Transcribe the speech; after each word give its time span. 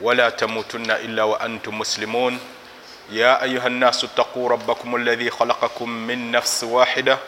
ولا 0.00 0.28
تموتن 0.28 0.90
إلا 0.90 1.22
وأنتم 1.22 1.78
مسلمون. 1.78 2.40
يا 3.10 3.42
أيها 3.42 3.66
الناس 3.66 4.04
اتقوا 4.04 4.48
ربكم 4.48 4.96
الذي 4.96 5.30
خلقكم 5.30 5.88
من 5.88 6.30
نفس 6.30 6.64
واحدة 6.64 7.18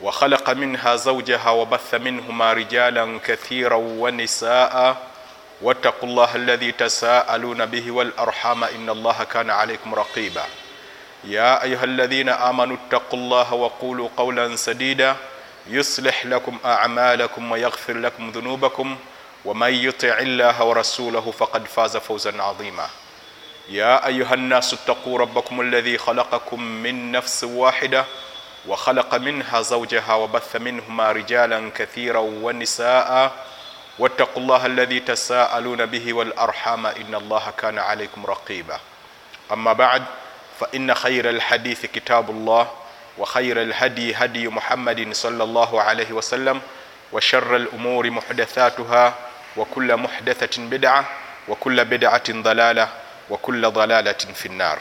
وخلق 0.00 0.50
منها 0.50 0.96
زوجها 0.96 1.50
وبث 1.50 1.94
منهما 1.94 2.52
رجالا 2.52 3.18
كثيرا 3.24 3.76
ونساء. 3.76 4.96
واتقوا 5.62 6.08
الله 6.08 6.36
الذي 6.36 6.72
تساءلون 6.72 7.66
به 7.66 7.90
والأرحام 7.90 8.64
إن 8.64 8.90
الله 8.90 9.24
كان 9.24 9.50
عليكم 9.50 9.94
رقيبا. 9.94 10.44
يا 11.24 11.62
أيها 11.62 11.84
الذين 11.84 12.28
آمنوا 12.28 12.76
اتقوا 12.76 13.18
الله 13.18 13.54
وقولوا 13.54 14.08
قولا 14.16 14.56
سديدا. 14.56 15.16
يصلح 15.66 16.26
لكم 16.26 16.58
أعمالكم 16.64 17.52
ويغفر 17.52 17.96
لكم 17.98 18.30
ذنوبكم. 18.30 18.96
ومن 19.46 19.74
يطع 19.74 20.18
الله 20.18 20.64
ورسوله 20.64 21.30
فقد 21.38 21.66
فاز 21.66 21.96
فوزا 21.96 22.42
عظيما. 22.42 22.88
يا 23.68 24.06
ايها 24.06 24.34
الناس 24.34 24.74
اتقوا 24.74 25.18
ربكم 25.18 25.60
الذي 25.60 25.98
خلقكم 25.98 26.62
من 26.62 27.12
نفس 27.12 27.44
واحده 27.44 28.04
وخلق 28.68 29.14
منها 29.14 29.60
زوجها 29.60 30.14
وبث 30.14 30.56
منهما 30.56 31.12
رجالا 31.12 31.70
كثيرا 31.76 32.18
ونساء. 32.18 33.32
واتقوا 33.98 34.42
الله 34.42 34.66
الذي 34.66 35.00
تساءلون 35.00 35.86
به 35.86 36.12
والارحام 36.12 36.86
ان 36.86 37.14
الله 37.14 37.52
كان 37.58 37.78
عليكم 37.78 38.26
رقيبا. 38.26 38.80
اما 39.52 39.72
بعد 39.72 40.02
فان 40.60 40.94
خير 40.94 41.30
الحديث 41.30 41.86
كتاب 41.86 42.30
الله 42.30 42.70
وخير 43.18 43.62
الهدي 43.62 44.14
هدي 44.14 44.48
محمد 44.48 45.12
صلى 45.12 45.44
الله 45.44 45.82
عليه 45.82 46.12
وسلم 46.12 46.60
وشر 47.12 47.56
الامور 47.56 48.10
محدثاتها 48.10 49.14
wakula 49.56 49.96
muhdathatin 49.96 50.68
bidaa 50.68 51.04
wakula 51.48 51.84
bidaatin 51.84 52.42
dalala 52.42 52.88
wakula 53.30 53.70
dalalatin 53.70 54.34
fi 54.34 54.48
nnar 54.48 54.78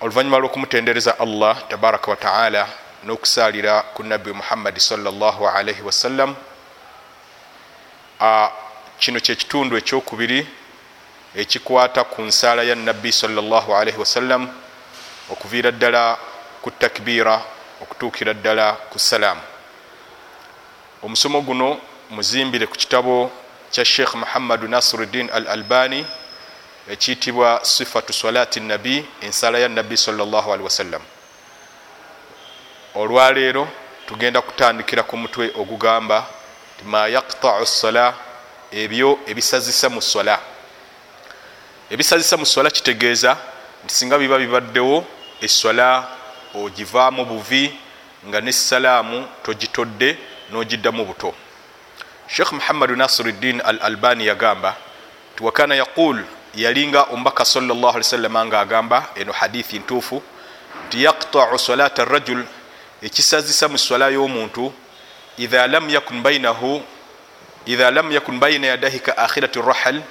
oluvanyuma 0.00 0.38
lwokumutendereza 0.38 1.18
allah 1.18 1.68
tabaraka 1.68 2.10
wataala 2.10 2.68
n'okusaalira 3.04 3.82
ku 3.94 4.02
nabbi 4.02 4.32
muhammadi 4.32 4.80
salaalaihi 4.80 5.82
wasallam 5.82 6.36
kino 8.98 9.20
kyekitundu 9.20 9.76
ekyokubiri 9.76 10.46
ekikwata 11.36 12.04
ku 12.04 12.22
nsaala 12.22 12.62
ya 12.62 12.74
nabbi 12.74 13.12
salaalaihi 13.12 13.98
wasallam 13.98 14.48
okuviira 15.30 15.70
ddala 15.70 16.18
ku 16.62 16.70
takbiira 16.70 17.42
okutuukira 17.82 18.34
ddala 18.34 18.72
ku 18.90 18.98
salaamu 18.98 19.40
omusomo 21.02 21.40
guno 21.40 21.80
muzimbire 22.10 22.66
ku 22.66 22.76
kitabo 22.76 23.30
kya 23.70 23.84
sheikh 23.84 24.14
muhammadu 24.14 24.68
nasiruddin 24.68 25.30
al 25.30 25.48
albani 25.48 26.06
ekiyitibwa 26.90 27.60
sifatu 27.62 28.12
salati 28.12 28.60
nabi 28.60 29.04
ensala 29.20 29.58
ya 29.58 29.68
nabbi 29.68 29.96
salli 29.96 30.22
wasallam. 30.62 31.02
Olwaleero 32.94 33.68
tugenda 34.06 34.42
kutandikira 34.42 35.02
ku 35.02 35.16
mutwe 35.16 35.52
ogugamba 35.56 36.26
ti 36.78 36.84
ma 36.84 37.08
yaktau 37.08 37.66
sola 37.66 38.14
ebyo 38.70 39.18
ebisazisa 39.26 39.88
mu 39.88 40.02
sola 40.02 40.38
ebisazisa 41.90 42.36
mu 42.36 42.46
sola 42.46 42.70
kitegeeza 42.70 43.36
nti 43.84 43.94
singa 43.94 44.18
biba 44.18 44.38
bibaddewo 44.38 45.04
esola 45.40 46.08
ogivaamu 46.54 47.24
buvi 47.24 47.78
nga 48.28 48.40
nesalaamu 48.40 49.28
togitodde 49.42 50.18
nogiddamu 50.50 51.04
buto 51.04 51.34
sheikh 52.34 52.52
muhammadu 52.52 52.96
nasiruddin 52.96 53.62
al 53.64 53.78
albani 53.82 54.26
yagamba 54.26 54.76
ti 55.36 55.44
wakana 55.44 55.74
yaqul 55.74 56.18
yalinga 56.54 57.02
omubaka 57.02 57.44
sawasalama 57.44 58.46
nga 58.46 58.60
agamba 58.60 59.06
eno 59.14 59.32
hadithi 59.32 59.78
ntuufu 59.78 60.22
nti 60.86 61.04
yaktau 61.04 61.58
salata 61.58 62.04
rajul 62.04 62.44
ekisazisa 63.02 63.68
mu 63.68 63.78
swala 63.78 64.10
y'omuntu 64.10 64.72
idha 65.38 65.66
lam 65.66 65.90
yakun 65.90 66.22
bainahu 66.22 66.82
idha 67.66 67.90
lam 67.90 68.12
yakun 68.12 68.38
baina 68.38 68.66
yadahi 68.66 68.98
ka 68.98 69.16
akhirati 69.16 69.62
rahal 69.62 70.02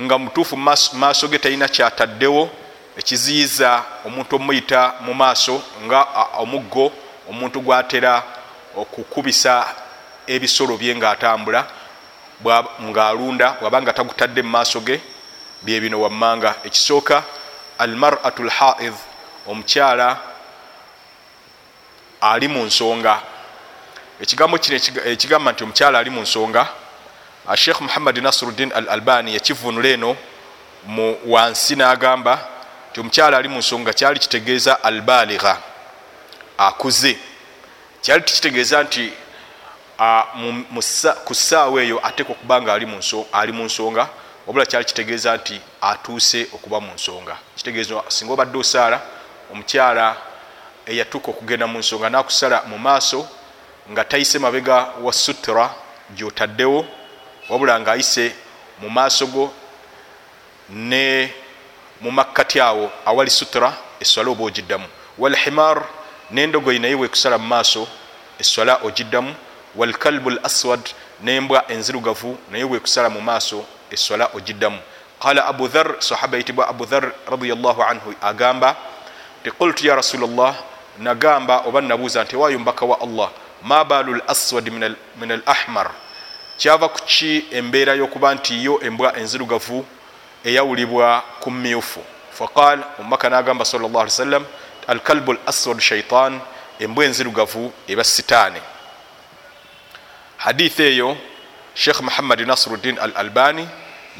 nga 0.00 0.18
mutuufu 0.18 0.56
maaso 0.92 1.28
ge 1.28 1.38
talina 1.38 1.68
kyataddewo 1.68 2.50
ekiziyiza 2.98 3.84
omuntu 4.04 4.36
omuyita 4.36 4.94
mu 5.00 5.14
maaso 5.14 5.62
nga 5.86 6.02
omuggo 6.38 6.92
omuntu 7.30 7.60
gwatera 7.60 8.22
okukubisa 8.74 9.83
ebisolo 10.26 10.76
bye 10.76 10.94
ngaatambula 10.96 11.66
ngaalunda 12.82 13.56
bwaba 13.60 13.82
nga 13.82 13.92
tagutadde 13.92 14.42
mu 14.42 14.50
maaso 14.50 14.80
ge 14.80 15.00
byebino 15.62 16.00
wammanga. 16.00 16.54
Ekisooka 16.64 17.22
almaratu 17.78 18.44
lhaid 18.44 18.94
omukyala 19.46 20.20
ali 22.20 22.48
mu 22.48 22.64
nsonga. 22.64 23.20
Ekigambo 24.20 24.58
kino 24.58 24.76
ekigamba 25.04 25.52
nti 25.52 25.64
omukyala 25.64 25.98
ali 25.98 26.10
mu 26.10 26.20
nsonga 26.20 26.68
sheikh 27.56 27.80
muhammad 27.80 28.18
nasiruddin 28.18 28.72
al 28.72 28.88
albani 28.88 29.34
yakivunula 29.34 29.88
eno 29.88 30.16
mu 30.86 31.18
wansi 31.26 31.76
n'agamba 31.76 32.48
nti 32.90 33.00
omukyala 33.00 33.38
ali 33.38 33.48
mu 33.48 33.58
nsonga 33.58 33.92
kyali 33.92 34.18
kitegeeza 34.18 34.84
albaligha 34.84 35.58
akuze. 36.58 37.18
Kyali 38.02 38.22
tikitegeeza 38.22 38.82
nti 38.82 39.12
ku 41.24 41.34
ssaawa 41.34 41.82
eyo 41.82 42.06
ateeka 42.06 42.32
okuba 42.32 42.62
nga 42.62 42.74
ali 42.74 43.52
mu 43.52 43.64
nsonga 43.64 44.08
wabula 44.46 44.66
kyali 44.66 44.84
kitegeeza 44.84 45.36
nti 45.36 45.60
atuuse 45.80 46.48
okuba 46.52 46.80
mu 46.80 46.94
nsonga. 46.94 47.36
Kitegeeza 47.56 48.02
singa 48.08 48.32
obadde 48.32 48.58
osaala 48.58 49.00
omukyala 49.52 50.16
eyatuuka 50.86 51.30
okugenda 51.30 51.66
mu 51.66 51.78
nsonga 51.78 52.10
nakusala 52.10 52.62
mu 52.66 52.78
maaso 52.78 53.28
nga 53.90 54.04
tayise 54.04 54.38
mabega 54.38 54.86
wa 55.02 55.12
sutura 55.12 55.74
gyotaddewo 56.10 56.86
wabula 57.48 57.80
nga 57.80 57.92
ayise 57.92 58.34
mu 58.80 58.90
maaso 58.90 59.26
go 59.26 59.52
ne 60.68 61.32
mu 62.00 62.10
makkati 62.10 62.60
awo 62.60 62.90
awali 63.06 63.30
sutura 63.30 63.72
eswala 64.00 64.30
oba 64.30 64.44
ogiddamu. 64.44 64.86
Walhimar 65.18 65.84
nendogoyi 66.30 66.78
naye 66.78 66.94
wekusala 66.94 67.38
mu 67.38 67.46
maaso 67.46 67.88
eswala 68.38 68.80
ogiddamu 68.82 69.34
walkalbu 69.76 70.30
l 70.30 70.40
aswad 70.42 70.80
nembwa 71.22 71.64
enzirugavu 71.70 72.38
naye 72.50 72.64
wekusala 72.64 73.10
mu 73.10 73.20
maaso 73.20 73.64
eswala 73.90 74.30
ogiddamu 74.34 74.78
qala 75.22 75.46
abu 75.46 75.68
dhar 75.68 75.94
sahaba 75.98 76.36
yitibwa 76.36 76.68
abu 76.68 76.84
dhar 76.86 77.12
radiallahu 77.30 77.82
anhu 77.82 78.14
agamba 78.22 78.76
ti 79.44 79.50
qultu 79.50 79.86
ya 79.86 79.94
rasulllah 79.96 80.54
nagamba 80.98 81.62
oba 81.66 81.80
nabuuza 81.80 82.24
nti 82.24 82.36
ewayo 82.36 82.58
mbaka 82.58 82.86
wa 82.86 83.00
allah 83.00 83.30
ma 83.62 83.84
baalu 83.84 84.14
l 84.14 84.22
aswad 84.28 84.70
min 85.20 85.32
al 85.32 85.42
ahmar 85.46 85.90
kyava 86.58 86.88
kuki 86.88 87.44
embeera 87.50 87.94
y'okuba 87.94 88.34
nti 88.34 88.64
yo 88.64 88.80
embwa 88.82 89.16
enzirugavu 89.18 89.84
eyawulibwa 90.44 91.22
ku 91.40 91.50
myufu 91.50 92.00
faqal 92.32 92.78
omubaka 93.00 93.30
nagamba 93.30 93.64
sal 93.64 93.80
llah 93.80 94.02
ali 94.02 94.10
sallam 94.10 94.44
alkalbu 94.86 95.32
l 95.32 95.38
aswad 95.46 95.80
shaitan 95.80 96.40
embwa 96.78 97.04
enzirugavu 97.04 97.72
eba 97.88 98.04
sitaani 98.04 98.60
hadithi 100.44 100.82
eyo 100.82 101.16
sheikh 101.74 102.00
muhammad 102.00 102.40
nasiruddin 102.40 102.98
al 102.98 103.12
albani 103.16 103.68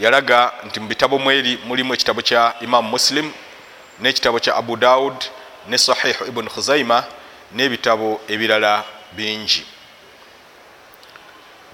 yalaga 0.00 0.52
nti 0.66 0.80
mu 0.80 0.88
bitabo 0.88 1.18
mweri 1.18 1.58
mulimu 1.66 1.94
ekitabo 1.94 2.22
kya 2.22 2.54
imamu 2.60 2.88
muslim 2.88 3.32
n'ekitabo 4.00 4.40
kya 4.40 4.56
abu 4.56 4.76
daud 4.76 5.24
ne 5.68 5.78
sahihu 5.78 6.24
ibuni 6.24 6.48
khuzaima 6.48 7.04
n'ebitabo 7.52 8.20
ebirala 8.28 8.84
bingi. 9.12 9.66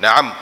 Naam. 0.01 0.35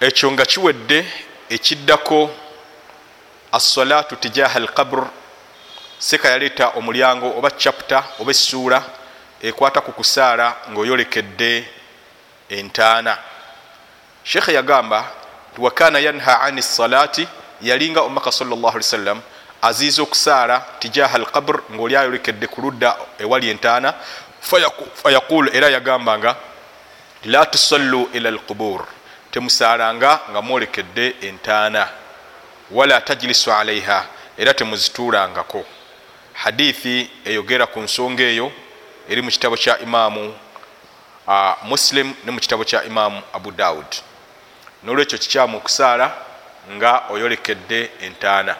Ekyo 0.00 0.32
nga 0.32 0.44
kiwedde 0.44 1.06
ekiddako 1.48 2.30
assalatu 3.52 4.16
tijaha 4.16 4.58
alqabr 4.58 5.06
seka 5.98 6.28
yaleeta 6.28 6.68
omulyango 6.68 7.38
oba 7.38 7.50
chapta 7.50 8.04
oba 8.18 8.30
essuula 8.30 9.03
ekwata 9.44 9.80
ku 9.80 9.92
kusaala 9.92 10.56
ng'oyolekedde 10.70 11.68
entaana. 12.48 13.18
Shekhe 14.24 14.52
yagamba 14.52 15.04
wakana 15.58 15.98
yanha 15.98 16.40
ani 16.40 16.62
salati 16.62 17.28
yalinga 17.62 18.00
omubaka 18.00 18.32
sawasalam 18.32 19.20
aziiza 19.62 20.02
okusaala 20.02 20.64
tijaha 20.78 21.14
al 21.16 21.26
qabr 21.26 21.62
ngaoli 21.72 21.96
ayolekedde 21.96 22.46
ku 22.46 22.60
ludda 22.60 22.96
ewali 23.18 23.50
entaana. 23.50 23.94
Fayaqulu 25.02 25.50
era 25.52 25.68
yagambanga 25.68 26.36
la 27.24 27.46
tusallu 27.46 28.08
ila 28.12 28.28
alqubur 28.28 28.86
temusaalanga 29.30 30.20
nga 30.30 30.42
mwolekedde 30.42 31.16
entaana. 31.20 31.88
Wala 32.70 33.00
tajlisu 33.00 33.52
alaiha 33.52 34.06
era 34.38 34.54
temuzituulangako. 34.54 35.64
Hadithi 36.32 37.10
eyogera 37.24 37.66
ku 37.66 37.80
nsonga 37.80 38.22
eyo 38.22 38.52
eri 39.08 39.22
mu 39.22 39.30
kitabo 39.30 39.56
kya 39.56 39.78
imaamu 39.78 40.34
muslim 41.62 42.14
ne 42.24 42.30
mu 42.30 42.40
kitabo 42.40 42.64
kya 42.64 42.84
imaamu 42.84 43.22
abu 43.32 43.50
daud 43.50 43.86
nolwekyo 44.84 45.18
kikyamu 45.18 45.56
okusaala 45.56 46.14
nga 46.72 47.02
oyolekedde 47.10 47.90
entaana. 48.00 48.56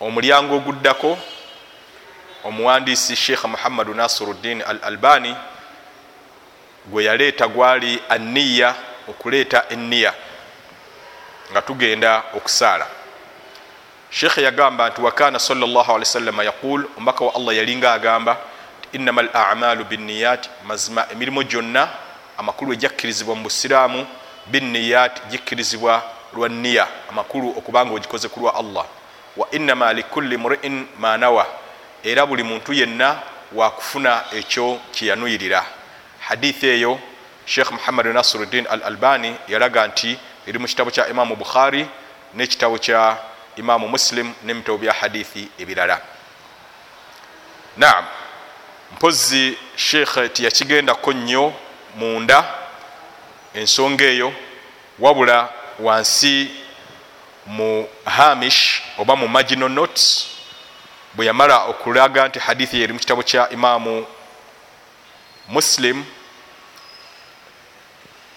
Omulyango 0.00 0.56
oguddako 0.56 1.18
omuwandiisi 2.44 3.16
sheikh 3.16 3.44
muhammadu 3.44 3.94
nasiruddin 3.94 4.62
al 4.62 4.78
albani 4.82 5.36
gwe 6.86 7.04
yaleeta 7.04 7.48
gwali 7.48 8.02
aniya 8.08 8.74
okuleeta 9.08 9.68
eniya 9.68 10.14
nga 11.52 11.62
tugenda 11.62 12.22
okusaala. 12.34 12.86
Sheikh 14.10 14.38
yagamba 14.38 14.88
nti 14.88 15.00
wakana 15.00 15.38
salllahalisalama 15.38 16.44
yaqul 16.44 16.84
omubaka 16.96 17.24
wa 17.24 17.34
allah 17.34 17.56
yalinga 17.56 17.92
agamba 17.92 18.36
innama 18.92 19.20
al 19.20 19.30
amalu 19.32 19.84
binniyat 19.84 20.48
mazima 20.66 21.06
emirimu 21.12 21.42
gyonna 21.42 21.88
amakulu 22.38 22.72
ejakkirizibwa 22.72 23.34
mu 23.36 23.42
busiraamu 23.42 24.06
binniyat 24.46 25.28
gikkirizibwa 25.30 26.02
lwa 26.34 26.48
niya 26.48 26.86
amakulu 27.10 27.48
okubanga 27.50 27.94
ogikoze 27.94 28.28
ku 28.28 28.40
lwa 28.40 28.54
allah. 28.54 28.86
Wa 29.36 29.46
innama 29.50 29.92
likulli 29.92 30.36
mriin 30.36 30.86
manawa 30.98 31.46
era 32.04 32.26
buli 32.26 32.42
muntu 32.42 32.72
yenna 32.72 33.18
wakufuna 33.52 34.24
ekyo 34.32 34.80
kyeyanuyirira 34.92 35.64
hadithi 36.20 36.66
eyo 36.66 37.00
sheikh 37.44 37.70
muhammad 37.70 38.06
nasiruddin 38.06 38.66
al 38.70 38.82
albani 38.82 39.36
yalaga 39.48 39.86
nti 39.86 40.18
eri 40.46 40.58
mu 40.58 40.66
kitabo 40.66 40.90
kya 40.90 41.08
imamu 41.08 41.36
bukhari 41.36 41.86
nekitabo 42.34 42.78
kya 42.78 43.16
imamu 43.56 43.88
muslim 43.88 44.32
nebitabo 44.44 44.78
bya 44.78 44.92
hadithi 44.92 45.48
ebirala. 45.58 46.00
Naam 47.76 48.04
mpozi 48.92 49.58
sheikh 49.76 50.32
tiyakigendako 50.32 51.12
nnyo 51.12 51.52
munda 51.96 52.44
ensonga 53.54 54.04
eyo 54.04 54.32
wabula 54.98 55.48
wansi 55.78 56.50
mu 57.46 57.88
hamish 58.04 58.82
oba 58.98 59.16
mu 59.16 59.28
marginal 59.28 59.68
notes 59.68 60.26
bwe 61.14 61.26
yamala 61.26 61.64
okulaga 61.64 62.28
nti 62.28 62.38
hadithi 62.38 62.82
eri 62.82 62.92
mu 62.92 62.98
kitabo 62.98 63.22
kya 63.22 63.50
imamu 63.50 64.06
muslim 65.48 66.04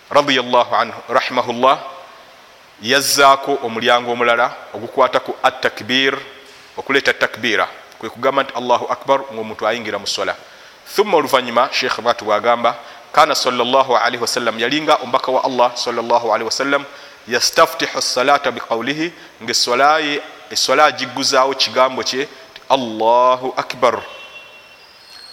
radiallahu 0.10 0.76
anhu 0.76 1.00
rahimahullah 1.10 1.80
yazzaako 2.82 3.60
omulyango 3.64 4.12
omulala 4.12 4.56
ogukwata 4.74 5.20
ku 5.20 5.36
attakbir 5.44 6.18
okuleeta 6.78 7.14
takbira 7.14 7.68
kwe 8.04 8.10
kugamba 8.10 8.44
nti 8.44 8.54
allahu 8.54 8.86
akbar 8.92 9.22
ngaomuntu 9.34 9.68
ayingira 9.68 10.00
mu 10.00 10.08
sola 10.08 10.36
thumma 10.96 11.18
oluvanyuma 11.18 11.70
sheikh 11.72 12.02
bwatu 12.04 12.26
bwagamba 12.26 12.76
kana 13.16 13.36
salaalii 13.36 14.18
wasallam 14.18 14.60
yalinga 14.60 14.96
omubaka 14.96 15.32
wa 15.32 15.44
allah 15.44 15.72
salaalii 15.76 16.44
wasallam 16.44 16.84
yastaftihu 17.28 18.02
salata 18.02 18.52
biqaulihi 18.52 19.12
nga 19.44 19.52
esola 20.52 20.86
agiguzaawo 20.86 21.54
kigambo 21.56 22.04
kye 22.04 22.28
allahu 22.70 23.54
akbar. 23.58 24.04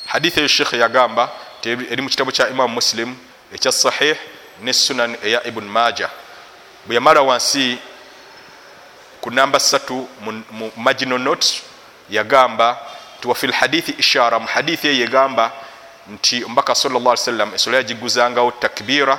Hadithi 0.06 0.38
eyo 0.40 0.48
sheikh 0.48 0.72
yagamba 0.72 1.30
eri 1.64 2.02
mu 2.02 2.08
kitabo 2.08 2.30
kya 2.30 2.48
imamu 2.48 2.74
muslim 2.74 3.16
ekya 3.52 3.72
sahih 3.72 4.16
ne 4.62 4.72
sunan 4.72 5.16
eya 5.22 5.42
ibun 5.46 5.64
maja 5.64 6.10
bwe 6.86 6.94
yamala 6.94 7.22
wansi 7.22 7.78
ku 9.20 9.30
namba 9.30 9.58
3 9.58 10.06
mu 10.52 10.70
marginal 10.76 11.18
note 11.18 11.69
yagamba 12.10 12.78
nti 13.18 13.28
wafi 13.28 13.46
lhadithi 13.46 13.94
ishara 13.98 14.38
mu 14.38 14.46
hadithi 14.46 14.88
eyo 14.88 15.00
yegamba 15.00 15.52
nti 16.12 16.44
omubaka 16.44 16.74
salllah 16.74 17.16
sallam 17.16 17.54
esola 17.54 17.76
yagiguzangawo 17.76 18.50
takbira 18.50 19.18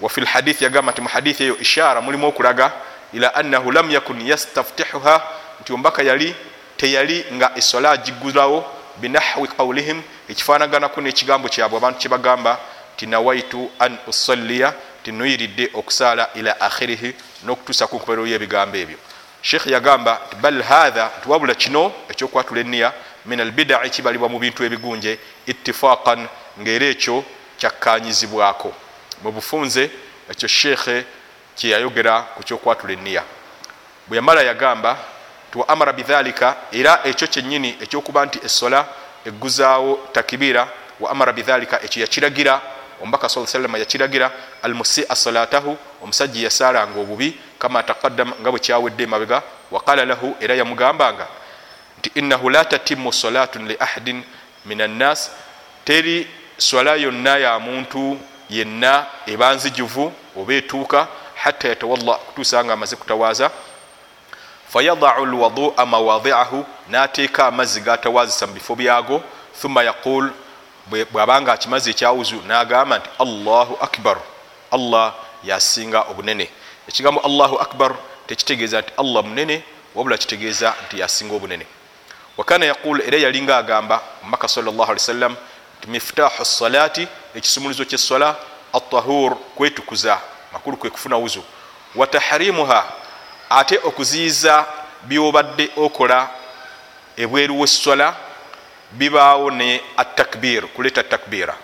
wafi 0.00 0.20
lhadithi 0.20 0.64
yagamba 0.64 0.92
nti 0.92 1.00
mu 1.00 1.08
hadithi 1.08 1.44
eyo 1.44 1.58
ishara 1.58 2.00
mulimu 2.00 2.28
okulaga 2.28 2.72
ila 3.12 3.34
annahu 3.34 3.72
lam 3.72 3.90
yakun 3.90 4.20
yastaftihuha 4.20 5.22
nti 5.60 5.72
omubaka 5.72 6.02
yali 6.02 6.34
teyali 6.76 7.24
nga 7.32 7.50
esola 7.56 7.90
agigulawo 7.90 8.64
binahwi 8.96 9.48
qaulihim 9.48 10.02
ekifanaganaku 10.28 11.00
nekigambo 11.00 11.48
kyabwe 11.48 11.78
abantu 11.78 11.98
kyebagamba 11.98 12.58
tinawaitu 12.96 13.70
an 13.78 13.98
usalliya 14.06 14.74
tinuyiridde 15.02 15.70
okusaala 15.74 16.28
ila 16.34 16.60
akhirihi 16.60 17.14
nokutuusa 17.44 17.86
ku 17.86 17.96
nkomerero 17.96 18.26
yebigambo 18.26 18.76
ebyo 18.76 18.98
sheikh 19.44 19.66
yagamba 19.66 20.20
nti 20.26 20.36
bal 20.36 20.62
hatha 20.62 21.10
tiwabula 21.22 21.54
kino 21.54 21.92
ekyokwatula 22.08 22.60
eniya 22.60 22.92
min 23.26 23.40
albidai 23.40 23.90
kibalibwa 23.90 24.28
mu 24.28 24.38
bintu 24.38 24.64
ebigunje 24.64 25.18
ittifaqan 25.46 26.28
ngaera 26.60 26.86
ekyo 26.86 27.24
kyakkanyizibwako 27.58 28.72
mu 29.22 29.32
bufunze 29.32 29.90
ekyo 30.30 30.48
sheikhe 30.48 31.04
kyeyayogera 31.56 32.22
ku 32.34 32.42
kyokwatula 32.42 32.92
eniya 32.92 33.22
bwe 34.08 34.16
yamala 34.16 34.42
yagamba 34.42 34.96
tiwa 35.52 35.68
amara 35.68 35.92
bidhalika 35.92 36.56
era 36.72 37.00
ekyo 37.04 37.26
kyenyini 37.28 37.76
ekyokuba 37.80 38.26
nti 38.26 38.38
esola 38.44 38.86
egguzaawo 39.26 40.08
takibira 40.12 40.68
wa 41.00 41.10
amara 41.10 41.32
bidhalika 41.32 41.82
ekyo 41.82 42.00
yakiragira 42.02 42.60
omubaka 43.04 43.28
sa 43.28 43.46
salama 43.46 43.78
yakiragira 43.78 44.32
almusia 44.62 45.14
salatahu 45.16 45.76
omusajja 46.02 46.40
yasaalanga 46.48 47.00
obubi 47.00 47.36
kama 47.58 47.82
taqaddama 47.82 48.32
nga 48.40 48.50
bwe 48.50 48.60
kyawedde 48.60 49.04
emabega 49.04 49.42
waqala 49.70 50.04
lahu 50.04 50.36
era 50.40 50.54
yamugambanga 50.54 51.26
nti 51.98 52.10
innahu 52.14 52.50
la 52.50 52.64
tatimu 52.64 53.12
salatun 53.12 53.68
li 53.68 53.76
ahadin 53.80 54.24
min 54.64 54.80
annas 54.80 55.30
teri 55.84 56.26
swala 56.58 56.96
yonna 56.96 57.36
ya 57.38 57.58
muntu 57.58 58.18
yenna 58.50 59.06
eba 59.26 59.54
nzijuvu 59.54 60.12
oba 60.36 60.54
etuuka 60.54 61.08
hatta 61.34 61.68
yatawalla 61.68 62.14
kutuusa 62.14 62.64
nga 62.64 62.72
amaze 62.72 62.96
kutawaaza. 62.96 63.50
Fayadau 64.68 65.26
lwadua 65.26 65.86
mawadiahu 65.86 66.66
nateeka 66.90 67.46
amazzi 67.46 67.80
gatawazisa 67.80 68.46
mu 68.46 68.52
bifo 68.52 68.74
byago 68.74 69.22
thumma 69.60 69.82
yaqul 69.82 70.30
bwabanga 70.86 71.52
akimazi 71.52 71.90
ekyawuzu 71.90 72.42
nagamba 72.46 72.98
nti 72.98 73.08
allahu 73.18 73.78
akbar. 73.80 74.18
Allah 74.70 75.14
yasinga 75.44 76.00
obunene. 76.10 76.50
Ekigambo 76.88 77.20
allahu 77.20 77.56
akbar 77.58 77.94
tekitegeeza 78.26 78.80
nti 78.80 78.92
allah 78.96 79.24
munene 79.24 79.62
wabula 79.94 80.18
kitegeeza 80.18 80.74
nti 80.86 81.00
yasinga 81.00 81.34
obunene. 81.34 81.66
Wakana 82.36 82.66
yaqul 82.66 83.00
era 83.00 83.18
yalinga 83.18 83.56
agamba 83.56 84.02
mumaka 84.22 84.48
sawasalam 84.48 85.36
nti 85.78 85.88
miftahu 85.88 86.44
salati 86.44 87.08
ekisumulizo 87.34 87.84
kyesola 87.84 88.36
atahur 88.72 89.36
kwetukuza 89.54 90.20
makulu 90.52 90.76
kwekufuna 90.76 91.16
wuzu. 91.16 91.42
Watahrimuha 91.94 92.84
ate 93.50 93.78
okuziyiza 93.84 94.66
byobadde 95.02 95.70
okola 95.76 96.28
ebweru 97.16 97.60
wesola 97.60 98.16
bibaawo 98.98 99.50
ne 99.50 99.80
atakbir 99.96 100.66
kuleeta 100.74 101.02
takbira 101.02 101.54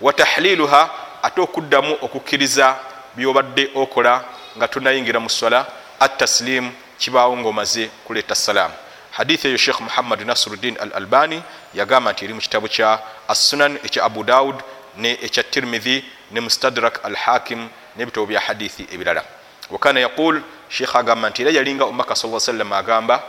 watahliluha 0.00 0.90
ate 1.22 1.40
okuddamu 1.40 1.98
okukkiriza 2.02 2.76
byobadde 3.16 3.70
okola 3.74 4.24
nga 4.56 4.68
tonayingira 4.68 5.20
mu 5.20 5.30
sola 5.30 5.66
ataslim 6.00 6.70
kibaawo 6.98 7.36
ngaomaze 7.36 7.90
kuleeta 8.04 8.34
salaamu 8.34 8.74
hadithi 9.10 9.48
eyo 9.48 9.56
sheikh 9.56 9.80
muhammad 9.80 10.20
nasiruddin 10.20 10.76
al 10.80 10.92
albani 10.94 11.42
yagamba 11.74 12.12
nti 12.12 12.24
eri 12.24 12.34
mu 12.34 12.40
kitabu 12.40 12.68
kya 12.68 12.98
assunan 13.28 13.76
ekya 13.84 14.04
abu 14.04 14.24
daud 14.24 14.56
ne 14.96 15.18
ekya 15.22 15.42
tirmidhi 15.42 16.04
ne 16.30 16.40
mustadrak 16.40 17.04
al 17.04 17.16
hakim 17.16 17.68
nebitabo 17.96 18.26
bya 18.26 18.40
hadithi 18.40 18.86
ebirala. 18.92 19.24
Wakana 19.70 20.00
yaqul 20.00 20.42
sheikh 20.68 20.96
agamba 20.96 21.30
nti 21.30 21.42
era 21.42 21.50
yalinga 21.50 21.84
omubaka 21.84 22.14
sa 22.14 22.40
sallam 22.40 22.72
agamba 22.72 23.22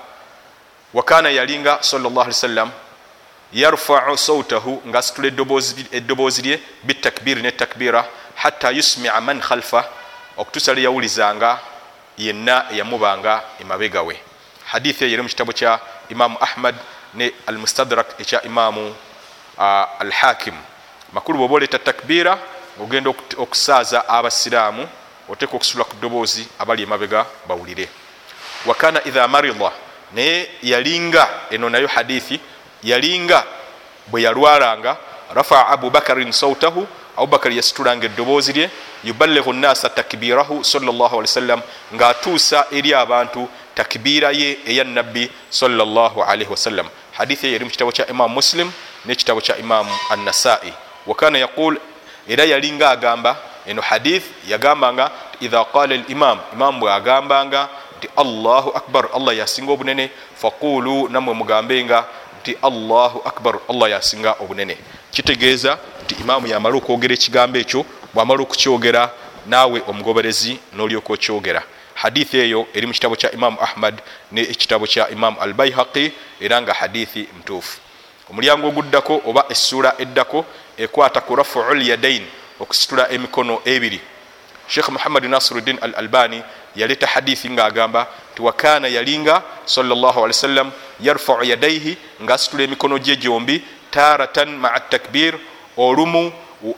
wakana 0.93 1.29
yalinga 1.29 1.79
salli 1.81 2.34
sallam 2.34 2.72
yarfau 3.53 4.17
sautahu 4.17 4.81
nga 4.88 5.00
asitula 5.00 5.27
eddoboozi 5.91 6.41
lye 6.41 6.60
bitakbiri 6.84 7.41
netakbira 7.41 8.05
hatta 8.36 8.72
yusmia 8.72 9.22
man 9.22 9.41
khalfa 9.41 9.86
okutuusa 10.38 10.74
lye 10.74 10.84
yawulizanga 10.84 11.60
yenna 12.17 12.65
eyamubanga 12.72 13.43
emabega 13.60 14.01
we. 14.01 14.20
Hadithi 14.65 15.03
eyo 15.03 15.13
eri 15.13 15.22
mu 15.22 15.29
kitabo 15.29 15.53
kya 15.53 15.79
imamu 16.10 16.38
ahmad 16.41 16.75
ne 17.13 17.31
almustadrak 17.48 18.20
ekya 18.20 18.43
imamu 18.43 18.96
uh, 19.58 20.01
alhakim. 20.01 20.55
Makulu 21.13 21.38
bwoba 21.38 21.55
oleeta 21.55 21.79
takbira 21.79 22.38
ogenda 22.79 23.10
okusaaza 23.38 24.10
abasiraamu 24.10 24.88
oteeka 25.29 25.55
okusula 25.55 25.84
ku 25.84 25.96
ddoboozi 25.96 26.48
abali 26.60 26.84
emabega 26.84 27.25
bawulire. 27.48 27.89
Wakana 28.65 29.03
idha 29.05 29.27
marida 29.27 29.72
naye 30.13 30.50
yalinga 30.63 31.27
eno 31.50 31.70
nayo 31.70 31.88
hadithi 31.88 32.39
yalinga 32.83 33.43
bwe 34.07 34.21
yalwalanga 34.21 34.97
rafaa 35.33 35.67
abubakarin 35.67 36.31
sautahu 36.31 36.88
abubakari 37.17 37.57
yasitulanga 37.57 38.05
eddoboozi 38.05 38.53
lye 38.53 38.69
yuballighu 39.03 39.53
nnasa 39.53 39.89
takbirahu 39.89 40.63
sawasalam 40.63 41.61
ng'atuusa 41.95 42.65
eri 42.71 42.93
abantu 42.93 43.50
takbiira 43.75 44.31
ye 44.31 44.57
eya 44.65 44.83
nabbi 44.83 45.31
salaalaihi 45.50 46.51
wasallam 46.51 46.88
hadithi 47.11 47.47
eyo 47.47 47.55
eri 47.55 47.65
mu 47.65 47.71
kitabo 47.71 47.91
kya 47.91 48.07
imamu 48.07 48.33
muslim 48.35 48.71
n'ekitabo 49.05 49.41
kya 49.41 49.57
imamu 49.57 49.91
annasai 50.09 50.73
wakana 51.07 51.38
yaqul 51.38 51.77
era 52.27 52.45
yalinga 52.45 52.89
agamba 52.89 53.38
eno 53.65 53.81
hadith 53.81 54.25
yagambanga 54.47 55.11
idha 55.41 55.65
qala 55.65 55.95
limam 55.95 56.39
imamu 56.53 56.79
bwagambanga 56.79 57.69
nti 57.97 58.07
allahu 58.17 58.69
akbar 58.73 59.09
allah 59.13 59.38
yasinga 59.38 59.71
obunene 59.71 60.09
faqulu 60.41 61.09
namwe 61.09 61.33
mugambenga 61.33 62.05
nti 62.41 62.57
allahu 62.62 63.21
akbar. 63.25 63.60
Allah 63.69 63.89
yasinga 63.91 64.36
obunene. 64.39 64.77
Kitegeeza 65.12 65.77
nti 66.03 66.15
imaamu 66.21 66.48
yamala 66.48 66.75
okwogera 66.75 67.13
ekigambo 67.13 67.57
ekyo 67.60 67.86
bwamala 68.13 68.41
okukyogera 68.41 69.10
naawe 69.45 69.81
omugoberezi 69.88 70.60
nolyoka 70.74 71.13
okyogera. 71.13 71.63
Hadithi 71.93 72.38
eyo 72.38 72.67
eri 72.74 72.88
mu 72.88 72.93
kitabo 72.93 73.15
kya 73.15 73.31
imamu 73.31 73.57
ahmad 73.62 74.01
nekitabo 74.31 74.88
kya 74.88 75.10
imamu 75.10 75.38
al 75.41 75.53
baihaqi 75.53 76.12
era 76.41 76.62
nga 76.62 76.74
hadithi 76.74 77.29
ntuufu 77.39 77.79
omulyango 78.29 78.67
oguddako 78.67 79.21
oba 79.25 79.45
essuula 79.50 79.93
eddako 80.00 80.45
ekwata 80.77 81.21
ku 81.21 81.36
rafuu 81.36 81.74
lyadain 81.74 82.25
okusitula 82.60 83.12
emikono 83.12 83.62
ebiri. 83.65 84.00
Sheikh 84.67 84.89
muhammad 84.89 85.25
nasiruddin 85.25 85.77
al 85.81 85.93
albani 85.95 86.43
yaleeta 86.75 87.07
hadithi 87.07 87.49
ngaagamba 87.49 88.07
nti 88.33 88.41
wakana 88.41 88.87
yalinga 88.87 89.41
sawasalam 89.65 90.71
yarfau 90.99 91.43
yadaihi 91.43 91.97
ngaasitula 92.23 92.63
emikono 92.63 92.99
gye 92.99 93.15
gyombi 93.15 93.63
taratan 93.91 94.49
maa 94.55 94.79
takbir 94.79 95.35
olumu 95.77 96.31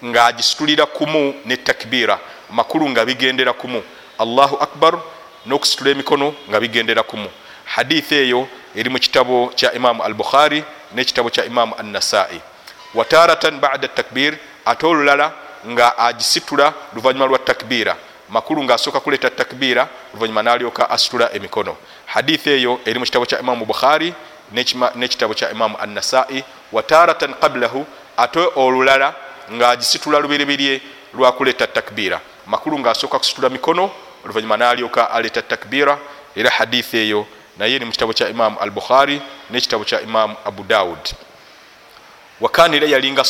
ngaagisitulira 0.06 0.86
kumu 0.86 1.34
ne 1.46 1.58
takbira 1.58 2.20
makulu 2.50 2.90
nga 2.90 3.06
bigendera 3.06 3.54
kumu 3.54 3.84
allahu 4.20 4.56
akbar 4.56 5.00
n'okusitula 5.46 5.92
emikono 5.92 6.34
nga 6.50 6.60
bigendera 6.60 7.04
kumu. 7.04 7.30
Hadithi 7.66 8.16
eyo 8.16 8.48
eri 8.76 8.90
mu 8.90 9.00
kitabo 9.00 9.52
kya 9.56 9.74
imamu 9.74 10.04
al 10.04 10.14
bukhari 10.14 10.64
n'ekitabo 10.96 11.30
kya 11.30 11.46
imamu 11.46 11.76
annasai. 11.78 12.42
Wataratan 12.94 13.60
bada 13.60 13.88
takbir 13.88 14.38
ate 14.66 14.86
olulala 14.86 15.34
nga 15.68 15.98
agisitula 15.98 16.74
luvanyuma 16.96 17.26
lwa 17.26 17.40
takbira 17.40 17.96
makulu 18.34 18.64
ngaasooka 18.64 19.00
kuleeta 19.00 19.30
takbira 19.30 19.88
oluvanyuma 20.14 20.44
nalyoka 20.44 20.90
asitula 20.90 21.34
emikono. 21.34 21.78
Hadithi 22.06 22.50
eyo 22.50 22.80
eri 22.86 23.00
mu 23.00 23.06
kitabo 23.06 23.26
kya 23.26 23.40
imamu 23.40 23.66
bukhari 23.66 24.14
n'ekitabo 24.96 25.34
kya 25.34 25.52
imamu 25.52 25.78
annasai 25.78 26.44
wataratan 26.72 27.34
qablahu 27.34 27.86
ate 28.18 28.40
olulala 28.56 29.14
ngaagisitula 29.52 30.20
lubereberye 30.20 30.82
lwakuleeta 31.14 31.68
takbira. 31.68 32.22
Makulu 32.48 32.80
ngaasooka 32.80 33.20
kusitula 33.20 33.50
mikono 33.50 33.92
oluvanyuma 34.26 34.58
nalyoka 34.58 35.12
aleeta 35.12 35.42
takbira 35.42 36.00
era 36.36 36.50
hadithi 36.50 36.98
eyo 36.98 37.28
naye 37.58 37.76
eri 37.76 37.86
mu 37.86 37.92
kitabo 37.92 38.14
kya 38.14 38.30
imamu 38.30 38.60
al 38.60 38.72
bukhari 38.72 39.22
n'ekitabo 39.52 39.84
kya 39.86 40.02
imamu 40.02 40.36
abu 40.46 40.64
daud 40.64 41.00
wakana 42.44 42.76
era 42.76 42.88
yalinga 42.88 43.24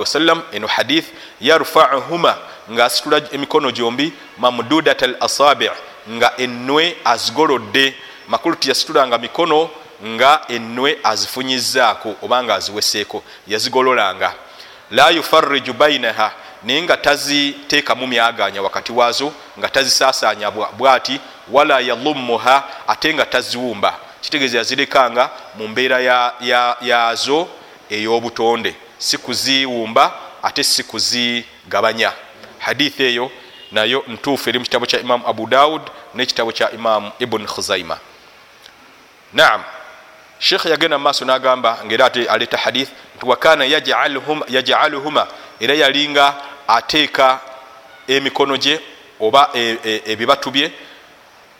wasallam 0.00 0.42
eno 0.52 0.66
hadith 0.66 1.06
yarfauhuma 1.40 2.36
ngaasitula 2.70 3.22
emikono 3.32 3.70
gyombi 3.70 4.12
mamdudat 4.38 5.02
al 5.02 5.16
asabi 5.20 5.70
nga 6.10 6.32
enwe 6.36 6.96
azigolodde. 7.04 7.94
Makulu 8.28 8.56
tiyasitulanga 8.56 9.18
mikono 9.18 9.70
nga 10.06 10.40
enwe 10.48 10.98
azifunyizaako 11.02 12.14
oba 12.22 12.42
nga 12.42 12.54
aziweseeko 12.54 13.22
yazigololanga. 13.46 14.32
La 14.90 15.10
yufariju 15.10 15.72
bainaha 15.72 16.32
naye 16.62 16.82
nga 16.82 16.96
taziteekamu 16.96 18.06
myaganya 18.06 18.62
wakati 18.62 18.92
waazo 18.92 19.32
nga 19.58 19.68
tazisaasanya 19.68 20.50
bwati 20.50 21.20
wala 21.50 21.80
yalumuha 21.80 22.64
ate 22.88 23.14
nga 23.14 23.26
taziwumba. 23.26 23.94
Kitegeeza 24.20 24.58
yazirekanga 24.58 25.30
mu 25.58 25.68
mbeera 25.68 26.00
yazo 26.00 26.34
ya, 26.40 26.76
ya 26.80 27.16
ey'obutonde 27.90 28.74
si 28.98 29.18
kuziwumba 29.18 30.14
ate 30.42 30.64
si 30.64 30.84
kuzigabanya 30.84 32.12
hadithi 32.58 33.02
eyo 33.02 33.30
nayo 33.72 34.04
ntuufu 34.08 34.48
eri 34.48 34.58
mu 34.58 34.64
kitabo 34.64 34.86
kya 34.86 35.00
imamu 35.00 35.28
abu 35.28 35.46
daud 35.46 35.82
n'ekitabo 36.14 36.52
kya 36.52 36.70
imamu 36.70 37.10
ibuni 37.18 37.46
khuzaima 37.46 37.98
naam 39.32 39.62
sheekh 40.38 40.64
yagenda 40.66 40.98
mumaaso 40.98 41.24
n'agamba 41.24 41.78
ngaera 41.84 42.06
ate 42.06 42.26
aleeta 42.26 42.56
hadith 42.56 42.90
nti 43.16 43.26
wakana 43.26 43.64
yajaluhuma 44.48 45.26
era 45.60 45.74
yalinga 45.74 46.34
ateeka 46.68 47.40
emikono 48.08 48.56
gye 48.56 48.80
oba 49.20 49.50
ebibatu 50.06 50.50
bye 50.50 50.72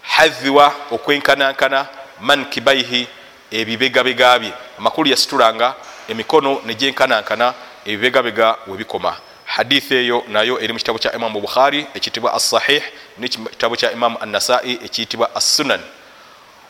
hadhiwa 0.03 0.75
okwenkanankana 0.91 1.87
mankibaihi 2.21 3.09
ebibegabega 3.51 4.39
bye. 4.39 4.53
Amakulu 4.79 5.11
yasitulanga 5.11 5.75
emikono 6.09 6.61
negyenkanankana 6.67 7.55
ebibegabega 7.87 8.57
webikoma 8.67 9.17
hadithi 9.45 9.95
eyo 9.95 10.25
nayo 10.29 10.61
eri 10.61 10.73
mu 10.73 10.79
kitabo 10.79 10.99
kya 10.99 11.13
imamu 11.13 11.41
bukhari 11.41 11.87
ekiyitibwa 11.95 12.35
assahih 12.35 12.83
nekitabo 13.19 13.77
kya 13.77 13.93
imamu 13.93 14.19
annasai 14.21 14.79
ekiyitibwa 14.85 15.37
assunan. 15.37 15.81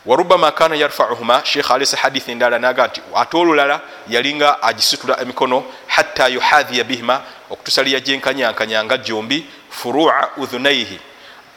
Warubama 0.05 0.51
kana 0.51 0.75
yarfauhuma 0.75 1.41
sheikh 1.45 1.71
alese 1.71 1.97
hadithi 1.97 2.31
endala 2.31 2.59
naga 2.59 2.87
nti 2.87 3.01
ate 3.15 3.37
olulala 3.37 3.81
yalinga 4.07 4.63
agisitula 4.63 5.21
emikono 5.21 5.63
hatta 5.87 6.27
yuhadhiya 6.27 6.83
bihima 6.83 7.21
okutusalya 7.49 7.99
gyenkanyankanyanga 7.99 8.97
gyombi 8.97 9.45
furua 9.69 10.29
udhunaihi 10.37 10.99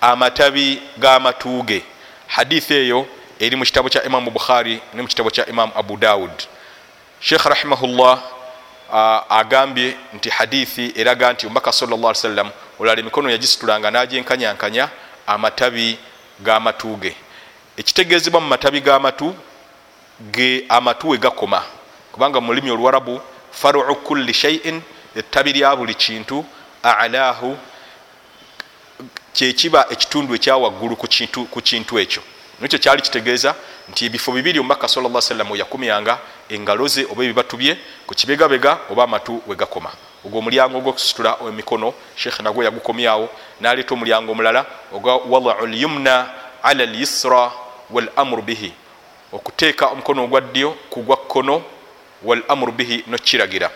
amatabi 0.01 0.83
g'amatuuge 0.99 1.83
hadithi 2.27 2.75
eyo 2.75 3.07
eri 3.41 3.57
mu 3.57 3.65
kitabo 3.65 3.89
kya 3.89 4.05
imamu 4.05 4.31
bukhari 4.31 4.81
ne 4.95 5.03
mu 5.03 5.09
kitabo 5.09 5.31
kya 5.31 5.47
imamu 5.47 5.73
abu 5.77 5.97
daud 5.97 6.43
sheikh 7.21 7.43
rahimahullah 7.45 8.23
agambye 9.29 9.97
nti 10.15 10.31
hadithi 10.31 10.93
eraga 10.97 11.33
nti 11.33 11.47
omubaka 11.47 11.73
salllah 11.73 12.15
sallam 12.15 12.51
olala 12.79 13.01
emikono 13.01 13.31
yagisitulanga 13.31 13.91
n'agyenkanyankanya 13.91 14.89
amatabi 15.27 15.99
g'amatuuge. 16.41 17.17
Ekitegeezebwa 17.77 18.41
mu 18.41 18.49
matabi 18.49 18.81
g'amatu 18.81 19.35
ge 20.33 20.65
amatu 20.69 21.09
we 21.09 21.19
gakoma. 21.19 21.63
Kubanga 22.13 22.41
mu 22.41 22.53
lulimi 22.53 22.71
oluwarabu 22.71 23.21
faruu 23.51 23.95
kulli 23.95 24.35
shaiin 24.35 24.83
ettabi 25.17 25.53
lya 25.53 25.77
buli 25.77 25.95
kintu 25.95 26.45
alaahu 26.83 27.59
kyekiba 29.33 29.87
ekitundu 29.91 30.35
ekyawaggulu 30.35 30.97
ku 30.97 31.61
kintu 31.63 31.99
ekyo. 31.99 32.23
Nikyo 32.61 32.79
kyali 32.79 33.03
kitegeeza 33.03 33.55
nti 33.91 34.07
ebifo 34.07 34.33
bibiri 34.33 34.59
omubaka 34.59 34.89
salla 34.89 35.21
sallam 35.21 35.57
yakumyanga 35.57 36.19
engalo 36.49 36.87
ze 36.89 37.05
oba 37.11 37.25
ebibatu 37.25 37.57
bye 37.57 37.77
ku 38.07 38.15
kibegabega 38.15 38.79
oba 38.91 39.05
amatu 39.05 39.43
we 39.47 39.57
gakoma. 39.57 39.91
Ogwo 40.25 40.39
omulyango 40.39 40.79
ogwokusitula 40.79 41.39
emikono 41.49 41.95
sheekh 42.17 42.41
nagwe 42.41 42.65
yagukomyawo 42.65 43.29
naleeta 43.61 43.95
omulyango 43.95 44.33
omulala 44.33 44.67
ogwa 44.93 45.17
wadau 45.17 45.67
lyumna 45.67 46.31
ala 46.63 46.85
lyisra 46.85 47.53
walamuru 47.91 48.43
bihi. 48.43 48.73
Okuteeka 49.33 49.87
omukono 49.87 50.25
ogwa 50.25 50.41
ddyo 50.41 50.71
ku 50.91 51.03
gwa 51.03 51.17
kkono 51.17 51.63
walamuru 52.23 52.73
bihi 52.73 53.05
nokiragira 53.07 53.71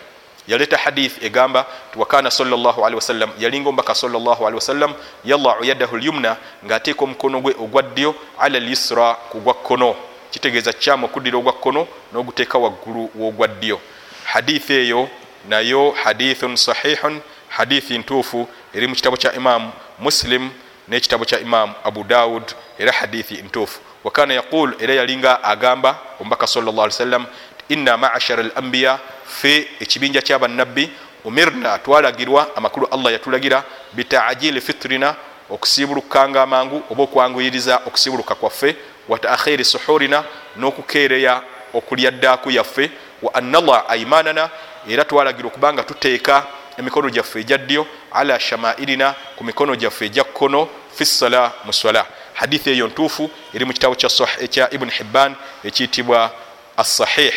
yaleeta 0.47 0.77
hadith 0.77 1.23
egamba 1.23 1.65
wakana 1.95 2.31
salllahalihi 2.31 2.95
wasallam 2.95 3.29
yalinga 3.39 3.69
omubaka 3.69 3.95
salllahalihi 3.95 4.55
wasallam 4.55 4.93
yalau 5.25 5.63
yadahu 5.63 5.97
lyumna 5.97 6.37
ngaateeka 6.65 7.03
omukono 7.03 7.41
gwe 7.41 7.55
ogwa 7.59 7.81
ddyo 7.81 8.15
ala 8.39 8.59
lyisra 8.59 9.13
ku 9.13 9.39
gwa 9.39 9.53
kkono. 9.53 9.95
Kitegeeza 10.31 10.73
kyamu 10.73 11.05
okuddira 11.05 11.37
ogwa 11.37 11.53
kkono 11.53 11.87
n'oguteeka 12.13 12.57
waggulu 12.57 13.09
w'ogwa 13.15 13.47
ddyo 13.47 13.79
hadithi 14.23 14.73
eyo 14.73 15.09
nayo 15.49 15.91
hadithun 16.03 16.55
sahihun 16.55 17.21
hadithi 17.49 17.97
ntuufu 17.97 18.47
eri 18.73 18.87
mu 18.87 18.95
kitabo 18.95 19.17
kya 19.17 19.33
imamu 19.33 19.71
muslim 19.99 20.49
n'ekitabo 20.89 21.25
kya 21.25 21.39
imamu 21.39 21.73
abu 21.83 22.03
daud 22.03 22.43
era 22.79 22.91
hadithi 22.91 23.41
ntuufu. 23.41 23.79
Wakana 24.03 24.33
yaqul 24.33 24.75
era 24.79 24.93
yalinga 24.93 25.43
agamba 25.43 25.99
omubaka 26.19 26.47
sallllah 26.47 26.83
ali 26.83 26.91
sallam 26.93 27.25
inna 27.69 27.97
maashara 27.97 28.43
al 28.43 28.51
ambiya 28.55 28.99
fe 29.25 29.67
ekibinja 29.79 30.21
kyabannabbi 30.21 30.89
umirna 31.25 31.79
twalagirwa 31.79 32.55
amakulu 32.55 32.87
allah 32.91 33.13
yatulagira 33.13 33.63
bitaajili 33.93 34.61
fitrina 34.61 35.15
okusiibulukanga 35.49 36.41
amangu 36.41 36.83
oba 36.89 37.03
okwanguyiriza 37.03 37.81
okusiibuluka 37.87 38.35
kwaffe 38.35 38.75
wa 39.09 39.19
taakhiri 39.19 39.65
suhurina 39.65 40.23
n'okukeereya 40.55 41.41
okulya 41.73 42.11
ddaaku 42.11 42.51
yaffe 42.51 42.91
wa 43.21 43.33
annallah 43.33 43.85
aimanana 43.87 44.49
era 44.89 45.05
twalagira 45.05 45.47
okubanga 45.47 45.83
tuteeka 45.83 46.45
emikono 46.77 47.09
gyaffe 47.09 47.39
egya 47.39 47.57
ddyo 47.57 47.87
ala 48.11 48.39
shamairina 48.39 49.15
ku 49.35 49.43
mikono 49.43 49.75
gyaffe 49.75 50.05
egya 50.05 50.23
kkono 50.23 50.67
fi 50.95 51.05
ssala 51.05 51.51
mu 51.65 51.73
swala 51.73 52.05
hadithi 52.33 52.69
eyo 52.69 52.87
ntuufu 52.87 53.29
eri 53.53 53.65
mu 53.65 53.73
kitabo 53.73 53.95
ekya 54.39 54.73
ibuni 54.73 54.91
hibban 54.91 55.35
ekiyitibwa 55.63 56.31
assahih. 56.77 57.33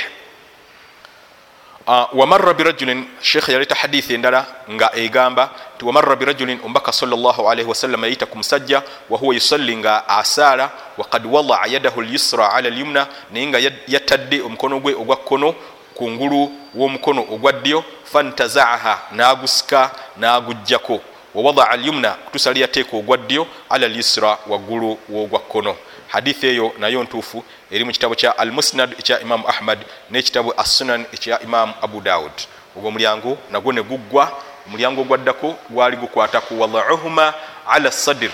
Uh, 1.86 2.06
wamarra 2.18 2.54
birajulin 2.54 3.06
shekhe 3.22 3.52
yaleeta 3.52 3.74
hadithi 3.74 4.14
endala 4.14 4.46
nga 4.70 4.90
egamba 4.96 5.50
nti 5.76 5.84
wamarra 5.84 6.16
birajulin 6.16 6.58
ombaka 6.64 6.92
salllahalihi 6.92 7.68
wasallam 7.68 8.02
yayita 8.04 8.26
ku 8.26 8.36
musajja 8.38 8.82
wahuwa 9.10 9.34
yusalli 9.34 9.76
nga 9.76 10.08
asaala 10.08 10.70
wakad 10.98 11.26
wadaa 11.26 11.66
yadahu 11.66 12.02
lyusra 12.02 12.52
ala 12.52 12.70
lyumna 12.70 13.06
naye 13.30 13.46
nga 13.46 13.58
yatadde 13.86 14.42
omukono 14.42 14.80
gwe 14.80 14.94
ogwa 14.94 15.16
kkono 15.16 15.54
ku 15.94 16.10
ngulu 16.10 16.50
w'omukono 16.74 17.22
ogwa 17.30 17.52
ddyo 17.52 17.84
fantazaaha 18.04 18.98
n'agusika 19.12 19.90
n'agugjako 20.18 21.00
wawadaa 21.34 21.76
lyumna 21.76 22.10
kutusa 22.10 22.52
liyateeka 22.52 22.96
ogwa 22.96 23.16
ddyo 23.16 23.46
ala 23.70 23.88
lyusra 23.88 24.38
waggulu 24.46 24.98
w'ogwa 25.08 25.40
kkono 25.40 25.76
hadithi 26.08 26.46
eyo 26.46 26.72
nayo 26.78 27.02
ntuufu 27.02 27.44
eri 27.70 27.84
mu 27.84 27.92
kitabo 27.92 28.14
kya 28.14 28.38
al 28.38 28.52
musnad 28.52 28.92
ekya 28.98 29.20
imamu 29.20 29.48
ahmad 29.48 29.78
n'ekitabo 30.10 30.54
assunan 30.56 31.06
ekya 31.12 31.40
imamu 31.40 31.74
abu 31.82 32.00
daud. 32.00 32.32
Ogwo 32.76 32.88
omulyango 32.88 33.38
nagwo 33.50 33.72
ne 33.72 33.82
guggwa 33.82 34.32
omulyango 34.66 35.00
ogwaddako 35.00 35.56
gwali 35.70 35.96
gukwataku 35.96 36.60
wadauhuma 36.60 37.34
ala 37.68 37.90
sadir 37.92 38.30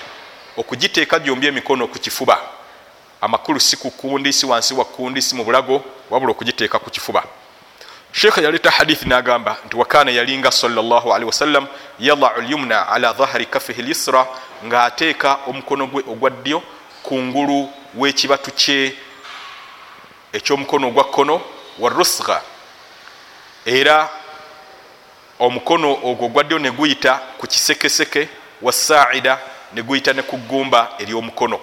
okugiteeka 0.56 1.18
gyombi 1.18 1.46
emikono 1.46 1.86
ku 1.88 1.98
kifuba. 1.98 2.38
Amakulu 3.20 3.60
si 3.60 3.76
ku 3.76 3.90
kundi 3.90 4.32
si 4.32 4.46
wansi 4.46 4.74
wa 4.74 4.84
kundi 4.84 5.22
si 5.22 5.34
mu 5.34 5.44
bulago 5.44 5.82
wabula 6.10 6.32
okugiteeka 6.32 6.78
ku 6.78 6.90
kifuba. 6.90 7.24
Sheekha 8.12 8.40
yaleeta 8.40 8.70
hadithi 8.70 9.08
n'agamba 9.08 9.56
nti 9.66 9.76
wakana 9.76 10.10
yalinga 10.10 10.50
salllahalihi 10.50 11.24
wasallam 11.24 11.66
yadau 12.00 12.40
lyumna 12.40 12.88
ala 12.88 13.12
dhahari 13.12 13.46
kafihi 13.46 13.82
lyusra 13.82 14.26
ng'ateeka 14.66 15.38
omukono 15.46 15.86
gwe 15.86 16.02
ogwa 16.08 16.30
ddyo 16.30 16.62
kungulu 17.02 17.68
w'ekibatu 17.94 18.50
kye 18.50 18.94
ekyomukono 20.32 20.88
ogwa 20.88 21.04
kkono 21.04 21.40
wa 21.78 21.90
rusga. 21.90 22.42
Era 23.64 24.08
omukono 25.38 25.92
ogwo 25.92 26.28
gwaddyo 26.28 26.58
ne 26.58 26.70
guyita 26.70 27.20
ku 27.38 27.46
kisekeseke 27.46 28.28
wa 28.62 28.72
saida 28.72 29.38
ne 29.74 29.82
guyita 29.82 30.12
ne 30.12 30.22
ku 30.22 30.36
ggumba 30.36 30.92
ery'omukono. 30.98 31.60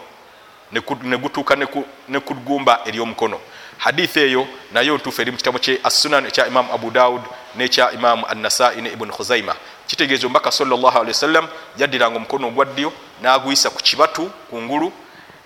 Ne 1.03 1.17
gutuuka 1.17 1.55
ne 1.55 2.19
ku 2.19 2.33
ggumba 2.35 2.81
ery'omukono. 2.85 3.39
Hadithi 3.77 4.19
eyo 4.19 4.47
nayo 4.71 4.97
ntuufu 4.97 5.21
eri 5.21 5.31
mu 5.31 5.37
kitabo 5.37 5.59
kye 5.59 5.79
assunan 5.83 6.25
ekya 6.25 6.47
imamu 6.47 6.73
abu 6.73 6.91
daud 6.91 7.21
n'ekya 7.55 7.91
imamu 7.91 8.25
annasai 8.27 8.81
ne 8.81 8.91
ibuni 8.91 9.11
khuzaima 9.11 9.55
kitegeeza 9.87 10.27
omubaka 10.27 10.51
salllahalihi 10.51 11.07
wasallam 11.07 11.47
yaddiranga 11.77 12.17
omukono 12.17 12.47
ogwa 12.47 12.65
ddyo 12.65 12.93
n'aguyisa 13.21 13.69
ku 13.69 13.77
kibatu 13.81 14.29
kungulu 14.49 14.91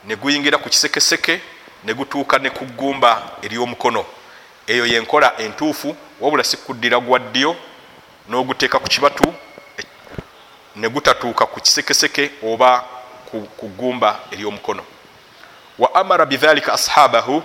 ne 0.06 0.16
guyingira 0.16 0.58
ku 0.58 0.70
kisekeseke 0.70 1.42
ne 1.84 1.94
gutuuka 1.94 2.40
ne 2.40 2.50
ku 2.50 2.66
ggumba 2.66 3.38
ery'omukono 3.42 4.06
eyo 4.68 4.86
yenkola 4.86 5.38
entuufu 5.38 5.96
wabula 6.22 6.44
si 6.44 6.58
kuddira 6.58 7.00
gwa 7.00 7.20
ddyo 7.20 7.56
n'oguteeka 8.30 8.80
ku 8.80 8.88
kibatu 8.88 9.34
ne 10.76 10.90
gutatuuka 10.90 11.46
ku 11.46 11.60
kisekeseke 11.60 12.32
oba 12.44 12.84
ku 13.32 13.68
ggumba 13.70 14.20
ery'omukono 14.32 14.84
wa 15.80 15.96
amara 15.96 16.26
bidhalika 16.26 16.74
ashabahu 16.74 17.44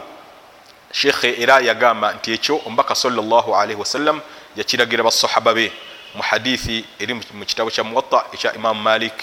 shekhe 0.92 1.42
era 1.42 1.60
yagamba 1.60 2.12
nti 2.12 2.32
ekyo 2.32 2.60
omubaka 2.66 2.94
salllahalihi 2.94 3.80
wasallam 3.80 4.20
yakiragira 4.56 5.02
basahaba 5.02 5.54
be 5.54 5.72
mu 6.14 6.22
hadithi 6.22 6.84
eri 6.98 7.14
mu 7.14 7.44
kitabo 7.44 7.70
kya 7.70 7.84
muwatta 7.84 8.24
ekya 8.32 8.54
imamu 8.54 8.82
malik 8.82 9.14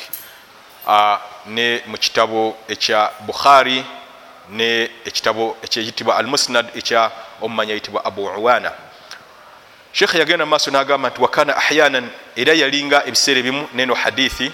ne 1.46 1.82
mu 1.88 1.98
kitabo 1.98 2.58
ekya 2.68 3.12
bukhari 3.25 3.84
ne 4.50 4.89
ekitabo 5.06 5.58
ekyeyitibwa 5.63 6.18
al 6.18 6.27
musnad 6.27 6.65
ekya 6.75 7.12
omumanya 7.42 7.74
yitibwa 7.74 8.06
abu 8.06 8.25
uwana. 8.25 8.71
Shekhe 9.91 10.19
yagenda 10.19 10.45
mumaaso 10.45 10.71
nagamba 10.71 11.10
nti 11.10 11.21
wakana 11.21 11.58
ahyanan 11.58 12.10
era 12.36 12.54
yalinga 12.54 13.06
ebiseera 13.08 13.39
ebimu 13.39 13.67
neno 13.74 13.93
hadithi 13.93 14.52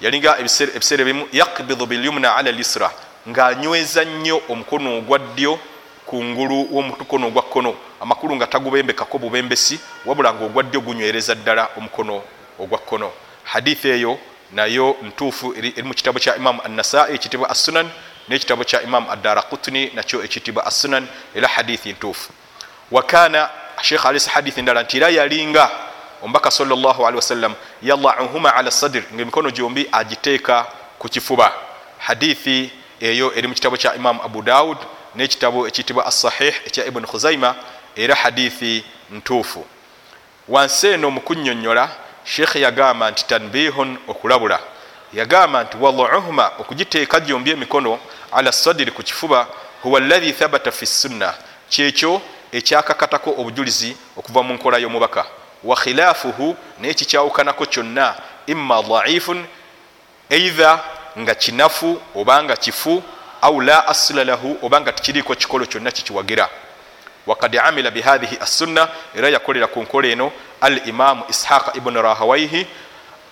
yalinga 0.00 0.38
ebiseera 0.38 1.02
ebimu 1.02 1.28
yakbidu 1.32 1.86
bilyumna 1.86 2.36
ala 2.36 2.52
lisra 2.52 2.90
ng'anyweza 3.28 4.04
nnyo 4.04 4.42
omukono 4.48 4.98
ogwa 4.98 5.18
ddyo 5.18 5.58
kungulu 6.06 6.68
w'omukono 6.74 7.26
ogwa 7.26 7.42
kkono 7.42 7.74
amakulu 8.00 8.36
nga 8.36 8.46
tagubembekako 8.46 9.18
bubembesi 9.18 9.80
wabula 10.06 10.34
nga 10.34 10.44
ogwa 10.44 10.62
ddyo 10.62 10.80
gunywereza 10.80 11.34
ddala 11.34 11.68
omukono 11.78 12.22
ogwa 12.58 12.78
kkono. 12.78 13.10
Hadithi 13.44 13.88
eyo 13.88 14.18
nayo 14.52 14.96
ntuufu 15.02 15.54
eri 15.56 15.82
mu 15.82 15.94
kitabo 15.94 16.18
kya 16.18 16.36
imamu 16.36 16.62
annasai 16.64 17.14
ekitibwa 17.14 17.50
assunan 17.50 17.90
n'ekitabo 18.28 18.64
kya 18.64 18.82
imamu 18.82 19.10
addara 19.10 19.42
kutuni 19.42 19.90
nakyo 19.94 20.24
ekitibwa 20.24 20.66
assunan 20.66 21.06
era 21.34 21.48
hadithi 21.48 21.92
ntuufu 21.92 22.32
wakana 22.90 23.50
sheikh 23.82 24.06
alisa 24.06 24.30
hadithi 24.30 24.62
ndala 24.62 24.82
nti 24.82 24.96
era 24.96 25.08
yalinga 25.08 25.70
omubaka 26.22 26.50
salllahalihi 26.50 27.16
wasallam 27.16 27.54
yadauhuma 27.82 28.54
ala 28.54 28.70
sadir 28.70 29.02
ngaemikono 29.14 29.50
gyombi 29.50 29.88
agiteeka 29.92 30.66
ku 30.98 31.08
kifuba 31.08 31.52
hadithi 31.98 32.70
eyo 33.00 33.34
eri 33.34 33.48
mu 33.48 33.54
kitabo 33.54 33.76
kya 33.76 33.94
imamu 33.94 34.22
abu 34.22 34.42
daud 34.42 34.78
n'ekitabo 35.16 35.68
ekiyitibwa 35.68 36.06
assahih 36.06 36.54
ekya 36.66 36.86
ibuni 36.86 37.06
khuzaima 37.06 37.54
era 37.96 38.14
hadithi 38.14 38.84
ntuufu 39.10 39.66
wansi 40.48 40.86
eno 40.86 41.10
mu 41.10 41.20
kunnyonnyola 41.20 41.88
sheekhe 42.24 42.60
yagamba 42.60 43.10
nti 43.10 43.24
tanbihun 43.26 43.98
okulabula. 44.08 44.60
Yagamba 45.12 45.64
nti 45.64 45.76
wadauhuma 45.76 46.50
okugiteeka 46.58 47.20
gyombi 47.20 47.50
emikono 47.50 47.98
ala 48.32 48.52
sadiri 48.52 48.90
ku 48.90 49.02
kifuba 49.02 49.46
huwa 49.82 50.00
allahi 50.00 50.32
thabata 50.32 50.70
fi 50.72 50.86
sunna. 50.86 51.34
Kyekyo 51.68 52.20
ekyakakatako 52.52 53.30
obujulizi 53.38 53.96
okuva 54.16 54.42
mu 54.42 54.54
nkola 54.54 54.78
y'omubaka. 54.78 55.24
Wa 55.64 55.76
khilaafuhu 55.76 56.56
naye 56.80 56.94
kikyawukanako 56.94 57.66
kyonna 57.66 58.14
imma 58.46 58.82
daifun 58.82 59.46
eitha 60.30 60.80
nga 61.18 61.34
kinafu 61.34 62.00
oba 62.14 62.42
nga 62.42 62.56
kifu 62.56 63.02
au 63.42 63.60
la 63.60 63.88
asila 63.88 64.24
lahu 64.24 64.58
oba 64.62 64.80
nga 64.80 64.92
tikiriiko 64.92 65.34
kikolo 65.34 65.66
kyonna 65.66 65.90
kikiwagira 65.90 66.48
wakad 67.26 67.56
amila 67.56 67.90
bihadhihi 67.90 68.38
assunna 68.40 68.88
era 69.14 69.28
yakolera 69.28 69.66
ku 69.66 69.82
nkola 69.82 70.08
eno 70.08 70.32
al 70.60 70.88
imamu 70.88 71.24
ishaqa 71.30 71.72
ibunu 71.76 72.02
rahawaihi 72.02 72.66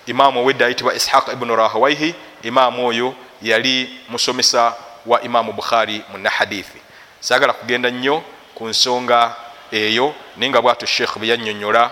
imamu 0.05 0.39
owedde 0.41 0.65
ayitibwa 0.65 0.93
ishaqa 0.95 1.33
ibunu 1.33 1.55
rahawaihi 1.55 2.15
imamu 2.43 2.87
oyo 2.87 3.15
yali 3.41 3.99
musomesa 4.09 4.73
wa 5.05 5.21
imamu 5.21 5.53
bukhari 5.53 6.03
muna 6.11 6.29
hadithi 6.29 6.79
sagala 7.19 7.53
kugenda 7.53 7.89
nnyo 7.89 8.23
ku 8.55 8.67
nsonga 8.67 9.35
eyo 9.71 10.13
naye 10.37 10.49
nga 10.49 10.61
bwatyo 10.61 10.87
sheekh 10.87 11.17
bwe 11.17 11.27
yannyonnyola 11.27 11.91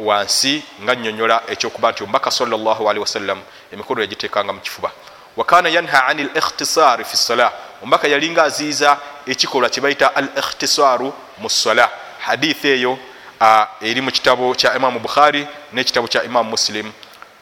wansi 0.00 0.62
nga 0.82 0.94
nnyonnyola 0.94 1.42
ekyokuba 1.48 1.90
nti 1.90 2.02
omubaka 2.02 2.30
salllahalihi 2.30 3.00
wasallam 3.00 3.40
emikono 3.72 4.00
yagiteekanga 4.00 4.52
mu 4.52 4.60
kifuba 4.60 4.90
wakana 5.36 5.68
yanha 5.68 6.06
ani 6.06 6.22
likhtisari 6.24 7.04
fi 7.04 7.16
sala 7.16 7.52
omubaka 7.82 8.08
yalinga 8.08 8.42
aziiza 8.42 8.98
ekikolwa 9.26 9.68
kyebayita 9.70 10.16
al 10.16 10.28
ikhtisaru 10.36 11.12
mu 11.38 11.50
sala 11.50 11.90
hadithi 12.18 12.68
eyo 12.68 12.98
eri 13.80 14.00
mu 14.00 14.10
kitabo 14.10 14.54
kya 14.54 14.76
imamu 14.76 15.00
bukhari 15.00 15.46
n'ekitabo 15.72 16.06
kya 16.08 16.24
imamu 16.24 16.50
muslim. 16.50 16.92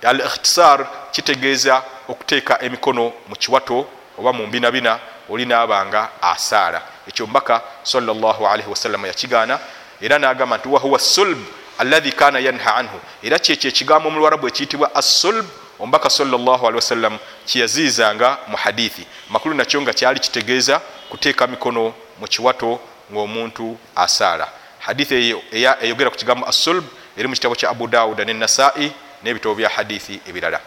Al 0.03 0.21
ikhtisar 0.21 0.87
kitegeeza 1.13 1.83
okuteeka 2.09 2.63
emikono 2.63 3.13
mu 3.29 3.37
kiwato 3.37 3.87
oba 4.19 4.33
mu 4.33 4.47
mbinabina 4.47 4.99
olinaabanga 5.29 6.09
asaala. 6.23 6.83
Ekyo 7.09 7.27
mbaka 7.27 7.63
salllahalihi 7.83 8.71
wasallama 8.71 9.07
yakigaana 9.09 9.59
era 10.01 10.19
n'agamba 10.19 10.57
nti 10.57 10.69
wahuwa 10.69 10.99
sulb 10.99 11.39
alladhi 11.79 12.13
kana 12.13 12.39
yanha 12.39 12.75
anhu. 12.75 13.01
Era 13.23 13.39
kyekyo 13.39 13.69
ekigambo 13.69 14.11
mu 14.11 14.19
lwarabu 14.19 14.49
ekiyitibwa 14.49 14.95
assulb 14.95 15.47
omubaka 15.81 16.11
salllahalihi 16.11 16.75
wasallam 16.75 17.19
kyeyaziizanga 17.47 18.39
mu 18.47 18.57
hadithi. 18.57 19.07
Makulu 19.31 19.55
nakyo 19.55 19.83
nga 19.83 19.93
kyali 19.93 20.21
kitegeeza 20.21 20.81
kuteeka 21.09 21.47
mikono 21.47 21.95
mu 22.21 22.27
kiwato 22.29 22.81
ng'omuntu 23.13 23.79
asaala. 23.97 24.49
Hadithi 24.79 25.15
eyo 25.15 25.43
eyogera 25.53 26.11
ku 26.11 26.17
kigambo 26.17 26.47
assulb 26.47 26.85
eri 27.17 27.29
mu 27.29 27.35
kitabo 27.35 27.55
kya 27.55 27.71
abu 27.71 27.87
dawuda 27.87 28.25
ne 28.25 28.33
nasai 28.33 28.93
n'ebitabo 29.23 29.55
bya 29.55 29.69
hadithi 29.69 30.21
ebirala. 30.29 30.61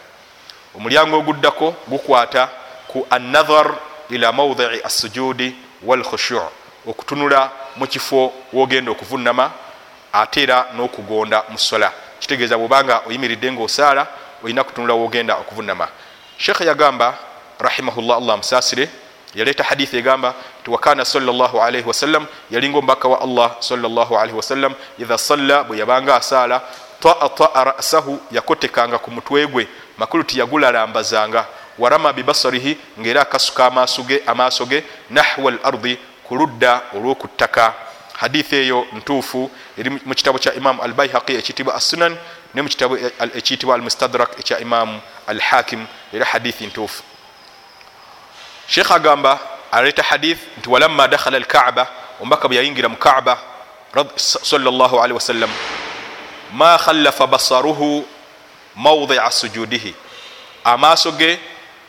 Omulyango 0.76 1.18
oguddako 1.18 1.74
gukwata 1.88 2.48
ku 2.88 3.06
annahar 3.10 3.74
ila 4.10 4.32
maudii 4.32 4.82
assujudi 4.84 5.54
walkhushu 5.82 6.40
okutunula 6.86 7.50
mu 7.76 7.86
kifo 7.86 8.32
wogenda 8.52 8.90
okuvunama 8.90 9.50
ate 10.12 10.42
era 10.42 10.66
n'okugonda 10.76 11.44
mu 11.48 11.58
sola. 11.58 11.92
Kitegeeza 12.20 12.58
bwobanga 12.58 13.02
oyimiridde 13.06 13.52
ngaosaala 13.52 14.06
olina 14.44 14.64
kutunula 14.64 14.94
wogenda 14.94 15.36
okuvunama. 15.36 15.88
Sheekhe 16.38 16.64
yagamba 16.66 17.18
rahimahullah 17.58 18.16
allah 18.16 18.34
amusaasire 18.34 18.88
yaleeta 19.34 19.64
hadithi 19.64 19.96
egamba 19.96 20.34
ti 20.64 20.70
wakana 20.70 21.04
salllahalaihi 21.04 21.88
wasallam 21.88 22.26
yalinga 22.50 22.78
omubaka 22.78 23.08
wa 23.08 23.20
allah 23.20 23.56
salllahalaihi 23.60 24.36
wasallam 24.36 24.74
idha 24.98 25.18
salla 25.18 25.64
bwe 25.64 25.78
yabanga 25.78 26.16
asaala 26.16 26.62
taa 27.00 27.28
taa 27.28 27.64
rasahu 27.64 28.20
yakotekanga 28.30 28.98
ku 28.98 29.10
mutwe 29.10 29.46
gwe 29.46 29.68
makulu 29.98 30.24
tiyagulalambazanga 30.24 31.46
warama 31.78 32.12
bibasarihi 32.12 32.78
ngaera 33.00 33.20
akasuka 33.22 33.72
amaaso 34.26 34.66
ge 34.66 34.84
nahwa 35.10 35.52
al 35.52 35.58
ardi 35.64 35.98
ku 36.28 36.34
ludda 36.36 36.80
olwokuttaka. 36.96 37.74
Hadithi 38.14 38.56
eyo 38.56 38.86
ntuufu 38.92 39.50
eri 39.78 39.90
mu 39.90 40.14
kitabo 40.14 40.38
kya 40.38 40.54
imamu 40.54 40.82
al 40.82 40.92
baihaqi 40.92 41.32
ekiyitibwa 41.34 41.74
assunan 41.74 42.16
ne 42.54 42.62
mu 42.62 42.68
kitabo 42.68 42.98
ekiyitibwa 43.34 43.74
al 43.74 43.82
mustadrak 43.82 44.38
ekya 44.38 44.58
imamu 44.58 45.00
al 45.26 45.40
hakim 45.40 45.86
era 46.12 46.24
hadithi 46.24 46.66
ntuufu 46.66 47.02
sheekh 48.66 48.90
agamba 48.90 49.38
aleeta 49.72 50.02
hadith 50.02 50.38
nti 50.58 50.68
walamma 50.68 51.08
dakhala 51.08 51.36
al 51.36 51.44
kaaba 51.46 51.88
omubaka 52.20 52.48
bwe 52.48 52.56
yayingira 52.56 52.88
mu 52.88 52.96
kaaba 52.96 53.38
wasallam 55.12 55.50
ma 56.52 56.78
khallafa 56.78 57.26
basaruhu 57.26 58.04
maudia 58.74 59.30
sujudihi. 59.30 59.94
Amaaso 60.64 61.12
ge 61.12 61.38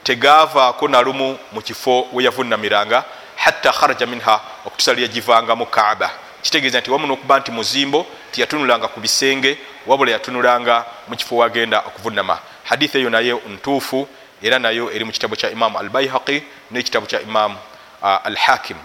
tegavaako 0.03 0.87
nalumu 0.87 1.37
mu 1.51 1.61
kifo 1.61 2.07
we 2.13 2.23
yavunamiranga 2.23 3.03
hatta 3.35 3.71
kharaja 3.71 4.05
minha 4.05 4.39
okutusa 4.65 4.93
lyagivanga 4.93 5.55
mu 5.55 5.65
kaaba. 5.65 6.11
Kitegeeza 6.41 6.79
nti 6.79 6.91
wamu 6.91 7.07
nokuba 7.07 7.39
nti 7.39 7.51
muzimbo 7.51 8.05
tiyatunulanga 8.35 8.87
ku 8.87 8.99
bisenge 8.99 9.57
wabula 9.87 10.11
yatunulanga 10.11 10.85
mu 11.07 11.15
kifo 11.15 11.37
wagenda 11.37 11.79
okuvunama. 11.79 12.39
Hadithi 12.63 12.97
eyo 12.97 13.09
naye 13.09 13.33
ntuufu 13.33 14.07
era 14.41 14.59
nayo 14.59 14.91
eri 14.91 15.05
mu 15.05 15.11
kitabu 15.11 15.35
kya 15.35 15.51
imamu 15.51 15.79
al 15.79 15.89
baihaqi 15.89 16.43
nekitabu 16.71 17.07
kya 17.07 17.21
imamu 17.21 17.55
uh, 18.01 18.27
al 18.27 18.35
hakim 18.35 18.77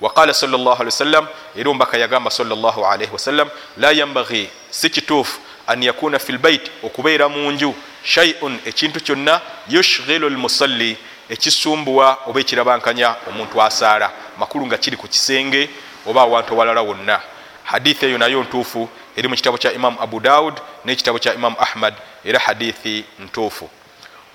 waqala 0.00 0.34
salllah 0.34 0.80
ali 0.80 0.86
wasallam 0.86 1.26
era 1.56 1.70
omubaka 1.70 1.98
yagamba 1.98 2.30
salllah 2.30 2.76
alaihi 2.92 3.12
wasallam 3.12 3.48
la 3.76 3.92
yambaghi 3.92 4.48
si 4.70 4.90
kituufu 4.90 5.40
an 5.66 5.82
yakuna 5.82 6.18
fi 6.18 6.32
lbait 6.32 6.70
okubeera 6.82 7.28
mu 7.28 7.52
nju 7.52 7.74
shaiun 8.02 8.58
ekintu 8.64 9.00
kyonna 9.00 9.40
yushghilu 9.68 10.28
lmusalli 10.28 10.96
ekisumbuwa 11.28 12.18
oba 12.26 12.40
ekirabankanya 12.40 13.14
omuntu 13.28 13.62
asaala. 13.62 14.10
Makulu 14.38 14.66
nga 14.66 14.78
kiri 14.78 14.96
ku 14.96 15.08
kisenge 15.08 15.68
oba 16.06 16.22
awantu 16.22 16.54
awalala 16.54 16.82
wonna 16.82 17.20
hadithi 17.66 18.06
eyo 18.06 18.18
nayo 18.18 18.42
ntuufu 18.42 18.88
eri 19.16 19.28
mu 19.28 19.34
kitabo 19.34 19.58
kya 19.58 19.72
imamu 19.72 19.98
abu 20.02 20.20
daud 20.20 20.54
nekitabo 20.84 21.18
kya 21.18 21.34
imamu 21.34 21.56
ahmad 21.58 21.94
era 22.24 22.38
hadithi 22.38 23.04
ntuufu 23.18 23.70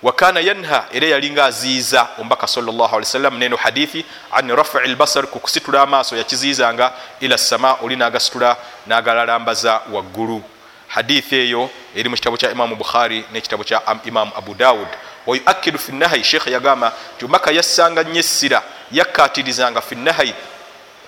wakana 0.01 0.39
yanha 0.39 0.85
era 0.91 1.07
yalinga 1.07 1.45
aziiza 1.45 2.07
omubaka 2.19 2.47
sawasalam 2.47 3.37
neno 3.37 3.57
hadithi 3.57 4.05
an 4.31 4.55
rafii 4.55 4.87
lbasar 4.87 5.27
ku 5.27 5.39
kusitula 5.39 5.81
amaaso 5.81 6.17
yakiziizanga 6.17 6.91
ila 7.19 7.37
sama 7.37 7.77
oli 7.81 7.95
nagasitula 7.95 8.57
nagalalambaza 8.87 9.81
waggulu. 9.91 10.43
Hadithi 10.87 11.35
eyo 11.35 11.69
eri 11.95 12.09
mu 12.09 12.15
kitabo 12.15 12.37
kya 12.37 12.51
imamu 12.51 12.75
bukhari 12.75 13.25
nekitabo 13.33 13.63
kya 13.63 13.81
imamu 14.03 14.31
abu 14.35 14.53
daud. 14.53 14.87
Wayuakidu 15.27 15.79
fi 15.79 15.91
nahayi 15.91 16.23
sheekh 16.23 16.47
yagamba 16.47 16.93
nti 17.15 17.25
omubaka 17.25 17.51
yassanga 17.51 18.03
nnyo 18.03 18.19
essira 18.19 18.63
yakkatirizanga 18.91 19.81
fi 19.81 19.95
nahayi 19.95 20.33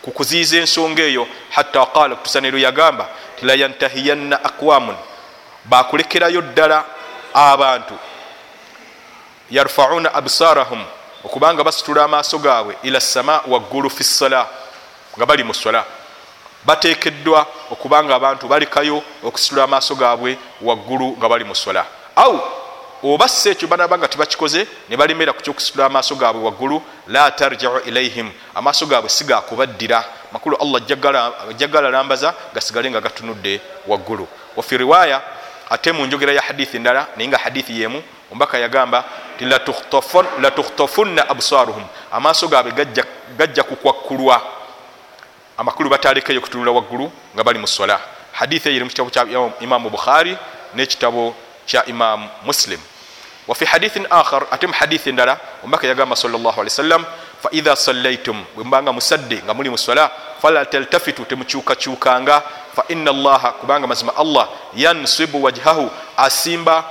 ku 0.04 0.12
kuziiza 0.12 0.58
ensonga 0.58 1.02
eyo. 1.04 1.28
Hatta 1.50 1.86
qala 1.86 2.16
kutusaniro 2.16 2.58
yagamba 2.58 3.08
ti 3.40 3.46
layantahiyanna 3.46 4.44
aqwamun 4.44 4.96
bakulekerayo 5.66 6.42
ddala 6.42 6.86
abantu. 7.34 7.96
Yarfauna 9.52 10.14
absarahum 10.14 10.84
okubanga 11.24 11.64
basitula 11.64 12.04
amaaso 12.04 12.38
gaabwe 12.40 12.78
ila 12.84 13.02
sama 13.02 13.42
waggulu 13.48 13.90
fi 13.90 14.04
ssala 14.04 14.48
nga 15.18 15.26
bali 15.26 15.44
mu 15.44 15.54
sola 15.54 15.86
batekeddwa 16.66 17.48
okubanga 17.72 18.16
abantu 18.16 18.48
balikayo 18.48 19.04
okusitula 19.24 19.64
amaaso 19.64 19.96
gaabwe 19.96 20.38
waggulu 20.62 21.16
nga 21.18 21.30
bali 21.30 21.44
mu 21.44 21.56
sola 21.56 21.86
au 22.16 22.63
oba 23.04 23.28
si 23.28 23.50
ekyo 23.50 23.68
banaba 23.68 23.98
nga 23.98 24.08
tibakikoze 24.08 24.68
ne 24.90 24.98
balemera 24.98 25.34
ku 25.34 25.42
kyokusitula 25.42 25.86
amaaso 25.86 26.16
gaabwe 26.16 26.42
waggulu 26.44 26.82
la 27.08 27.32
tarjiu 27.32 27.80
ilaihim 27.86 28.32
amaaso 28.56 28.86
gaabwe 28.86 29.10
si 29.10 29.24
gakubaddira 29.24 30.06
makulu 30.32 30.56
allah 30.62 30.82
jagalalambaza 31.58 32.34
gasigale 32.54 32.90
nga 32.90 33.02
gatunudde 33.02 33.62
waggulu. 33.88 34.28
Wafi 34.56 34.78
riwaya 34.78 35.22
ate 35.70 35.92
mu 35.92 36.06
njogera 36.06 36.34
ya 36.34 36.42
hadithi 36.42 36.80
ndala 36.80 37.08
naye 37.18 37.28
nga 37.28 37.38
hadithi 37.38 37.82
yemu 37.82 38.04
omubaka 38.32 38.58
yagamba 38.58 39.04
ti 39.38 39.46
latukhtafunna 40.42 41.30
absaruhum 41.30 41.84
amaaso 42.12 42.48
gaabwe 42.48 42.72
gajja 43.38 43.64
kukwakkulwa 43.64 44.42
amakulu 45.58 45.90
batalekeyo 45.90 46.42
kutunula 46.42 46.72
waggulu 46.72 47.12
nga 47.36 47.44
bali 47.44 47.60
mu 47.60 47.68
sola 47.68 48.00
hadithi 48.32 48.70
eyo 48.70 48.76
eri 48.76 48.84
mu 48.86 48.90
kitabo 48.90 49.10
kya 49.10 49.26
imamu 49.60 49.90
bukhari 49.90 50.38
n'ekitabo 50.76 51.36
kya 51.66 51.86
imamu 51.86 52.30
muslim 52.46 52.80
wafi 53.48 53.66
hadithin 53.66 54.08
akhar 54.10 54.48
ate 54.52 54.68
mu 54.68 54.74
hadithi 54.74 55.10
endala 55.10 55.40
omubaka 55.64 55.88
yagamba 55.88 56.16
salllah 56.16 56.54
ali 56.60 56.70
wasallam 56.72 57.06
faidha 57.44 57.76
sallaitum 57.76 58.44
bwembanga 58.56 58.94
musadde 58.94 59.42
nga 59.44 59.54
muli 59.54 59.70
mu 59.70 59.78
sola 59.78 60.12
fala 60.42 60.66
taltafitu 60.66 61.26
temukyukakyukanga 61.26 62.42
faina 62.76 63.12
allaha 63.12 63.52
kubanga 63.52 63.88
mazima 63.88 64.16
allah 64.16 64.50
yansibu 64.76 65.44
wajhahu 65.44 65.90
asimba 66.18 66.84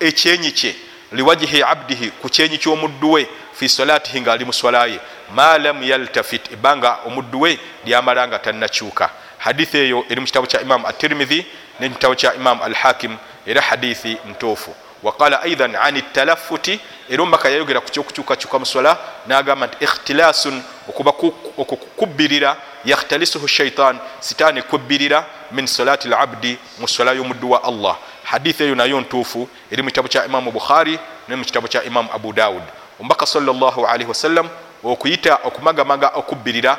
ekyenyi 0.00 0.52
kye 0.52 0.74
liwajihi 1.12 1.62
abdihi 1.62 2.10
ku 2.10 2.28
kyenyi 2.28 2.58
ky'omuddu 2.58 3.12
we 3.12 3.28
fi 3.52 3.68
salatihi 3.68 4.20
ngaali 4.20 4.44
mu 4.44 4.52
swalaye 4.52 5.00
ma 5.34 5.58
lam 5.58 5.82
yaltafit 5.82 6.52
ebbanga 6.52 6.98
omuddu 7.06 7.40
we 7.40 7.58
lyamala 7.84 8.28
nga 8.28 8.38
tannakyuka 8.38 9.10
hadithi 9.38 9.78
eyo 9.78 10.04
eri 10.08 10.20
mu 10.20 10.26
kitabo 10.26 10.46
kya 10.46 10.60
imamu 10.60 10.86
atirmidhi 10.86 11.46
ne 11.80 11.88
mu 11.88 11.94
kitabo 11.94 12.14
kya 12.14 12.34
imamu 12.34 12.64
alhakim 12.64 13.16
era 13.46 13.60
hadithi 13.60 14.16
ntuufu 14.30 14.74
waqala 15.02 15.42
aidan 15.42 15.76
an 15.76 16.02
talafuti. 16.12 16.80
Era 17.08 17.22
omubaka 17.22 17.48
yayogera 17.48 17.80
ku 17.80 17.90
kyokukyukakyuka 17.90 18.58
mu 18.58 18.66
swala 18.66 18.98
nagamba 19.26 19.66
nti 19.66 19.84
ikhtilasun 19.84 20.62
okuba 20.88 21.10
okukubbirira 21.58 22.56
yakhtalisuhu 22.84 23.48
shaitan 23.48 23.98
sitaani 24.20 24.58
ekubbirira 24.58 25.26
min 25.52 25.66
salati 25.66 26.08
labdi 26.08 26.58
mu 26.78 26.88
swala 26.88 27.12
y'omuddu 27.12 27.50
wa 27.50 27.64
allah. 27.64 27.96
Hadithi 28.24 28.62
eyo 28.62 28.74
nayo 28.74 29.00
ntuufu 29.00 29.48
eri 29.70 29.82
mu 29.82 29.88
kitabu 29.88 30.08
kya 30.08 30.26
imamu 30.26 30.52
bukhari 30.52 30.98
ne 31.28 31.36
mu 31.36 31.44
kitabu 31.44 31.68
kya 31.68 31.84
imamu 31.84 32.08
abu 32.14 32.32
daud 32.32 32.62
omubaka 33.00 33.26
salllahalihi 33.26 34.08
wasallam 34.08 34.48
okuyita 34.84 35.38
okumagamaga 35.44 36.08
okubbirira 36.14 36.78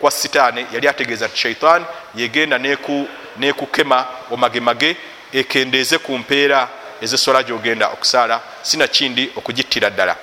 kwa 0.00 0.10
sitaani 0.10 0.66
yali 0.72 0.88
ategeeza 0.88 1.26
nti 1.26 1.36
shaitan 1.36 1.84
yegenda 2.14 2.58
nekukema 3.38 4.06
omagemage 4.30 4.96
ekendeeze 5.32 5.98
ku 5.98 6.18
mpeera 6.18 6.68
ezesola 7.00 7.42
gyogenda 7.42 7.88
okusaala 7.88 8.40
sinakindi 8.62 9.32
okugittira 9.36 9.90
ddala. 9.90 10.16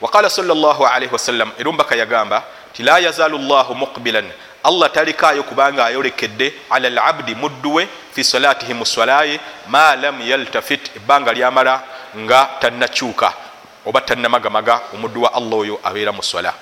Waqala 0.00 0.30
salllahalihi 0.30 1.12
wasallam 1.12 1.50
era 1.58 1.68
omubaka 1.68 1.96
yagamba 1.96 2.42
ti 2.72 2.82
la 2.82 2.98
yazaalu 2.98 3.38
llahu 3.38 3.74
muqbilan. 3.74 4.24
Allah 4.64 4.90
talikayo 4.92 5.42
kubanga 5.42 5.84
ayolekedde 5.84 6.54
ala 6.70 6.90
labdi 6.90 7.34
mudduwe 7.34 7.88
fi 8.12 8.24
salatihi 8.24 8.74
mu 8.74 8.86
swalaye 8.86 9.40
ma 9.68 9.96
lam 9.96 10.20
yaltafit. 10.20 10.96
Ebbanga 10.96 11.32
lyamala 11.32 11.82
nga 12.16 12.48
tannakyuka 12.60 13.32
oba 13.86 14.00
tannamagamaga 14.00 14.80
omuddu 14.94 15.22
wa 15.22 15.34
allah 15.34 15.58
oyo 15.58 15.80
abeera 15.84 16.12
mu 16.12 16.22
swala. 16.22 16.54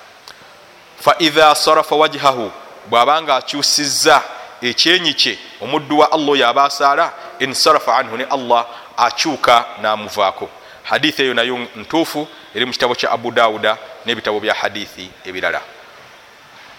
Faidha 0.99 1.55
sarafa 1.55 1.95
wajhahu 1.95 2.51
bw'abanga 2.89 3.35
akyusizza 3.35 4.21
ekyenyi 4.61 5.13
kye 5.13 5.39
omuddu 5.61 5.99
wa 5.99 6.11
allah 6.11 6.29
oyo 6.29 6.47
aba 6.47 6.63
asaala 6.63 7.13
insarafa 7.39 7.97
anhu 7.97 8.17
ne 8.17 8.25
allah 8.29 8.65
akyuka 8.97 9.65
namuvaako. 9.81 10.49
Hadithi 10.83 11.21
eyo 11.21 11.33
nayo 11.33 11.67
ntuufu 11.75 12.27
eri 12.55 12.65
mu 12.65 12.71
kitabo 12.71 12.95
kya 12.95 13.11
abu 13.11 13.31
dawuda 13.31 13.77
n'ebitabo 14.05 14.39
bya 14.39 14.53
hadithi 14.53 15.09
ebirala. 15.25 15.61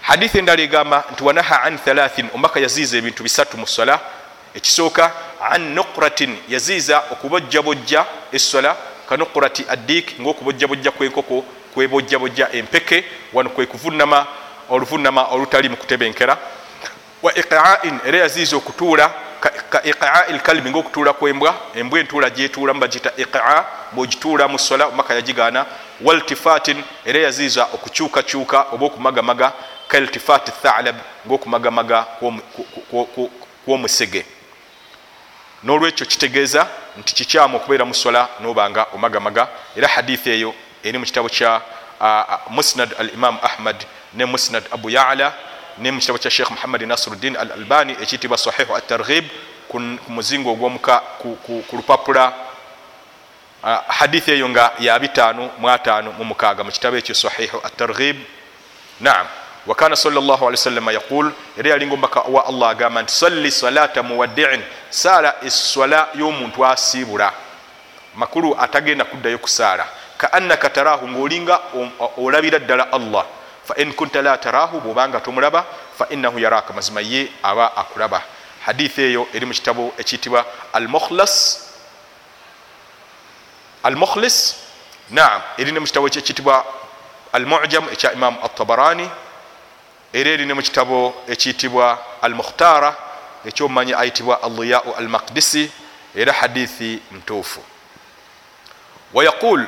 Hadithi 0.01 0.37
endala 0.37 0.61
egamba 0.61 1.03
nti 1.11 1.23
wanaha 1.23 1.63
an 1.63 1.77
thalathin 1.77 2.29
omubaka 2.33 2.59
yaziiza 2.59 2.97
ebintu 2.97 3.23
bisatu 3.23 3.57
mu 3.57 3.67
sola 3.67 3.99
ekisooka 4.53 5.11
an 5.51 5.73
nuqratin 5.73 6.37
yaziiza 6.49 7.03
okubojjabojja 7.11 8.05
essola 8.31 8.75
kanuqrati 9.09 9.65
addik 9.69 10.21
ngaokubojjabojja 10.21 10.91
kwenkoko 10.91 11.45
kwebojjabojja 11.73 12.51
empeke 12.51 13.03
wano 13.33 13.49
kwe 13.49 13.65
kuvunama 13.65 14.27
oluvunama 14.69 15.23
olutali 15.23 15.69
mu 15.69 15.77
kutebenkera 15.77 16.37
wa 17.25 17.37
iqain 17.37 17.99
era 18.05 18.17
yaziiza 18.19 18.57
okutuula 18.57 19.13
ka 19.69 19.83
iqai 19.83 20.33
lkalbi 20.33 20.69
ngaokutuula 20.69 21.13
kwembwa 21.13 21.55
embwa 21.75 21.99
entuula 21.99 22.29
gyetuulamu 22.29 22.79
bagita 22.79 23.11
iqa 23.17 23.65
bwogituula 23.91 24.47
mu 24.47 24.59
sola 24.59 24.85
omubaka 24.85 25.13
yagigaana 25.13 25.65
waltifatin 26.01 26.83
era 27.05 27.19
yaziiza 27.19 27.63
okukyukakyuka 27.73 28.65
oba 28.71 28.85
okumagamaga 28.85 29.53
kaltifati 29.87 30.51
thalab 30.51 30.95
ngaokumagamaga 31.27 32.05
kwomusege. 33.65 34.25
Nolwekyo 35.63 36.05
kitegeeza 36.05 36.67
nti 36.97 37.15
kikyamu 37.15 37.57
okubeera 37.57 37.85
musola 37.85 38.27
nobanga 38.39 38.85
omagamaga 38.93 39.47
era 39.75 39.87
hadithi 39.87 40.29
eyo 40.29 40.53
eri 40.83 40.97
mu 40.97 41.05
kitabo 41.05 41.29
kya 41.29 41.61
musnad 42.49 42.89
al 42.99 43.09
imam 43.13 43.37
ahmad 43.41 43.85
ne 44.13 44.25
musnad 44.25 44.63
abu 44.71 44.89
yala 44.89 45.33
ne 45.77 45.91
mu 45.91 45.99
kitabo 45.99 46.17
kya 46.17 46.31
sheikh 46.31 46.49
muhammad 46.51 46.81
nasiruddin 46.81 47.35
al 47.37 47.51
albani 47.51 47.93
ekiyitibwa 47.93 48.37
sahihu 48.37 48.75
atarghib 48.75 49.25
ku 49.67 49.79
muzingo 50.07 50.51
ogwomuka 50.51 51.01
ku 51.19 51.65
lupapula. 51.73 52.33
Hadithi 53.87 54.31
eyo 54.31 54.49
nga 54.49 54.71
ya 54.79 54.99
bitaano 54.99 55.49
mu 56.17 56.23
mukaaga 56.23 56.63
mu 56.63 56.71
kitabo 56.71 56.97
ekyo 56.97 57.15
sahihu 57.15 57.59
atarghib 57.63 58.15
naam. 59.01 59.27
Wakana 59.65 59.95
sallaalwasalama 59.95 60.93
yaqul 60.93 61.31
era 61.57 61.69
yalinga 61.69 61.93
omubaka 61.93 62.21
wa 62.21 62.45
allah 62.45 62.69
agamba 62.69 63.01
nti 63.01 63.11
salli 63.11 63.51
salata 63.51 64.03
muwaddiin. 64.03 64.61
Saala 64.89 65.35
eswala 65.43 66.09
y'omuntu 66.13 66.65
asiibula. 66.65 67.33
Makulu 68.15 68.55
atagenda 68.59 69.05
kuddayo 69.05 69.37
kusaala. 69.37 69.87
Ka 70.17 70.33
annaka 70.33 70.69
taraahu 70.69 71.07
ngaolinga 71.07 71.59
olabira 72.17 72.59
ddala 72.59 72.91
allah 72.93 73.25
fain 73.65 73.93
kunta 73.93 74.21
la 74.21 74.37
taraahu 74.37 74.81
bwobanga 74.81 75.19
tomulaba 75.19 75.65
fainahu 75.97 76.39
yaraaka 76.39 76.73
mazima 76.73 77.01
ye 77.01 77.31
aba 77.43 77.77
akulaba. 77.77 78.21
Hadithi 78.65 79.01
eyo 79.01 79.27
eri 79.33 79.45
mu 79.45 79.53
kitabo 79.53 79.93
ekiyitibwa 79.97 80.45
almukhlas 80.73 81.59
almukhlis? 83.83 84.55
Naam 85.09 85.41
eri 85.57 85.71
ne 85.71 85.79
mu 85.79 85.85
kitabo 85.85 86.07
ekiyitibwa 86.07 86.65
almujam 87.33 87.89
ekya 87.91 88.13
imamu 88.13 88.39
atabarani 88.43 89.09
era 90.13 90.29
eri 90.31 90.45
ne 90.45 90.53
mu 90.53 90.61
kitabo 90.61 91.13
ekiyitibwa 91.27 91.99
almukhtara 92.21 92.95
ekyomumanyi 93.45 93.93
ayitibwa 93.93 94.43
alliyau 94.43 94.95
almaqdisi 94.97 95.71
era 96.15 96.33
hadithi 96.33 96.99
ntuufu 97.11 97.61
wayaqul 99.13 99.65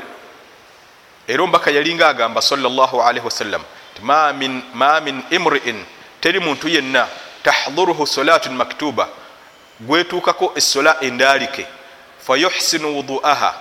era 1.28 1.44
omubaka 1.44 1.72
yalinga 1.72 2.10
agamba 2.10 2.42
salllahalihi 2.42 3.26
wasallam 3.26 3.62
ti 3.62 3.77
ma 4.02 4.34
min 4.34 5.24
imriin 5.30 5.86
teri 6.22 6.40
muntu 6.40 6.68
yenna 6.68 7.08
tahdhuruhu 7.44 8.08
salatun 8.08 8.54
maktuba 8.56 9.08
gwetuukako 9.80 10.52
essola 10.56 10.98
endaalike 11.02 11.66
fayuhsinu 12.28 12.96
wuduaha 12.96 13.54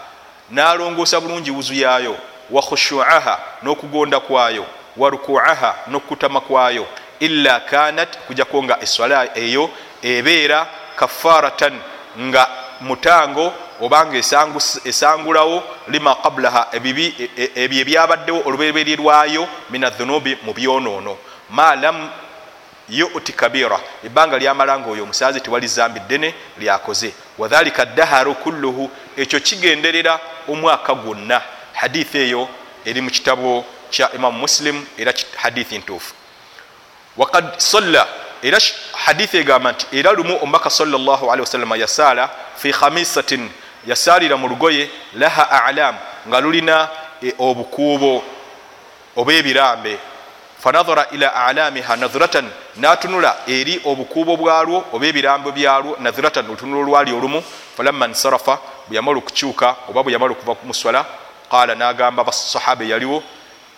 nalongoosa 0.51 1.20
bulungi 1.20 1.51
wuzu 1.51 1.75
yaayo 1.75 2.16
wa 2.51 2.62
khushuaha 2.62 3.38
n'okugonda 3.62 4.20
kwayo 4.20 4.66
wa 4.96 5.11
rukuaha 5.11 5.75
n'okutama 5.88 6.40
kwayo 6.40 6.87
illa 7.20 7.61
kanat 7.61 8.18
kujako 8.27 8.62
nga 8.62 8.81
eswala 8.83 9.38
eyo 9.38 9.70
ebeera 10.03 10.66
kafaratan 10.96 11.81
nga 12.20 12.49
mutango 12.81 13.53
obanga 13.80 14.16
esangulawo 14.84 15.62
lima 15.88 16.14
qablaha 16.14 16.68
ebyo 16.72 17.80
ebyabaddewo 17.80 18.42
olubereberye 18.46 18.96
lwayo 18.96 19.48
min 19.70 19.84
adhunubi 19.84 20.38
mu 20.44 20.52
byonoono. 20.52 21.16
Ma 21.50 21.76
lam 21.76 22.10
yuti 22.88 23.32
kabira 23.32 23.80
ebbanga 24.04 24.38
lyamala 24.38 24.78
nga 24.78 24.90
oyo 24.90 25.02
omusaazi 25.02 25.40
tewali 25.40 25.68
zambi 25.68 26.00
ddene 26.00 26.34
lyakoze. 26.58 27.12
Wadhalika 27.38 27.84
daharu 27.84 28.34
kulluhu 28.34 28.90
ekyo 29.16 29.40
kigenderera 29.40 30.20
omwaka 30.48 30.94
gwonna. 30.94 31.42
Hadithi 31.72 32.18
eyo 32.18 32.48
eri 32.84 33.00
mu 33.00 33.10
kitabo 33.10 33.64
kya 33.90 34.12
imamu 34.12 34.38
muslim 34.38 34.86
era 34.98 35.12
hadithi 35.36 35.78
ntuufu. 35.78 36.14
Wakad 37.16 37.58
salla 37.58 38.06
era 38.42 38.58
hadithi 38.92 39.36
egamba 39.36 39.72
nti 39.72 39.86
era 39.92 40.12
lumu 40.12 40.38
omubaka 40.42 40.70
wasalama 41.40 41.76
yasaala 41.76 42.30
fi 42.56 42.72
khamisatin 42.72 43.50
yasaalira 43.87 44.37
mu 44.37 44.49
lugoye 44.49 44.90
laha 45.14 45.64
alam 45.64 45.94
nga 46.29 46.40
lulina 46.40 46.88
obukuubo 47.38 48.22
oba 49.16 49.33
ebirambe. 49.33 49.99
Fanadhara 50.59 51.07
ila 51.12 51.35
alamiha 51.35 51.96
nadhiratan 51.96 52.51
natunula 52.77 53.37
eri 53.46 53.81
obukuubo 53.85 54.37
bwalwo 54.37 54.85
oba 54.92 55.07
ebirambo 55.07 55.53
byalwo 55.53 55.96
nadhiratan 56.01 56.46
lutunula 56.46 56.81
olwali 56.83 57.12
olumu. 57.12 57.42
Falamma 57.77 58.07
nsarafa 58.07 58.59
bwe 58.88 58.96
yamala 58.96 59.18
okukyuka 59.18 59.77
oba 59.88 60.03
bwe 60.03 60.12
yamala 60.12 60.33
okuva 60.33 60.55
kumuswala 60.55 61.05
qala 61.51 61.75
nagamba 61.75 62.25
basahaba 62.25 62.85
yaliwo 62.85 63.22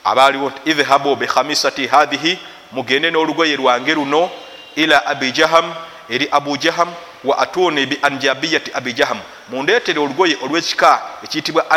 abaaliwo 0.05 0.51
nti 0.51 0.71
idhhabu 0.71 1.17
bikhamisati 1.17 1.87
hadhihi 1.87 2.39
mugende 2.73 3.11
n'olugoye 3.11 3.57
lwange 3.57 3.95
luno 3.95 4.31
ila 4.77 5.07
abi 5.07 5.33
jaham 5.33 5.75
eri 6.09 6.29
abu 6.31 6.57
jaham 6.57 6.89
wa 7.25 7.39
atuni 7.39 7.87
bi 7.87 7.99
anjabiyati 8.03 8.71
abi 8.75 8.93
jaham. 8.93 9.19
Mundeetere 9.51 10.01
olugoye 10.01 10.37
olwekika 10.43 11.03
ekiyitibwa 11.25 11.71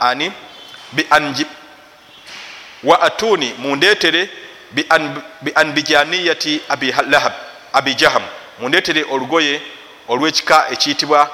ani? 0.00 0.32
Bianji 0.92 1.46
wa 2.84 3.00
atuni 3.02 3.54
mundeetere 3.58 4.30
bianbijaniyati 5.42 6.60
abi 6.68 6.94
lahab 7.10 7.32
abi 7.72 7.94
jaham. 7.94 8.22
Mundeetere 8.60 9.04
olugoye 9.10 9.60
olwekika 10.08 10.68
ekiyitibwa 10.70 11.30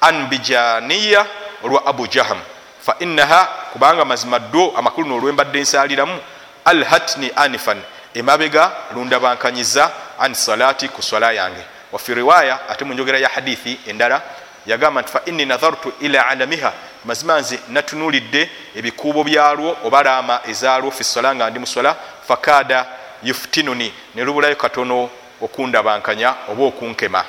anbijaniya 0.00 1.26
olwa 1.64 1.86
abu 1.86 2.06
jaham. 2.06 2.38
Fa 2.86 2.96
innaha 2.98 3.44
kubanga 3.72 4.04
mazima 4.04 4.38
ddo 4.38 4.72
amakulu 4.76 5.08
nolwembadde 5.08 5.60
nsaliramu 5.60 6.18
alhatni 6.64 7.30
anifan 7.36 7.82
emabega 8.14 8.72
lundabankanyiza 8.94 9.90
an 10.18 10.34
salati 10.34 10.88
ku 10.88 11.02
swala 11.02 11.32
yange. 11.32 11.64
Wafi 11.92 12.14
riwaya 12.14 12.68
ate 12.68 12.84
munjogera 12.84 13.18
ya 13.18 13.28
hadithi 13.28 13.80
endala 13.86 14.22
yagamba 14.66 15.02
nti 15.02 15.12
fa 15.12 15.22
inni 15.26 15.46
nadhartu 15.46 15.92
ila 16.00 16.26
alamiha 16.26 16.72
mazima 17.04 17.40
nze 17.40 17.58
natunulidde 17.68 18.50
ebikuubo 18.76 19.24
byalwo 19.24 19.76
oba 19.84 20.02
laama 20.02 20.40
ezalwo 20.48 20.90
fi 20.90 21.04
swala 21.04 21.34
nga 21.34 21.50
ndi 21.50 21.58
muswala 21.58 21.96
fakada 22.28 22.86
yuftinuni 23.22 23.92
ne 24.14 24.24
lubulayo 24.24 24.56
katono 24.56 25.10
okundabankanya 25.40 26.34
oba 26.48 26.64
okunkema. 26.64 27.24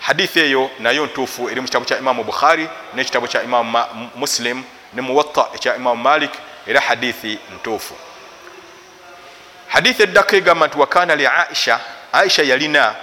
Hadithi 0.00 0.40
eyo 0.40 0.70
nayo 0.78 1.06
ntuufu 1.06 1.50
eri 1.50 1.60
mu 1.60 1.66
kitabu 1.66 1.84
kya 1.84 1.98
imamu 1.98 2.24
bukhari 2.24 2.68
nekitabu 2.94 3.28
kya 3.28 3.42
imamu 3.42 3.84
muslim 4.16 4.62
ne 4.94 5.02
muwatta 5.02 5.46
ekya 5.54 5.76
imamu 5.76 6.02
malik 6.02 6.30
era 6.66 6.80
hadithi 6.80 7.38
ntuufu 7.54 7.94
hadithi 9.76 10.02
eddako 10.02 10.36
egamba 10.36 10.66
nti 10.66 10.78
wakana 10.78 11.16
li 11.16 11.26
aisha 11.26 11.80
aisha 12.12 12.42
yalina 12.42 12.94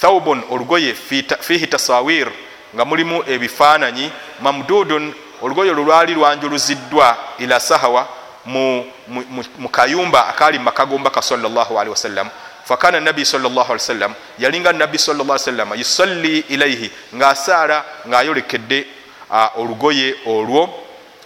thaubun 0.00 0.42
olugoye 0.50 0.94
fihi 1.40 1.66
tasawir 1.66 2.28
nga 2.74 2.84
mulimu 2.84 3.24
ebifaananyi. 3.26 4.10
Mamdudun 4.40 5.14
olugoye 5.42 5.70
olwo 5.70 5.84
lwali 5.84 6.14
lwanjuluziddwa 6.14 7.16
ila 7.38 7.60
sahawa 7.60 8.08
mu, 8.46 8.84
mu, 9.08 9.24
mu, 9.30 9.44
mu 9.58 9.68
kayumba 9.68 10.26
akaali 10.26 10.58
mu 10.58 10.64
maka 10.64 10.86
gombaka 10.86 11.22
salllahalihi 11.22 11.90
wasallam 11.90 12.30
fakana 12.64 13.00
nabi 13.00 13.24
sawasalam 13.24 14.14
yalinga 14.38 14.72
nabi 14.72 14.98
sawasalam 14.98 15.74
yusalli 15.74 16.38
ilaihi 16.38 16.90
ngaasaala 17.14 17.84
ngaayolekedde 18.08 18.86
uh, 19.30 19.58
olugoye 19.58 20.14
olwo. 20.26 20.80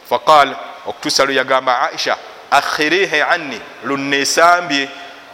Faqal 0.09 0.57
okutuusa 0.87 1.25
lwe 1.25 1.35
yagamba 1.35 1.91
aisha 1.93 2.17
akhirihi 2.51 3.21
anni 3.21 3.61
lunneesambye 3.85 4.89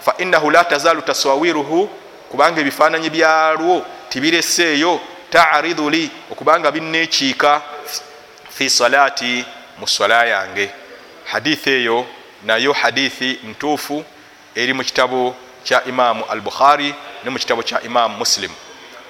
fainahu 0.05 0.51
la 0.51 0.65
tazaalu 0.65 1.03
taswawiruhu 1.03 1.91
kubanga 2.31 2.61
ebifaananyi 2.61 3.11
byalwo 3.11 3.87
tibireseeyo 4.09 5.01
taridu 5.31 5.91
li 5.91 6.11
okubanga 6.31 6.73
binnekiika 6.73 7.63
fi 8.51 8.71
salaati 8.71 9.45
mu 9.79 9.89
swala 9.89 10.25
yange. 10.27 10.71
Hadithi 11.25 11.71
eyo 11.71 12.07
nayo 12.45 12.73
hadithi 12.73 13.39
ntuufu 13.45 14.05
eri 14.55 14.73
mu 14.73 14.85
kitabo 14.85 15.35
kya 15.65 15.85
imamu 15.85 16.25
al 16.31 16.41
bukhari 16.41 16.95
ne 17.25 17.31
mu 17.31 17.39
kitabo 17.39 17.63
kya 17.63 17.83
imamu 17.83 18.19
muslim. 18.19 18.51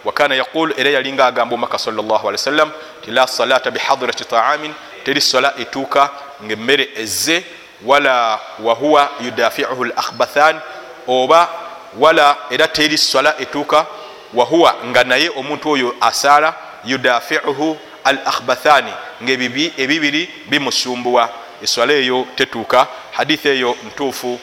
Wakana 0.05 0.35
yaqul 0.35 0.75
era 0.77 0.91
yalinga 0.91 1.27
agamba 1.27 1.55
omaka 1.55 1.79
sawasalam 1.79 2.71
ti 3.05 3.11
la 3.11 3.27
salata 3.27 3.71
bihadirati 3.71 4.25
taamin 4.25 4.73
teri 5.05 5.21
sola 5.21 5.55
etuuka 5.59 6.11
ngaemmere 6.45 6.89
ezze 6.97 7.45
wala 7.85 8.41
wahuwa 8.63 9.11
yudafiuhu 9.25 9.85
lakhbathan 9.85 10.61
oba 11.09 11.49
wala 11.99 12.37
era 12.51 12.69
teri 12.69 12.99
sola 12.99 13.35
etuuka 13.41 13.87
wahuwa 14.35 14.77
nga 14.87 15.05
naye 15.05 15.29
omuntu 15.29 15.71
oyo 15.71 15.97
asaala 16.01 16.55
yudafiuhu 16.85 17.79
al 18.05 18.19
akhbathani 18.25 18.93
ngaebibiri 19.23 20.31
bimusumbuwa. 20.49 21.31
Eswala 21.63 21.93
eyo 21.93 22.27
tetuuka 22.37 22.87
hadithi 23.13 23.49
eyo 23.49 23.77
ntuufu 23.87 24.41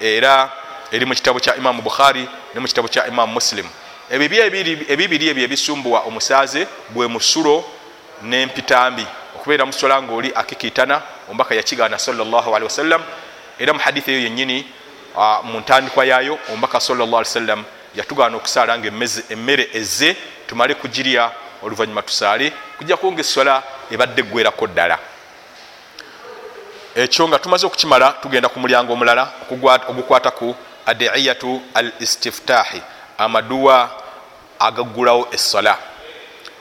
era 0.00 0.50
eri 0.92 1.06
mu 1.06 1.14
kitabo 1.14 1.40
kya 1.40 1.56
imamu 1.56 1.82
bukhari 1.82 2.28
ne 2.54 2.60
mu 2.60 2.66
kitabo 2.66 2.88
kya 2.88 3.06
imamu 3.06 3.32
muslim. 3.32 3.66
Ebibiri 4.10 5.28
ebyo 5.28 5.44
ebisumbuwa 5.44 6.00
omusaaze 6.00 6.66
bwe 6.90 7.06
musulo 7.06 7.64
n'empitambi 8.22 9.06
okubeera 9.40 9.66
muswala 9.66 10.02
ngaoli 10.02 10.32
akikiitana 10.34 11.02
ombaka 11.30 11.54
yakigaana 11.54 11.98
salllahalihi 11.98 12.64
wasallam 12.64 13.02
era 13.58 13.72
mu 13.72 13.80
hadithi 13.80 14.10
eyo 14.10 14.20
yennyini 14.20 14.66
mu 15.42 15.60
ntandikwa 15.60 16.04
yaayo 16.04 16.38
ombaka 16.52 16.80
salllahali 16.80 17.24
wasallam 17.24 17.64
yatugaana 17.94 18.36
okusaala 18.36 18.78
nga 18.78 18.88
emmere 19.30 19.70
ezze 19.72 20.16
tumale 20.46 20.74
kugirya 20.74 21.30
oluvanyuma 21.62 22.02
tusaale 22.02 22.52
kujjaku 22.78 23.12
nga 23.12 23.20
eswala 23.20 23.62
ebadde 23.90 24.20
eggwerako 24.22 24.66
ddala. 24.66 24.98
Ekyo 26.94 27.28
nga 27.28 27.38
tumaze 27.38 27.66
okukimala 27.66 28.12
tugenda 28.22 28.48
ku 28.48 28.60
mulyango 28.60 28.92
omulala 28.92 29.32
ogukwata 29.88 30.30
ku 30.30 30.54
adiyatu 30.86 31.62
al 31.74 31.92
istiftahi 32.00 32.82
amaduwa 33.18 33.90
agaggulawo 34.58 35.28
essola. 35.32 35.78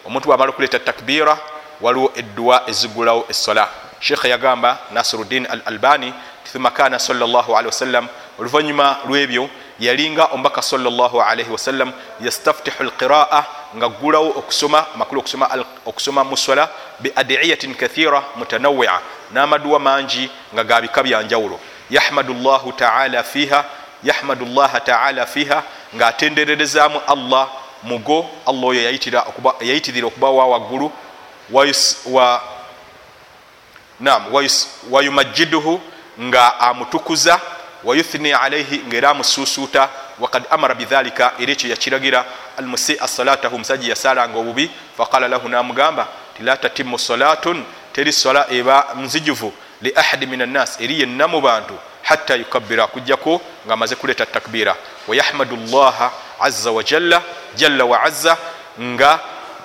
Omuntu 0.06 0.30
wamala 0.30 0.50
okuleeta 0.52 0.80
takbira 0.80 1.38
waliwo 1.82 2.12
edduwa 2.16 2.70
ezigulawo 2.70 3.26
essola. 3.30 3.68
Sheekha 4.00 4.28
yagamba 4.28 4.78
nasiruddin 4.92 5.48
al 5.50 5.62
albani 5.66 6.14
thumma 6.52 6.72
kana 6.72 7.00
salllahalihi 7.00 7.66
wasallam 7.66 8.08
oluvanyuma 8.40 8.98
lwebyo 9.08 9.50
yalinga 9.80 10.26
omubaka 10.26 10.62
salllahalihi 10.62 11.52
wasallam 11.52 11.92
yastaftihu 12.22 12.84
alqiraa 12.84 13.44
nga 13.76 13.90
gulawo 13.90 14.30
okusoma 14.30 14.86
amakulu 14.96 15.24
okusoma 15.86 16.24
mu 16.24 16.38
swala 16.38 16.70
biadiyatin 17.00 17.76
kathira 17.76 18.24
mutanawia 18.36 19.00
n'amaduwa 19.32 19.80
mangi 19.80 20.30
nga 20.54 20.64
gabika 20.64 21.04
byanjawulo 21.04 21.60
yahmadu 21.90 22.34
llahu 22.34 22.72
taala 22.74 23.24
fiha 23.24 23.66
yahmadu 24.04 24.46
llaha 24.46 24.80
taala 24.80 25.26
fiha 25.26 25.64
ng'atendererezaamu 25.96 27.02
allah 27.08 27.48
mugo 27.84 28.30
allah 28.46 28.66
oyo 28.70 28.82
yayitirira 29.62 30.08
okuba 30.08 30.30
wa 30.30 30.48
waggulu 30.48 30.92
wayumajiduhu 34.92 35.82
nga 36.22 36.60
amutukuza 36.60 37.40
wayuthni 37.84 38.34
alaihi 38.34 38.84
ngaera 38.88 39.10
amususuuta 39.10 39.90
wakad 40.20 40.44
amara 40.50 40.76
bidhalika 40.76 41.34
era 41.40 41.52
ekyo 41.52 41.70
yakiragira 41.70 42.26
almusia 42.58 43.08
salatahu 43.08 43.56
omusajja 43.56 43.90
yasalanga 43.90 44.40
obubi 44.40 44.72
faqala 44.98 45.28
lahu 45.28 45.50
namugamba 45.50 46.08
ti 46.38 46.44
la 46.44 46.58
tatimu 46.58 47.00
salatun 47.00 47.64
teri 47.94 48.14
sola 48.14 48.46
eba 48.52 48.88
nzijuvu 48.96 49.54
li 49.82 49.94
ahadi 49.96 50.26
min 50.26 50.42
annas 50.42 50.82
eri 50.82 51.00
yenna 51.00 51.28
mu 51.28 51.42
bantu 51.42 51.74
hatta 52.04 52.36
yukabira 52.36 52.88
kujjako 52.88 53.42
ngaamaze 53.68 53.96
kuleeta 53.96 54.26
takbira 54.26 54.76
wayahmadu 55.08 55.56
llaha 55.56 56.12
aza 56.40 56.72
wajalla 56.72 57.22
jalla 57.56 57.86
wa 57.86 58.04
aza 58.04 58.38
nga 58.82 59.20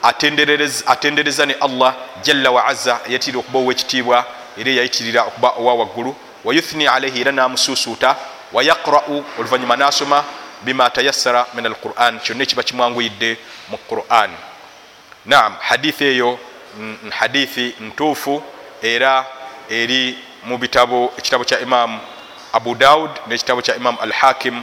atendereza 0.05 1.47
ne 1.47 1.55
allah 1.61 1.95
jalla 2.23 2.51
wa 2.51 2.67
aza 2.67 3.01
yayitirira 3.07 3.38
okuba 3.38 3.59
owekitiibwa 3.59 4.27
era 4.57 4.71
yayitirira 4.71 5.23
okuba 5.25 5.49
owa 5.59 5.75
waggulu. 5.75 6.17
Wayuthni 6.45 6.87
alaihi 6.87 7.21
era 7.21 7.33
namususuuta 7.33 8.17
wayaqra'u 8.53 9.25
oluvanyuma 9.38 9.77
nasoma 9.77 10.25
bima 10.62 10.90
tayassara 10.90 11.47
min 11.55 11.67
alquran 11.67 12.21
kyonna 12.21 12.43
ekiba 12.43 12.62
kimwanguyidde 12.62 13.38
mu 13.69 13.79
quran. 13.88 14.31
Naam 15.27 15.57
hadithi 15.61 16.05
eyo 16.05 16.38
hadithi 17.11 17.75
ntuufu 17.81 18.43
era 18.83 19.27
eri 19.71 20.19
mu 20.45 20.59
bitabo 20.59 21.12
ekitabo 21.19 21.45
kya 21.45 21.61
imamu 21.61 22.01
abu 22.53 22.75
daud 22.75 23.11
nekitabo 23.27 23.62
kya 23.62 23.77
imamu 23.77 23.99
al 24.01 24.12
hakim 24.12 24.62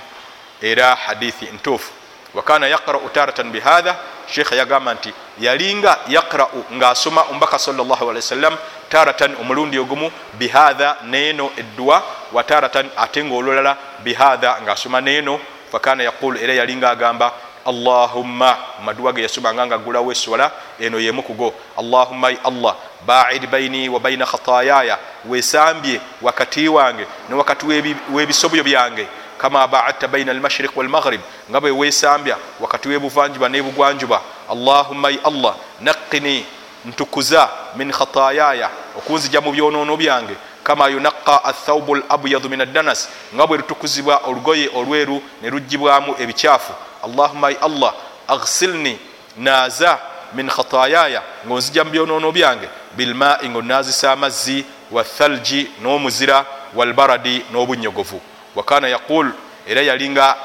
era 0.61 0.95
hadithi 0.95 1.45
ntuufu. 1.45 1.91
Wakana 2.33 2.67
yaqra'u 2.67 3.09
taratan 3.09 3.51
bihatha 3.51 3.97
sheikha 4.27 4.55
yagamba 4.55 4.93
nti 4.93 5.13
yalinga 5.39 5.99
yaqra'u 6.07 6.65
ngaasoma 6.73 7.21
omubaka 7.29 7.59
sawasalam 7.59 8.57
taratan 8.89 9.35
omulundi 9.41 9.79
ogumu 9.79 10.11
bihatha 10.33 10.97
neeno 11.03 11.51
edduwa 11.57 12.03
wa 12.31 12.43
taratan 12.43 12.89
ate 12.97 13.23
nga 13.23 13.35
olulala 13.35 13.77
bihatha 14.03 14.57
ngaasoma 14.63 15.01
neeno 15.01 15.39
fakana 15.71 16.03
yaqulu 16.03 16.39
era 16.39 16.53
yalinga 16.53 16.89
agamba 16.89 17.33
allahumma 17.65 18.57
maduwa 18.83 19.13
ge 19.13 19.21
yasomanga 19.21 19.65
nga 19.65 19.77
gulawo 19.77 20.11
eswala 20.11 20.51
eno 20.79 20.99
yemu 20.99 21.23
kugo 21.23 21.53
allahumma 21.77 22.27
ai 22.27 22.37
allah 22.43 22.75
baid 23.05 23.47
baini 23.49 23.89
wa 23.89 23.99
baina 23.99 24.25
khatayaya 24.25 24.97
wesambye 25.25 26.01
wakati 26.21 26.67
wange 26.67 27.05
ne 27.29 27.35
wakati 27.35 27.65
webisobyo 28.13 28.63
byange 28.63 29.07
kama 29.41 29.67
baadta 29.67 30.07
baina 30.07 30.31
almashriq 30.31 30.77
walmaghrib 30.77 31.21
nga 31.49 31.61
bwe 31.61 31.71
wesambya 31.71 32.37
wakati 32.59 32.89
webuvanjuba 32.89 33.49
nebugwanjuba 33.49 34.21
allahumma 34.51 35.07
ai 35.07 35.19
allah 35.23 35.55
naqini 35.81 36.45
ntukuza 36.85 37.49
min 37.75 37.91
khatayaya 37.91 38.69
okunzija 38.97 39.41
mu 39.41 39.51
byonono 39.51 39.97
byange. 39.97 40.35
Kama 40.63 40.87
yunaqa 40.87 41.43
athaubu 41.43 41.95
labyadu 41.95 42.49
min 42.49 42.61
addanas. 42.61 43.09
Nga 43.35 43.47
bwe 43.47 43.57
lutukuzibwa 43.57 44.17
olugoye 44.17 44.69
olweru 44.75 45.21
ne 45.41 45.49
lugibwamu 45.49 46.15
ebikyafu. 46.19 46.73
Allahuma 47.03 47.47
ai 47.47 47.57
allah 47.61 47.93
aghsilni 48.27 48.99
naaza 49.37 49.99
min 50.33 50.49
khatayaya 50.49 51.21
ngaonzija 51.45 51.83
mu 51.83 51.91
byonono 51.91 52.31
byange. 52.31 52.67
Bilmai 52.97 53.49
ngaonazisa 53.49 54.11
amazzi 54.11 54.65
wathalji 54.91 55.71
n'omuzira 55.81 56.45
walbaradi 56.75 57.45
n'obunyogovu 57.51 58.21
wakana 58.55 58.87
yaqul 58.87 59.31
era 59.67 59.81
yalinga 59.81 60.35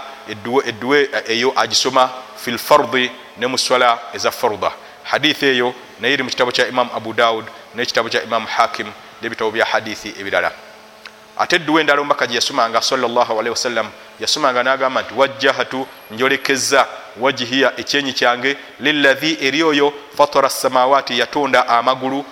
edduwe 0.66 1.10
eyo 1.28 1.52
agisoma 1.56 2.10
fi 2.36 2.50
lfardi 2.50 3.10
ne 3.38 3.46
mu 3.46 3.58
swala 3.58 3.98
eza 4.14 4.30
farda. 4.30 4.72
Hadithi 5.04 5.46
eyo 5.46 5.74
naye 6.00 6.14
eri 6.14 6.22
mu 6.22 6.30
kitabo 6.30 6.50
kya 6.52 6.68
imamu 6.68 6.90
abu 6.96 7.12
daud 7.12 7.44
n'ekitabo 7.74 8.08
kya 8.08 8.22
imamu 8.22 8.46
hakim 8.46 8.86
nebitabo 9.22 9.50
bya 9.50 9.64
hadithi 9.64 10.14
ebirala. 10.20 10.52
Ate 11.38 11.56
edduwa 11.56 11.80
endala 11.80 12.00
omubaka 12.00 12.26
gye 12.26 12.34
yasomanga 12.34 12.82
salllahalihi 12.82 13.50
wasallam 13.50 13.90
yasomanga 14.20 14.62
n'agamba 14.62 15.02
nti 15.02 15.14
wajjahatu 15.14 15.86
njolekeza 16.10 16.86
wajihiya 17.20 17.72
ekyenyi 17.76 18.12
kyange 18.12 18.56
lilahi 18.80 19.38
eri 19.40 19.62
oyo 19.62 19.92
fatara 20.16 20.48
samawaati 20.48 21.18
yatonda 21.18 21.68
amagulu 21.68 22.24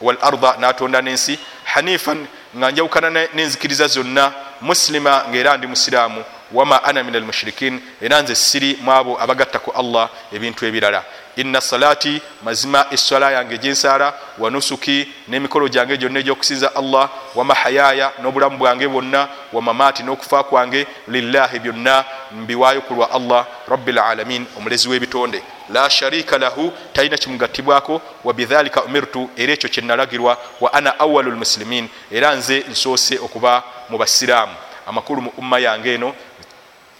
walarda 0.00 0.56
n'atonda 0.58 1.02
n'ensi 1.02 1.38
hanifan 1.64 2.26
nga 2.56 2.70
njawukana 2.70 3.10
n'enzikiriza 3.34 3.86
zonna 3.88 4.32
muslima 4.60 5.24
ngaera 5.28 5.56
ndi 5.56 5.66
musiraamu 5.66 6.24
wama 6.52 6.84
ana 6.84 7.02
min 7.04 7.16
almushirikin 7.16 7.80
era 8.02 8.22
nze 8.22 8.34
siri 8.34 8.78
mu 8.82 8.92
abo 8.92 9.20
abagatta 9.22 9.58
ku 9.58 9.70
allah 9.70 10.08
ebintu 10.32 10.66
ebirala 10.66 11.04
inna 11.40 11.60
salati 11.60 12.22
mazima 12.42 12.86
eswala 12.90 13.30
yange 13.30 13.58
gyensaala 13.58 14.14
wa 14.38 14.50
nusuki 14.50 15.08
n'emikolo 15.28 15.68
gyange 15.68 15.96
gyonna 15.96 16.20
egyokusinza 16.20 16.74
allah 16.76 17.10
wa 17.34 17.44
mahayaya 17.44 18.12
n'obulamu 18.22 18.58
bwange 18.58 18.88
bwonna 18.88 19.28
wa 19.52 19.62
mamaati 19.62 20.02
n'okufa 20.02 20.42
kwange 20.42 20.86
lillahi 21.08 21.58
byonna 21.58 22.04
mbiwaayo 22.32 22.80
ku 22.80 22.94
lwa 22.94 23.10
allah 23.10 23.46
rabbi 23.68 23.92
lalamin 23.92 24.46
omulezi 24.56 24.88
w'ebitonde. 24.88 25.42
La 25.72 25.90
sharika 25.90 26.38
lahu 26.38 26.72
talina 26.92 27.16
kimugattibwako 27.16 28.00
wa 28.24 28.32
bidhalika 28.34 28.82
umirtu 28.82 29.30
era 29.36 29.52
ekyo 29.52 29.68
kyenalagirwa 29.68 30.38
wa 30.60 30.72
ana 30.72 30.98
awalu 30.98 31.30
lmusilimin 31.30 31.88
era 32.10 32.34
nze 32.34 32.64
nsoose 32.70 33.18
okuba 33.18 33.62
mu 33.88 33.98
basiraamu. 33.98 34.54
Amakulu 34.86 35.22
mu 35.22 35.32
umma 35.38 35.58
yange 35.58 35.94
eno 35.94 36.14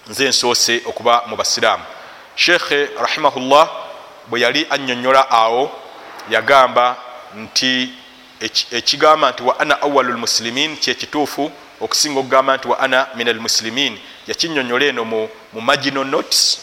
nze 0.09 0.29
nsoose 0.29 0.83
okuba 0.87 1.23
mu 1.27 1.37
basiraamu. 1.37 1.85
Sheekhe 2.37 2.89
rahimahullah 3.01 3.90
bwe 4.31 4.41
yali 4.41 4.67
annyonnyola 4.71 5.31
awo 5.31 5.71
yagamba 6.31 6.97
nti 7.37 7.93
ekigamba 8.71 9.31
nti 9.31 9.43
wa 9.43 9.61
ana 9.61 9.83
awalu 9.83 10.13
lmusilimin 10.13 10.77
kyekituufu 10.77 11.51
okusinga 11.81 12.21
okugamba 12.21 12.57
nti 12.57 12.69
wa 12.69 12.79
ana 12.79 13.07
min 13.15 13.29
almusilimin 13.29 13.99
yakinnyonnyola 14.27 14.85
eno 14.85 15.05
mu 15.05 15.29
magino 15.61 16.05
notes 16.05 16.61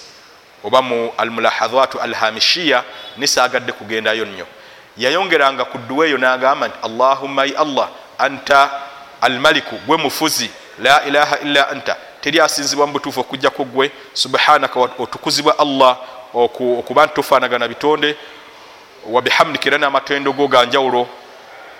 oba 0.64 0.82
mu 0.82 1.12
almulahadhatu 1.18 2.00
alhamishiya 2.00 2.84
nisaagadde 3.18 3.72
kugendayo 3.72 4.26
nnyo. 4.26 4.46
Yayongeranga 4.98 5.66
ku 5.66 5.78
dduwa 5.78 6.08
eyo 6.08 6.18
n'agamba 6.18 6.68
nti 6.68 6.78
allahumma 6.84 7.42
ai 7.42 7.52
allah 7.52 7.90
anta 8.18 8.70
almaliku 9.22 9.76
gwe 9.86 9.98
mufuzi 9.98 10.50
la 10.80 11.06
ilaha 11.06 11.40
illa 11.40 11.70
anta. 11.70 11.96
Teri 12.22 12.42
asinzibwa 12.42 12.88
mu 12.88 12.94
butuufu 12.94 13.20
okujjako 13.20 13.64
gwe 13.64 13.92
subhanaka 14.14 14.80
otukuzibwa 14.80 15.60
allah 15.60 15.98
okuba 16.34 17.06
nti 17.06 17.14
tofaanagana 17.14 17.68
bitonde 17.68 18.16
wabihamdika 19.06 19.68
era 19.70 19.78
n'amatendo 19.78 20.34
go 20.34 20.48
ganjawulo 20.48 21.08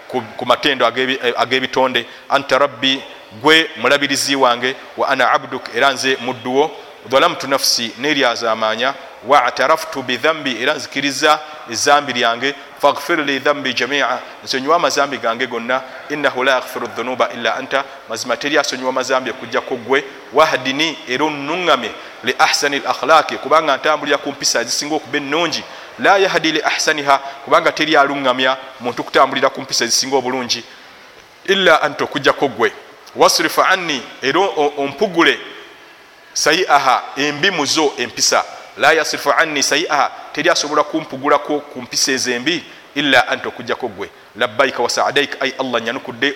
ku 0.08 0.46
matendo 0.46 0.86
ag'ebitonde. 0.86 2.06
Anta 2.30 2.58
rabbi 2.58 3.02
gwe 3.42 3.70
mulabirizi 3.78 4.36
wange 4.36 4.76
wa 4.98 5.08
ana 5.10 5.32
abduk 5.32 5.76
era 5.76 5.92
nze 5.94 6.18
mudduwo 6.22 6.72
dhalamtu 7.10 7.48
nafsi 7.48 7.92
neryazamanya 7.98 8.94
waataraftu 9.28 10.04
bidhambi 10.04 10.62
era 10.62 10.74
nzikiriza 10.74 11.40
ezambi 11.72 12.14
lyange 12.14 12.56
faghfir 12.82 13.26
li 13.26 13.40
dhambi 13.40 13.74
jamia. 13.74 14.20
Nsonyiwa 14.44 14.76
amazambi 14.76 15.18
gange 15.18 15.48
gonna 15.48 15.82
innahu 16.10 16.44
la 16.44 16.52
yaghfiru 16.52 16.88
dhunuba 16.88 17.30
illa 17.34 17.56
anta. 17.56 17.84
Mazima 18.10 18.38
teri 18.38 18.58
asonyiwa 18.58 18.90
amazambi 18.90 19.30
okujjako 19.30 19.76
gwe 19.76 20.04
wahdini 20.34 20.98
era 21.08 21.26
onnuŋŋamye 21.26 21.92
li 22.24 22.36
ahsani 22.40 22.80
lakhlaqi 22.80 23.38
kubanga 23.38 23.78
ntambulira 23.78 24.18
ku 24.18 24.32
mpisa 24.32 24.62
ezisinga 24.62 24.96
okuba 24.96 25.18
ennungi. 25.18 25.64
La 26.00 26.18
yahdi 26.18 26.52
li 26.52 26.62
ahsaniha 26.62 27.18
kubanga 27.46 27.72
teri 27.72 27.96
aluŋŋamya 27.96 28.58
muntu 28.80 29.04
kutambulira 29.04 29.50
ku 29.50 29.62
mpisa 29.62 29.86
ezisinga 29.86 30.16
obulungi. 30.16 30.64
Illa 31.46 31.82
anta 31.82 32.04
okujjako 32.04 32.48
gwe 32.48 32.72
wasrifu 33.16 33.62
anni 33.62 34.02
era 34.22 34.40
ompugule 34.78 35.40
sayiaha 36.38 37.04
embimu 37.16 37.66
zo 37.66 37.94
empisa. 37.98 38.46
La 38.78 38.94
yasrifu 38.94 39.32
anni 39.32 39.64
sayiaha 39.64 40.12
teri 40.34 40.50
asobola 40.50 40.84
kumpugulako 40.84 41.60
ku 41.60 41.82
mpisa 41.82 42.12
ezembi 42.12 42.64
illa 42.96 43.28
anta 43.28 43.48
okujjako 43.48 43.88
gwe 43.88 44.10
labbaika 44.36 44.84
wasaadaika 44.84 45.42
ai 45.42 45.54
allah 45.60 45.82
nyanukudde 45.82 46.36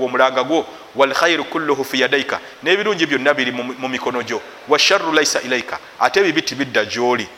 omulanga 0.00 0.44
gwo 0.44 0.66
walkhairu 0.96 1.44
kulluhu 1.44 1.84
fi 1.84 2.00
yadaika 2.00 2.40
n'ebirungi 2.62 3.06
byonna 3.06 3.34
biri 3.34 3.52
mu 3.52 3.88
mikono 3.88 4.22
gyo. 4.22 4.40
Washarru 4.68 5.12
laisa 5.12 5.40
ilaika 5.40 5.78
ate 6.00 6.20
ebibi 6.20 6.42
tibidda 6.42 6.84
gyoli. 6.84 7.28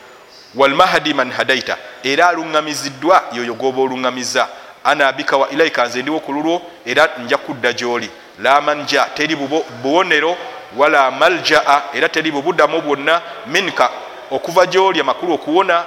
Walmahdi 0.55 1.13
man 1.13 1.31
hadaita 1.31 1.77
era 2.03 2.27
aluŋŋamiziddwa 2.27 3.23
yoyo 3.33 3.53
goba 3.53 3.81
oluŋŋamiza. 3.81 4.47
Ana 4.83 5.11
bika 5.11 5.37
wa 5.37 5.49
ilaika 5.49 5.87
nze 5.87 6.01
ndiwo 6.01 6.19
ku 6.19 6.31
lulwo 6.31 6.61
era 6.85 7.09
nja 7.23 7.37
kudda 7.37 7.73
gy'oli. 7.73 8.09
La 8.39 8.61
manja 8.61 9.05
teri 9.15 9.35
buwonero 9.83 10.37
wala 10.77 11.11
maljaa 11.11 11.81
era 11.93 12.09
teri 12.09 12.31
bubuddamu 12.31 12.81
bwonna 12.81 13.21
minka 13.47 13.89
okuva 14.31 14.65
gy'oli 14.65 14.99
amakulu 14.99 15.33
okuwona 15.33 15.85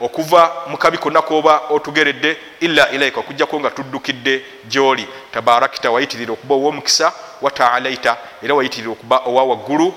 okuva 0.00 0.52
mukabi 0.66 0.98
konna 0.98 1.22
koba 1.22 1.60
otugeredde 1.70 2.36
illa 2.60 2.90
ilaika 2.90 3.20
okujjako 3.20 3.60
nga 3.60 3.70
tuddukidde 3.70 4.44
gy'oli. 4.68 5.08
Tabarakita 5.32 5.90
wayitirira 5.90 6.32
okuba 6.32 6.54
ow'omukisa 6.54 7.12
wataalaita 7.42 8.16
era 8.42 8.54
wayitirira 8.54 8.92
okuba 8.92 9.22
owa 9.26 9.44
waggulu 9.44 9.94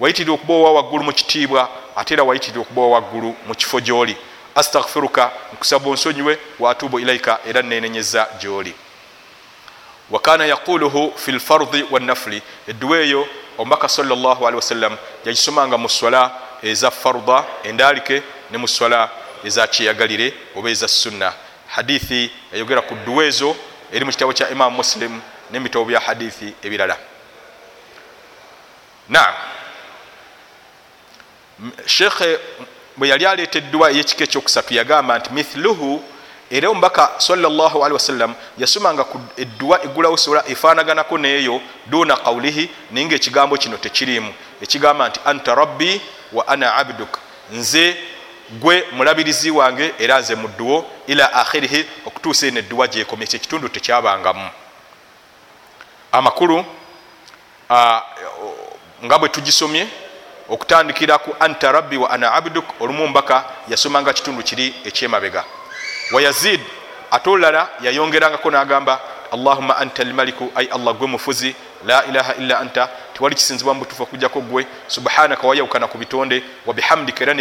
wayitirira 0.00 0.34
okuba 0.34 0.54
owa 0.54 0.72
waggulu 0.72 1.04
mu 1.04 1.12
kitiibwa 1.12 1.68
ate 1.96 2.14
era 2.14 2.24
wayitirira 2.24 2.60
okuba 2.60 2.82
owa 2.82 2.94
waggulu 2.94 3.34
mu 3.46 3.54
kifo 3.54 3.80
gy'oli. 3.80 4.16
Astagfiruka 4.54 5.30
nkusaba 5.52 5.90
onsonyiwe 5.90 6.38
waatubu 6.58 6.98
ilaika 6.98 7.38
era 7.48 7.62
nenenyeza 7.62 8.26
gy'oli 8.40 8.74
wakana 10.10 10.46
yaquluhu 10.46 11.12
fi 11.16 11.32
lfardi 11.32 11.84
wannafuli 11.90 12.42
edduwa 12.68 12.98
eyo 12.98 13.28
omubaka 13.58 13.88
salllahalihi 13.88 14.56
wasallam 14.56 14.96
yagisomanga 15.24 15.78
mu 15.78 15.88
swala 15.88 16.30
eza 16.62 16.90
farda 16.90 17.44
endalike 17.64 18.22
ne 18.50 18.58
mu 18.58 18.68
swala 18.68 19.10
eza 19.44 19.66
kyeyagalire 19.66 20.34
oba 20.56 20.70
eza 20.70 20.88
sunna. 20.88 21.32
Hadithi 21.68 22.30
eyogera 22.52 22.82
ku 22.82 22.94
dduwa 22.94 23.24
ezo 23.24 23.56
eri 23.92 24.04
mu 24.04 24.10
kitabo 24.10 24.32
kya 24.32 24.50
imamu 24.50 24.76
muslim 24.76 25.20
nebitabo 25.50 25.84
bya 25.84 26.00
hadithi 26.00 26.54
ebirala. 26.62 26.96
Naam. 29.08 29.34
Shekhe 31.86 32.38
bwe 32.96 33.08
yali 33.08 33.26
aleeta 33.26 33.58
eddwa 33.58 33.90
eyekika 33.90 34.24
ekyokusatu 34.24 34.74
yagamba 34.74 35.18
nti 35.18 35.32
mithluhu 35.32 36.04
era 36.52 36.68
omubaka 36.70 37.10
salllahalihi 37.18 37.92
wasallam 37.92 38.34
yasomanga 38.58 39.04
eddwa 39.36 39.84
egulawo 39.84 40.16
sola 40.16 40.44
efaanaganako 40.48 41.18
neeyo 41.18 41.60
duna 41.86 42.16
qawlihi 42.16 42.70
naye 42.90 43.06
nga 43.06 43.14
ekigambo 43.14 43.56
kino 43.56 43.76
tekiriimu. 43.76 44.34
Ekigamba 44.60 45.08
nti 45.08 45.20
anta 45.24 45.54
rabbi 45.54 46.00
wa 46.32 46.48
ana 46.48 46.74
abduk. 46.74 47.18
Nze 47.52 47.96
gwe 48.50 48.84
mulabirizi 48.92 49.50
wange 49.50 49.94
era 49.98 50.20
nze 50.20 50.34
mudduwo 50.34 50.86
ila 51.06 51.32
akhirihi 51.32 51.86
okutuusa 52.06 52.46
eno 52.46 52.58
edduwa 52.58 52.88
gyekomye 52.88 53.26
kyekitundu 53.26 53.68
tekyabangamu. 53.68 54.50
Amakulu 56.12 56.64
nga 59.04 59.18
bwe 59.18 59.28
tugisomye 59.28 59.88
okutandikira 60.48 61.18
ku 61.18 61.36
anta 61.40 61.72
rabbi 61.72 61.96
wa 61.96 62.10
ana 62.10 62.32
abduk 62.32 62.64
olumu 62.80 63.08
mbaka 63.08 63.44
yasomanga 63.68 64.12
kitundu 64.12 64.42
kiri 64.42 64.74
ekyemabega 64.84 65.44
wayazid 66.12 66.60
ate 67.10 67.30
olulala 67.30 67.68
yayongerangako 67.80 68.50
nagamba 68.50 69.00
allahuma 69.32 69.76
anta 69.76 70.02
almaliku 70.02 70.52
ai 70.54 70.66
allah 70.66 70.94
gwe 70.94 71.06
mufuzi 71.06 71.54
la 71.86 72.04
ilaha 72.04 72.34
illa 72.34 72.60
anta. 72.60 72.88
Tewali 73.14 73.34
kisinzibwa 73.34 73.74
mubutufu 73.74 74.02
okujjako 74.02 74.40
gwe 74.40 74.66
subhanaka 74.86 75.46
wayawukana 75.46 75.86
ku 75.86 75.98
bitonde 75.98 76.42
wabihamdika 76.66 77.24
era 77.24 77.34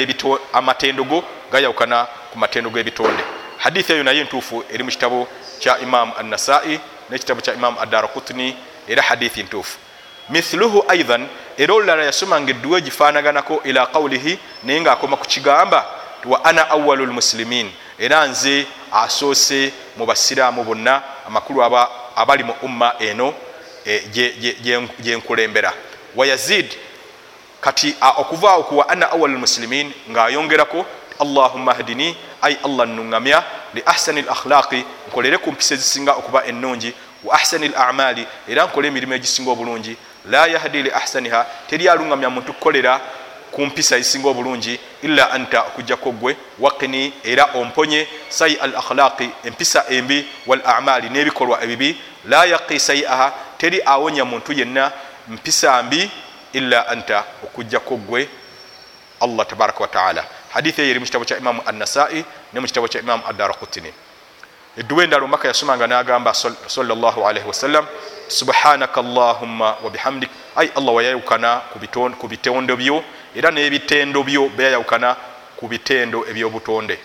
amatendo 0.54 1.04
go 1.04 1.24
gayawukana 1.52 2.08
ku 2.32 2.38
matendo 2.40 2.70
g'ebitonde. 2.70 3.24
Hadithi 3.58 3.94
eyo 3.94 4.04
naye 4.04 4.24
ntuufu 4.24 4.64
eri 4.74 4.84
mu 4.84 4.90
kitabo 4.90 5.28
kya 5.60 5.80
imamu 5.80 6.14
annasai 6.20 6.80
nekitabo 7.10 7.42
kya 7.42 7.54
imamu 7.54 7.80
adarakutni 7.82 8.56
era 8.88 9.02
hadithi 9.02 9.44
ntuufu. 9.44 9.78
Mithluhu 10.30 10.84
aidan 10.88 11.28
era 11.58 11.74
olulala 11.74 12.04
yasomanga 12.04 12.52
edduwa 12.52 12.78
egifaanaganako 12.78 13.62
ila 13.64 13.86
qawlihi 13.86 14.40
naye 14.64 14.82
ngaakoma 14.82 15.18
ku 15.18 15.26
kigamba 15.26 15.86
wa 16.26 16.46
ana 16.46 16.70
awalu 16.70 17.06
lmusilimin 17.06 17.72
era 18.02 18.28
nze 18.28 18.66
asoose 18.92 19.74
mu 19.98 20.06
basiraamu 20.06 20.64
bonna 20.64 21.02
amakulu 21.28 21.62
abali 22.16 22.44
mu 22.44 22.54
umma 22.62 22.96
eno 23.00 23.34
gyenkulembera 25.00 25.74
wayazid 26.16 26.70
kati 27.62 27.96
okuvaawo 28.18 28.64
kuwa 28.64 28.90
ana 28.90 29.12
awalu 29.12 29.36
lmusilimin 29.36 29.94
ngaayongerako 30.10 30.86
allahumma 31.20 31.74
hdini 31.74 32.18
ai 32.42 32.58
allah 32.66 32.88
nuŋŋamya 32.88 33.44
li 33.74 33.84
ahsani 33.86 34.22
lakhlaqi 34.22 34.86
nkolere 35.08 35.38
ku 35.38 35.52
mpisa 35.52 35.76
ezisinga 35.76 36.12
okuba 36.14 36.46
ennungi 36.46 36.94
wa 37.24 37.36
ahsani 37.36 37.68
lamali 37.68 38.28
era 38.48 38.66
nkole 38.66 38.88
emirimu 38.88 39.14
egisinga 39.14 39.52
obulungi. 39.52 39.98
La 40.26 40.48
yahdi 40.48 40.84
li 40.84 40.92
ahsaniha 40.92 41.46
teri 41.68 41.90
aluŋŋamya 41.90 42.30
muntu 42.30 42.54
kukolera 42.54 43.02
ku 43.52 43.66
mpisa 43.66 43.98
ezisinga 43.98 44.30
obulungi 44.30 44.80
illa 45.02 45.32
anta 45.32 45.64
okujjako 45.64 46.12
gwe 46.12 46.38
waqini 46.60 47.14
era 47.24 47.46
omponye 47.56 48.08
sai 48.30 48.56
al 48.56 48.76
akhlaqi 48.76 49.30
empisa 49.44 49.86
embi 49.90 50.26
wal 50.48 50.62
amali 50.66 51.10
n'ebikolwa 51.10 51.64
ebibi. 51.64 51.98
La 52.26 52.46
yaqi 52.46 52.80
saiaha 52.80 53.34
teri 53.58 53.82
awonya 53.86 54.26
muntu 54.26 54.54
yenna 54.54 54.92
mpisa 55.28 55.84
mbi 55.84 56.12
illa 56.54 56.88
anta 56.88 57.24
okujjako 57.44 57.96
gwe 57.98 58.30
allah 59.22 59.46
tabaraka 59.48 59.80
wataala 59.80 60.26
hadithi 60.54 60.82
eyo 60.82 60.90
eri 60.92 61.00
mu 61.00 61.06
kitabo 61.06 61.26
kya 61.26 61.38
imamu 61.38 61.62
annasai 61.66 62.26
ne 62.54 62.60
mu 62.60 62.68
kitabo 62.68 62.88
kya 62.88 63.02
imamu 63.02 63.24
adarakutini 63.28 63.94
edduwa 64.78 65.04
endala 65.04 65.24
omubaka 65.24 65.48
yasomanga 65.48 65.88
n'agamba 65.88 66.34
salllahalihi 66.34 67.48
wasallam 67.48 67.86
subhanaka 68.28 69.02
llahumma 69.02 69.76
wabihamdik 69.84 70.30
ai 70.56 70.72
allah 70.76 70.94
wayayawukana 70.96 71.62
ku 72.20 72.28
bitondo 72.28 72.76
byo 72.78 73.04
era 73.36 73.52
n'ebitendo 73.52 74.24
byo 74.24 74.50
byayawukana 74.50 75.16
ku 75.58 75.68
bitendo 75.68 76.26
ebyobutonde 76.30 77.00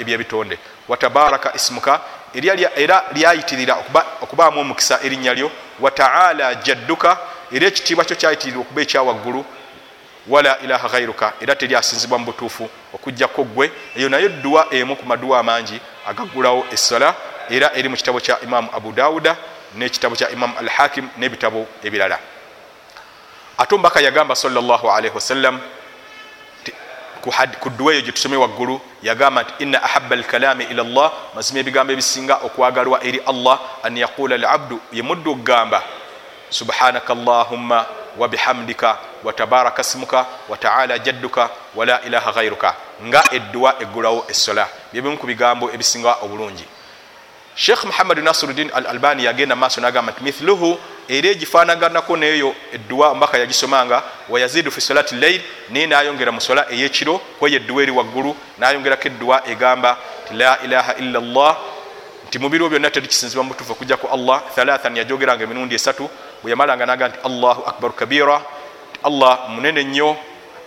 ebyebitonde. 0.00 0.58
Watabaraka 0.88 1.54
ismuka 1.54 2.00
era 2.34 3.04
lyayitirira 3.14 3.76
okubaamu 4.22 4.60
omukisa 4.60 5.00
erinnya 5.04 5.34
lyo. 5.34 5.50
Wataala 5.80 6.54
jadduka 6.54 7.18
era 7.52 7.66
ekitiibwa 7.66 8.04
kyo 8.04 8.16
kyayitirira 8.16 8.60
okuba 8.60 8.82
ekyawaggulu 8.82 9.44
wala 10.28 10.58
ilaha 10.58 10.88
ghairuka 10.88 11.32
era 11.40 11.54
teryasinzibwa 11.54 12.18
mu 12.18 12.24
butuufu 12.24 12.68
okujjako 12.94 13.44
gwe 13.44 13.72
eyo 13.96 14.08
nayo 14.08 14.28
dduwa 14.28 14.66
emu 14.70 14.96
ku 14.96 15.06
maduwa 15.06 15.40
amangi 15.40 15.80
agaggulawo 16.06 16.66
essala 16.72 17.14
era 17.50 17.70
eri 17.74 17.88
mu 17.88 17.96
kitabo 17.96 18.20
kya 18.20 18.40
imamu 18.40 18.68
abu 18.72 18.92
dawuda 18.92 19.36
n'ekitabo 19.76 20.16
kya 20.16 20.30
imamu 20.30 20.58
al 20.58 20.68
hakim 20.68 21.08
n'ebitabo 21.18 21.66
ebirala 21.82 22.18
ate 23.58 23.74
omubaka 23.74 24.00
yagamba 24.00 24.34
salllahalihi 24.36 25.14
wasallam 25.14 25.60
ku 27.60 27.70
dduwa 27.70 27.92
eyo 27.92 28.02
gyetusome 28.02 28.36
waggulu 28.36 28.80
yagamba 29.02 29.42
nti 29.42 29.52
ina 29.58 29.82
ahaba 29.82 30.16
alkalami 30.16 30.64
ila 30.70 30.82
llah 30.82 31.12
mazima 31.34 31.60
ebigambo 31.60 31.92
ebisinga 31.92 32.34
okwagalwa 32.46 33.04
eri 33.04 33.20
allah 33.26 33.60
an 33.82 33.96
yaqula 33.96 34.38
labdu 34.38 34.80
ye 34.92 35.02
muddu 35.02 35.30
okugamba 35.32 35.82
subhanaka 36.50 37.14
llahumma 37.14 37.86
wabihamdika 38.18 38.98
watabaraka 39.24 39.84
simuka 39.84 40.26
wataala 40.48 40.98
jadduka 40.98 41.50
wala 41.74 42.00
ilaha 42.02 42.32
ghairuka 42.32 42.74
nga 43.04 43.24
edduwa 43.32 43.82
eggulawo 43.82 44.24
essola. 44.28 44.68
Byebimu 44.92 45.18
ku 45.18 45.26
bigambo 45.26 45.70
ebisinga 45.74 46.16
obulungi 46.22 46.64
sheikh 47.56 47.84
muhammad 47.84 48.18
nasiruddin 48.18 48.70
al 48.74 48.86
albani 48.86 49.24
yagenda 49.24 49.56
maaso 49.56 49.80
nagamba 49.80 50.12
nti 50.12 50.24
mithluhu 50.24 50.78
era 51.08 51.28
egifaanaganako 51.30 52.16
neeyo 52.16 52.54
edduwa 52.72 53.08
omubaka 53.08 53.38
yagisomanga 53.38 54.02
wayazidu 54.28 54.70
fi 54.70 54.80
solati 54.80 55.14
lleil 55.14 55.40
naye 55.70 55.86
nayongera 55.86 56.32
mu 56.32 56.40
sola 56.40 56.66
eyekiro 56.70 57.18
kweyo 57.38 57.56
edduwa 57.56 57.82
eri 57.82 57.92
waggulu 57.92 58.36
nayongerako 58.58 59.08
edduwa 59.08 59.48
egamba 59.48 59.96
ti 60.28 60.34
la 60.34 60.58
ilaha 60.64 60.94
illa 60.94 61.20
llah 61.20 61.56
nti 62.28 62.38
mubiriwo 62.38 62.68
byonna 62.68 62.90
terikisinzibwa 62.90 63.44
mutufu 63.44 63.72
okujjaku 63.72 64.06
allah 64.12 64.42
thalathan 64.54 64.96
yajogeranga 64.96 65.44
emirundi 65.44 65.74
esatu 65.74 66.10
bwe 66.42 66.50
yamalanga 66.50 66.86
naga 66.86 67.08
nti 67.08 67.18
allahu 67.24 67.62
akbaru 67.66 67.92
kabira 67.92 68.38
ti 68.92 68.98
allah 69.04 69.48
munene 69.48 69.84
nnyo 69.84 70.16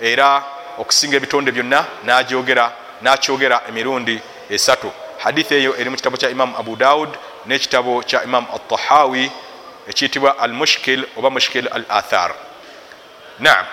era 0.02 0.44
okusinga 0.78 1.18
ebitonde 1.18 1.52
byonna 1.52 1.86
najogera 2.06 2.72
nakyogera 3.02 3.62
emirundi 3.70 4.20
esatu 4.50 4.92
hadithi 5.20 5.53
eyo 5.55 5.76
eri 5.80 5.89
mu 5.89 5.95
kitabo 5.95 6.17
kya 6.17 6.30
imamu 6.30 6.57
abu 6.57 6.76
daud 6.76 7.09
n'ekitabo 7.45 8.03
kya 8.03 8.24
imamu 8.24 8.47
atahawi 8.55 9.32
ekiyitibwa 9.88 10.39
al 10.39 10.53
mushkil 10.53 11.05
oba 11.17 11.30
mushkil 11.30 11.67
al 11.72 11.86
athar 11.89 12.32
naam 13.39 13.65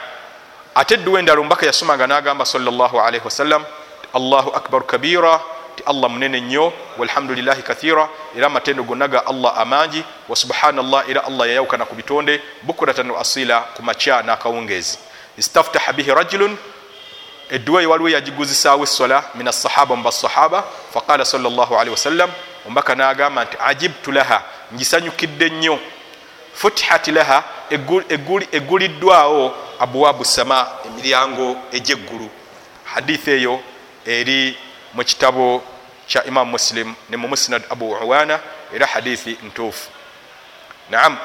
ate 0.74 0.94
edduwa 0.94 1.18
endala 1.20 1.40
omubaka 1.40 1.66
yasomanga 1.66 2.07
n'agamba 2.07 2.44
salllahalihi 2.47 3.24
wasallam 3.24 3.64
allahu 4.14 4.51
akbaru 4.59 4.84
kabira 4.84 5.40
ti 5.76 5.82
allah 5.86 6.11
munene 6.11 6.40
nnyo 6.40 6.72
walhamdulilahi 6.99 7.62
kathira 7.62 8.09
era 8.36 8.47
amatendo 8.47 8.82
gonna 8.82 9.09
ga 9.09 9.26
allah 9.26 9.53
amangi 9.59 10.05
wasubhanallah 10.28 11.11
era 11.11 11.24
allah 11.24 11.49
yayawukana 11.49 11.84
ku 11.84 11.94
bitonde 11.94 12.40
bukuratan 12.62 13.11
wa 13.11 13.20
asila 13.20 13.61
ku 13.76 13.82
makya 13.82 14.22
n'akawungeezi 14.22 14.99
istaftaha 15.38 15.92
bihi 15.92 16.11
rajulun 16.11 16.57
edduwa 17.51 17.80
eyo 17.80 17.90
waliwo 17.90 18.09
yagiguzisaawo 18.09 18.84
essola 18.84 19.24
min 19.34 19.49
assahaba 19.49 19.97
mu 19.97 20.03
bassahaba 20.03 20.64
faqala 20.94 21.24
salllahalihi 21.24 21.90
wasallam 21.90 22.30
omubaka 22.66 22.94
n'agamba 22.94 23.44
nti 23.44 23.57
ajibtu 23.61 24.12
laha 24.12 24.42
ngisanyukidde 24.74 25.49
nnyo. 25.49 25.78
Futihat 26.55 27.09
laha 27.09 27.44
eguliddwawo 28.51 29.55
abwabu 29.78 30.24
sama 30.24 30.68
emiryango 30.86 31.57
egyeggulu. 31.72 32.30
Hadithi 32.84 33.30
eyo 33.30 33.61
eri 34.07 34.59
mu 34.94 35.05
kitabo 35.05 35.62
kya 36.09 36.24
imamu 36.24 36.51
muslim 36.51 36.94
ne 37.11 37.16
mu 37.16 37.28
musnad 37.28 37.62
abu 37.70 37.92
uwana 37.92 38.40
era 38.74 38.86
hadithi 38.86 39.38
ntuufu. 39.42 39.90
Naam 40.90 41.18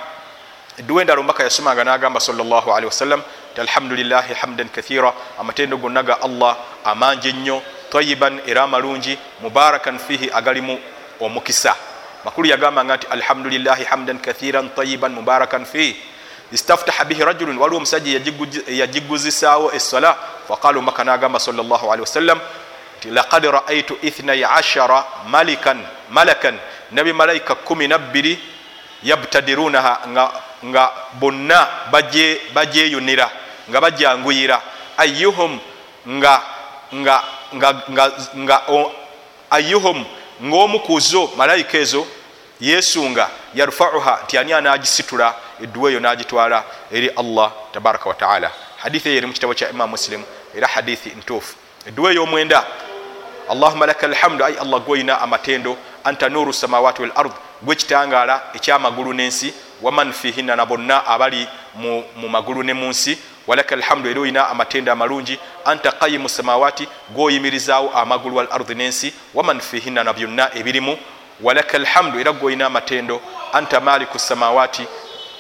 edduwa 0.80 1.02
endala 1.02 1.20
omubaka 1.20 1.44
yasomanga 1.44 1.84
nagamba 1.84 2.20
salllahalihi 2.20 2.86
wasallam 2.86 3.22
ti 3.56 3.62
alhamdulilahi 3.62 4.34
hamdan 4.34 4.70
kathira. 4.70 5.14
Amatendo 5.40 5.78
gonna 5.78 6.04
ga 6.04 6.18
allah 6.22 6.58
amangi 6.86 7.30
ennyo 7.30 7.62
tayiban 7.92 8.40
era 8.48 8.64
amalungi 8.64 9.18
mubarakan 9.42 10.00
fihi 10.00 10.32
agalimu 10.32 10.80
omukisa. 11.20 11.76
Makulu 12.26 12.48
yagambanga 12.48 12.98
nti 12.98 13.08
alhamdulilahi 13.08 13.84
hamdan 13.84 14.20
kathiran 14.20 14.70
tayiban 14.76 15.12
mubarakan 15.12 15.66
fihi. 15.66 15.96
Istaftaha 16.52 17.06
bihi 17.06 17.24
rajulun 17.24 17.58
waliwo 17.58 17.78
omusajja 17.78 18.22
yagiguzisaawo 18.68 19.72
essala 19.72 20.18
faqala 20.48 20.78
omubaka 20.78 21.04
nagamba 21.04 21.40
salllahalihi 21.40 22.02
wasallam 22.02 22.40
ti 23.00 23.10
laqad 23.10 23.46
raaitu 23.46 23.98
ithnai 24.02 24.44
ashara 24.44 25.06
malikan 25.28 25.84
malakan. 26.10 26.60
Nabi 26.92 27.14
kumi 27.66 27.88
nabbiri 27.88 28.40
yabtadirunaha 29.04 30.08
nga, 30.08 30.32
nga 30.66 30.92
bonna 31.14 31.68
bajeyunira 32.54 33.32
nga 33.70 33.82
bajanguyira 33.82 34.62
ayuhum 34.98 35.60
nga 36.08 36.42
nga 36.96 37.24
nga 37.56 37.70
nga 37.90 38.06
nga 38.38 38.58
ayuhum 39.50 40.06
ngaomukuzo 40.44 41.32
malayika 41.38 41.78
ezo 41.78 42.08
yesunga 42.60 43.30
yarfauha 43.56 44.20
nti 44.24 44.38
ani 44.38 44.54
anagisitula 44.54 45.36
edduwa 45.64 45.90
eyo 45.90 46.00
nagitwala 46.00 46.64
eri 46.92 47.10
allah 47.10 47.52
tabaraka 47.74 48.10
wataala 48.10 48.52
hadithi 48.78 49.10
eyo 49.10 49.18
eri 49.18 49.28
mu 49.28 49.34
kitabo 49.34 49.54
kya 49.54 49.70
imam 49.70 49.90
muslim 49.90 50.24
era 50.56 50.68
hadithi 50.68 51.10
ntuufu. 51.10 51.56
Edduwa 51.88 52.12
ey'omwenda 52.12 52.66
allahuma 53.50 53.86
laka 53.86 54.08
alhamdu 54.08 54.46
ai 54.46 54.56
allah 54.58 54.80
gwoyina 54.82 55.22
amatendo 55.22 55.78
anta 56.04 56.30
nuru 56.30 56.54
samawati 56.54 57.02
wal 57.02 57.12
ard 57.16 57.32
gwekitangaala 57.62 58.42
ekyamagulu 58.54 59.14
n'ensi 59.14 59.54
waman 59.82 60.14
fihinna 60.14 60.56
na 60.56 60.66
bonna 60.66 61.06
abali 61.08 61.48
mu, 61.76 62.04
mu 62.16 62.30
magulu 62.30 62.64
ne 62.64 62.74
mu 62.74 62.88
nsi. 62.90 63.18
Walaka 63.48 63.76
alhamdu 63.76 64.10
era 64.10 64.22
oyina 64.22 64.48
amatendo 64.50 64.92
amalungi. 64.92 65.40
Anta 65.66 65.92
qayimu 65.92 66.30
samawati 66.30 66.88
gwoyimirizaawo 67.16 67.92
amagulu 67.96 68.36
wal 68.36 68.48
ardi 68.52 68.76
n'ensi 68.76 69.14
waman 69.34 69.60
fihinna 69.60 70.04
na 70.04 70.14
byonna 70.14 70.50
ebirimu. 70.56 70.98
Walaka 71.42 71.78
alhamdu 71.78 72.20
era 72.20 72.32
gwoyina 72.32 72.66
amatendo. 72.66 73.22
Anta 73.54 73.80
maliku 73.80 74.20
samawati 74.20 74.88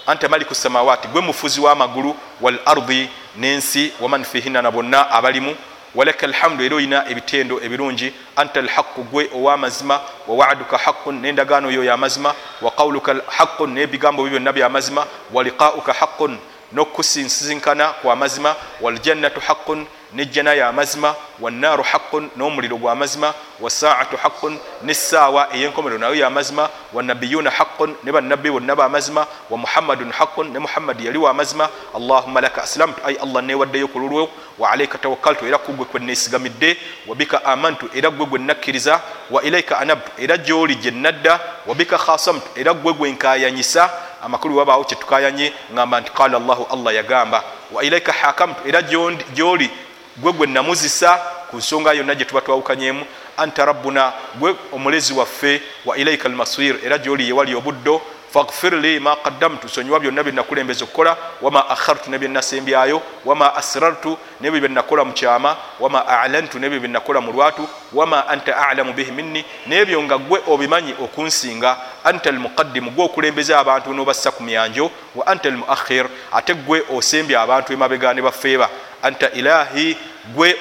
anta 0.08 0.30
maliku 0.30 0.56
samawati 0.56 1.08
gwe 1.08 1.22
mufuzi 1.22 1.62
w'amagulu 1.62 2.16
wal 2.42 2.60
ardi 2.66 3.10
n'ensi 3.38 3.92
waman 4.02 4.24
fihinna 4.24 4.62
na 4.62 4.72
bonna 4.72 5.10
abalimu 5.12 5.56
walaka 5.96 6.26
alhamdu 6.26 6.64
era 6.64 6.76
oyina 6.76 7.10
ebitendo 7.10 7.62
ebirungi. 7.64 8.14
Anta 8.36 8.60
alhaqu 8.60 9.04
gwe 9.04 9.30
ow'amazima 9.34 10.02
wawaduka 10.28 10.78
haqun 10.78 11.22
n'endagaano 11.22 11.72
yo 11.72 11.84
yamazima 11.84 12.34
wa 12.62 12.72
qawluka 12.72 13.16
haqun 13.28 13.74
n'ebigambo 13.74 14.24
byo 14.24 14.32
byonna 14.32 14.52
byamazima 14.54 15.06
wa 15.34 15.44
liqauka 15.44 15.94
haqun 15.94 16.38
n'okusinsinkana 16.74 17.88
kwa 18.02 18.16
mazima. 18.16 18.56
Waljannatu 18.82 19.40
haqun 19.40 19.86
nejjana 20.14 20.54
ya 20.54 20.72
mazima 20.72 21.16
wannaaru 21.40 21.84
haqun 21.84 22.30
n'omuliro 22.38 22.78
gwa 22.78 22.96
mazima 22.96 23.34
wasaatu 23.60 24.18
haqun 24.18 24.58
n'essaawa 24.84 25.48
ey'enkomero 25.56 25.98
nayo 25.98 26.16
ya 26.16 26.30
mazima 26.30 26.70
wanabiyuuna 26.94 27.50
haqun 27.52 27.96
ne 28.04 28.12
bannabbi 28.12 28.52
bonna 28.52 28.76
ba 28.76 28.90
mazima 28.90 29.28
wa 29.50 29.58
muhammadun 29.58 30.12
haqun 30.12 30.52
ne 30.54 30.60
muhammadi 30.60 31.06
yali 31.06 31.18
wa 31.18 31.34
mazima. 31.34 31.70
Allahumma 31.96 32.42
laka 32.42 32.64
aslamtu 32.64 33.02
ai 33.06 33.16
allah 33.16 33.42
newaddeyo 33.44 33.88
ku 33.88 34.00
lulwo 34.00 34.30
wa 34.60 34.72
alaika 34.72 34.98
tawakkaltu 34.98 35.46
era 35.48 35.58
kugwe 35.58 35.86
kwe 35.86 36.00
neesigamidde 36.00 36.78
wabika 37.08 37.46
amantu 37.46 37.90
era 37.96 38.10
gwe 38.10 38.26
gwe 38.26 38.40
nakkiriza 38.40 39.02
wa 39.32 39.44
ilaika 39.44 39.80
anabtu 39.80 40.12
era 40.18 40.38
gy'oli 40.38 40.76
gye 40.76 40.92
nadda 40.92 41.40
wabika 41.68 41.98
khasamtu 41.98 42.48
era 42.56 42.74
gwe 42.74 42.94
gwe 42.94 43.12
nkayanyisa 43.12 43.90
amakulu 44.22 44.58
wabaawo 44.58 44.84
kyetukayanye 44.84 45.54
ngamba 45.74 46.02
nti 46.02 46.12
qala 46.12 46.40
llahu 46.40 46.68
allah 46.74 46.96
yagamba 46.96 47.44
wa 47.72 47.84
ilaika 47.84 48.12
hakamtu 48.14 48.68
era 48.68 48.82
gy'oli 48.82 49.70
gwe 50.18 50.34
gwe 50.34 50.48
namuzisa 50.48 51.18
ku 51.50 51.58
nsonga 51.58 51.94
yonna 51.94 52.16
gye 52.16 52.26
tuba 52.26 52.42
twawukanyemu. 52.42 53.06
Anta 53.38 53.66
rabbuna 53.66 54.14
gwe 54.40 54.56
omulezi 54.72 55.14
waffe 55.14 55.62
wa 55.86 55.98
ilaika 55.98 56.30
almasir 56.30 56.76
era 56.86 56.98
gyoli 56.98 57.28
yewali 57.28 57.56
obuddo 57.56 58.02
faghfir 58.32 58.76
li 58.80 59.00
ma 59.00 59.16
qaddamtu 59.16 59.70
sonyiwa 59.70 60.00
byonna 60.00 60.24
bye 60.24 60.32
nakulembeza 60.32 60.84
okukola 60.86 61.18
wama 61.42 61.70
akhartu 61.70 62.10
nebye 62.10 62.30
nasembyayo 62.30 63.02
wama 63.26 63.56
asrartu 63.56 64.18
nebyo 64.42 64.60
bye 64.60 64.70
nakola 64.70 65.06
mu 65.06 65.14
kyama 65.14 65.58
wama 65.80 66.08
alantu 66.08 66.60
nebyo 66.60 66.80
bye 66.80 66.90
nakola 66.90 67.22
mu 67.22 67.32
lwatu 67.32 67.68
wama 67.94 68.28
anta 68.28 68.68
alamu 68.70 68.94
bihi 68.94 69.12
minni 69.12 69.46
nebyo 69.68 70.04
nga 70.04 70.18
gwe 70.18 70.40
obimanyi 70.48 70.96
okunsinga 71.04 71.78
anta 72.04 72.30
almuqaddimu 72.30 72.92
gwe 72.92 73.06
okulembeza 73.06 73.60
abantu 73.60 73.94
nobassa 73.94 74.32
ku 74.32 74.44
myanjo 74.44 74.92
wa 75.16 75.28
anta 75.28 75.50
almuakhir 75.50 76.08
ate 76.32 76.54
gwe 76.54 76.84
osembya 76.96 77.42
abantu 77.42 77.74
emabega 77.74 78.14
ne 78.14 78.22
bafeeba 78.22 78.70
anta 79.02 79.30
ilahi 79.30 79.98
gwe 80.36 80.56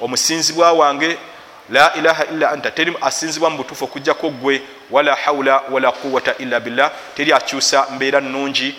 omusinzibwa 0.00 0.72
wange. 0.72 1.18
La 1.70 1.94
ilaha 1.94 2.24
illa 2.24 2.50
anta. 2.50 2.70
Teri 2.70 2.96
asinzibwa 3.00 3.50
mu 3.50 3.56
butuufu 3.56 3.84
okujjako 3.84 4.30
gwe 4.30 4.62
wala 4.90 5.14
haula 5.14 5.62
wala 5.70 5.92
quwata 5.92 6.34
illa 6.38 6.60
billah. 6.60 6.90
Teri 7.14 7.32
akyusa 7.32 7.86
mbeera 7.90 8.20
nungi 8.20 8.74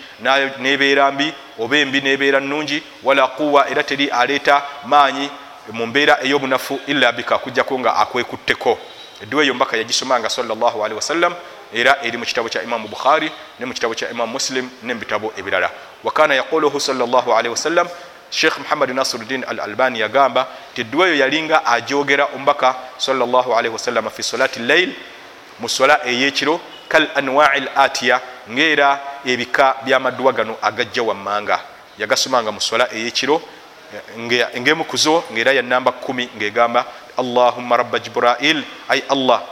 nebeera 0.58 1.12
mbi 1.12 1.32
oba 1.58 1.76
embi 1.76 2.00
nebeera 2.00 2.40
nungi 2.40 2.82
wala 3.02 3.26
quwa 3.26 3.68
era 3.70 3.82
teri 3.82 4.08
aleeta 4.08 4.62
maanyi 4.86 5.30
mu 5.72 5.86
mbeera 5.86 6.18
ey'obunafu 6.22 6.80
illa 6.86 7.12
bika 7.12 7.34
akujjako 7.34 7.78
nga 7.78 7.96
akwekutteko. 7.96 8.78
Edduwa 9.22 9.44
eyo 9.44 9.54
mbaka 9.54 9.76
yagisomanga 9.76 10.30
salllahalihi 10.30 10.94
wasallam 10.94 11.34
era 11.74 11.96
eri 12.02 12.18
mu 12.18 12.24
kitabo 12.24 12.48
kya 12.48 12.62
imamu 12.62 12.88
bukhari 12.88 13.32
ne 13.58 13.66
mu 13.66 13.74
kitabo 13.74 13.94
kya 13.94 14.10
imamu 14.10 14.32
muslim 14.32 14.70
ne 14.82 14.94
mu 14.94 15.00
bitabo 15.00 15.32
ebirala. 15.36 15.70
Wakana 16.04 16.34
yaquluhu 16.34 16.80
salllahalihi 16.80 17.48
wasallam 17.48 17.88
sheikh 18.30 18.58
muhammad 18.58 18.90
nasiruddin 18.90 19.44
al 19.48 19.60
albani 19.60 20.00
yagamba 20.00 20.48
ti 20.74 20.80
edduwa 20.80 21.06
eyo 21.08 21.16
yalinga 21.16 21.66
ajogera 21.66 22.24
omubaka 22.34 22.74
wasalama 23.72 24.10
fi 24.10 24.22
solati 24.22 24.60
llail 24.60 24.92
mu 25.60 25.68
sola 25.68 26.00
eyekiro 26.06 26.60
kal 26.88 27.08
anwai 27.14 27.58
l 27.58 27.68
atiya 27.76 28.20
ngaera 28.50 29.00
ebika 29.24 29.76
byamaduwa 29.84 30.32
gano 30.32 30.56
agajja 30.62 31.02
wammanga. 31.02 31.60
Yagasomanga 31.98 32.52
mu 32.52 32.60
sola 32.60 32.88
eyekiro 32.94 33.42
ngaemukuzo 34.58 35.24
ngaera 35.32 35.52
ya 35.52 35.62
namba 35.62 35.92
1 36.08 36.28
ngaegamba 36.36 36.84
allahumma 37.16 37.76
rabba 37.76 37.98
jibrail 37.98 38.64
ai 38.88 39.02
allah 39.08 39.42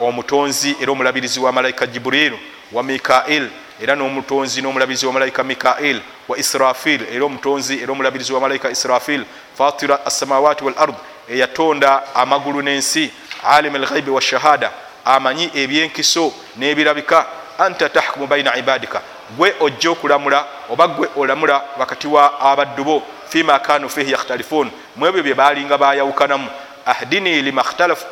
omutonzi 0.00 0.76
era 0.80 0.92
omulabirizi 0.92 1.40
wa 1.40 1.52
malayika 1.52 1.86
jibrilu 1.86 2.38
wa 2.72 2.82
mikail 2.82 3.50
era 3.80 3.94
n'omutonzi 3.96 4.62
n'omulabirizi 4.62 5.06
wa 5.06 5.12
malayika 5.12 5.44
mikail 5.44 6.00
wa 6.28 6.38
israfil 6.38 7.06
era 7.12 7.24
omutonzi 7.24 7.82
era 7.82 7.92
omulabirizi 7.92 8.32
wa 8.32 8.40
malayika 8.40 8.70
israfil. 8.70 9.24
Fatira 9.58 10.06
assamawati 10.06 10.64
wal 10.64 10.74
ard 10.76 10.94
eyatonda 11.28 12.14
amagulu 12.14 12.62
n'ensi. 12.62 13.10
Alim 13.44 13.74
alghaibi 13.74 14.10
washahada 14.10 14.72
amanyi 15.04 15.50
ebyenkiso 15.54 16.32
n'ebirabika. 16.56 17.26
Anta 17.58 17.88
tahkumu 17.88 18.26
baina 18.26 18.56
ibadika 18.56 19.02
gwe 19.36 19.54
ojja 19.60 19.90
okulamula 19.90 20.46
oba 20.70 20.88
gwe 20.88 21.08
olamula 21.16 21.62
wakati 21.78 22.06
wa 22.06 22.40
abaddu 22.40 22.84
bo 22.84 23.02
fima 23.28 23.58
kanu 23.58 23.88
fihi 23.88 24.12
yakhtalifun 24.12 24.70
mu 24.96 25.06
ebyo 25.06 25.22
bye 25.22 25.34
balinga 25.34 25.78
bayawukanamu 25.78 26.48
ahdini 26.86 27.42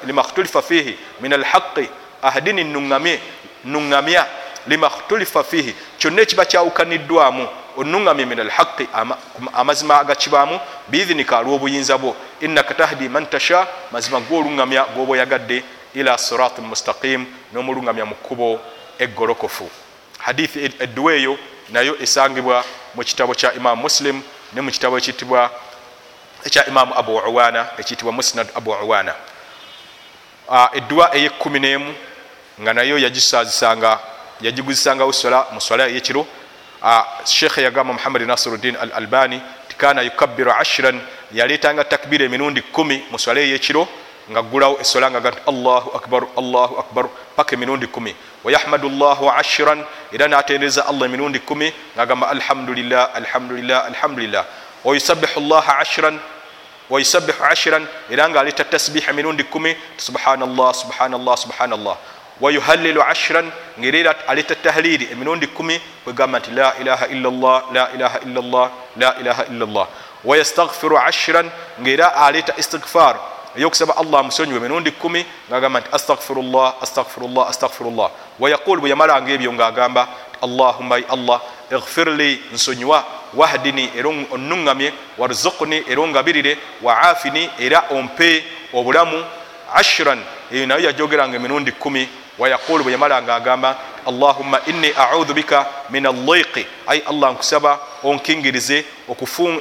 limakhtulifa 0.04 0.62
fihi 0.62 0.98
min 1.20 1.32
alhaqi 1.32 1.88
ahdini 2.22 2.64
nuŋamye 2.64 3.20
nuŋamya 3.64 4.26
limakhtulifa 4.68 5.44
fihi 5.44 5.74
kyonna 5.98 6.22
ekiba 6.22 6.44
kyawukaniddwamu 6.44 7.48
onuŋamye 7.76 8.24
min 8.26 8.40
alhaqi 8.40 8.88
amazima 9.52 10.00
agakibaamu 10.00 10.60
biidhinika 10.88 11.38
alw'obuyinza 11.38 11.98
bwo. 11.98 12.16
Innaka 12.40 12.74
tahdi 12.74 13.08
man 13.08 13.26
tasha 13.26 13.66
mazima 13.92 14.20
gweoluŋamya 14.20 14.84
gwoba 14.94 15.12
oyagadde 15.12 15.64
ila 15.94 16.18
sirati 16.18 16.60
mustaqim 16.60 17.26
n'omuluŋamya 17.52 18.04
mu 18.04 18.14
kkubo 18.14 18.60
eggolokofu. 18.98 19.70
Hadithi 20.18 20.64
edduwa 20.78 21.12
eyo 21.12 21.38
nayo 21.68 21.96
esangibwa 22.02 22.64
mu 22.94 23.04
kitabo 23.04 23.34
kya 23.34 23.52
imamu 23.54 23.82
muslim 23.82 24.22
ne 24.52 24.60
mu 24.60 24.70
kitabo 24.70 24.98
ekiyitibwa 24.98 25.50
ekya 26.44 26.66
imamu 26.66 26.94
abu 26.94 27.16
uwana 27.16 27.66
ekiyitibwa 27.78 28.12
musnad 28.12 28.48
abu 28.54 28.70
uwana. 28.70 29.14
Edduwa 30.72 31.16
eyekumi 31.16 31.60
n'emu 31.60 31.94
nga 32.60 32.74
nayo 32.74 32.98
yagisazisanga 32.98 33.98
yagiguzisangawo 34.40 35.12
sola 35.12 35.46
mu 35.52 35.60
swala 35.60 35.88
eyekiro 35.88 36.26
sheekhe 37.24 37.62
yagamba 37.62 37.92
muhammad 37.92 38.22
nasiruddin 38.22 38.76
al 38.76 38.92
albani 38.92 39.40
tikana 39.68 40.02
yukabbiru 40.02 40.50
ashiran 40.52 41.00
yaleetanga 41.32 41.84
takbira 41.84 42.24
emirundi 42.24 42.62
kumi 42.62 43.02
mu 43.10 43.18
swala 43.18 43.40
eyekiro 43.40 43.88
nga 44.30 44.42
ggulawo 44.42 44.80
esola 44.80 45.10
nga 45.10 45.20
gati 45.20 45.38
allahu 45.46 45.90
akbar 45.98 46.22
allahu 46.36 46.74
akbar 46.82 47.04
paka 47.36 47.54
emirundi 47.54 47.86
kumi 47.86 48.14
wayahmadu 48.44 48.88
llahu 48.88 49.30
ashiran 49.30 49.84
era 50.12 50.28
natendereza 50.28 50.86
allah 50.86 51.06
emirundi 51.06 51.38
kumi 51.38 51.72
ngagamba 51.96 52.28
alhamdulillah 52.28 53.10
alhamdulillah 53.14 53.86
alhamdulillah. 53.86 54.44
Wayusabihu 54.84 55.40
llaha 55.40 55.78
ashiran 55.78 56.18
wayusabihu 56.90 57.42
ashiran 57.44 57.86
era 58.10 58.28
nga 58.28 58.40
aleta 58.40 58.64
tasbiha 58.64 59.12
mirundi 59.12 59.44
kumi 59.44 59.74
subhanallah 59.98 60.74
subhanallah 60.74 61.34
subhanallah 61.36 61.96
wayuhalilu 62.40 63.02
ashiran 63.02 63.50
ngaera 63.80 64.28
aleta 64.28 64.54
tahliri 64.54 65.08
emirundi 65.12 65.46
kumi 65.46 65.80
kwegamba 66.04 66.38
nti 66.38 66.50
la 66.50 66.74
ilaha 66.80 67.06
illallah 67.06 67.62
la 67.72 67.92
ilaha 67.94 68.18
illallah 68.20 68.70
la 68.96 69.16
ilaha 69.20 69.44
illallah. 69.44 69.86
Wayastaghfiru 70.24 70.98
ashiran 70.98 71.50
ngaera 71.80 72.14
aleta 72.16 72.54
istighfar. 72.58 73.16
Eyokusaba 73.56 73.96
allah 73.96 74.24
musonyiwe 74.24 74.58
emirundi 74.58 74.90
kumi 74.90 75.26
ngaagamba 75.50 75.80
nti 75.80 75.88
astaghfirullah 75.92 76.74
astaghfirullah 76.82 77.48
astaghfirullah. 77.48 78.10
Wayaqul 78.38 78.80
bwe 78.80 78.90
yamalanga 78.90 79.32
ebyo 79.32 79.52
ngaagamba 79.52 80.08
allahumma 80.42 81.00
allah 81.08 81.40
ighfirli 81.72 82.40
nsonyiwa 82.52 83.04
wahdini 83.34 83.90
era 83.96 84.08
onnuŋŋamye 84.08 84.92
warzukni 85.18 85.84
era 85.88 86.00
ongabirire 86.02 86.58
waafini 86.82 87.50
era 87.58 87.84
ompe 87.90 88.44
obulamu. 88.72 89.24
Ashiran 89.74 90.20
eyo 90.52 90.66
nayo 90.66 90.80
yajogeranga 90.80 91.36
emirundi 91.36 91.72
kumi 91.72 92.08
wayaqulu 92.38 92.84
bwe 92.84 92.92
yamalanga 92.92 93.34
agamba 93.34 93.76
allahumma 94.06 94.60
inni 94.66 94.92
audhu 94.92 95.34
bika 95.34 95.66
min 95.90 96.06
alliqi. 96.06 96.66
Ai 96.86 97.02
allah 97.06 97.32
nkusaba 97.32 97.78
onkingirize 98.02 98.84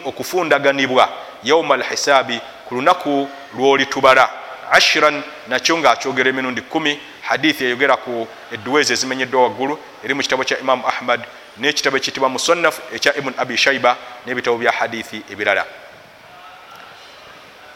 okufundaganibwa 0.05 1.09
yauma 1.43 1.75
alhisaabi 1.75 2.39
ku 2.67 2.75
lunaku 2.75 3.29
lwolitubala. 3.57 4.29
Ashiran 4.71 5.23
nakyo 5.47 5.77
ngaakyogera 5.77 6.29
emirundi 6.29 6.61
kumi 6.61 6.99
hadithi 7.21 7.65
eyogera 7.65 7.97
ku 7.97 8.27
edduweezi 8.51 8.93
ezimenyeddwa 8.93 9.43
waggulu 9.43 9.79
eri 10.03 10.13
mu 10.13 10.21
kitabo 10.21 10.43
kya 10.43 10.59
imamu 10.59 10.87
ahmad 10.87 11.21
n'ekitabo 11.57 11.97
ekiyitibwa 11.97 12.29
musonnafu 12.29 12.81
ekya 12.93 13.17
ibuni 13.17 13.35
abi 13.37 13.57
shaiba 13.57 13.97
n'ebitabo 14.25 14.57
bya 14.57 14.71
hadithi 14.71 15.21
ebirala. 15.31 15.65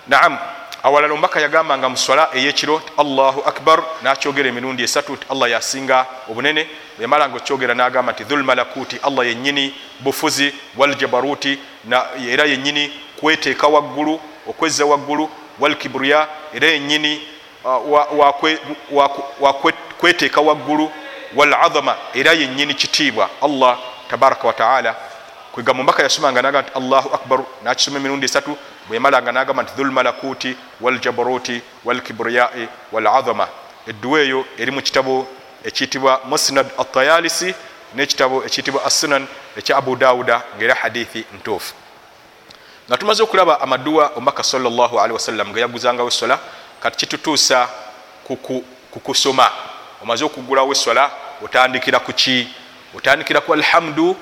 Naam 0.08 0.38
awalala 0.84 1.14
omubaka 1.14 1.40
yagambanga 1.40 1.90
muswala 1.90 2.30
eyekiro 2.34 2.80
ti 2.80 2.92
allahu 2.98 3.42
akbar 3.46 3.84
nakyogera 4.02 4.50
emirundi 4.50 4.84
esatu 4.84 5.18
ti 5.18 5.26
allah 5.30 5.52
yasinga 5.52 6.06
obunene. 6.30 6.68
Yamalanga 7.00 7.38
okyogera 7.38 7.74
nagamba 7.76 8.12
nti 8.14 8.24
dhulmalakuti 8.24 9.00
allah 9.04 9.28
yenyini 9.28 9.74
bufuzi 10.00 10.54
waljabaruti 10.78 11.60
era 12.32 12.46
yenyini 12.46 12.92
kweteeka 13.20 13.68
waggulu 13.68 14.20
okwezza 14.48 14.86
waggulu 14.86 15.30
walkibriya 15.60 16.28
era 16.54 16.68
yenyini 16.68 17.22
wakweteeka 19.40 20.42
waggulu 20.42 20.92
walazama 21.36 21.96
era 22.14 22.34
yenyini 22.34 22.74
kitiibwa. 22.74 23.30
Allah 23.42 23.78
tabaraka 24.10 24.48
wataala 24.48 24.96
kwegamba 25.52 25.82
omubaka 25.82 26.04
yasomanga 26.04 26.42
naga 26.42 26.62
nti 26.62 26.72
allahu 26.76 27.10
akbar 27.16 27.40
nakisoma 27.64 27.98
emirundi 28.00 28.26
esatu 28.26 28.58
bweyamalanga 28.90 29.32
nagamba 29.32 29.64
nti 29.64 29.74
dhulmalakuti 29.78 30.58
waljabaruti 30.82 31.62
walkibriyai 31.86 32.68
walazama 32.92 33.48
edduwa 33.88 34.20
eyo 34.20 34.46
eri 34.58 34.72
mu 34.72 34.82
kitabo 34.82 35.28
ekiyitibwa 35.64 36.22
musnad 36.26 36.68
atayalisi 36.78 37.56
nekitabo 37.96 38.46
ekiyitibwa 38.46 38.86
assunan 38.86 39.28
ekya 39.58 39.78
abu 39.78 39.96
dawuda 39.96 40.42
ngaera 40.58 40.76
hadithi 40.76 41.26
ntuufu. 41.36 41.74
Nga 42.90 42.98
tumaze 42.98 43.24
okulaba 43.24 43.62
amaduwa 43.62 44.12
omubaka 44.16 44.44
salllahalihi 44.44 45.14
wasallam 45.14 45.50
nga 45.50 45.60
yaguzangawo 45.60 46.08
esola 46.08 46.40
kati 46.80 46.98
kitutuusa 46.98 47.70
kukusoma 48.92 49.52
omaze 50.02 50.26
okugulawo 50.26 50.72
esola 50.72 51.12
otandikira 51.42 52.00
kuki 52.00 52.48
otandikira 52.96 53.42
ku 53.42 53.54
alhamdu 53.54 54.18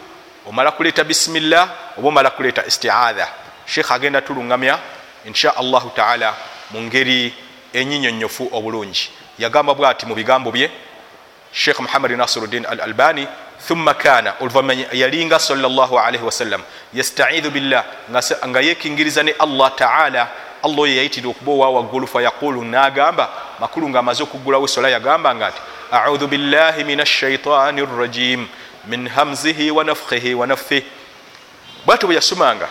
omala 0.46 0.72
kuleeta 0.72 1.04
bisimillah 1.04 1.70
oba 1.98 2.08
omala 2.08 2.30
kuleeta 2.30 2.66
istiadha 2.66 3.28
sheekh 3.68 3.92
agenda 3.92 4.22
tuluŋgamya 4.22 4.80
insha 5.26 5.56
allahu 5.56 5.90
taala 5.96 6.34
mu 6.72 6.82
ngeri 6.82 7.34
enyinyonyofu 7.74 8.50
obulungi. 8.52 9.10
Yagamba 9.40 9.74
bwati 9.74 10.06
mu 10.06 10.16
bigambo 10.16 10.52
bye 10.52 10.72
sheekh 11.52 11.80
muhammadi 11.80 12.16
nasiruddin 12.16 12.66
al 12.66 12.82
albani 12.82 13.28
thumma 13.68 13.94
kana 13.94 14.34
oluvanyuma 14.42 14.94
yalinga 14.94 15.40
salllahalihi 15.40 16.24
wasallam 16.24 16.62
yastaidhu 16.94 17.52
billah 17.52 17.86
nga 18.48 18.62
yekingiriza 18.62 19.24
ne 19.24 19.32
allah 19.40 19.76
taala 19.76 20.28
allah 20.64 20.80
oyo 20.80 20.96
yayitira 20.96 21.30
okuba 21.30 21.52
owa 21.52 21.70
waggulu 21.70 22.08
fayaqulu 22.08 22.64
nagamba 22.66 23.30
makulu 23.60 23.90
nga 23.90 24.00
amaze 24.00 24.24
okugulawo 24.24 24.66
esola 24.66 24.90
yagamba 24.90 25.36
nga 25.36 25.48
ati 25.48 25.62
audhu 25.92 26.28
billahi 26.28 26.84
min 26.84 27.00
ashaitani 27.00 27.86
rrajim 27.86 28.48
min 28.88 29.08
hamzihi 29.08 29.72
wanafkhihi 29.72 30.34
wanaffih 30.34 30.84
bwatyo 31.86 32.08
bwe 32.08 32.16
yasomanga 32.16 32.70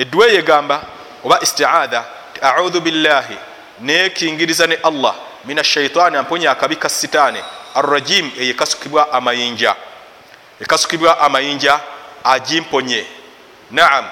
edduwa 0.00 0.26
eyegamba 0.26 0.82
oba 1.24 1.40
istiadha 1.40 2.04
ti 2.34 2.40
audhu 2.40 2.80
billahi 2.80 3.36
nekingiriza 3.80 4.66
ne 4.66 4.74
allah 4.82 5.14
min 5.44 5.58
ashaitani 5.58 6.16
amponya 6.16 6.50
akabi 6.50 6.76
ka 6.76 6.88
sitaani 6.88 7.40
arrajim 7.74 8.30
eyo 8.38 8.50
ekasukibwa 8.50 9.12
amayinja. 9.12 9.76
Ekasukibwa 10.60 11.20
amayinja 11.20 11.80
agimponye. 12.24 13.06
Naam. 13.70 14.04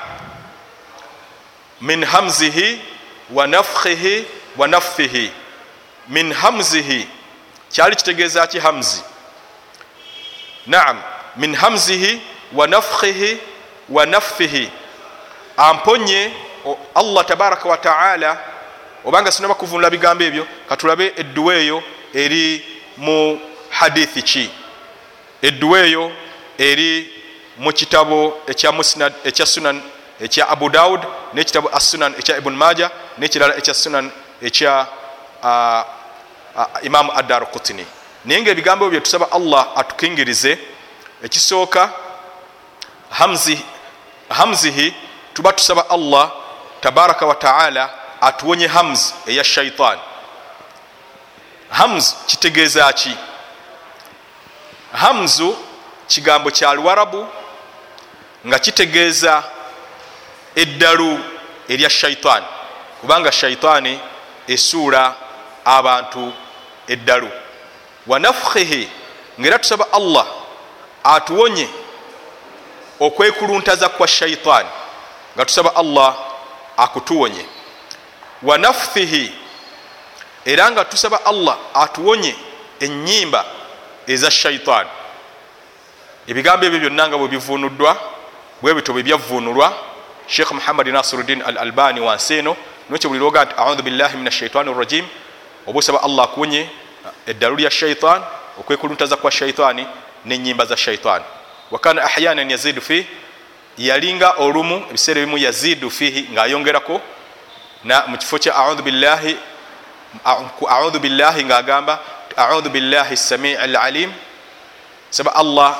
Min 1.80 2.04
hamzihi 2.04 2.80
wanafkhihi 3.30 4.24
wanaffihi 4.56 5.32
min 6.08 6.32
hamzihi. 6.32 7.08
Kyali 7.72 7.96
kitegeeza 7.96 8.46
ki 8.46 8.58
hamzi? 8.58 9.02
Naam. 10.66 11.02
Min 11.36 11.54
hamzihi 11.54 12.20
wanafkhihi 12.52 13.38
wanaffihi 13.88 14.70
amponye 15.58 16.32
allah 16.94 17.26
tabaraka 17.26 17.68
wataala 17.68 18.38
obanga 19.04 19.32
sinaba 19.32 19.54
kuvunula 19.54 19.90
bigambo 19.90 20.24
ebyo 20.24 20.46
katulabe 20.68 21.12
edduwa 21.16 21.54
eyo 21.54 21.82
eri 22.14 22.64
mu 22.96 23.40
hadithi 23.70 24.22
ki? 24.22 24.50
Edduwa 25.42 25.78
eyo 25.78 26.12
eri 26.58 27.12
mu 27.58 27.72
kitabo 27.72 28.38
ekya 28.46 28.72
musnad 28.72 29.12
ekya 29.24 29.46
sunan 29.46 29.82
ekya 30.20 30.48
abu 30.48 30.68
daud 30.70 31.00
nekitabo 31.34 31.68
assunan 31.72 32.14
ekya 32.18 32.38
ibun 32.38 32.56
maja 32.56 32.90
nekirala 33.18 33.56
ekya 33.56 33.74
sunan 33.74 34.10
ekya 34.42 34.86
imamu 36.82 37.12
adar 37.12 37.46
kutini 37.50 37.86
naye 38.24 38.42
nga 38.42 38.50
ebigambo 38.50 38.86
ebyo 38.86 39.00
byetusaba 39.00 39.32
allah 39.32 39.68
atukingirize 39.76 40.58
ekisooka 41.22 41.90
hamzihi, 43.10 43.64
hamzihi 44.28 44.94
tuba 45.38 45.52
tusaba 45.52 45.90
allah 45.90 46.30
tabaraka 46.80 47.26
wataala 47.26 47.90
atuwonye 48.20 48.66
hamz 48.66 49.12
eya 49.26 49.44
shaitan. 49.44 49.98
Hamz 51.70 52.14
kitegeeza 52.26 52.92
ki? 52.92 53.16
Hamzu 54.92 55.56
kigambo 56.08 56.50
kya 56.50 56.74
luwarabu 56.74 57.26
nga 58.46 58.58
kitegeeza 58.58 59.42
eddalu 60.54 61.20
erya 61.68 61.90
shaitan. 61.90 62.42
Kubanga 63.00 63.32
shaitaani 63.32 64.00
esuula 64.46 65.14
abantu 65.64 66.32
eddalu. 66.88 67.30
Wanafukhihi 68.06 68.88
ngaera 69.40 69.58
tusaba 69.58 69.86
allah 69.92 70.26
atuwonye 71.04 71.68
okwekuluntaza 73.00 73.88
kwa 73.88 74.08
shaitaani 74.08 74.68
nga 75.38 75.44
tusaba 75.44 75.76
allah 75.76 76.16
akutuwonye. 76.76 77.44
Wanafuthihi 78.42 79.32
era 80.44 80.70
nga 80.70 80.84
tusaba 80.84 81.24
allah 81.24 81.58
atuwonye 81.74 82.34
enyimba 82.80 83.44
eza 84.06 84.30
shaitaani 84.30 84.90
ebigambo 86.26 86.66
ebyo 86.66 86.80
byonna 86.80 87.08
nga 87.08 87.16
bwe 87.18 87.28
bivunuddwa 87.28 87.92
bwe 88.62 88.74
bito 88.74 88.92
bwe 88.92 89.02
byavunulwa 89.02 89.74
sheikh 90.26 90.50
muhammadi 90.52 90.92
nasiruddin 90.92 91.42
al 91.42 91.58
albani 91.58 92.00
wansi 92.00 92.34
eno 92.34 92.56
nokyebulirwoga 92.90 93.44
nti 93.44 93.54
audhu 93.56 93.82
billahi 93.82 94.16
min 94.16 94.28
ashaitani 94.28 94.74
rrajim 94.74 95.06
oba 95.66 95.78
osaba 95.78 96.02
allah 96.02 96.24
akuwonye 96.24 96.70
eddalu 97.26 97.56
lya 97.56 97.70
shaitan 97.70 98.22
okwekuluntaza 98.60 99.16
kwa 99.16 99.30
shaitaani 99.30 99.86
nenyimba 100.24 100.64
za 100.64 100.76
shaitaani 100.76 101.24
wakana 101.70 102.02
ahyanan 102.02 102.50
yazidu 102.50 102.80
fih 102.80 103.04
yalinga 103.78 104.30
olumu 104.38 104.76
ebiseera 104.90 105.20
ebimu 105.20 105.38
yazidu 105.38 105.90
fihi 105.90 106.28
ngaayongerako 106.32 107.00
mukifo 108.06 108.38
kya 108.38 108.54
audhu 108.54 108.82
billahi 111.00 111.44
ngaagamba 111.44 111.98
audhu 112.36 112.70
billahi 112.70 113.16
samii 113.16 113.54
alalim 113.54 114.12
saba 115.10 115.34
allah 115.34 115.76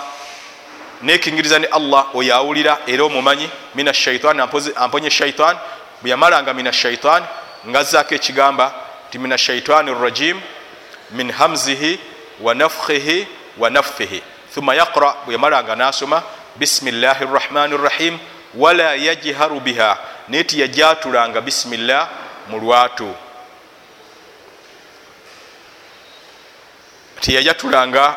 nekingiriza 1.02 1.58
ne 1.58 1.66
allah 1.66 2.06
oyo 2.14 2.34
awulira 2.34 2.78
era 2.86 3.04
omumanyi 3.04 3.50
min 3.74 3.88
ashaitan 3.88 4.40
amponye 4.76 5.10
shaitan 5.10 5.56
bwe 6.02 6.10
yamalanga 6.10 6.54
min 6.54 6.66
ashaitan 6.66 7.22
ngazzaako 7.68 8.14
ekigamba 8.14 8.74
ti 9.10 9.18
min 9.18 9.32
ashaitani 9.32 9.94
rrajim 9.94 10.40
min 11.10 11.30
hamzihi 11.32 11.98
wa 12.40 12.54
nafkhihi 12.54 13.26
wa 13.58 13.70
naffihi 13.70 14.22
thumma 14.54 14.74
yaqra 14.74 15.14
bwe 15.24 15.32
yamalanga 15.34 15.76
nasoma 15.76 16.22
bisimillahi 16.58 17.24
rrahmani 17.24 17.76
rrahim 17.76 18.18
wala 18.54 18.94
yajharu 18.94 19.60
biha. 19.60 19.98
Naye 20.28 20.44
tiyajatulanga 20.44 21.40
bisimillah 21.40 22.08
mu 22.50 22.58
lwatu. 22.58 23.14
Tiyajatulanga 27.20 28.16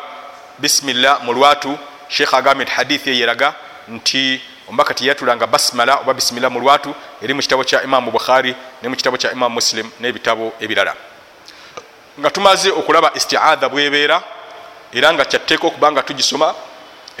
bisimillah 0.58 1.24
mu 1.24 1.32
lwatu. 1.32 1.78
Sheekh 2.08 2.34
agambye 2.34 2.64
nti 2.64 2.72
hadithi 2.72 3.10
eyeraga 3.10 3.54
nti 3.88 4.40
omubaka 4.68 4.94
tiyatulanga 4.94 5.46
basmala 5.46 6.00
oba 6.00 6.14
bisimillah 6.14 6.50
mu 6.50 6.60
lwatu 6.60 6.94
eri 7.22 7.34
mu 7.34 7.40
kitabo 7.40 7.64
kya 7.64 7.82
imamu 7.82 8.10
bukhari 8.10 8.54
ne 8.82 8.88
mu 8.88 8.96
kitabo 8.96 9.16
kya 9.16 9.32
imamu 9.32 9.54
muslim 9.54 9.90
n'ebitabo 10.00 10.52
ebirala. 10.60 10.94
Nga 12.20 12.30
tumaze 12.30 12.70
okulaba 12.70 13.10
istiadha 13.14 13.68
bwebeera 13.68 14.22
era 14.92 15.12
nga 15.12 15.24
kyatteeka 15.24 15.66
okuba 15.66 15.92
nga 15.92 16.02
tugisoma 16.02 16.54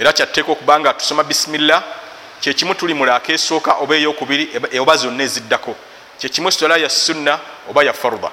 era 0.02 0.12
kyatteeka 0.12 0.52
okuba 0.52 0.80
nga 0.80 0.92
tusoma 0.94 1.22
bisimillah 1.22 1.82
kyekimu 2.40 2.74
tuli 2.74 2.94
mulaaka 2.94 3.32
esooka 3.32 3.72
oba 3.74 3.94
eyokubiri 3.94 4.50
oba 4.80 4.96
zonna 4.96 5.22
eziddako. 5.22 5.76
Kyekimu 6.18 6.50
sola 6.50 6.76
ya 6.76 6.90
sunna 6.90 7.38
oba 7.70 7.84
ya 7.84 7.92
farda. 7.92 8.30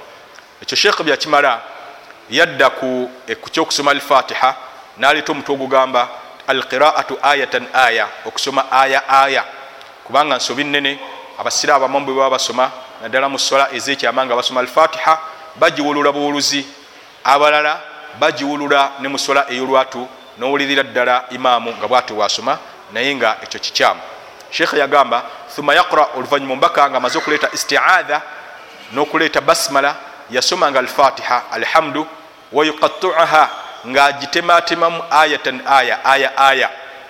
Ekyo 0.62 0.76
sheekh 0.78 1.04
byakimala 1.04 1.62
yadda 2.30 2.70
ku 2.70 3.10
kyokusoma 3.52 3.92
alfatiha 3.92 4.56
naleeta 4.98 5.32
omutwe 5.32 5.54
ogugamba 5.54 6.10
alqiraatu 6.48 7.20
ayatan 7.22 7.68
aya 7.74 8.08
okusoma 8.26 8.72
aya 8.72 9.10
aya. 9.10 9.46
Kubanga 10.04 10.36
nsobi 10.38 10.64
nene 10.64 11.00
abasiraamu 11.38 11.86
abamu 11.86 12.06
bwe 12.06 12.16
baba 12.16 12.30
basoma 12.30 12.72
naddala 13.02 13.30
mu 13.30 13.40
sola 13.40 13.70
ezekyama 13.74 14.26
nga 14.26 14.36
basoma 14.36 14.60
alfatiha 14.62 15.20
bagiwulula 15.56 16.12
buwuluzi. 16.12 16.66
Abalala 17.24 17.82
bagiwulula 18.20 18.92
ne 19.00 19.08
musola 19.08 19.46
eyolwatu 19.52 20.08
nowulirira 20.40 20.84
ddala 20.84 21.26
imaamu 21.30 21.74
nga 21.78 21.88
bwati 21.88 22.14
wasoma 22.14 22.58
naye 22.94 23.16
nga 23.16 23.38
ekyo 23.44 23.60
kikyamu. 23.60 24.00
Sheekhe 24.52 24.80
yagamba 24.80 25.24
thumma 25.56 25.74
yaqra 25.74 26.08
oluvanyuma 26.16 26.54
omubaka 26.54 26.90
nga 26.90 26.98
amaze 26.98 27.18
okuleeta 27.18 27.50
istiadha 27.54 28.22
n'okuleeta 28.94 29.42
basmala 29.42 29.96
yasomanga 30.30 30.80
alfatiha 30.80 31.44
alhamdu 31.52 32.08
wayuqatuaha 32.52 33.50
ng'agitematemamu 33.88 35.04
ayatan 35.12 35.62
aya 35.68 36.06
aya 36.06 36.38
aya. 36.38 36.70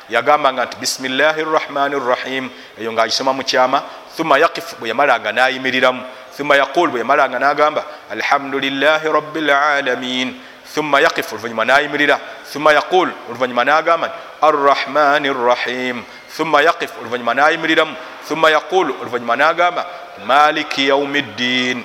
Yagambanga 0.09 0.65
nti 0.65 0.77
bisimillahi 0.77 1.43
rrahmani 1.43 1.95
rrahim 1.95 2.49
eyo 2.77 2.91
ng'agisoma 2.91 3.33
mu 3.33 3.43
kyama. 3.43 3.83
Thumma 4.17 4.37
yaqifu 4.37 4.75
bwe 4.79 4.89
yamalanga 4.89 5.31
n'ayimiriramu 5.31 6.03
thumma 6.39 6.55
yaqul 6.55 6.89
bwe 6.89 6.99
yamalanga 6.99 7.39
n'agamba 7.39 7.83
alhamdulillahi 8.11 9.07
rabbi 9.07 9.41
lalamin 9.41 10.35
thumma 10.73 11.01
yaqifu 11.01 11.35
oluvanyuma 11.35 11.65
n'ayimirira 11.65 12.19
thumma 12.51 12.73
yaqul 12.73 13.09
oluvanyuma 13.29 13.63
n'agamba 13.65 14.07
nti 14.07 14.15
arrahmani 14.41 15.29
rrahim 15.33 16.03
thumma 16.35 16.61
yaqif 16.61 16.91
oluvanyuma 17.01 17.33
n'ayimiriramu 17.33 17.95
thumma 18.27 18.49
yaqul 18.49 18.91
oluvanyuma 19.01 19.35
n'agamba 19.35 19.85
maliki 20.25 20.87
yaumi 20.87 21.21
ddin 21.21 21.83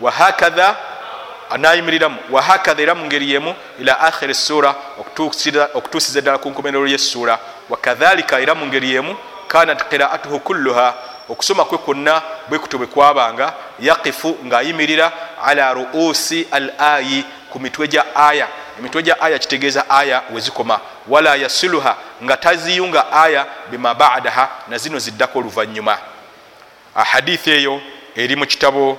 wahakatha 0.00 0.76
nayimiriramu 1.58 2.18
wahakatha 2.30 2.82
era 2.82 2.94
mu 2.94 3.06
ngeri 3.06 3.30
yemu 3.30 3.54
ila 3.80 4.00
akhiri 4.00 4.34
sura 4.34 4.74
okutuusiza 4.98 6.18
eddala 6.18 6.38
ku 6.38 6.50
nkomerero 6.50 6.86
y'essuura 6.86 7.38
wakadhalika 7.70 8.40
era 8.40 8.54
mu 8.54 8.66
ngeri 8.66 8.90
yemu 8.90 9.16
kanat 9.48 9.88
qiraatuhu 9.88 10.40
kulluha 10.40 10.94
okusoma 11.28 11.64
kwe 11.64 11.78
kwonna 11.78 12.22
bwe 12.48 12.58
kutyo 12.58 12.78
bwe 12.78 12.86
kwabanga 12.86 13.52
yaqifu 13.80 14.36
ng'ayimirira 14.44 15.12
ala 15.44 15.72
ruusi 15.72 16.46
al 16.50 16.72
ayi 16.78 17.24
ku 17.54 17.60
mitwe 17.60 17.88
gya 17.88 18.16
aya. 18.16 18.48
Emitwe 18.78 19.02
gya 19.02 19.20
aya 19.20 19.38
kitegeeza 19.38 19.90
aya 19.90 20.22
wezikoma 20.34 20.80
wala 21.08 21.36
yasiluha 21.36 21.96
nga 22.22 22.36
taziyunga 22.36 23.12
aya 23.12 23.46
bima 23.70 23.94
badaha 23.94 24.50
na 24.68 24.78
zino 24.78 24.98
ziddako 24.98 25.38
oluvanyuma 25.38 25.98
hadithi 26.94 27.50
eyo 27.50 27.80
eri 28.16 28.36
mu 28.36 28.46
kitabo 28.46 28.98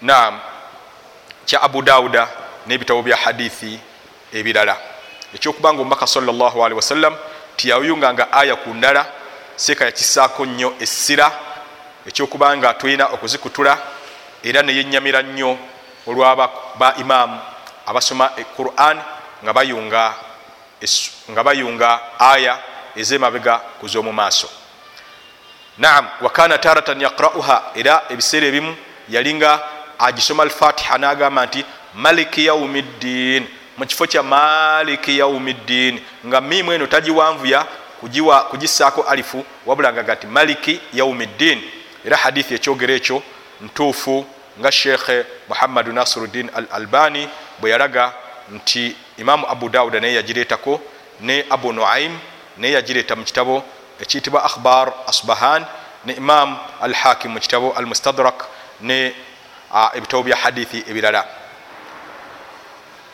nam 0.00 0.40
kya 1.44 1.62
abu 1.62 1.82
dawuda 1.82 2.28
n'ebitabo 2.66 3.02
bya 3.02 3.16
hadithi 3.16 3.80
ebirala. 4.32 4.76
Ekyokubanga 5.34 5.82
omubaka 5.82 6.06
salllahalihi 6.06 6.76
wasallam 6.80 7.16
tiyayunganga 7.56 8.32
aya 8.32 8.56
ku 8.56 8.74
ndala 8.74 9.06
seeka 9.56 9.84
yakisaako 9.84 10.46
nnyo 10.46 10.74
essira. 10.80 11.32
Ekyokubanga 12.08 12.74
tulina 12.74 13.06
okuzikutula 13.06 13.78
era 14.42 14.62
neyenyamira 14.62 15.22
nnyo 15.22 15.58
olwaba 16.06 16.50
ba 16.78 16.94
imaamu 16.96 17.49
abasoma 17.90 18.30
quran 18.56 19.02
nga 19.42 19.52
bayunga 19.52 20.14
nga 21.30 21.42
bayunga 21.44 22.00
aya 22.18 22.58
ezemabega 22.96 23.58
kuz'omu 23.80 24.12
maaso. 24.12 24.48
Naam 25.78 26.06
wakana 26.20 26.58
taratan 26.58 27.00
yaqrauha 27.00 27.72
era 27.74 28.02
ebiseera 28.10 28.46
ebimu 28.46 28.76
yalinga 29.08 29.60
agisoma 29.98 30.42
alfatiha 30.42 30.98
nagamba 30.98 31.46
nti 31.46 31.64
maliki 31.94 32.46
yaumi 32.46 32.82
ddin 32.82 33.46
mu 33.78 33.86
kifo 33.86 34.06
kya 34.06 34.22
maliki 34.22 35.18
yaumi 35.18 35.52
ddin 35.52 36.00
nga 36.26 36.40
miimu 36.40 36.72
eno 36.72 36.86
tagiwanvuya 36.86 37.66
kugisaako 38.50 39.02
alifu 39.02 39.44
wabulanga 39.66 40.16
ti 40.16 40.26
maliki 40.26 40.80
yaumi 40.92 41.26
ddin 41.26 41.62
era 42.04 42.16
hadithi 42.16 42.54
ekyogero 42.54 42.94
ekyo 42.94 43.22
ntuufu 43.60 44.26
nga 44.60 44.72
shekhe 44.72 45.24
muhammadu 45.48 45.92
nasiruddin 45.92 46.50
al 46.54 46.66
albani 46.72 47.28
bwe 47.60 47.70
yalaga 47.70 48.12
nti 48.50 48.96
imamu 49.18 49.46
abu 49.48 49.68
dawuda 49.68 50.00
naye 50.00 50.14
yagireetako 50.14 50.80
ne 51.20 51.44
abu 51.50 51.72
nuaim 51.72 52.18
naye 52.56 52.72
yagireeta 52.72 53.16
mu 53.16 53.24
kitabo 53.24 53.62
ekiyitibwa 54.00 54.44
akhbar 54.44 54.92
asbahan 55.06 55.64
ne 56.04 56.12
imam 56.12 56.58
al 56.80 56.94
hakim 56.94 57.32
mu 57.32 57.40
kitabo 57.40 57.72
al 57.76 57.86
mustadrak 57.86 58.46
ne 58.80 59.12
ebitabo 59.94 60.22
bya 60.22 60.36
hadithi 60.36 60.84
ebirala. 60.88 61.24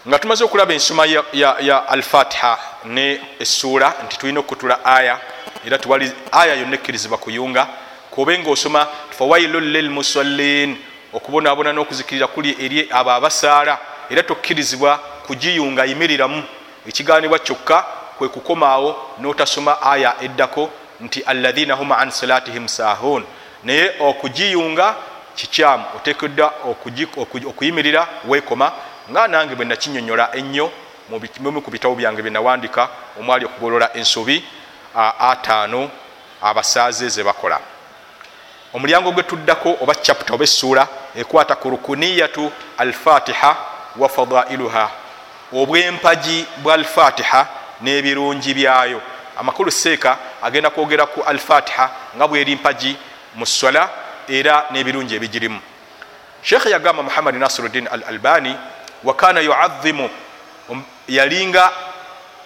Nga 0.09 0.19
tumaze 0.19 0.45
okulaba 0.45 0.73
ensoma 0.73 1.07
ya, 1.07 1.23
ya, 1.33 1.57
ya 1.61 1.89
alfatiha 1.89 2.59
ne 2.85 3.21
essuula 3.41 3.95
nti 4.05 4.19
tulina 4.19 4.41
okutula 4.41 4.85
aya 4.85 5.21
era 5.67 5.79
tuwali 5.79 6.13
aya 6.33 6.55
yonna 6.55 6.75
ekkirizibwa 6.75 7.19
kuyunga 7.19 7.67
kuobe 8.11 8.39
nga 8.39 8.51
osoma 8.51 8.87
fawailun 9.19 9.65
lilmusallin 9.65 10.77
okubonaabona 11.13 11.73
n'okuzikirira 11.73 12.27
kuli 12.27 12.57
eri 12.65 12.89
abo 12.91 13.11
abasaala 13.11 13.79
era 14.11 14.23
tokkirizibwa 14.23 14.99
kugiyunga 15.27 15.85
yimiriramu. 15.85 16.43
Ekiganibwa 16.89 17.39
kyokka 17.39 17.85
kwe 18.19 18.29
kukomaawo 18.29 19.17
n'otasoma 19.21 19.83
aya 19.83 20.15
eddako 20.21 20.71
nti 21.01 21.21
alladhina 21.21 21.75
hum 21.75 21.93
an 21.93 22.11
salatihim 22.11 22.69
sahun 22.69 23.25
naye 23.65 23.95
okugiyunga 24.01 24.95
kikyamu 25.35 25.85
oteekeddwa 25.97 26.53
okuyimirira 27.47 28.09
weekoma 28.29 28.73
nga 29.11 29.29
nange 29.29 29.55
bwe 29.55 29.65
nakinyonyola 29.65 30.37
ennyo 30.37 30.71
mubimu 31.09 31.63
ku 31.63 31.71
bitabo 31.71 31.95
byange 31.95 32.23
bye 32.23 32.31
nawandika 32.31 32.89
omwali 33.21 33.45
okugolola 33.45 33.97
ensobi 33.97 34.45
ataano 35.21 35.91
abasaaze 36.43 37.09
ze 37.09 37.25
bakola. 37.25 37.61
Omulyango 38.75 39.13
gwe 39.13 39.23
tuddako 39.23 39.77
oba 39.81 39.95
chapta 39.95 40.35
oba 40.35 40.45
essuula 40.45 40.89
ekwata 41.15 41.55
ku 41.57 41.71
rukuniyatu 41.71 42.53
alfatiha 42.79 43.57
wa 43.99 44.09
fadailuha 44.09 44.91
obwempagi 45.53 46.47
bwa 46.63 46.75
alfatiha 46.75 47.47
n'ebirungi 47.81 48.55
byayo. 48.55 49.01
Amakulu 49.39 49.71
seeka 49.71 50.19
agenda 50.43 50.71
kwogera 50.71 51.07
ku 51.07 51.23
alfatiha 51.23 51.91
nga 52.17 52.29
bweri 52.29 52.57
mpagi 52.57 52.97
mu 53.35 53.47
swala 53.47 53.89
era 54.29 54.67
n'ebirungi 54.71 55.15
ebigirimu. 55.15 55.61
Sheekhe 56.43 56.71
yagamba 56.71 57.03
muhammadi 57.03 57.39
nasiruddin 57.39 57.89
al 57.89 58.03
albani 58.09 58.57
wakana 59.05 59.41
yuadhimu 59.41 60.11
yalinga 61.09 61.71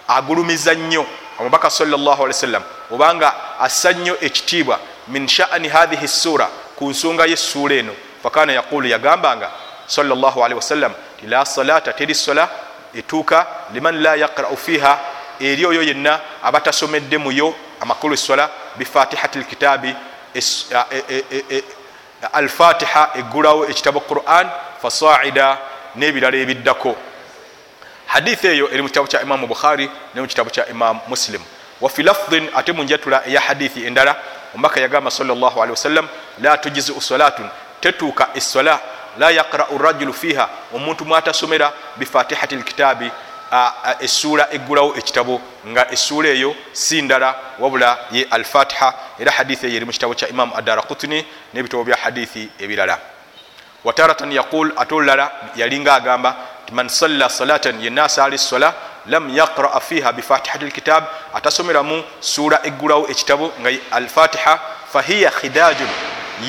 agulumiza 0.07 0.73
nnyo 0.73 1.05
omubaka 1.39 1.69
sawasalam 1.69 2.63
obanga 2.91 3.59
assa 3.59 3.93
nnyo 3.93 4.17
ekitiibwa 4.21 4.79
min 5.07 5.27
shani 5.27 5.67
hathihi 5.67 6.07
sura 6.07 6.47
ku 6.75 6.89
nsonga 6.89 7.25
y'essuula 7.25 7.75
eno. 7.75 7.93
Fakana 8.23 8.53
yaqulu 8.53 8.87
yagambanga 8.87 9.49
salllahalihi 9.87 10.61
wasallam 11.21 11.21
ti 11.21 11.27
la 11.27 11.45
salata 11.45 11.93
teri 11.93 12.15
sola 12.15 12.49
etuuka 12.95 13.47
liman 13.73 14.01
la 14.01 14.15
yaqrau 14.17 14.57
fiha 14.57 14.99
eri 15.39 15.65
oyo 15.65 15.81
yenna 15.81 16.19
abatasomedde 16.43 17.17
muyo 17.17 17.55
amakulu 17.81 18.13
essola 18.13 18.49
bifatihati 18.77 19.39
lkitaabi 19.39 19.95
alfatiha 22.33 23.11
eggulawo 23.15 23.65
ekitabo 23.65 23.99
quran 23.99 24.49
fasaida 24.81 25.57
n'ebirala 25.95 26.37
ebiddako. 26.37 26.95
Hadithi 28.07 28.47
eyo 28.47 28.69
eri 28.71 28.81
mu 28.81 28.87
kitabo 28.87 29.07
kya 29.07 29.21
imamu 29.21 29.47
bukhari 29.47 29.89
ne 30.13 30.21
mu 30.21 30.27
kitabo 30.27 30.49
kya 30.49 30.67
imamu 30.69 30.99
muslim. 31.07 31.41
Wafi 31.81 32.03
lafdin 32.03 32.49
ate 32.55 32.71
mu 32.71 32.83
njatula 32.83 33.25
eya 33.25 33.41
hadithi 33.41 33.85
endala 33.85 34.15
omubaka 34.53 34.81
yagamba 34.81 35.11
salllahalihi 35.11 35.71
wasallam 35.71 36.07
la 36.41 36.57
tujiziu 36.57 37.01
salatun. 37.01 37.49
Tetuuka 37.81 38.29
essola 38.35 38.79
la 39.17 39.31
yaqrau 39.31 39.77
rajulu 39.77 40.13
fiha. 40.13 40.49
Omuntu 40.73 41.05
mwatasomera 41.05 41.73
bifatihati 41.97 42.55
lkitaabi 42.55 43.11
essuula 43.99 44.47
eggulawo 44.53 44.95
ekitabo 44.97 45.41
nga 45.67 45.91
essuula 45.91 46.29
eyo 46.29 46.55
si 46.71 47.01
ndala 47.01 47.35
wabula 47.59 47.99
ye 48.11 48.27
alfatiha 48.31 48.93
era 49.19 49.31
hadithi 49.31 49.65
eyo 49.65 49.75
eri 49.75 49.85
mu 49.85 49.91
kitabo 49.91 50.13
kya 50.13 50.29
imamu 50.29 50.55
adara 50.55 50.81
kutuni 50.81 51.25
n'ebitabo 51.53 51.83
bya 51.83 51.97
hadithi 51.97 52.49
ebirala. 52.59 52.99
Wataratan 53.83 54.31
yaqul 54.31 54.71
ate 54.77 54.95
olulala 54.95 55.31
yalinga 55.55 55.93
agamba 55.93 56.35
man 56.71 56.89
salla 56.89 57.29
salatan 57.29 57.81
yenna 57.83 58.03
asaala 58.03 58.35
essola 58.35 58.73
lam 59.07 59.29
yaqraa 59.29 59.79
fiha 59.79 60.13
bifatihati 60.13 60.65
lkitab 60.65 61.03
atasomeramu 61.33 62.03
suura 62.19 62.59
eggulawo 62.63 63.07
ekitabo 63.09 63.51
nga 63.59 63.69
alfatiha 63.91 64.59
fahiya 64.93 65.31
khidajun. 65.31 65.89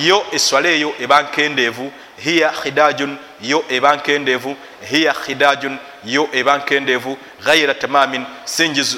Yo 0.05 0.25
eswala 0.33 0.69
eyo 0.69 0.95
eba 1.01 1.23
nkendeevu 1.23 1.93
hiya 2.25 2.51
khidajun 2.51 3.17
yo 3.41 3.65
eba 3.69 3.97
nkendeevu 3.97 4.57
hiya 4.91 5.15
khidajun 5.15 5.79
yo 6.05 6.29
eba 6.33 6.59
nkendeevu 6.59 7.19
ghaira 7.45 7.75
tamamin 7.75 8.25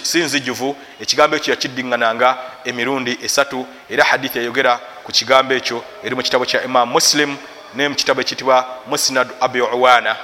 sinzijuvu. 0.02 0.76
Ekigambo 1.00 1.36
ekyo 1.36 1.54
yakiddiŋŋananga 1.54 2.36
emirundi 2.64 3.18
esatu 3.22 3.66
era 3.90 4.04
hadithi 4.04 4.38
eyogera 4.38 4.80
ku 5.04 5.12
kigambo 5.12 5.54
ekyo 5.54 5.84
eri 6.04 6.14
mu 6.14 6.22
kitabo 6.22 6.44
kya 6.44 6.64
imam 6.64 6.88
muslim 6.88 7.36
ne 7.74 7.88
mu 7.88 7.94
kitabo 7.94 8.20
ekitibwa 8.20 8.66
musnad 8.86 9.28
abi 9.40 9.60
uwana 9.60 10.16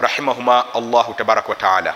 rahimahuma 0.00 0.74
allahu 0.74 1.14
tabaraka 1.14 1.48
wataala 1.48 1.94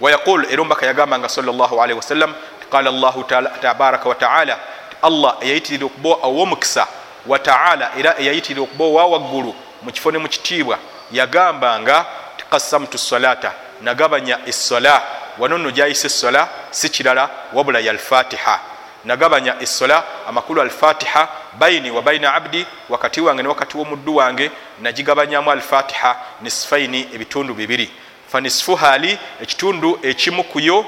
wayaqul 0.00 0.44
era 0.50 0.62
ombaka 0.62 0.86
yagambanga 0.86 1.28
salllahalihi 1.28 1.96
wasallam 1.96 2.34
qala 2.70 2.90
llahu 2.90 3.24
tabaraka 3.60 4.08
wataala 4.08 4.58
allah 5.02 5.36
eyayitirira 5.40 5.86
okuba 5.86 6.10
owomukisa 6.26 6.86
wataala 7.26 7.90
era 7.98 8.18
eyayitirira 8.18 8.62
okuba 8.62 8.84
owawaggulu 8.84 9.54
mu 9.82 9.92
kifo 9.92 10.10
ne 10.10 10.18
mu 10.18 10.28
kitiibwa 10.28 10.78
yagambanga 11.12 12.06
tikasamtu 12.36 12.98
salata 12.98 13.52
nagabanya 13.80 14.38
essola 14.46 15.02
wano 15.38 15.58
nno 15.58 15.70
gyayisa 15.70 16.06
essola 16.06 16.48
si 16.70 16.88
kirala 16.88 17.30
wabula 17.52 17.80
yalfatiha 17.80 18.60
nagabanya 19.04 19.60
essola 19.60 20.04
amakulu 20.28 20.60
alfatiha 20.62 21.28
baini 21.58 21.90
wa 21.90 22.02
baina 22.02 22.34
abdi 22.34 22.66
wakati 22.88 23.20
wange 23.20 23.42
ne 23.42 23.48
wakati 23.48 23.76
w'omuddu 23.76 24.16
wange 24.16 24.50
nagigabanyamu 24.80 25.50
alfatiha 25.50 26.16
nisfaini 26.42 27.08
ebitundu 27.14 27.54
bibiri. 27.54 27.90
Fanisfuha 28.32 28.98
li 28.98 29.18
ekitundu 29.42 29.98
ekimu 30.02 30.44
kuyo 30.44 30.86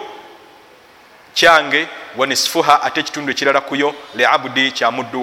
kyange 1.35 1.89
wanisfuha 2.17 2.83
ate 2.83 3.01
ekitundu 3.01 3.33
ekirala 3.33 3.61
kuyo 3.61 3.95
liabdi 4.15 4.73
kya 4.73 4.91
muddu 4.91 5.23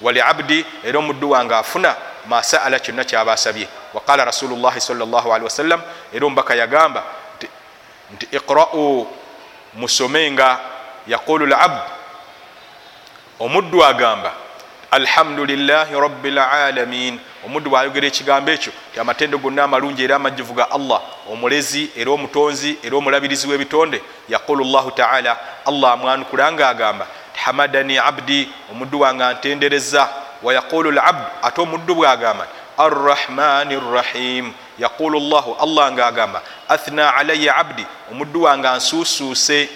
wange 0.00 0.20
waliabdi 0.20 0.64
era 0.84 0.98
omuddu 0.98 1.30
wange 1.30 1.54
afuna 1.54 1.96
masaala 2.26 2.78
kyonna 2.78 3.04
kyaba 3.04 3.32
asabye 3.32 3.68
waqala 3.94 4.24
rasulullahi 4.24 4.80
wasallam 5.44 5.82
era 6.12 6.26
omubaka 6.26 6.54
yagamba 6.54 7.02
nti 8.14 8.26
iqra'u 8.32 9.06
musomenga 9.74 10.58
yaqulu 11.06 11.46
labd 11.46 11.80
omuddu 13.40 13.84
agamba 13.84 14.32
alhamdulilahi 14.90 15.94
rabi 15.94 16.30
lalamin 16.30 17.18
omuddu 17.46 17.70
bwayogera 17.70 18.06
ekigambo 18.06 18.50
ekyo 18.50 18.72
ti 18.92 19.00
amatendo 19.00 19.38
gonna 19.38 19.64
amalungi 19.64 20.04
era 20.04 20.16
amajjuvu 20.16 20.54
ga 20.54 20.70
allah 20.70 21.00
omulezi 21.30 21.90
era 21.96 22.10
omutonzi 22.10 22.78
era 22.82 22.96
omulabirizi 22.96 23.48
w'ebitonde 23.48 24.02
yaqulu 24.28 24.64
llahu 24.64 24.90
taala. 24.90 25.36
Allah 25.66 25.92
amwanukulanga 25.92 26.68
agamba 26.68 27.06
hamadani 27.34 27.98
abdi 27.98 28.48
omuddu 28.72 29.00
wange 29.00 29.24
antendereza. 29.24 30.08
Wayaqulu 30.42 30.90
labd 30.90 31.24
ate 31.42 31.60
omuddu 31.60 31.94
bwagamba 31.94 32.46
arrahmani 32.78 33.76
rrahim. 33.80 34.52
Yaqulu 34.78 35.20
llahu 35.20 35.56
allah 35.60 35.92
nga 35.92 36.06
agamba 36.06 36.42
athna 36.68 37.14
alaya 37.14 37.56
abdi 37.56 37.86
omuddu 38.10 38.42
wange 38.42 38.68
ansuusuuse. 38.68 39.68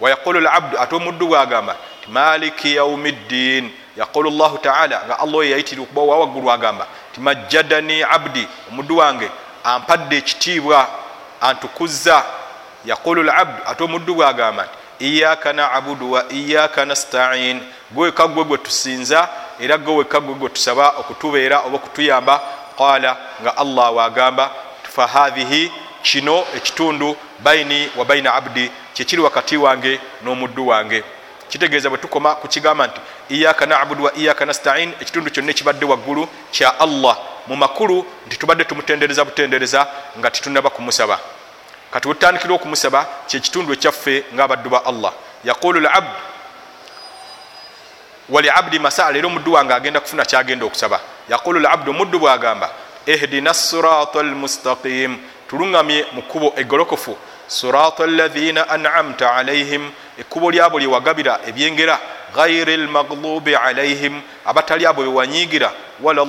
Wayaqulu 0.00 0.40
labdu 0.40 0.78
ate 0.78 0.94
omuddu 0.94 1.28
bwagamba 1.28 1.76
maliki 2.08 2.76
yaumi 2.76 3.12
ddin 3.12 3.70
yaqulu 3.96 4.30
llahu 4.30 4.58
taala 4.58 5.02
nga 5.06 5.18
allah 5.18 5.36
oyo 5.36 5.50
yayitira 5.50 5.82
okuba 5.82 6.00
owawaggulu 6.02 6.52
agamba 6.52 6.86
ti 7.12 7.20
majjadani 7.20 8.02
abdi 8.02 8.48
omuddu 8.70 8.96
wange 8.96 9.30
ampadde 9.64 10.16
ekitiibwa 10.16 10.88
antukuzza. 11.40 12.24
Yaqulu 12.84 13.22
labdu 13.22 13.62
ate 13.66 13.84
omuddu 13.84 14.14
bwagamba 14.14 14.62
nti 14.62 14.72
iyaka 15.00 15.52
nabudu 15.52 16.12
wa 16.12 16.32
iyaka 16.32 16.84
nastain. 16.84 17.60
Gweweka 17.90 18.26
gwe 18.26 18.44
gwe 18.44 18.58
tusinza 18.58 19.28
era 19.60 19.78
gwe 19.78 19.94
weka 19.94 20.20
gwe 20.20 20.34
gwe 20.34 20.48
tusaba 20.48 20.88
okutubeera 20.88 21.60
oba 21.60 21.76
okutuyamba. 21.76 22.40
Qala 22.78 23.16
nga 23.42 23.56
allah 23.56 23.96
wagamba 23.96 24.50
fahathihi 24.82 25.72
kino 26.02 26.44
ekitundu 26.56 27.16
baini 27.38 27.88
wa 27.96 28.04
baina 28.04 28.34
abdi 28.34 28.70
kyekiri 28.94 29.22
wakati 29.22 29.56
wange 29.56 30.00
n'omuddu 30.22 30.68
wange. 30.68 31.04
Kitegeeza 31.48 31.88
bwe 31.90 31.98
tukoma 31.98 32.34
kukigamba 32.34 32.86
nti 32.86 33.00
iyaka 33.28 33.66
nabudu 33.66 34.04
wa 34.04 34.16
iyaka 34.16 34.46
nastain 34.46 34.92
ekitundu 35.00 35.30
kyonna 35.30 35.50
ekibadde 35.50 35.86
waggulu 35.86 36.28
kya 36.50 36.80
allah. 36.80 37.16
Mu 37.46 37.56
makulu 37.56 38.06
nti 38.26 38.36
tubadde 38.36 38.64
tumutendereza 38.64 39.24
butendereza 39.24 39.86
nga 40.18 40.30
titunaba 40.30 40.70
kumusaba 40.70 41.18
kati 41.96 42.08
wetutandikira 42.08 42.54
okumusaba 42.54 43.06
kyekitundu 43.26 43.72
ekyaffe 43.72 44.24
ngaabaddu 44.34 44.68
ba 44.70 44.84
allah. 44.84 45.12
Yaqulu 45.44 45.80
labd 45.80 46.12
wali 48.28 48.50
abdi 48.50 48.78
masala 48.78 49.18
era 49.18 49.26
omuddu 49.26 49.52
wange 49.52 49.72
agenda 49.74 50.00
kufuna 50.00 50.24
kyagenda 50.24 50.66
okusaba. 50.66 51.00
Yaqulu 51.28 51.60
labdu 51.60 51.90
omuddu 51.90 52.18
bwagamba 52.18 52.70
ihdina 53.06 53.54
sirata 53.54 54.20
almustaqim 54.20 55.16
tuluŋgamye 55.48 56.06
mu 56.12 56.22
kkubo 56.22 56.52
egolokofu 56.56 57.16
sirata 57.46 58.04
alladhina 58.04 58.68
an'amta 58.68 59.34
alaihim 59.34 59.90
ekkubo 60.18 60.50
lyabo 60.50 60.78
lyewagabira 60.78 61.40
ebyengera. 61.48 61.98
Ghairi 62.36 62.76
lmaglubi 62.76 63.54
alaihim 63.54 64.20
abatali 64.44 64.86
abo 64.86 65.02
bewanyiigira 65.02 65.72
wala 66.02 66.24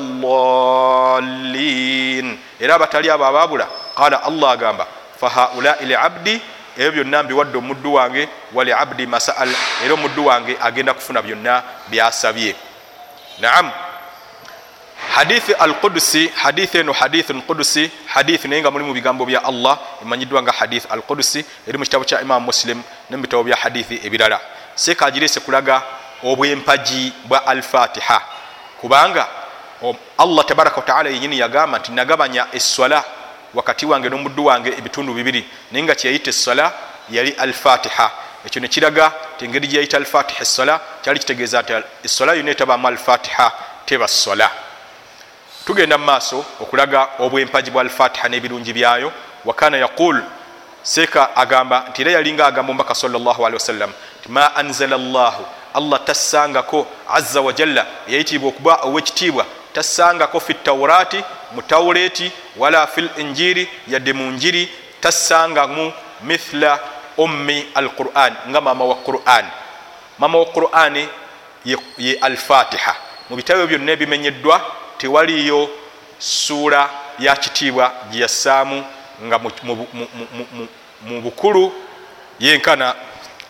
llin 1.19 2.37
era 2.59 2.75
abatali 2.75 3.09
abo 3.09 3.25
ababula 3.25 3.67
qala 3.97 4.23
allah 4.23 4.51
agamba 4.51 4.87
fahaulai 5.19 5.85
liabdi 5.85 6.41
ebyo 6.77 6.91
byonna 6.91 7.23
mbiwadde 7.23 7.57
omuddu 7.57 7.93
wange 7.93 8.29
wali 8.53 8.73
abdi 8.73 9.07
masaal 9.07 9.49
era 9.85 9.93
omuddu 9.93 10.25
wange 10.25 10.57
agenda 10.61 10.93
kufuna 10.93 11.21
byonna 11.21 11.63
byasabye. 11.87 12.55
Naam. 13.39 13.71
Hadithi 15.15 15.53
alqudusi 15.53 16.27
hadithi 16.27 16.77
eno 16.77 16.93
hadithun 16.93 17.41
qudusi 17.41 17.91
hadithi 18.05 18.47
naye 18.47 18.61
nga 18.61 18.71
mulimu 18.71 18.93
bigambo 18.93 19.25
bya 19.25 19.43
allah 19.43 19.79
emanyiddwa 20.01 20.41
nga 20.41 20.51
hadith 20.51 20.91
alqudusi 20.91 21.45
eri 21.67 21.77
mu 21.77 21.83
kitabo 21.83 22.03
kya 22.05 22.21
imamu 22.21 22.45
muslim 22.45 22.81
ne 23.09 23.17
mu 23.17 23.21
bitabo 23.21 23.43
bya 23.43 23.55
hadithi 23.55 24.01
ebirala. 24.03 24.39
Seeka 24.75 25.05
agirese 25.05 25.39
kulaga 25.39 25.81
obwempaji 26.23 27.13
bwa 27.25 27.47
alfatiha. 27.47 28.21
Kubanga 28.81 29.27
allah 30.17 30.45
tabaraka 30.45 30.77
wataala 30.77 31.09
yenyini 31.09 31.39
yagamba 31.39 31.79
nti 31.79 31.91
nagabanya 31.91 32.47
eswala 32.51 33.03
wakati 33.57 33.85
wange 33.85 34.09
n'omuddu 34.09 34.45
wange 34.45 34.69
ebitundu 34.69 35.13
bibiri 35.13 35.45
naye 35.71 35.83
nga 35.83 35.95
kyeyayita 35.95 36.29
essola 36.29 36.73
yali 37.09 37.31
alfatiha. 37.31 38.11
Ekyo 38.45 38.61
nekiraga 38.61 39.11
ti 39.37 39.45
engeri 39.45 39.67
gyeyayita 39.67 39.97
alfatiha 39.97 40.41
essola 40.41 40.79
kyali 41.01 41.19
kitegeeza 41.19 41.61
nti 41.61 41.73
essola 42.03 42.33
yonna 42.33 42.51
etabamu 42.51 42.87
alfatiha 42.87 43.51
teba 43.85 44.07
ssola 44.07 44.49
tugenda 45.65 45.97
mu 45.97 46.05
maaso 46.05 46.45
okulaga 46.61 47.07
obwempaji 47.19 47.71
bwa 47.71 47.81
alfatiha 47.81 48.29
n'ebirungi 48.29 48.73
byayo. 48.73 49.11
Wakana 49.45 49.77
yaqul 49.77 50.23
seeka 50.83 51.35
agamba 51.35 51.85
nti 51.89 52.01
era 52.01 52.11
yalinga 52.11 52.45
agamba 52.45 52.71
omubaka 52.71 52.95
salllahalihi 52.95 53.53
wasallam 53.53 53.91
ti 54.23 54.29
ma 54.29 54.55
anzala 54.55 54.97
llahu 54.97 55.43
allah 55.73 55.99
tassangako 56.05 56.87
azza 57.09 57.41
wajalla 57.41 57.85
eyayitibwa 58.07 58.49
okuba 58.49 58.73
owekitiibwa 58.83 59.45
tassangako 59.77 60.39
fi 60.39 60.53
taurati 60.53 61.23
mu 61.53 61.61
taureti 61.61 62.31
wala 62.57 62.87
fi 62.87 63.01
linjiri 63.01 63.69
yadde 63.87 64.13
mu 64.13 64.31
njiri 64.31 64.69
tassangamu 65.01 65.93
mithla 66.23 66.79
ummi 67.17 67.65
alquran 67.75 68.33
nga 68.49 68.61
mama 68.61 68.85
wa 68.85 68.95
quran. 68.95 69.45
Mama 70.17 70.37
wa 70.39 70.45
qurani 70.45 71.07
ye, 71.97 72.17
alfatiha. 72.21 72.95
Mu 73.29 73.35
bitabo 73.35 73.67
byonna 73.67 73.91
ebimenyeddwa 73.91 74.61
tewaliyo 74.97 75.69
suura 76.19 76.89
ya 77.19 77.35
kitiibwa 77.35 77.93
gyeyassaamu 78.11 78.83
nga 79.23 79.39
mu, 79.39 79.87
bukulu 81.21 81.73
yenkana 82.39 82.95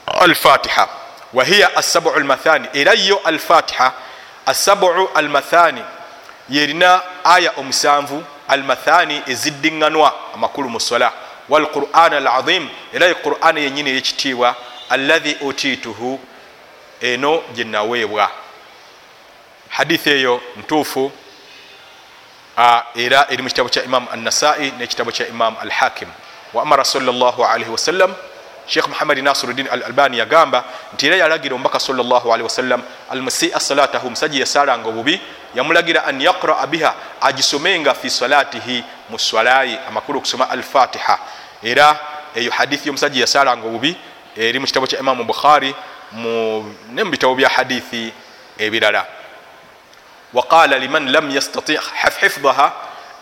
alfatiha. 0.05 0.88
Wahiya 1.34 1.75
assabu 1.75 2.11
almathani. 2.11 2.67
Era 2.73 2.93
yo 2.93 3.19
alfatiha 3.23 3.93
assabu 4.45 5.09
almathani 5.15 5.84
yerina 6.50 7.02
aya 7.24 7.52
omusanvu 7.58 8.24
almathani 8.48 9.22
eziddiŋŋanwa 9.28 10.14
amakulu 10.34 10.70
mu 10.70 10.80
sola. 10.80 11.14
Walquran 11.50 12.14
alazim 12.14 12.70
era 12.93 13.14
quran 13.14 13.58
yenyini 13.58 13.89
eyekitiibwa 13.89 14.56
allahi 14.89 15.38
otituhu 15.45 16.20
eno 17.02 17.43
gyenaweebwa 17.56 18.32
hadithi 19.70 20.10
eyo 20.10 20.41
ntuufu 20.58 21.12
era 22.95 23.28
eri 23.30 23.41
mu 23.43 23.50
kitabo 23.50 23.70
kya 23.70 23.84
imamu 23.84 24.08
annasai 24.12 24.72
nekitabo 24.80 25.12
kya 25.12 25.28
imamu 25.28 25.58
alhakim. 25.60 26.08
Wa 26.54 26.62
amara 26.62 26.84
salllahalaihi 26.86 27.72
wasallam 27.72 28.16
sheikh 28.68 28.88
muhammadi 28.88 29.22
nasiruddin 29.22 29.68
al 29.72 29.84
albani 29.84 30.18
yagamba 30.18 30.63
nti 30.93 31.07
era 31.07 31.15
yalagira 31.15 31.55
omubaka 31.55 31.80
salllahalaihi 31.80 32.43
wasallam 32.43 32.82
almusia 33.09 33.59
salatahu 33.59 34.07
omusajja 34.07 34.39
yasalanga 34.39 34.89
obubi 34.89 35.22
yamulagira 35.55 36.05
an 36.05 36.22
yaqraa 36.22 36.68
biha 36.68 36.95
agisomenga 37.22 37.93
fi 37.93 38.09
salatihi 38.09 38.84
mu 39.09 39.20
swalaye 39.20 39.80
amakulu 39.88 40.20
okusoma 40.20 40.49
alfatiha. 40.49 41.20
Era 41.63 41.99
eyo 42.36 42.51
hadithi 42.51 42.88
yomusajja 42.88 43.22
yasalanga 43.22 43.68
obubi 43.68 43.97
eri 44.36 44.59
mu 44.59 44.65
kitabo 44.65 44.88
kya 44.88 44.99
imamu 44.99 45.24
bukhari 45.24 45.76
ne 46.91 47.03
mu 47.03 47.11
bitabo 47.11 47.36
bya 47.36 47.49
hadithi 47.49 48.13
ebirala. 48.59 49.05
Waqala 50.34 50.78
liman 50.78 51.11
lam 51.11 51.32
yastati 51.32 51.80
hifdaha 52.22 52.74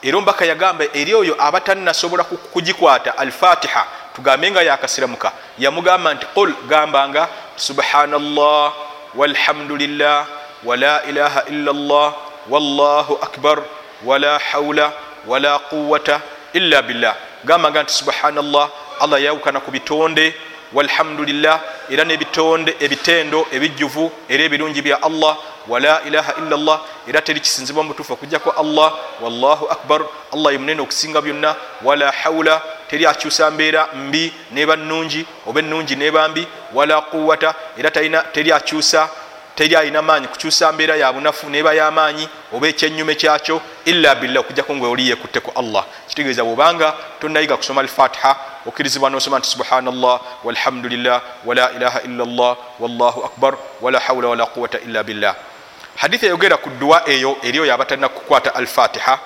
era 0.02 0.18
omubaka 0.18 0.46
yagamba 0.46 0.86
eri 0.94 1.14
oyo 1.14 1.36
abatanasobola 1.40 2.24
kugikwata 2.24 3.18
alfatiha 3.18 3.86
tugambe 4.16 4.52
nga 4.52 4.62
yakasiramuka 4.64 5.32
yamugamba 5.60 6.14
nti 6.14 6.26
qul 6.36 6.52
gambanga 6.70 7.28
subhanallah 7.56 8.74
walhamdulillah 9.16 10.26
wala 10.64 11.04
ilaha 11.10 11.44
illa 11.52 11.72
llah 11.74 12.12
wallahu 12.50 13.14
akbar 13.22 13.60
wala 14.06 14.40
haula 14.40 14.92
wala 15.28 15.60
quwata 15.60 16.22
illa 16.54 16.82
billah. 16.82 17.16
Gambanga 17.46 17.84
nti 17.84 17.94
subhanallah 17.94 18.70
allah 19.04 19.20
yawukana 19.22 19.60
ku 19.60 19.72
bitonde 19.72 20.34
walhamdulillah 20.76 21.62
era 21.90 22.04
nebitonde 22.04 22.76
ebitendo 22.80 23.48
ebijjuvu 23.56 24.12
era 24.30 24.44
ebirungi 24.44 24.82
bya 24.82 24.98
allah 25.08 25.38
wala 25.68 26.02
ilaha 26.08 26.34
illa 26.42 26.58
llah 26.58 26.80
era 27.08 27.22
teri 27.22 27.40
kisinzibwa 27.40 27.84
mutuufu 27.84 28.14
okujjako 28.14 28.50
allah 28.52 28.94
wallahu 29.22 29.66
akbar 29.76 30.02
allah 30.34 30.52
ye 30.54 30.58
munene 30.58 30.82
okusinga 30.82 31.22
byonna 31.22 31.56
wala 31.84 32.12
haula 32.12 32.62
teri 32.90 33.06
akyusa 33.06 33.52
mbeera 33.52 33.88
mbi 33.96 34.34
neba 34.52 34.76
nungi 34.76 35.26
oba 35.48 35.60
enungi 35.60 35.96
neba 35.96 36.28
mbi 36.30 36.48
wala 36.74 37.02
quwata 37.02 37.56
era 37.78 37.92
teri 38.34 38.52
akyusa 38.52 39.10
teri 39.56 39.76
alina 39.76 40.02
maanyi 40.02 40.28
kukyusa 40.28 40.72
mbeera 40.72 40.96
ya 40.96 41.14
bunafu 41.14 41.50
neba 41.50 41.74
yamaanyi 41.74 42.30
oba 42.54 42.68
ekyenyume 42.68 43.16
kyakyo 43.16 43.62
illa 43.86 44.16
billah 44.16 44.40
okujjako 44.40 44.76
nga 44.76 44.88
oli 44.88 45.10
yekutteku 45.10 45.52
allah. 45.56 45.86
Kitegeeza 46.08 46.44
bwobanga 46.44 46.94
tonayiga 47.22 47.58
kusoma 47.58 47.82
alfatiha 47.82 48.36
okkirizibwa 48.66 49.10
nosoma 49.10 49.40
nti 49.40 49.48
subhanallah 49.48 50.22
walhamdulillah 50.44 51.22
wala 51.46 51.72
ilaha 51.72 52.02
illa 52.02 52.26
llah 52.26 52.58
wallahu 52.80 53.26
akbar 53.26 53.58
wala 53.82 54.00
haula 54.00 54.28
wala 54.28 54.46
quwata 54.46 54.80
illa 54.80 55.04
billah. 55.04 55.36
Hadithi 55.96 56.26
eyogera 56.26 56.58
ku 56.58 56.70
dduwa 56.70 57.10
eyo 57.10 57.38
eri 57.44 57.60
oyo 57.60 57.74
abatalina 57.74 58.10
kukwata 58.10 58.56
alfatiha 58.56 59.20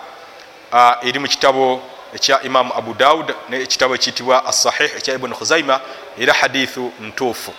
eri 1.01 1.19
mu 1.19 1.27
kitabo 1.27 1.81
ekya 2.13 2.41
imamu 2.41 2.73
abu 2.77 2.93
daud 2.93 3.33
nekitabo 3.49 3.95
ekiyitibwa 3.95 4.45
asahih 4.45 4.91
ekya 4.97 5.15
ibuni 5.15 5.33
khuzaima 5.33 5.79
era 6.17 6.33
hadithu 6.33 6.91
ntuufu 6.99 7.53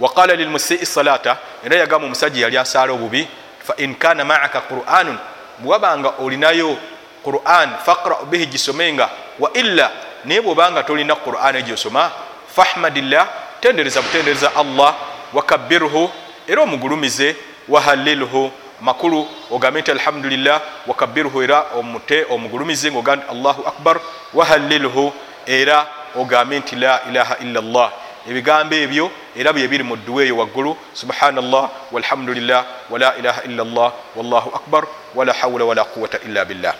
waqala 0.00 0.34
lilmusii 0.34 0.86
salata 0.86 1.36
era 1.64 1.76
yagamba 1.76 2.06
omusajja 2.06 2.40
yali 2.42 2.58
asaala 2.58 2.92
obubi. 2.92 3.28
Fain 3.64 3.94
kana 3.94 4.24
maaka 4.24 4.60
quranun. 4.60 5.18
Bwewabanga 5.58 6.12
olinayo 6.18 6.76
quran 7.24 7.70
faqrau 7.84 8.26
bihi 8.26 8.46
gisomenga 8.46 9.08
wa 9.38 9.50
illa 9.54 9.90
naye 10.24 10.40
bwobanga 10.40 10.82
tolina 10.82 11.14
quran 11.14 11.56
egyosoma 11.56 12.10
fahmadillah 12.56 13.28
tendereza 13.60 14.02
butendereza 14.02 14.50
allah 14.56 14.94
wakabirhu 15.32 16.10
era 16.48 16.62
omugulumize 16.62 17.36
wahalilhu 17.68 18.50
makulu 18.80 19.28
ogambe 19.50 19.80
nti 19.80 19.90
alhamdulillah 19.90 20.60
wakabirhu 20.86 21.42
era 21.42 21.64
omute 21.76 22.26
omugulumize 22.30 22.90
ngaogambe 22.90 23.24
allahu 23.30 23.68
akbar 23.68 24.00
wahalilhu 24.34 25.12
era 25.46 25.86
ogambe 26.16 26.58
nti 26.58 26.76
la 26.76 27.00
ilaha 27.08 27.36
illa 27.38 27.60
llah 27.60 27.90
ebigambo 28.28 28.74
ebyo 28.74 29.10
era 29.36 29.52
byebiri 29.52 29.84
mu 29.84 29.96
dduwa 29.96 30.22
eyo 30.22 30.36
waggulu 30.36 30.76
subhanallah 30.94 31.70
walhamdulillah 31.92 32.64
wala 32.90 33.16
ilaha 33.18 33.42
illa 33.42 33.64
llah 33.64 33.92
wallahu 34.16 34.48
akbar 34.54 34.84
wala 35.14 35.32
hawula 35.32 35.64
wala 35.64 35.84
quwata 35.84 36.18
illa 36.26 36.44
billah. 36.44 36.74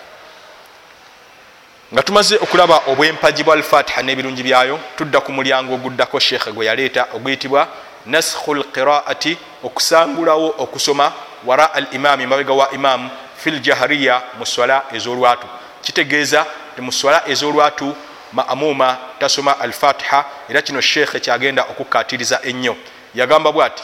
Nga 1.92 2.02
tumaze 2.02 2.36
okulaba 2.36 2.82
obwempaji 2.86 3.44
bwa 3.44 3.54
alfatiha 3.54 4.02
n'ebirungi 4.02 4.42
byayo 4.42 4.78
tudda 4.96 5.20
ku 5.20 5.32
mulyango 5.32 5.74
oguddako 5.74 6.20
sheekhe 6.20 6.52
gwe 6.52 6.66
yaleeta 6.66 7.06
oguyitibwa 7.14 7.68
naskhu 8.06 8.54
lqiraati 8.54 9.38
okusangulawo 9.62 10.54
okusoma 10.58 11.12
wara 11.44 11.74
al 11.74 11.86
imaami 11.92 12.26
mabega 12.26 12.52
wa 12.52 12.70
imaamu 12.70 13.10
fi 13.36 13.50
ljahariya 13.50 14.22
mu 14.38 14.46
swala 14.46 14.84
ez'olwatu. 14.92 15.46
Kitegeeza 15.82 16.46
ti 16.76 16.80
mu 16.82 16.92
swala 16.92 17.28
ez'olwatu 17.28 17.96
maamuma 18.32 18.96
tasoma 19.18 19.60
alfatiha 19.60 20.24
era 20.48 20.62
kino 20.62 20.80
sheekhe 20.80 21.20
kyagenda 21.20 21.62
okukatiriza 21.62 22.40
ennyo. 22.42 22.76
Yagamba 23.14 23.52
bwati 23.52 23.82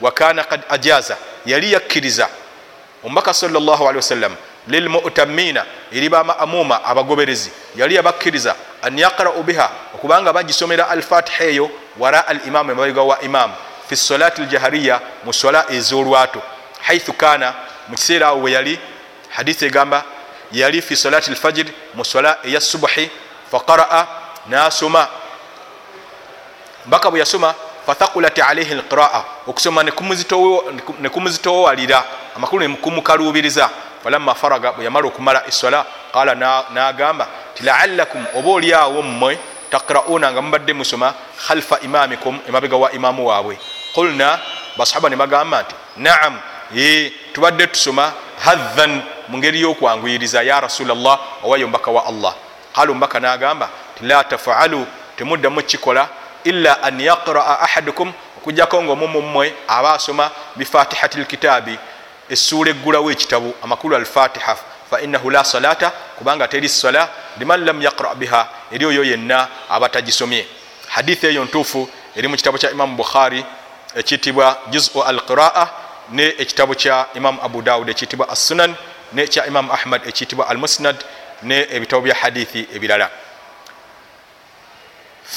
wakana 0.00 0.44
kad 0.44 0.60
ajaza 0.68 1.16
yali 1.46 1.72
yakkiriza. 1.72 2.28
Omubaka 3.04 3.34
salllahalihi 3.34 3.96
wasallam 3.96 4.34
lilmutamina 4.68 5.64
eri 5.92 6.08
bamaamuma 6.08 6.84
abagoberezi 6.84 7.50
yali 7.76 7.94
yabakkiriza 7.94 8.54
an 8.82 8.98
yaqrau 8.98 9.42
biha 9.42 9.70
okubanga 9.94 10.32
bagisomera 10.32 10.88
alfatiha 10.88 11.44
eyo 11.44 11.70
wara 11.98 12.26
al 12.28 12.40
imamu 12.46 12.70
emabega 12.72 13.02
wa 13.02 13.20
imamu 13.20 13.54
fi 13.88 13.96
solati 13.96 14.42
ljahariya 14.42 15.00
mu 15.24 15.32
sola 15.32 15.64
ez'olwato. 15.70 16.42
Haithu 16.80 17.12
kana 17.12 17.54
mu 17.88 17.96
kiseera 17.96 18.26
awo 18.26 18.42
we 18.42 18.52
yali 18.52 18.78
hadithi 19.28 19.64
egamba 19.64 20.04
yali 20.52 20.82
fi 20.82 20.96
solati 20.96 21.30
lfajir 21.30 21.66
mu 21.94 22.04
sola 22.04 22.38
eya 22.44 22.60
subuhi 22.60 23.10
faqaraa 23.50 24.06
nasoma 24.48 25.08
mbaka 26.86 27.10
bwe 27.10 27.18
yasoma 27.20 27.54
fathakulat 27.86 28.38
alaihi 28.38 28.74
lqiraa 28.74 29.24
okusoma 29.46 29.82
nekumuzitowalira 31.00 32.04
amakulu 32.36 32.68
nekumukalubiriza 32.68 33.70
falamma 34.02 34.34
faraga 34.34 34.72
bwe 34.72 34.84
yamala 34.84 35.06
okumala 35.06 35.46
esola 35.48 35.86
qala 36.12 36.34
nagamba 36.74 37.28
ti 37.54 37.62
laalakum 37.64 38.24
oba 38.34 38.50
oliawo 38.50 39.02
mmwe 39.02 39.38
takrauna 39.70 40.32
nga 40.32 40.42
mubadde 40.42 40.72
musoma 40.72 41.14
khalfa 41.46 41.80
imamikum 41.80 42.38
emabega 42.48 42.76
wa 42.76 42.92
imamu 42.92 43.26
waabwe. 43.26 43.58
Qulna 43.94 44.38
basahaba 44.76 45.08
ne 45.10 45.16
bagamba 45.16 45.62
nti 45.62 45.74
naam 45.96 46.38
tubadde 47.32 47.66
tusoma 47.66 48.12
hadhan 48.44 49.02
mu 49.28 49.38
ngeri 49.38 49.60
y'okwanguyiriza 49.60 50.42
ya 50.42 50.60
rasulllah 50.60 51.20
owayo 51.44 51.68
mbaka 51.68 51.90
wa 51.90 52.06
allah. 52.06 52.34
Qala 52.74 52.90
ombaka 52.92 53.20
nagamba 53.20 53.68
la 54.02 54.24
tafaalu 54.24 54.86
temuddamu 55.16 55.62
kikola 55.62 56.08
illa 56.44 56.82
an 56.82 57.00
yaqraa 57.00 57.58
ahadukum 57.60 58.12
okujjako 58.38 58.82
nga 58.82 58.92
omumu 58.92 59.22
mmwe 59.22 59.54
aba 59.68 59.92
asoma 59.94 60.30
bifatihati 60.56 61.18
lkitaabi 61.20 61.78
essuula 62.30 62.70
eggulawo 62.70 63.10
ekitabu 63.10 63.54
amakulu 63.62 63.96
alfatiha 63.96 64.56
fainahu 64.90 65.30
la 65.30 65.44
salata 65.44 65.90
kubanga 66.18 66.48
teri 66.48 66.68
sala 66.68 67.08
liman 67.38 67.64
lam 67.64 67.82
yaqra 67.82 68.14
biha 68.14 68.48
eri 68.72 68.86
oyo 68.86 69.04
yenna 69.04 69.48
aba 69.70 69.88
tagisomye 69.88 70.46
hadithi 70.88 71.26
eyo 71.26 71.44
ntuufu 71.44 71.88
eri 72.16 72.28
mu 72.28 72.36
kitabo 72.36 72.58
kya 72.58 72.70
imamu 72.70 72.96
bukhari 72.96 73.44
ekiyitibwa 73.94 74.58
juzu 74.70 75.02
alqiraa 75.02 75.68
ne 76.10 76.34
ekitabo 76.38 76.74
kya 76.74 77.06
imamu 77.14 77.38
abu 77.42 77.62
daud 77.62 77.88
ekiyitibwa 77.88 78.28
assunan 78.28 78.74
ne 79.12 79.26
kya 79.26 79.46
imamu 79.46 79.72
ahmad 79.72 80.02
ekiyitibwa 80.08 80.48
almusnad 80.48 80.96
ne 81.42 81.66
ebitabo 81.70 82.02
bya 82.02 82.14
hadithi 82.14 82.68
ebirala 82.74 83.10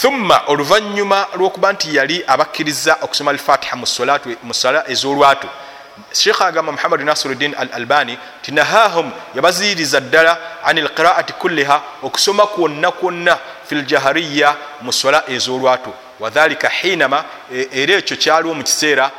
thumma 0.02 0.42
oluvanyuma 0.48 1.28
lwokuba 1.38 1.74
nti 1.74 1.96
yali 1.96 2.24
abakkiriza 2.28 2.98
okusoma 3.02 3.32
alfatiha 3.32 3.76
mu 4.44 4.54
sala 4.54 4.84
ez'olwatu 4.88 5.48
sheikh 6.12 6.42
agamba 6.42 6.72
muhammad 6.72 7.02
nasiruddin 7.02 7.56
al 7.58 7.70
albani 7.74 8.18
tinahahum 8.42 9.12
yabaziyiriza 9.36 10.00
ddala 10.00 10.40
an 10.64 10.80
lqiraati 10.80 11.34
kulliha 11.34 11.82
okusoma 12.04 12.48
kwonna 12.48 12.92
kwonna 12.92 13.38
fi 13.68 13.76
ljahariya 13.76 14.56
mu 14.82 14.94
sola 14.94 15.24
ez'olwatu. 15.28 15.94
Wadhalika 16.20 16.70
hinama 16.70 17.26
era 17.72 17.94
ekyo 17.94 18.18
kyaliwo 18.18 18.54
mu 18.54 18.64
kiseera 18.64 19.12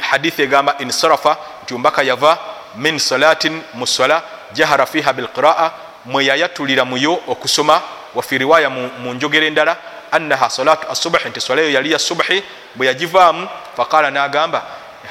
hadithi 0.00 0.42
egamba 0.42 0.74
insarafa 0.78 1.36
nti 1.62 1.74
ombaka 1.74 2.02
yava 2.02 2.38
min 2.76 2.98
salatin 2.98 3.62
mu 3.74 3.86
sola 3.86 4.22
jahara 4.52 4.86
fiha 4.86 5.12
bilqiraa 5.12 5.70
mwe 6.06 6.24
yayatulira 6.24 6.84
muyo 6.84 7.12
okusoma 7.26 7.80
wafi 8.14 8.38
riwaya 8.38 8.70
mu 8.70 9.14
njogera 9.14 9.46
endala 9.46 9.76
annaha 10.12 10.50
salatu 10.50 10.90
asubuhi 10.90 11.28
nti 11.28 11.40
sola 11.40 11.62
eyo 11.62 11.70
yali 11.70 11.92
ya 11.92 11.98
subuhi 11.98 12.42
bwe 12.74 12.86
yagivaamu 12.86 13.48
faqala 13.76 14.10
nagamba 14.10 14.62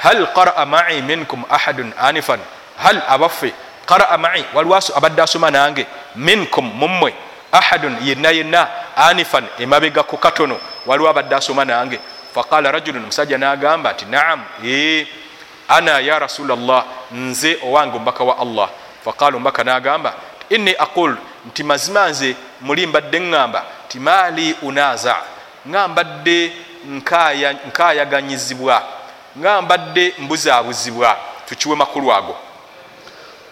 hal 0.02 0.26
qaraa 0.34 0.66
mai 0.66 1.02
minkum 1.02 1.44
ahadun 1.50 1.92
anifan? 1.98 2.40
Hal 2.76 3.02
abaffe 3.08 3.52
qaraa 3.86 4.16
mai 4.18 4.44
waliwaso 4.54 4.96
abadde 4.96 5.22
asoma 5.22 5.50
nange 5.50 5.86
minkum 6.16 6.64
mummwe 6.74 7.14
ahadun 7.52 7.96
yenna 8.02 8.30
yenna 8.30 8.68
anifan 8.96 9.44
emabega 9.58 10.02
ku 10.02 10.16
katono 10.16 10.56
waliwo 10.86 11.08
abadde 11.08 11.34
asoma 11.34 11.64
nange 11.64 12.00
faqala 12.34 12.72
rajulun 12.72 13.02
omusajja 13.02 13.38
nagamba 13.38 13.92
nti 13.92 14.04
naam 14.04 14.44
ee 14.64 15.06
ana 15.68 16.00
ya 16.00 16.18
rasula 16.18 16.56
llah 16.56 16.84
nze 17.12 17.58
owange 17.64 17.96
omubaka 17.96 18.24
wa 18.24 18.38
allah. 18.38 18.68
Faqala 19.04 19.36
omubaka 19.36 19.64
nagamba 19.64 20.14
inni 20.50 20.74
aqul 20.78 21.16
nti 21.46 21.62
mazima 21.64 22.08
nze 22.08 22.36
muli 22.60 22.86
mbadde 22.86 23.20
ŋŋamba 23.20 23.62
ti 23.88 23.98
maali 23.98 24.56
unaza 24.62 25.16
nga 25.68 25.88
mbadde 25.88 26.52
nkayaganyizibwa 27.66 28.82
nga 29.38 29.62
mbadde 29.62 30.14
mbuzaabuzibwa 30.18 31.16
tukiwe 31.48 31.76
makulu 31.76 32.12
ago. 32.12 32.36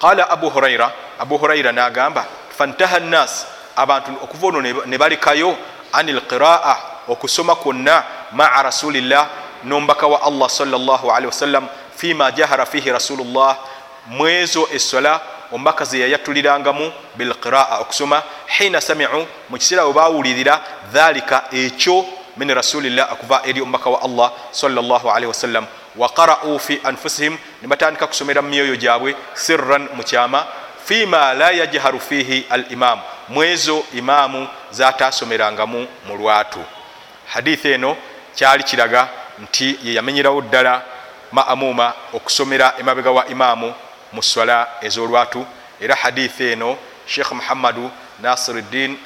Qala 0.01 0.31
abu 0.31 0.51
huraira 0.51 0.93
abu 1.19 1.39
huraira 1.39 1.73
nagamba 1.73 2.25
fantaha 2.59 3.01
nnas 3.01 3.47
abantu 3.77 4.11
okuva 4.23 4.47
ono 4.47 4.61
ne 4.87 4.99
balekayo 4.99 5.57
ani 5.93 6.13
lqiraa 6.13 6.77
okusoma 7.09 7.55
kwonna 7.55 8.03
maa 8.33 8.63
rasulillah 8.63 9.29
nombaka 9.65 10.07
wa 10.07 10.23
allah 10.23 10.51
salllahalihi 10.51 11.27
wasallam 11.27 11.67
fima 11.97 12.31
jahara 12.33 12.67
fihi 12.67 12.91
rasulullah 12.93 13.57
mwezo 14.07 14.69
esola 14.73 15.21
omubaka 15.53 15.85
ze 15.85 16.01
yayatulirangamu 16.01 16.93
bilqiraa 17.17 17.79
okusoma 17.81 18.23
hina 18.47 18.81
samiu 18.81 19.27
mu 19.51 19.59
kiseera 19.59 19.85
we 19.85 19.93
bawulirira 19.93 20.61
dhalika 20.93 21.45
ekyo 21.53 22.05
min 22.37 22.55
rasulillah 22.55 23.13
okuva 23.13 23.43
eri 23.47 23.61
omubaka 23.61 23.91
wa 23.91 24.03
allah 24.03 24.33
salllahalihi 24.51 25.27
wasallam 25.27 25.67
waqarau 25.97 26.59
fi 26.59 26.81
anfusihim 26.85 27.39
ne 27.63 27.69
batandika 27.69 28.07
kusomera 28.07 28.43
mu 28.43 28.49
myoyo 28.49 28.77
gyabwe 28.77 29.17
sirran 29.35 29.89
mu 29.95 30.03
kyama 30.03 30.47
fima 30.85 31.35
la 31.35 31.51
yajharu 31.51 32.01
fihi 32.01 32.47
al 32.51 32.65
imamu 32.71 33.03
mwezo 33.29 33.85
imaamu 33.95 34.49
zatasomerangamu 34.71 35.87
mu 36.07 36.17
lwatu 36.17 36.61
hadithi 37.27 37.73
eno 37.73 37.97
kyali 38.35 38.63
kiraga 38.65 39.09
nti 39.43 39.79
yeyamenyerawo 39.83 40.41
ddala 40.41 40.83
maamuma 41.33 41.93
okusomera 42.13 42.75
emabega 42.79 43.11
wa 43.11 43.29
imaamu 43.29 43.75
mu 44.13 44.23
swala 44.23 44.69
ez'olwatu. 44.83 45.47
Era 45.81 45.95
hadithi 45.95 46.45
eno 46.53 46.79
sheikh 47.07 47.33
muhammadu 47.33 47.91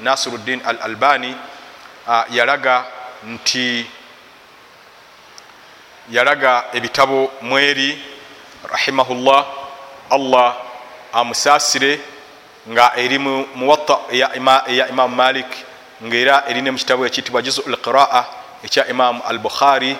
nasiruddin 0.01 0.61
al 0.65 0.79
albani 0.83 1.37
yalaga 2.31 2.85
nti 3.27 3.87
yalaga 6.11 6.65
ebitabo 6.73 7.33
mweri 7.43 7.99
rahimahullah 8.73 9.47
allah 10.11 10.57
amusaasire 11.13 12.01
nga 12.69 12.93
eri 12.97 13.19
mu 13.19 13.47
muwatta 13.55 13.99
eya 14.11 14.35
imamu 14.89 15.17
malik 15.17 15.47
ngaera 16.05 16.45
erine 16.49 16.71
mukitabo 16.71 17.07
ekiyitibwa 17.07 17.43
juzu 17.43 17.63
lqiraa 17.67 18.25
ekya 18.65 18.89
imamu 18.89 19.23
al 19.23 19.39
bukhari 19.39 19.97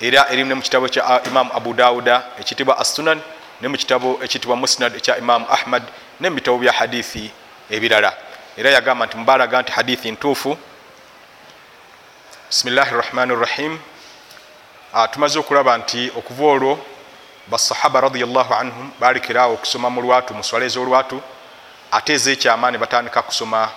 era 0.00 0.30
erine 0.30 0.54
mukitabo 0.54 0.88
kya 0.88 1.22
imamu 1.26 1.50
abu 1.54 1.74
dauda 1.74 2.22
ekiyitibwa 2.40 2.78
assunan 2.78 3.20
ne 3.60 3.68
mukitabo 3.68 4.18
ekiyitibwa 4.22 4.56
musnad 4.56 4.96
ekya 4.96 5.18
imamu 5.18 5.46
ahmad 5.50 5.82
ne 6.20 6.30
mubitabo 6.30 6.58
bya 6.58 6.72
hadithi 6.72 7.30
ebirala. 7.70 8.12
Era 8.56 8.70
yagamba 8.70 9.06
nti 9.06 9.16
mubalaga 9.16 9.62
nti 9.62 9.72
hadithi 9.72 10.10
ntuufu. 10.10 10.58
Bisimillahi 12.48 12.94
rrahmani 12.94 13.34
rrahim 13.34 13.78
tumaze 15.10 15.38
okulaba 15.38 15.78
nti 15.78 16.10
okuva 16.16 16.44
olwo 16.44 16.78
basahaba 17.46 18.00
radiallahu 18.00 18.54
anhum 18.54 18.90
balekerawo 19.00 19.54
okusoma 19.54 19.90
mu 19.90 20.00
lwatu 20.00 20.34
mu 20.34 20.44
swala 20.44 20.64
ez'olwatu 20.64 21.22
ate 21.90 22.12
ezekyama 22.12 22.70
ne 22.70 22.78
batandika 22.78 23.22
kusoma 23.22 23.70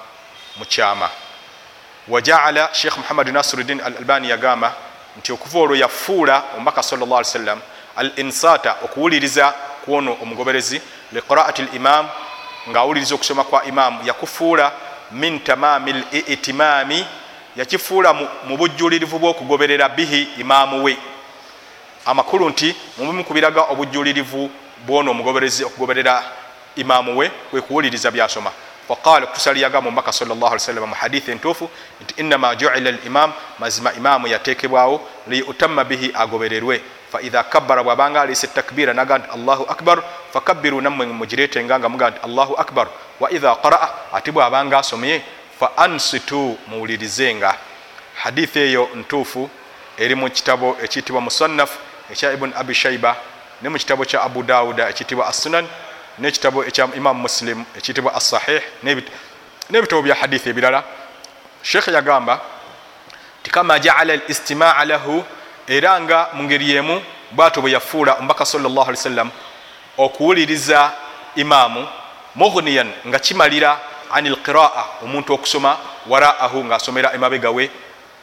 mu 0.57 0.65
kyama 0.65 1.09
wajaala 2.10 2.70
sheikh 2.72 2.97
muhammad 2.97 3.28
nasiruddin 3.28 3.82
al 3.82 3.97
albani 3.97 4.30
yagamba 4.30 4.74
nti 5.18 5.32
okuva 5.32 5.60
olwo 5.60 5.76
yafuula 5.76 6.43
omubaka 6.55 6.84
sal 6.84 6.99
llah 6.99 7.18
ali 7.18 7.26
sallam 7.26 7.60
al 7.95 8.12
insata 8.16 8.76
okuwuliriza 8.84 9.53
kwono 9.86 10.18
omugoberezi 10.22 10.82
liqiraati 11.12 11.62
limam 11.62 12.07
ngaawuliriza 12.70 13.16
okusoma 13.16 13.43
kwa 13.43 13.66
imamu 13.66 14.07
yakufuula 14.07 14.72
min 15.12 15.39
tamami 15.39 15.93
litimami 16.12 17.05
yakifuula 17.55 18.14
mu 18.47 18.57
bujjulirivu 18.57 19.20
bw'okugoberera 19.20 19.89
bihi 19.89 20.28
imaamu 20.38 20.84
we 20.84 20.97
amakulu 22.05 22.49
nti 22.49 22.76
mubimu 22.97 23.24
kubiraga 23.24 23.62
obujjulirivu 23.62 24.51
bwono 24.86 25.12
omugoberezi 25.12 25.64
okugoberera 25.64 26.24
imaamu 26.76 27.18
we 27.18 27.30
kwekuwuliriza 27.30 28.12
byasoma 28.12 28.51
faqala 28.89 29.29
okutusaliyaga 29.29 29.81
mubaka 29.81 30.11
sallam 30.11 30.89
mu 30.89 30.95
hadithi 30.95 31.31
entuufu 31.31 31.69
nti 32.01 32.13
innama 32.21 32.55
juila 32.55 32.91
limam 32.91 33.31
mazima 33.59 33.93
imaamu 33.93 34.27
yatekebwawo 34.27 35.01
liyutama 35.27 35.83
bihi 35.83 36.11
agobererwe 36.13 36.81
faidha 37.11 37.43
kabbara 37.43 37.83
bwabanga 37.83 38.21
alisa 38.21 38.47
etakbira 38.47 38.93
naga 38.93 39.17
nti 39.17 39.29
allahu 39.33 39.63
akbar 39.69 40.03
fakabbiru 40.33 40.81
nammwe 40.81 41.05
mugiretenga 41.05 41.79
nga 41.79 41.89
muga 41.89 42.09
nti 42.09 42.19
allahu 42.23 42.53
akbar 42.57 42.87
wa 43.19 43.31
idha 43.31 43.55
qaraa 43.55 43.89
ate 44.13 44.31
bwabanga 44.31 44.77
asomye 44.79 45.21
fa 45.59 45.77
ansitu 45.77 46.57
muwulirizenga 46.67 47.53
hadithi 48.15 48.59
eyo 48.59 48.89
ntuufu 48.95 49.49
eri 49.97 50.15
mu 50.15 50.29
kitabo 50.29 50.77
ekiyitibwa 50.83 51.21
musannaf 51.21 51.77
ekya 52.11 52.33
ibuni 52.33 52.53
abi 52.55 52.73
shaiba 52.73 53.15
ne 53.61 53.69
mu 53.69 53.77
kitabo 53.77 54.05
kya 54.05 54.21
abu 54.21 54.43
dauda 54.43 54.89
ekiyitibwa 54.89 55.27
assunan 55.27 55.67
nekitabo 56.20 56.63
ekya 56.63 56.89
imamu 56.95 57.22
muslim 57.22 57.65
ekiyitibwa 57.78 58.15
assahih 58.15 58.61
n'ebitabo 58.84 60.01
bya 60.01 60.15
hadithi 60.15 60.49
ebirala. 60.49 60.84
Sheikh 61.63 61.88
yagamba 61.88 62.41
ti 63.43 63.51
kama 63.51 63.80
jaala 63.80 64.15
listimaa 64.15 64.86
lahu 64.86 65.24
era 65.67 66.01
nga 66.01 66.30
mu 66.34 66.43
ngeri 66.43 66.70
yemu 66.70 67.01
bwato 67.32 67.61
bwe 67.61 67.72
yafuula 67.72 68.13
omubaka 68.13 68.45
salllah 68.45 68.88
ali 68.88 68.97
sallam 68.97 69.30
okuwuliriza 69.97 70.91
imaamu 71.36 71.88
mughniyan 72.36 72.91
nga 73.07 73.20
kimalira 73.20 73.80
ani 74.11 74.30
lqiraa 74.30 74.86
omuntu 75.03 75.34
okusoma 75.34 75.78
waraahu 76.07 76.65
ngaasomera 76.65 77.13
emabega 77.13 77.49
we 77.51 77.72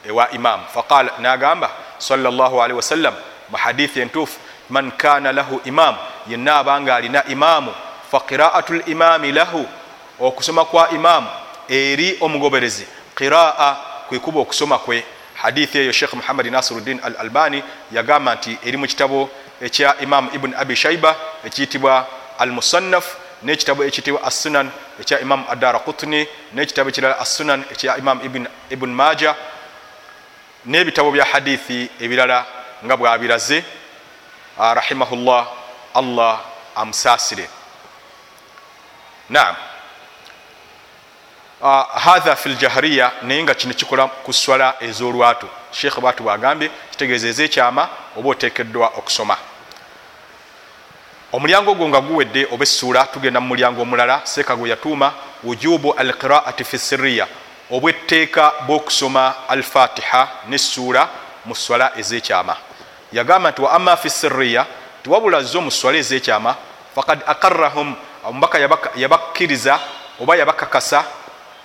ewa 0.07 0.31
imaamu 0.31 0.63
faqala 0.73 1.11
nagamba 1.19 1.69
salllah 1.97 2.51
alihi 2.63 2.77
wasallam 2.77 3.13
mu 3.49 3.57
hadithi 3.57 4.01
entuufu 4.01 4.39
man 4.69 4.91
kana 4.91 5.31
lahu 5.31 5.61
imaamu 5.65 5.97
yenna 6.27 6.55
abanga 6.55 6.95
alina 6.95 7.23
imaamu 7.27 7.71
faqiraatu 8.11 8.73
limami 8.73 9.31
lahu 9.31 9.67
okusoma 10.19 10.65
kwa 10.65 10.89
imaamu 10.89 11.27
eri 11.69 12.17
omugoberezi. 12.21 12.87
Qiraa 13.15 13.75
kwekuba 14.09 14.39
okusoma 14.39 14.77
kwe. 14.77 15.03
Hadithi 15.35 15.77
eyo 15.77 15.91
sheikh 15.91 16.13
muhammadi 16.13 16.49
nasiruddin 16.49 16.99
al 17.03 17.15
albani 17.19 17.63
yagamba 17.91 18.35
nti 18.35 18.57
eri 18.65 18.77
mu 18.77 18.87
kitabo 18.87 19.29
ekya 19.61 19.99
imamu 19.99 20.29
ibuni 20.33 20.55
abi 20.55 20.75
shaiba 20.75 21.15
ekiyitibwa 21.45 22.07
al 22.39 22.51
musannaf 22.51 23.15
nekitabo 23.43 23.83
ekiyitibwa 23.83 24.23
assunan 24.23 24.71
ekya 25.01 25.19
imamu 25.19 25.45
adara 25.49 25.79
kutni 25.79 26.27
nekitabo 26.53 26.89
ekirala 26.89 27.19
assunan 27.19 27.63
ekya 27.71 27.97
imamu 27.97 28.21
ibuni 28.69 28.93
maja 28.93 29.35
n'ebitabo 30.65 31.11
bya 31.11 31.25
hadithi 31.25 31.89
ebirala 31.99 32.45
nga 32.85 32.97
bwabiraze. 32.97 33.63
Rahimahullah 34.57 35.47
allah 35.93 36.41
amusaasire 36.75 37.56
naam. 39.29 39.55
Uh, 41.61 41.83
hatha 41.95 42.35
fi 42.35 42.49
ljahariya 42.49 43.11
naye 43.21 43.43
nga 43.43 43.55
kino 43.55 43.73
kikola 43.73 44.07
ku 44.07 44.33
swala 44.33 44.75
ez'olwatu 44.81 45.47
sheikh 45.71 45.99
bwatu 45.99 46.23
bwagambye 46.23 46.69
kitegeeza 46.91 47.27
ez'ekyama 47.27 47.89
oba 48.17 48.29
oteekeddwa 48.29 48.87
okusoma. 48.97 49.37
Omulyango 51.33 51.71
ogwo 51.71 51.87
nga 51.89 52.01
guwedde 52.01 52.47
oba 52.51 52.63
essuula 52.63 53.05
tugenda 53.05 53.39
mu 53.39 53.47
mulyango 53.47 53.81
omulala 53.81 54.21
seeka 54.23 54.55
gwe 54.55 54.69
yatuuma 54.69 55.13
wujubu 55.43 55.93
alqiraati 55.93 56.63
fi 56.63 56.77
siriya 56.77 57.27
obwetteeka 57.71 58.53
bw'okusoma 58.67 59.47
alfatiha 59.47 60.27
nessuula 60.47 61.09
mu 61.45 61.55
swala 61.55 61.91
ez'ekyama. 61.97 62.55
Yagamba 63.11 63.51
nti 63.51 63.61
wa 63.61 63.71
ama 63.71 63.97
fi 63.97 64.09
siriya 64.09 64.65
tiwabula 65.03 65.43
zo 65.43 65.61
mu 65.61 65.71
swala 65.71 65.97
ez'ekyama 65.97 66.55
fakad 66.95 67.19
akarrahum 67.27 67.95
omubaka 68.27 68.59
yabakkiriza 68.95 69.79
oba 70.19 70.35
yabakakasa 70.35 71.03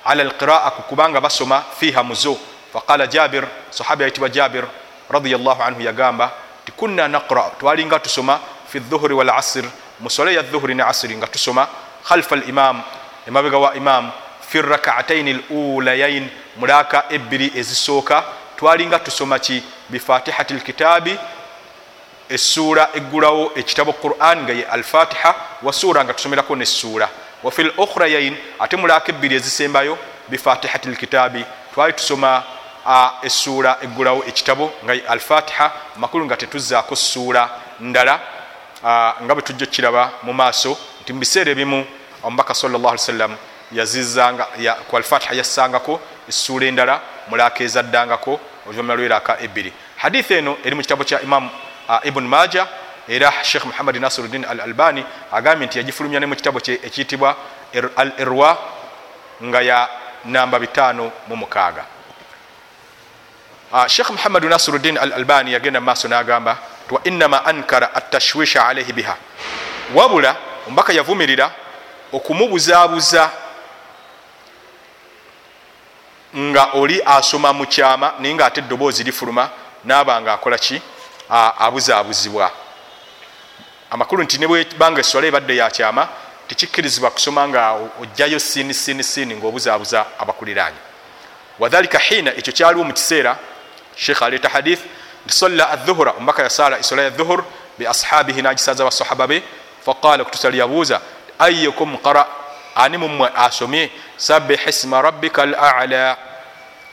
ala 0.05 0.23
alqiraa 0.23 0.71
ku 0.71 0.83
kubanga 0.83 1.21
basoma 1.21 1.63
fiha 1.79 2.03
muzo 2.03 2.39
faqala 2.73 3.07
jabir 3.07 3.45
sahaba 3.71 4.03
yayitibwa 4.03 4.29
jabir 4.29 4.65
radiallahu 5.11 5.63
anhu 5.63 5.81
yagamba 5.83 6.31
ti 6.65 6.73
kunna 6.73 7.09
naqra 7.09 7.51
twalinga 7.59 7.99
tusoma 7.99 8.41
fi 8.69 8.79
dhuhuri 8.81 9.15
wal 9.15 9.31
asir 9.31 9.65
mu 10.01 10.11
swala 10.11 10.31
ya 10.31 10.43
dhuhuri 10.43 10.75
ne 10.75 10.83
asiri 10.83 11.17
nga 11.17 11.27
tusoma 11.27 11.69
khalfa 12.05 12.37
alimam 12.37 12.83
emabega 13.27 13.59
wa 13.59 13.75
imam 13.75 14.11
fi 14.41 14.63
rakataini 14.63 15.33
lulayain 15.51 16.29
mulaka 16.57 17.05
ebbiri 17.11 17.53
ezisooka 17.55 18.25
twalinga 18.57 18.99
tusoma 18.99 19.39
ki? 19.39 19.63
Bifatihati 19.91 20.55
lkitabi 20.55 21.19
essuura 22.35 22.89
eggulawo 22.95 23.53
ekitabo 23.55 23.93
quran 23.93 24.43
nga 24.43 24.53
ye 24.53 24.65
alfatiha 24.65 25.35
wasuura 25.63 26.05
nga 26.05 26.15
tusomerako 26.15 26.57
nessuura 26.57 27.09
wafi 27.43 27.63
lukhrayain 27.63 28.37
ate 28.59 28.77
mulaka 28.77 29.13
ebbiri 29.13 29.35
ezisembayo 29.37 29.99
bifatihati 30.29 30.89
lkitabi 30.89 31.45
twali 31.75 31.93
tusoma 31.93 32.43
essuura 33.23 33.79
eggulawo 33.83 34.25
ekitabo 34.27 34.73
nga 34.85 34.95
ye 34.95 35.03
alfatiha 35.09 35.73
makulu 35.97 36.25
nga 36.25 36.37
tetuzaako 36.37 36.97
ssuura 36.97 37.51
ndala 37.81 38.21
nga 39.23 39.35
bwe 39.35 39.43
tujja 39.43 39.65
okiraba 39.65 40.11
mu 40.23 40.33
maaso 40.33 40.79
nti 41.03 41.13
mu 41.13 41.21
biseera 41.21 41.51
ebimu 41.51 41.87
omubaka 42.23 42.55
sal 42.55 42.71
llah 42.71 42.91
ali 42.91 42.99
sallam 42.99 43.37
yazizanga 43.73 44.45
ku 44.89 44.97
alfatiha 44.97 45.35
yassangako 45.35 46.01
essuula 46.29 46.67
endala 46.67 47.01
mulaaka 47.29 47.65
ezaddangako 47.65 48.41
oluvanyuma 48.67 48.95
lweraka 48.95 49.41
ebbiri. 49.41 49.73
Hadithi 49.97 50.35
eno 50.35 50.57
eri 50.65 50.75
mu 50.75 50.83
kitabo 50.83 51.05
kya 51.05 51.21
imamu 51.21 51.51
ibuni 52.05 52.29
maja 52.29 52.69
era 53.09 53.33
sheikh 53.43 53.65
muhammadi 53.65 54.01
nasiruddin 54.01 54.45
al 54.45 54.61
albani 54.61 55.05
agambye 55.33 55.67
nti 55.67 55.79
yagifulumya 55.79 56.21
ne 56.21 56.27
mu 56.27 56.35
kitabo 56.37 56.61
kye 56.61 56.75
ekiyitibwa 56.83 57.37
al 57.97 58.13
irwa 58.19 58.59
nga 59.45 59.61
ya 59.63 59.89
namba 60.25 60.59
bitaano 60.59 61.13
mu 61.29 61.37
mukaaga. 61.37 61.85
Uh, 63.73 63.87
sheikh 63.87 64.11
muhammadu 64.11 64.49
nasiruddin 64.49 64.99
al 64.99 65.13
albani 65.13 65.53
yagenda 65.53 65.81
maaso 65.81 66.09
n'agamba 66.09 66.59
wa 66.91 67.01
innama 67.05 67.45
ankara 67.45 67.95
atashwisha 67.95 68.67
alaihi 68.67 68.93
biha. 68.93 69.17
Wabula 69.95 70.37
omubaka 70.67 70.93
yavumirira 70.93 71.51
okumubuzaabuza 72.13 73.31
nga 76.37 76.65
oli 76.73 77.03
asoma 77.05 77.53
mu 77.53 77.67
kyama 77.67 78.15
naye 78.19 78.35
nga 78.35 78.47
ate 78.47 78.61
eddoboozi 78.61 79.05
lifuluma 79.05 79.51
naaba 79.85 80.21
nga 80.21 80.33
akola 80.33 80.59
ki 80.59 80.83
abuzaabuzibwa 81.59 82.51
amakulu 83.91 84.23
nti 84.23 84.39
nebwebanga 84.39 85.01
eswala 85.01 85.27
ebadde 85.27 85.57
yakyama 85.57 86.09
tekikkirizibwa 86.49 87.11
kusoma 87.11 87.49
nga 87.49 87.73
ojjayo 88.01 88.39
siini 88.39 88.75
siini 88.75 89.05
siini 89.05 89.37
ngaobuzaabuza 89.37 90.07
abakuliranye 90.19 90.81
wadhalika 91.59 91.99
hiina 91.99 92.31
ekyo 92.35 92.53
kyaliwo 92.53 92.85
mu 92.85 92.93
kiseera 92.93 93.37
sheikh 93.97 94.23
aleeta 94.23 94.49
hadith 94.49 94.81
nti 95.27 95.35
solla 95.35 95.71
adhuhura 95.71 96.11
omubaka 96.13 96.43
yasaala 96.43 96.79
esola 96.79 97.03
ya 97.03 97.11
dhuhur 97.11 97.45
beashabihi 97.79 98.43
nagisaza 98.43 98.85
basahaba 98.85 99.27
be 99.27 99.43
faqala 99.87 100.25
kutusali 100.25 100.59
yabuuza 100.59 101.01
ayukum 101.39 101.97
qara 101.99 102.27
ani 102.75 102.99
mumwe 102.99 103.31
asomye 103.37 103.91
sabih 104.17 104.69
isma 104.69 105.03
rabbika 105.03 105.43
alala 105.43 106.17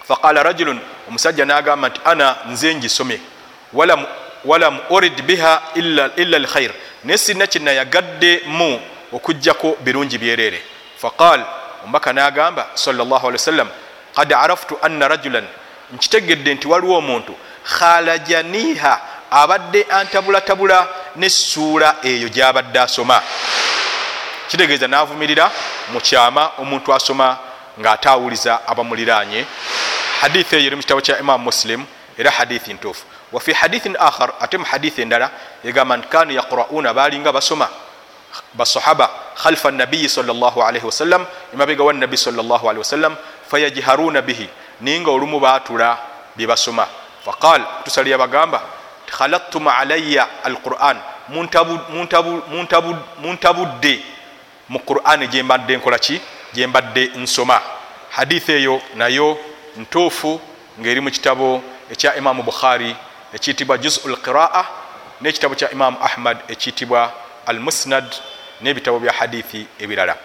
faqala 0.07 0.43
rajulun 0.43 0.79
omusajja 1.07 1.45
nagamba 1.45 1.89
nti 1.89 2.01
ana 2.05 2.35
nze 2.49 2.75
ngisomye 2.75 3.19
walam 3.73 4.79
urid 4.89 5.21
biha 5.21 5.61
illa 5.75 6.39
lkhair 6.39 6.71
naye 7.03 7.17
sirina 7.17 7.47
kyenayagadde 7.47 8.41
mu 8.47 8.79
okugjako 9.13 9.77
birungi 9.81 10.17
byerere. 10.17 10.61
Faqal 10.97 11.45
omubaka 11.83 12.13
nagamba 12.13 12.67
wasallam 12.75 13.69
kad 14.15 14.33
araftu 14.33 14.77
anna 14.81 15.07
rajulan. 15.07 15.45
Nkitegedde 15.93 16.53
nti 16.53 16.67
waliwo 16.67 16.97
omuntu 16.97 17.35
khalajaniha 17.63 19.01
abadde 19.31 19.85
antabulatabula 19.89 20.87
nessuula 21.15 21.95
eyo 22.03 22.29
gyabadde 22.29 22.79
asoma. 22.79 23.21
Kitegeeza 24.47 24.87
navumirira 24.87 25.51
mu 25.93 26.01
kyama 26.01 26.51
omuntu 26.57 26.93
asoma 26.93 27.37
ngaate 27.79 28.09
awuliza 28.09 28.67
abamuliranye 28.67 29.45
hadithi 30.21 30.55
eyo 30.55 30.65
eri 30.65 30.75
mu 30.75 30.81
kitabo 30.81 31.01
kya 31.01 31.19
imamu 31.19 31.43
muslim 31.43 31.85
era 32.17 32.31
hadithi 32.31 32.73
ntuufu 32.73 33.05
wafi 33.31 33.53
hadithin 33.53 33.95
akhar 33.99 34.33
ate 34.39 34.57
mu 34.57 34.65
hadithi 34.65 35.01
endala 35.01 35.31
egamba 35.63 35.97
nti 35.97 36.07
kanu 36.07 36.31
yaqrauna 36.33 36.93
balinga 36.93 37.31
basoma 37.31 37.67
basahaba 38.53 39.09
khalfa 39.35 39.71
nabiyi 39.71 40.09
salllahalaihi 40.09 40.85
wasallam 40.85 41.25
emabega 41.53 41.83
wa 41.83 41.93
nabi 41.93 42.17
salllahalaihi 42.17 42.79
wasallam 42.79 43.15
fayajharuna 43.49 44.21
bihi 44.21 44.49
ninga 44.81 45.11
olumu 45.11 45.39
batula 45.39 45.97
byebasoma 46.35 46.87
faqal 47.25 47.61
tusalira 47.83 48.17
bagamba 48.17 48.61
khalattum 49.09 49.67
alaya 49.67 50.27
alquran 50.43 50.97
muntabudde 53.19 53.99
mu 54.69 54.79
quran 54.79 55.27
gyembadde 55.27 55.77
nkolaki 55.77 56.21
gyembadde 56.53 57.11
nsoma. 57.17 57.61
Hadithi 58.09 58.51
eyo 58.51 58.81
nayo 58.95 59.37
ntuufu 59.77 60.41
ngaeri 60.79 61.01
mu 61.01 61.11
kitabo 61.11 61.61
ekya 61.91 62.15
imamu 62.15 62.43
bukhari 62.43 62.95
ekiyitibwa 63.33 63.77
juzu 63.77 64.09
lqiraa 64.09 64.65
n'ekitabo 65.21 65.55
kya 65.55 65.71
imamu 65.71 65.97
ahmad 66.01 66.37
ekiyitibwa 66.47 67.11
al 67.45 67.59
musnad 67.59 68.15
n'ebitabo 68.61 68.99
bya 68.99 69.13
hadithi 69.13 69.67
ebirala. 69.79 70.15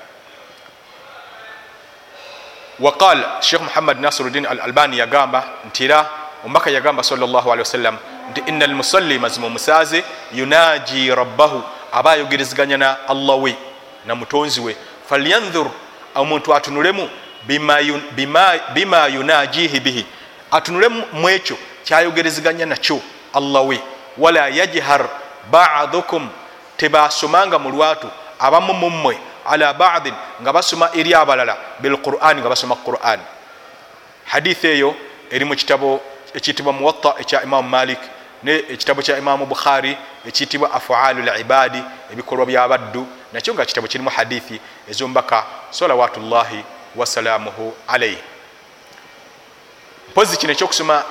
Waqal 2.80 3.24
sheikh 3.40 3.62
muhammad 3.62 4.00
nasiruddin 4.00 4.46
al 4.46 4.60
albani 4.60 4.98
yagamba 4.98 5.44
nti 5.66 5.84
era 5.84 6.10
omubaka 6.44 6.70
yagamba 6.70 7.02
wasalam 7.02 7.98
nti 8.30 8.42
ina 8.46 8.64
almusalli 8.64 9.18
mazima 9.18 9.46
omusaaze 9.46 10.04
yunaji 10.32 11.14
rabbahu 11.14 11.62
aba 11.92 12.12
ayogerezeganya 12.12 12.76
na 12.76 12.96
allah 13.08 13.42
we 13.42 13.56
na 14.06 14.14
mutonzi 14.14 14.60
we. 14.60 14.76
Falyanhur 15.08 15.70
omuntu 16.14 16.54
atunulemu 16.54 17.08
bima, 17.46 17.78
bima, 18.16 18.58
bima 18.74 19.06
yunajihi 19.06 19.80
bihi. 19.80 20.06
Atunule 20.50 20.88
mu 20.88 21.28
ekyo 21.28 21.56
kyayogerezeganya 21.84 22.66
nakyo 22.66 23.00
allah 23.32 23.66
we 23.68 23.80
wala 24.18 24.48
yajhar 24.48 25.08
badukum 25.50 26.28
tebasomanga 26.76 27.58
mu 27.58 27.70
lwatu 27.70 28.08
abamu 28.38 28.74
mummwe 28.74 29.18
ala 29.46 29.74
badin 29.74 30.14
nga 30.42 30.52
basoma 30.52 30.90
eri 30.94 31.14
abalala 31.14 31.56
bilqurani 31.80 32.40
nga 32.40 32.48
basoma 32.48 32.76
quran. 32.76 33.20
Hadithi 34.24 34.66
eyo 34.66 34.94
eri 35.30 35.44
mu 35.44 35.54
kitabo 35.56 36.00
ekiyitibwa 36.34 36.72
muwatta 36.72 37.14
ekya 37.20 37.42
imamu 37.42 37.68
malik 37.68 37.98
ekitabo 38.44 39.02
kya 39.02 39.18
imamu 39.18 39.46
bukhari 39.46 39.96
ekiyitibwa 40.26 40.72
afalu 40.72 41.22
libadi 41.22 41.82
ebikolwa 42.12 42.46
byabaddu 42.46 43.06
nakyo 43.32 43.54
nga 43.54 43.64
kitabo 43.64 43.86
kirimu 43.88 44.10
hadithi 44.10 44.60
ezomubaka 44.88 45.44
salawatullahi 45.70 46.64
wasalamuhu 46.96 47.74
alaihi 47.88 48.18
mpozi 50.08 50.36
kino 50.36 50.52
ekyokusoma 50.52 51.04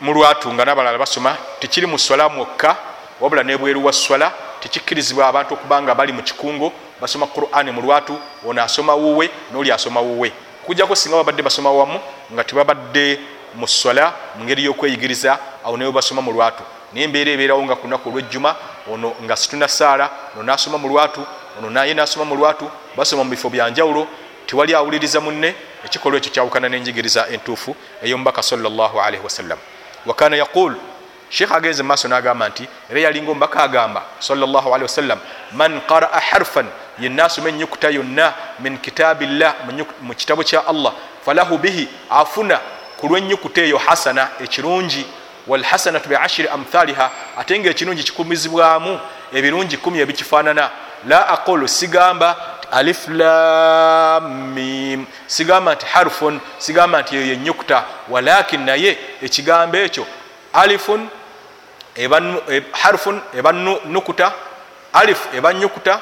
mu 0.00 0.12
lwatu 0.12 0.52
nga 0.52 0.64
nabalala 0.64 0.98
basoma 0.98 1.36
tekiri 1.60 1.86
mu 1.86 1.98
swala 1.98 2.28
mwokka 2.28 2.76
wabula 3.20 3.42
nebweru 3.42 3.84
wa 3.84 3.92
swala 3.92 4.32
tekikkirizibwa 4.60 5.28
abantu 5.28 5.54
okuba 5.54 5.82
nga 5.82 5.94
bali 5.94 6.12
mu 6.12 6.22
kikungo 6.22 6.72
basoma 7.00 7.26
qurani 7.26 7.70
mu 7.72 7.80
lwatu 7.80 8.18
ono 8.46 8.62
asoma 8.62 8.94
wuwe 8.94 9.30
noli 9.52 9.72
asoma 9.72 10.00
wuwe. 10.00 10.32
Kujjako 10.66 10.96
singa 10.96 11.16
babadde 11.16 11.42
basoma 11.42 11.72
wamu 11.72 12.00
nga 12.32 12.44
tebabadde 12.44 13.20
mu 13.54 13.68
swala 13.68 14.12
mu 14.36 14.44
ngeri 14.44 14.64
y'okweyigiriza 14.64 15.38
awo 15.64 15.76
naye 15.76 15.92
basoma 15.92 16.22
mu 16.22 16.32
lwatu. 16.32 16.62
Naye 16.92 17.04
embeera 17.04 17.30
ebeerawo 17.30 17.62
nga 17.64 17.76
ku 17.76 17.86
lunaku 17.86 18.08
olwejjuma 18.08 18.56
ono 18.92 19.14
nga 19.24 19.36
situna 19.36 19.68
saala 19.68 20.10
ono 20.34 20.42
nasoma 20.42 20.78
mu 20.78 20.88
lwatu 20.88 21.20
ono 21.58 21.70
naye 21.70 21.94
nasoma 21.94 22.24
mu 22.24 22.36
lwatu 22.36 22.70
basoma 22.96 23.24
mu 23.24 23.30
bifo 23.30 23.50
byanjawulo 23.50 24.06
tewali 24.46 24.74
awuliriza 24.74 25.20
munne 25.20 25.54
ekikolwa 25.84 26.18
ekyo 26.18 26.30
kyawukana 26.32 26.68
n'enjigiriza 26.68 27.28
entuufu 27.28 27.76
ey'omubaka 28.02 28.42
salllahalaihi 28.42 29.24
wasallam 29.24 29.58
wakana 30.06 30.36
yaqul. 30.36 30.74
Sheikh 31.30 31.52
agenze 31.52 31.82
mumaaso 31.82 32.08
n'agamba 32.08 32.48
nti 32.48 32.68
era 32.90 33.00
yalinga 33.00 33.30
omubaka 33.30 33.62
agamba 33.62 34.02
salllahalaihi 34.18 34.82
wasallam 34.82 35.18
man 35.52 35.80
qaraa 35.88 36.20
harfan 36.20 36.66
yenna 36.98 37.24
asoma 37.24 37.48
enyukuta 37.48 37.90
yonna 37.90 38.34
min 38.58 38.78
kitabillah 38.78 39.54
mu 40.02 40.14
kitabo 40.14 40.42
kya 40.42 40.66
allah 40.66 40.92
falahu 41.24 41.58
bihi 41.58 41.88
afuna 42.10 42.60
ku 42.96 43.06
lwenyukuta 43.08 43.60
eyo 43.62 43.78
hasana 43.78 44.28
ekirungi. 44.40 45.06
Walhasanatu 45.46 46.08
beashiri 46.08 46.48
amthaliha 46.48 47.10
ate 47.38 47.58
nga 47.58 47.70
ekirungi 47.70 48.02
kikumizibwamu 48.02 49.00
ebirungi 49.32 49.76
kumi 49.76 49.98
ebikifaanana. 50.00 50.70
La 51.06 51.28
aqulu 51.28 51.68
sigamba 51.68 52.36
alif 52.72 53.08
lamim 53.08 55.06
sigamba 55.26 55.74
nti 55.74 55.86
harfun 55.86 56.40
sigamba 56.58 57.02
nti 57.02 57.16
eyo 57.16 57.32
enyukuta 57.34 57.84
walakin 58.08 58.60
naye 58.64 58.98
ekigambo 59.22 59.76
ekyo 59.76 60.06
alifun 60.52 61.08
harfun 62.72 63.20
eba 63.38 63.52
nukuta 63.86 64.32
alif 64.92 65.34
eba 65.34 65.52
nyukuta 65.54 66.00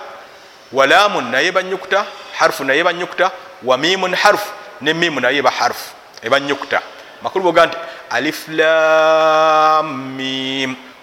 walamun 0.73 1.31
naye 1.31 1.47
eba 1.47 1.63
nyukuta 1.63 2.05
harfu 2.39 2.65
naye 2.65 2.81
eba 2.81 2.93
nyukuta 2.93 3.31
wa 3.63 3.79
mimun 3.79 4.15
harfu 4.15 4.53
ne 4.81 4.95
mimu 4.95 5.21
naye 5.21 5.39
eba 5.39 5.51
harfu 5.51 5.95
eba 6.23 6.41
nyukuta 6.41 6.81
makulu 7.23 7.45
boga 7.45 7.67
nti 7.67 7.77
alif 8.11 8.49
lamim 8.49 9.97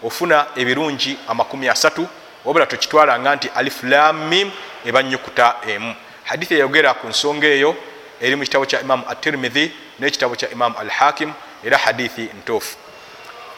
ofuna 0.04 0.46
ebirungi 0.56 1.18
amakumi 1.28 1.70
asatu 1.70 2.08
wabula 2.46 2.66
tokitwalanga 2.66 3.36
nti 3.36 3.50
alif 3.56 3.84
lamim 3.84 4.52
eba 4.86 5.04
nyukuta 5.04 5.56
emu. 5.68 5.96
Hadithi 6.24 6.54
eyogera 6.54 6.94
ku 6.94 7.08
nsonga 7.08 7.48
eyo 7.48 7.76
eri 8.22 8.36
mu 8.36 8.44
kitabo 8.44 8.66
kya 8.66 8.82
imamu 8.82 9.04
atirmidhi 9.10 9.72
n'ekitabo 10.00 10.36
kya 10.36 10.50
imamu 10.50 10.76
al 10.80 10.90
hakim 10.90 11.34
era 11.64 11.78
hadithi 11.78 12.30
ntuufu. 12.38 12.78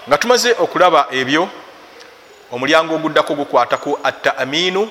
Nga 0.07 0.17
tumaze 0.17 0.55
okulaba 0.59 1.07
ebyo 1.11 1.49
omulyango 2.51 2.95
oguddako 2.95 3.33
gukwataku 3.35 3.99
attaaminu 4.03 4.89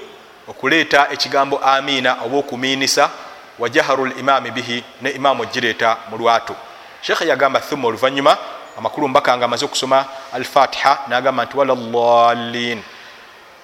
okuleeta 0.49 1.09
ekigambo 1.11 1.59
amiina 1.59 2.23
oba 2.25 2.37
okumiinisa 2.37 3.11
wajaharu 3.59 4.07
limami 4.07 4.51
bihi 4.51 4.85
ne 5.03 5.11
imamu 5.11 5.43
ogireeta 5.43 5.97
mu 6.11 6.17
lwatu. 6.17 6.55
Sheekhe 7.03 7.27
yagamba 7.27 7.61
thumma 7.61 7.89
oluvanyuma 7.89 8.39
amakulu 8.79 9.09
mbaka 9.09 9.37
nga 9.37 9.45
amaze 9.45 9.65
okusoma 9.65 10.05
alfatiha 10.33 10.99
nagamba 11.09 11.45
nti 11.45 11.57
walallalin 11.57 12.83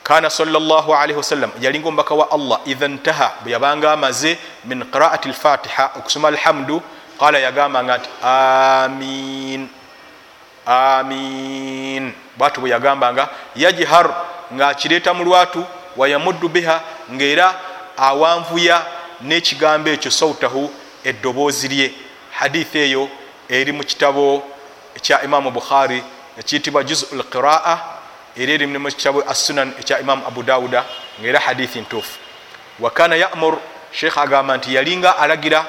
kana 0.02 0.30
salllahalaihi 0.30 1.16
wasallam 1.18 1.50
yalinga 1.60 1.88
omubaka 1.88 2.14
wa 2.14 2.30
allah 2.30 2.60
idha 2.66 2.88
ntaha 2.88 3.32
bwe 3.42 3.52
yabanga 3.52 3.92
amaze 3.92 4.38
min 4.64 4.84
qiraati 4.84 5.28
lfatiha 5.28 5.90
okusoma 5.98 6.28
alhamdu 6.28 6.82
qala 7.18 7.38
yagambanga 7.38 7.98
nti 7.98 8.08
amin 8.22 9.68
amin. 10.66 12.12
Bwatu 12.36 12.60
bwe 12.60 12.70
yagambanga 12.70 13.28
yajhar 13.56 14.14
ngaakireeta 14.54 15.14
mu 15.14 15.24
lwatu 15.24 15.64
wayamuddu 15.96 16.48
biha 16.48 16.80
ngaera 17.12 17.54
awanvuya 17.96 18.86
n'ekigambo 19.22 19.90
ekyo 19.90 20.10
sautahu 20.10 20.70
eddoboozi 21.04 21.68
lye. 21.68 21.94
Hadithi 22.30 22.78
eyo 22.78 23.08
eri 23.48 23.72
mu 23.72 23.84
kitabo 23.84 24.42
ekya 24.96 25.22
imamu 25.22 25.50
bukhari 25.50 26.02
ekiyitibwa 26.38 26.84
juzu 26.84 27.06
lqiraa 27.12 27.78
era 28.36 28.52
eri 28.52 28.66
mu 28.66 28.88
kitabo 28.88 29.22
assunan 29.28 29.72
ekya 29.80 30.00
imamu 30.00 30.26
abu 30.26 30.42
dawuda 30.42 30.84
ngaera 31.20 31.40
hadithi 31.40 31.80
ntuufu 31.80 32.18
wakana 32.80 33.16
yamur 33.16 33.59
sheikh 33.92 34.18
agamba 34.18 34.56
nti 34.56 34.74
yalinga 34.74 35.18
alagira 35.18 35.66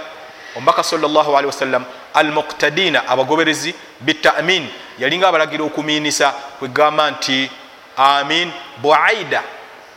omubaka 0.55 0.83
salllahalihi 0.83 1.45
wasallam 1.45 1.85
almuktadina 2.13 3.07
abagoberezi 3.07 3.75
bitamin 4.01 4.67
yalinga 4.99 5.27
abalagira 5.27 5.63
okumiinisa 5.63 6.31
kwegamba 6.59 7.11
nti 7.11 7.49
amin 7.97 8.51
buaida 8.77 9.43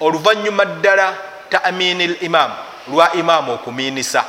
oluvanyuma 0.01 0.65
ddala 0.65 1.17
tamini 1.51 2.07
limam 2.07 2.51
lwa 2.89 3.13
imamu 3.13 3.53
okumiinisa 3.55 4.25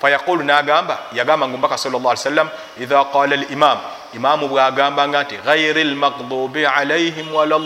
fayaqulu 0.00 0.44
nagamba 0.44 0.98
yagamba 1.12 1.46
nga 1.46 1.54
omubaka 1.54 1.76
sal 1.78 1.92
llah 1.92 2.10
ali 2.10 2.18
sallam 2.18 2.48
idha 2.80 3.04
qala 3.12 3.36
limam 3.36 3.78
imamu 4.14 4.48
bwagambanga 4.48 5.22
nti 5.22 5.36
ghairi 5.44 5.84
lmagdubi 5.84 6.66
alaihim 6.66 7.34
wala 7.34 7.58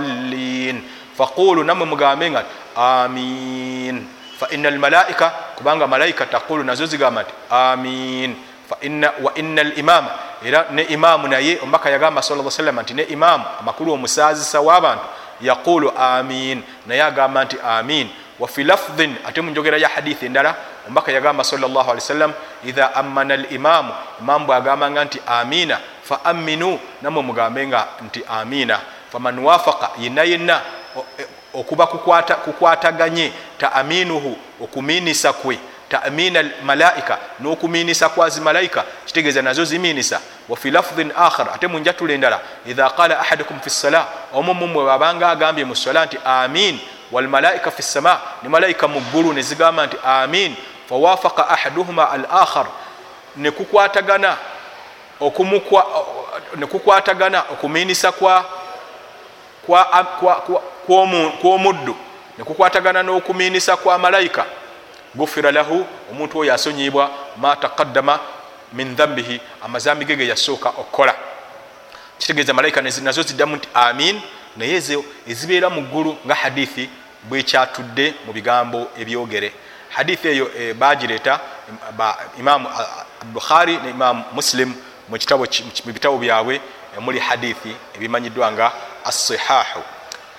llallin 0.00 0.82
faqulu 1.14 1.64
namwe 1.64 1.86
mugambe 1.86 2.30
nga 2.30 2.44
amin. 2.76 4.06
Faina 4.38 4.68
almalaika 4.68 5.32
kubanga 5.56 5.86
malaika 5.86 6.26
taqulu 6.26 6.64
nazo 6.64 6.86
zigamba 6.86 7.22
nti 7.22 7.32
amin. 7.50 8.36
Wa 9.22 9.34
ina 9.34 9.62
limama 9.62 10.10
era 10.44 10.66
ne 10.70 10.82
imamu 10.82 11.28
naye 11.28 11.58
omubaka 11.62 11.90
yagamba 11.90 12.22
sa 12.22 12.50
salam 12.50 12.80
nti 12.80 12.94
ne 12.94 13.02
imamu 13.02 13.44
amakulu 13.60 13.92
omusazisa 13.92 14.60
w'abantu 14.60 15.04
yaqulu 15.40 15.92
amin. 15.96 16.62
Naye 16.86 17.02
agamba 17.02 17.44
nti 17.44 17.56
amin 17.62 18.08
wafi 18.42 18.64
lafdin 18.64 19.14
ate 19.26 19.40
munjogera 19.40 19.78
ya 19.78 19.88
hadithi 19.88 20.26
endala 20.26 20.54
omubaka 20.86 21.12
yagamba 21.12 21.44
salllah 21.44 21.88
ali 21.88 21.94
wasallam 21.94 22.32
idha 22.64 22.94
amana 22.94 23.36
limamu 23.36 23.92
imamu 24.20 24.46
bwagambanga 24.46 25.04
nti 25.04 25.20
amina 25.26 25.78
fa 26.02 26.24
aminu 26.24 26.78
namwe 27.02 27.22
mugambenga 27.22 27.86
nti 28.06 28.24
amina. 28.28 28.80
Faman 29.12 29.38
wafaka 29.38 29.90
yenna 29.98 30.22
yenna 30.22 30.60
okuba 31.54 31.86
kukwataganye 32.44 33.32
taaminuhu 33.58 34.36
okumiinisa 34.60 35.32
kwe 35.32 35.58
taamina 35.88 36.44
malaika 36.64 37.18
n'okumiinisa 37.40 38.08
kwazi 38.08 38.40
malaika 38.40 38.84
kitegeeza 39.06 39.42
nazo 39.42 39.64
zimiinisa. 39.64 40.20
Wafi 40.48 40.70
lafdin 40.70 41.12
akhar 41.16 41.48
ate 41.54 41.66
munjatula 41.66 42.14
endala 42.14 42.40
idha 42.66 42.90
qala 42.90 43.20
ahadukum 43.20 43.60
fi 43.60 43.70
ssala 43.70 44.06
omu 44.32 44.54
mumwe 44.54 44.84
wabanga 44.84 45.28
agambye 45.28 45.64
mu 45.64 45.76
ssala 45.76 46.06
nti 46.06 46.18
amin 46.24 46.80
walmalaika 47.12 47.70
fi 47.70 47.82
ssama. 47.82 48.20
Ne 48.42 48.48
malaika 48.48 48.88
mu 48.88 49.00
ggulu 49.00 49.32
ne 49.32 49.42
zigamba 49.42 49.86
nti 49.86 49.96
amin. 50.04 50.56
Fawafaka 50.88 51.48
ahaduhuma 51.48 52.10
al 52.10 52.26
akhar 52.30 52.66
nekukwatagana 53.36 54.36
nekukwatagana 56.56 57.44
okumiinisa 57.52 58.12
kwa 58.12 58.44
kw'omuddu 61.40 61.96
nekukwatagana 62.38 63.02
n'okumiinisa 63.02 63.76
kwa 63.76 63.98
malayika 63.98 64.44
gufira 65.14 65.52
lahu 65.52 65.86
omuntu 66.10 66.38
oyo 66.38 66.54
asonyibwa 66.54 67.10
ma 67.36 67.56
taqaddama 67.56 68.18
min 68.72 68.96
dhambihi 68.96 69.40
amazambi 69.64 70.04
gege 70.04 70.28
yasooka 70.28 70.68
okukola 70.68 71.14
kitegeeza 72.18 72.54
malayika 72.54 72.82
nazo 72.82 73.22
ziddamu 73.22 73.56
nti 73.56 73.68
amin. 73.74 74.20
Naye 74.56 74.74
ezo 74.74 75.04
ezibeera 75.26 75.70
mu 75.70 75.80
ggulu 75.80 76.16
nga 76.26 76.34
hadithi 76.34 76.90
bwekyatudde 77.28 78.14
mu 78.26 78.32
bigambo 78.32 78.88
ebyogere. 78.98 79.52
Hadithi 79.90 80.28
eyo 80.28 80.50
e, 80.58 80.74
bagireeta 80.74 81.40
imamu 82.38 82.68
bukhari 83.32 83.76
ne 83.76 83.90
imamu 83.90 84.24
muslim 84.32 84.74
mu 85.08 85.16
bitabo 85.92 86.18
byabwe 86.18 86.60
muli 87.00 87.18
hadithi 87.18 87.76
ebimanyiddwa 87.96 88.52
nga 88.52 88.72
assihahu 89.04 89.82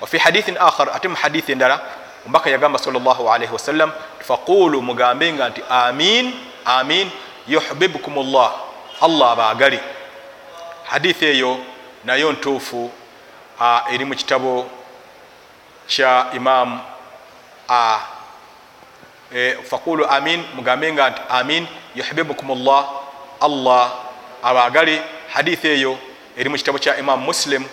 wafi 0.02 0.18
hadithin 0.18 0.58
akhar 0.58 0.90
ate 0.94 1.08
mu 1.08 1.16
hadithi 1.16 1.52
endala 1.52 1.82
omubaka 2.26 2.50
yagamba 2.50 2.80
salllahalihi 2.80 3.54
wasallam 3.54 3.92
faqulu 4.20 4.82
mugambenga 4.82 5.50
nti 5.50 5.62
amin 5.70 6.34
amin 6.66 7.10
yuhibbukum 7.48 8.16
llah 8.32 8.54
allah 9.02 9.32
abaagale 9.32 9.80
hadithi 10.84 11.26
eyo 11.26 11.58
nayo 12.06 12.32
ntuufu 12.32 12.92
eri 13.94 14.06
mu 14.06 14.16
kitabo 14.16 14.68
kya 15.88 16.28
imam 16.34 16.80
e, 19.36 19.58
faqulu 19.70 20.06
amin 20.06 20.44
mugambenga 20.56 21.10
nti 21.10 21.22
amin 21.30 21.68
yuhibbukum 21.96 22.64
llah 22.66 22.86
allah 23.42 23.92
abaagale 24.44 25.02
hadithi 25.34 25.68
eyo 25.68 25.98
eri 26.38 26.50
mu 26.50 26.58
kitabo 26.58 26.78
kya 26.80 26.98
imam 26.98 27.20
muslim 27.20 27.66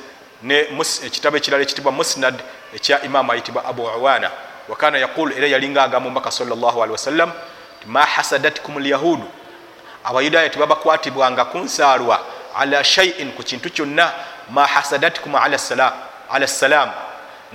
ekitabo 1.06 1.36
ekirala 1.36 1.62
ekitibwa 1.62 1.92
musnad 1.92 2.34
ekya 2.74 3.02
imamu 3.02 3.32
ayitibwa 3.32 3.64
abu 3.64 3.88
awana. 3.88 4.30
Wakana 4.68 4.98
yaqulu 4.98 5.36
era 5.36 5.46
yalinga 5.46 5.82
agamba 5.82 6.08
omubaka 6.08 6.30
salllahalihi 6.30 6.92
wasallam 6.92 7.32
ma 7.86 8.02
hasadatkum 8.02 8.78
lyahudu 8.78 9.24
abayudaaya 10.04 10.50
tebabakwatibwanga 10.50 11.44
kunsaalwa 11.44 12.20
ala 12.56 12.84
shaiin 12.84 13.32
ku 13.32 13.42
kintu 13.42 13.70
kyonna 13.70 14.12
ma 14.50 14.66
hasadatkum 14.66 15.34
ala 15.34 16.46
salaamu 16.46 16.92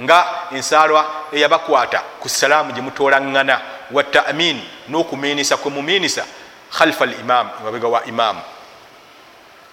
nga 0.01 0.26
ensaalwa 0.51 1.05
eyabakwata 1.31 1.99
ku 2.19 2.30
salaamu 2.30 2.72
gye 2.72 2.81
mutoolaŋŋana 2.81 3.61
wa 3.91 4.03
tamin 4.03 4.61
n'okumiinisa 4.89 5.57
kwe 5.57 5.72
mumiinisa 5.72 6.26
khalfa 6.72 7.05
limam 7.05 7.49
emabega 7.61 7.88
wa 7.88 8.05
imamu 8.05 8.41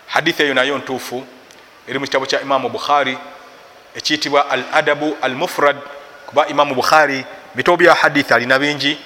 hadithi 0.07 0.43
eyo 0.43 0.55
nayo 0.55 0.78
ntuufu 0.78 1.27
eri 1.89 1.99
mu 1.99 2.05
kitabo 2.05 2.27
kya 2.27 2.40
imamu 2.40 2.69
bukhari 2.69 3.19
ekiyitibwa 3.94 4.51
al 4.51 4.65
adabu 4.73 5.16
al 5.23 5.35
mufrad 5.35 5.77
kuba 6.27 6.47
imamu 6.47 6.74
bukhari 6.74 7.24
bitabo 7.55 7.77
bya 7.77 7.94
hadithi 7.94 8.35
alina 8.35 8.59
bingi 8.59 8.99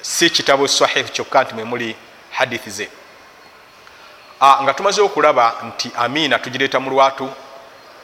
si 0.00 0.30
kitabo 0.30 0.68
sahih 0.68 1.04
kyokka 1.04 1.42
nti 1.42 1.54
mwemuli 1.54 1.96
hadithi 2.30 2.70
ze. 2.70 2.88
Nga 4.62 4.74
tumaze 4.74 5.00
okulaba 5.02 5.54
nti 5.66 5.90
amina 5.96 6.38
tugireeta 6.38 6.80
mu 6.80 6.90
lwatu 6.90 7.30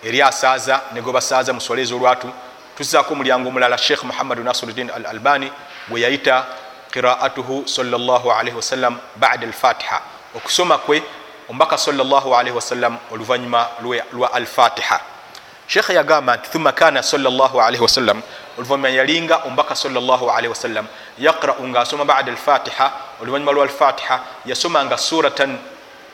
eri 0.03 0.23
asaaza 0.23 0.81
negwe 0.93 1.13
basaaza 1.13 1.53
muswala 1.53 1.83
ez'olwatu 1.83 2.29
tuzaako 2.77 3.15
omulyango 3.15 3.49
omulala 3.49 3.79
sheikh 3.79 4.05
muhammadu 4.05 4.43
nasiruddin 4.45 4.91
al 4.91 5.07
albani 5.07 5.53
bwe 5.89 6.01
yayita 6.01 6.45
qiraatuhu 6.93 7.69
salllahalihi 7.69 8.57
wasallam 8.57 8.99
bada 9.17 9.47
alfatiha. 9.47 10.01
Okusoma 10.35 10.79
kwe 10.79 11.03
omubaka 11.49 11.79
salllahalihi 11.79 12.57
wasallam 12.57 12.99
oluvanyuma 13.11 13.69
lwa 14.13 14.33
alfatiha. 14.33 15.01
Sheikha 15.67 15.93
yagamba 15.93 16.37
nti 16.37 16.51
thumma 16.51 16.73
kana 16.73 17.03
salllahalihi 17.03 17.83
wasallam 17.83 18.23
oluvanyuma 18.59 18.89
yalinga 18.89 19.37
omubaka 19.37 19.77
salllahalihi 19.77 20.49
wasallam 20.49 20.87
yaqrau 21.19 21.69
nga 21.69 21.81
asoma 21.81 22.05
bada 22.05 22.33
alfatiha 22.33 22.93
oluvanyuma 23.23 23.53
lwa 23.53 23.65
alfatiha. 23.65 24.21
Yasomanga 24.47 24.99
suratan 24.99 25.59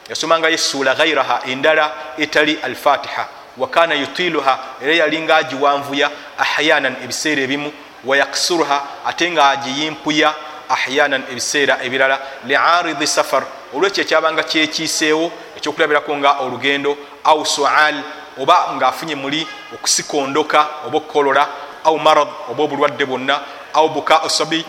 yasomangayo 0.09 0.55
essuula 0.55 0.95
gairaha 0.95 1.43
endala 1.47 1.93
etali 2.19 2.59
alfatiha 2.63 3.42
wakana 3.59 3.95
yutiluha 3.95 4.59
era 4.83 4.95
yalinga 4.95 5.37
agiwanvuya 5.37 6.11
ahyanan 6.39 6.97
ebiseera 7.05 7.43
ebimu 7.43 7.73
wayaksuruha 8.05 8.83
ate 9.07 9.31
nga 9.31 9.51
agiyimpuya 9.51 10.35
ahyanan 10.69 11.23
ebiseera 11.31 11.79
ebirala 11.85 12.21
liaridi 12.45 13.07
safar. 13.07 13.45
Olwekyo 13.75 14.03
ekyabanga 14.03 14.43
kyekiiseewo 14.43 15.33
ekyokulabirako 15.57 16.17
nga 16.17 16.31
olugendo 16.41 16.97
au 17.25 17.47
sual 17.47 18.03
oba 18.39 18.75
ngaafunye 18.77 19.15
muli 19.15 19.47
okusikondoka 19.75 20.67
oba 20.87 20.99
okukolola 20.99 21.49
au 21.85 21.99
marad 21.99 22.29
oba 22.51 22.63
obulwadde 22.63 23.05
bwonna 23.05 23.41
au 23.75 23.89
buka 23.89 24.29
sabi 24.29 24.65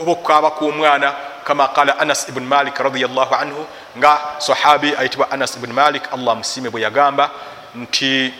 oba 0.00 0.12
okukaaba 0.12 0.50
kw'omwana 0.50 1.14
kama 1.44 1.68
qala 1.68 1.98
anas 1.98 2.28
ibn 2.28 2.44
malik 2.44 2.78
radiallahu 2.78 3.34
anhu 3.34 3.66
nga 3.98 4.18
sahabi 4.38 4.96
ayitibwa 4.96 5.30
anas 5.30 5.56
ibn 5.56 5.72
malik 5.72 6.02
allah 6.12 6.36
musiime 6.36 6.70
bwe 6.70 6.80
yagamba 6.80 7.30
nti 7.74 8.34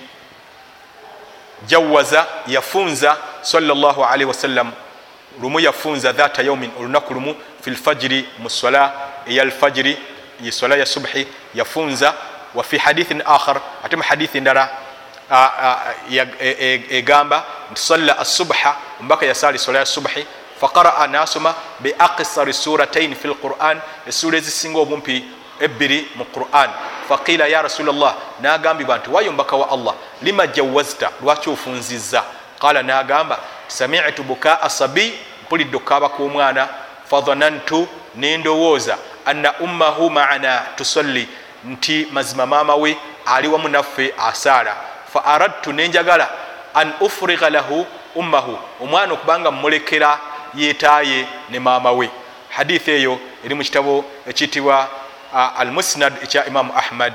jawaza 1.66 2.26
yafunza 2.46 3.16
salllahalihi 3.42 4.24
wasallam 4.28 4.72
lumu 5.42 5.60
yafunza 5.60 6.12
dhata 6.12 6.42
yaumin 6.42 6.70
olunaku 6.78 7.14
lumu 7.14 7.34
fi 7.60 7.70
lfajiri 7.70 8.28
mu 8.38 8.50
swala 8.50 8.92
eyalfajiri 9.26 9.98
swala 10.50 10.76
ya 10.76 10.86
subhi 10.86 11.26
yafunza. 11.54 12.14
Wafi 12.54 12.78
hadithin 12.78 13.22
akhar 13.26 13.60
ate 13.84 13.96
mu 13.96 14.02
hadithi 14.02 14.40
ndala 14.40 14.70
egamba 16.90 17.44
nti 17.70 17.80
salla 17.80 18.18
asubha 18.18 18.76
omubaka 19.00 19.26
yasaali 19.26 19.58
swala 19.58 19.78
ya 19.78 19.86
subhi 19.86 20.26
faqaraa 20.60 21.06
nasoma 21.06 21.54
beaksari 21.80 22.52
suratain 22.52 23.14
fi 23.14 23.28
lquran 23.28 23.80
essuula 24.06 24.38
ezisinga 24.38 24.78
obumpi 24.78 25.24
ebbiri 25.60 26.08
mu 26.14 26.24
quran 26.24 26.70
faqila 27.08 27.46
ya 27.46 27.62
rasulllah 27.62 28.14
nagambibwa 28.40 28.98
nti 28.98 29.10
wayombaka 29.10 29.56
wa 29.56 29.70
allah 29.70 29.94
lima 30.22 30.46
jawazta 30.46 31.10
lwaki 31.22 31.50
ofunziza 31.50 32.22
qala 32.60 32.82
nagamba 32.82 33.38
samitu 33.66 34.22
bukaa 34.22 34.68
sabiy 34.68 35.10
mpulidde 35.42 35.76
okukaaba 35.76 36.08
k'omwana 36.08 36.68
fadhanantu 37.10 37.88
nendowooza 38.14 38.98
anna 39.26 39.52
ummahu 39.60 40.10
maana 40.10 40.62
tusalli 40.76 41.28
nti 41.64 42.06
mazima 42.12 42.46
maama 42.46 42.74
we 42.74 42.96
ali 43.26 43.48
wamu 43.48 43.68
naffe 43.68 44.14
asaala. 44.18 44.76
Fa 45.12 45.24
aradtu 45.24 45.72
nenjagala 45.72 46.30
an 46.74 46.92
ufriga 47.00 47.50
lahu 47.50 47.86
ummahu 48.14 48.58
omwana 48.80 49.12
okubanga 49.12 49.50
mulekera 49.50 50.18
yetaaye 50.54 51.26
ne 51.50 51.58
maama 51.58 51.92
we. 51.92 52.10
Hadithi 52.48 52.90
eyo 52.90 53.18
eri 53.44 53.54
mu 53.54 53.62
kitabo 53.62 54.04
ekiyitibwa 54.26 54.88
al 55.34 55.70
musnad 55.70 56.12
ekya 56.22 56.46
imamu 56.46 56.72
ahmad 56.76 57.12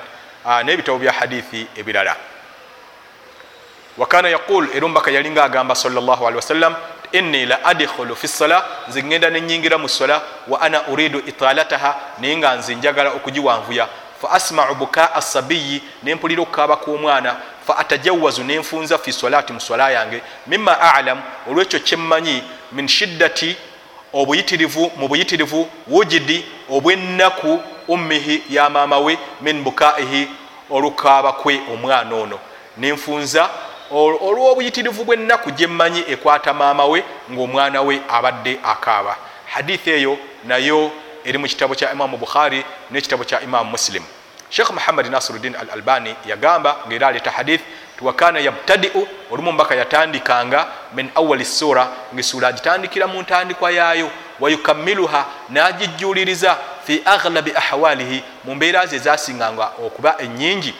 n'ebitabo 0.63 0.99
bya 0.99 1.11
hadithi 1.11 1.67
ebirala. 1.75 2.15
Wakana 3.97 4.29
yaqul 4.29 4.69
era 4.73 4.85
omubaka 4.85 5.11
yalinga 5.11 5.43
agamba 5.43 5.75
salllah 5.75 6.19
alihi 6.21 6.35
wasallam 6.35 6.75
inni 7.11 7.45
la 7.45 7.65
adkhulu 7.65 8.15
fi 8.15 8.27
sala 8.27 8.65
nze 8.87 9.03
ngenda 9.03 9.29
nenyingira 9.29 9.77
mu 9.77 9.89
sola 9.89 10.21
wa 10.47 10.61
ana 10.61 10.87
uridu 10.87 11.19
italataha 11.19 11.95
naye 12.19 12.37
nga 12.37 12.55
nze 12.55 12.75
njagala 12.75 13.09
okugiwanvuya. 13.09 13.87
Fa 14.21 14.31
asmau 14.31 14.75
bukaa 14.75 15.21
sabiyi 15.21 15.83
nempulira 16.03 16.41
okukaaba 16.41 16.77
k'omwana 16.77 17.35
fa 17.67 17.77
atajawazu 17.77 18.43
nenfunza 18.43 18.97
fi 18.97 19.13
solati 19.13 19.53
mu 19.53 19.59
sola 19.59 19.91
yange. 19.91 20.21
Mima 20.47 20.81
alam 20.81 21.21
olwekyo 21.47 21.79
kyemmanyi 21.79 22.43
min 22.71 22.87
shiddati 22.87 23.57
obuyitirivu 24.13 24.91
mu 24.97 25.07
buyitirivu 25.07 25.67
wujidi 25.87 26.45
obwennaku 26.69 27.61
ummihi 27.87 28.43
ya 28.49 28.69
maama 28.69 28.97
we 28.99 29.17
min 29.41 29.63
bukaihi 29.63 30.27
olukaaba 30.69 31.31
kwe 31.31 31.61
omwana 31.73 32.15
ono. 32.15 32.39
Nenfunza 32.77 33.49
olw'obuyitirivu 33.91 35.03
bwennaku 35.03 35.51
gyemmanyi 35.51 36.03
ekwata 36.07 36.53
maama 36.53 36.85
we 36.85 37.03
ngaomwana 37.31 37.81
we 37.81 38.01
abadde 38.09 38.59
akaaba. 38.63 39.15
Hadithi 39.45 39.89
eyo 39.89 40.17
nayo 40.43 40.91
eri 41.25 41.37
mu 41.37 41.47
kitabo 41.47 41.75
kya 41.75 41.91
imamu 41.91 42.17
bukhari 42.17 42.63
n'ekitabo 42.91 43.23
kya 43.23 43.41
imamu 43.41 43.71
muslim 43.71 44.03
sheekh 44.49 44.71
muhammad 44.71 45.07
nasiruddin 45.07 45.55
al 45.55 45.69
albani 45.69 46.15
yagamba 46.25 46.77
ngaera 46.87 47.07
aleeta 47.07 47.31
hadith 47.31 47.61
tiwakana 47.97 48.39
yabtadiu 48.39 49.07
olumu 49.31 49.51
mbaka 49.51 49.75
yatandikanga 49.75 50.67
min 50.93 51.09
awali 51.15 51.45
sura 51.45 51.87
ngaesura 52.13 52.47
agitandikira 52.47 53.07
mu 53.07 53.21
ntandikwa 53.21 53.71
yaayo 53.71 54.09
wayukamiluha 54.39 55.25
n'agijjuliriza 55.49 56.57
fi 56.85 57.01
aghlabi 57.05 57.51
ahwalihi 57.55 58.23
mu 58.43 58.55
mbeera 58.55 58.85
ze 58.85 58.95
ezasinganga 58.95 59.71
okuba 59.85 60.15
enyingi 60.21 60.73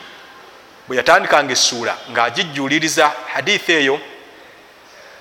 bwe 0.88 0.98
yatandikanga 0.98 1.54
essuula 1.54 1.94
ng'agijjuliriza 2.12 3.12
hadithi 3.34 3.72
eyo. 3.72 4.00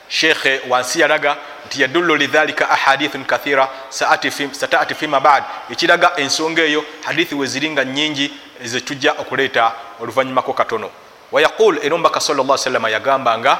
Sheekhe 0.08 0.60
wansi 0.68 1.00
yalaga 1.00 1.36
nti 1.68 1.82
yadullu 1.82 2.16
lidhalika 2.16 2.70
ahadithun 2.70 3.24
kathira 3.24 3.68
sataati 4.52 4.94
fima 4.94 5.20
bad 5.20 5.44
ekiraga 5.70 6.16
ensonga 6.16 6.62
eyo 6.62 6.84
hadithi 7.04 7.34
weziringa 7.34 7.84
nyingi 7.84 8.32
zetujja 8.64 9.12
okuleeta 9.12 9.72
oluvanyumako 10.00 10.52
katono. 10.52 10.90
Wayaqul 11.32 11.78
era 11.82 11.94
omubaka 11.94 12.20
sal 12.20 12.58
salama 12.58 12.90
yagambanga 12.90 13.58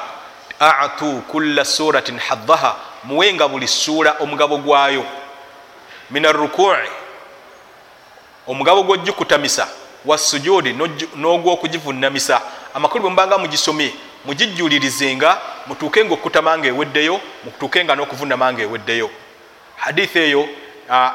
atu 0.61 1.23
kulla 1.29 1.65
suratin 1.65 2.19
haddaha 2.19 2.77
muwenga 3.05 3.49
buli 3.49 3.69
ssuula 3.69 4.17
omugabo 4.21 4.59
gwayo. 4.59 5.05
Min 6.11 6.27
arrukui 6.27 6.89
omugabo 8.47 8.83
gwojikutamisa 8.83 9.69
wasujudi 10.05 10.73
n'ogwokugivunamisa 11.17 12.41
amakulu 12.75 13.03
bwe 13.03 13.11
mubanga 13.11 13.39
mugisomye 13.39 13.93
mugijjulirizenga 14.25 15.41
mutuuke 15.67 16.05
nga 16.05 16.15
okutama 16.15 16.59
nga 16.59 16.69
eweddeyo 16.69 17.21
mutuuke 17.45 17.85
nga 17.85 17.95
n'okuvunama 17.95 18.53
nga 18.53 18.63
eweddeyo. 18.63 19.11
Hadithi 19.77 20.19
eyo 20.19 20.49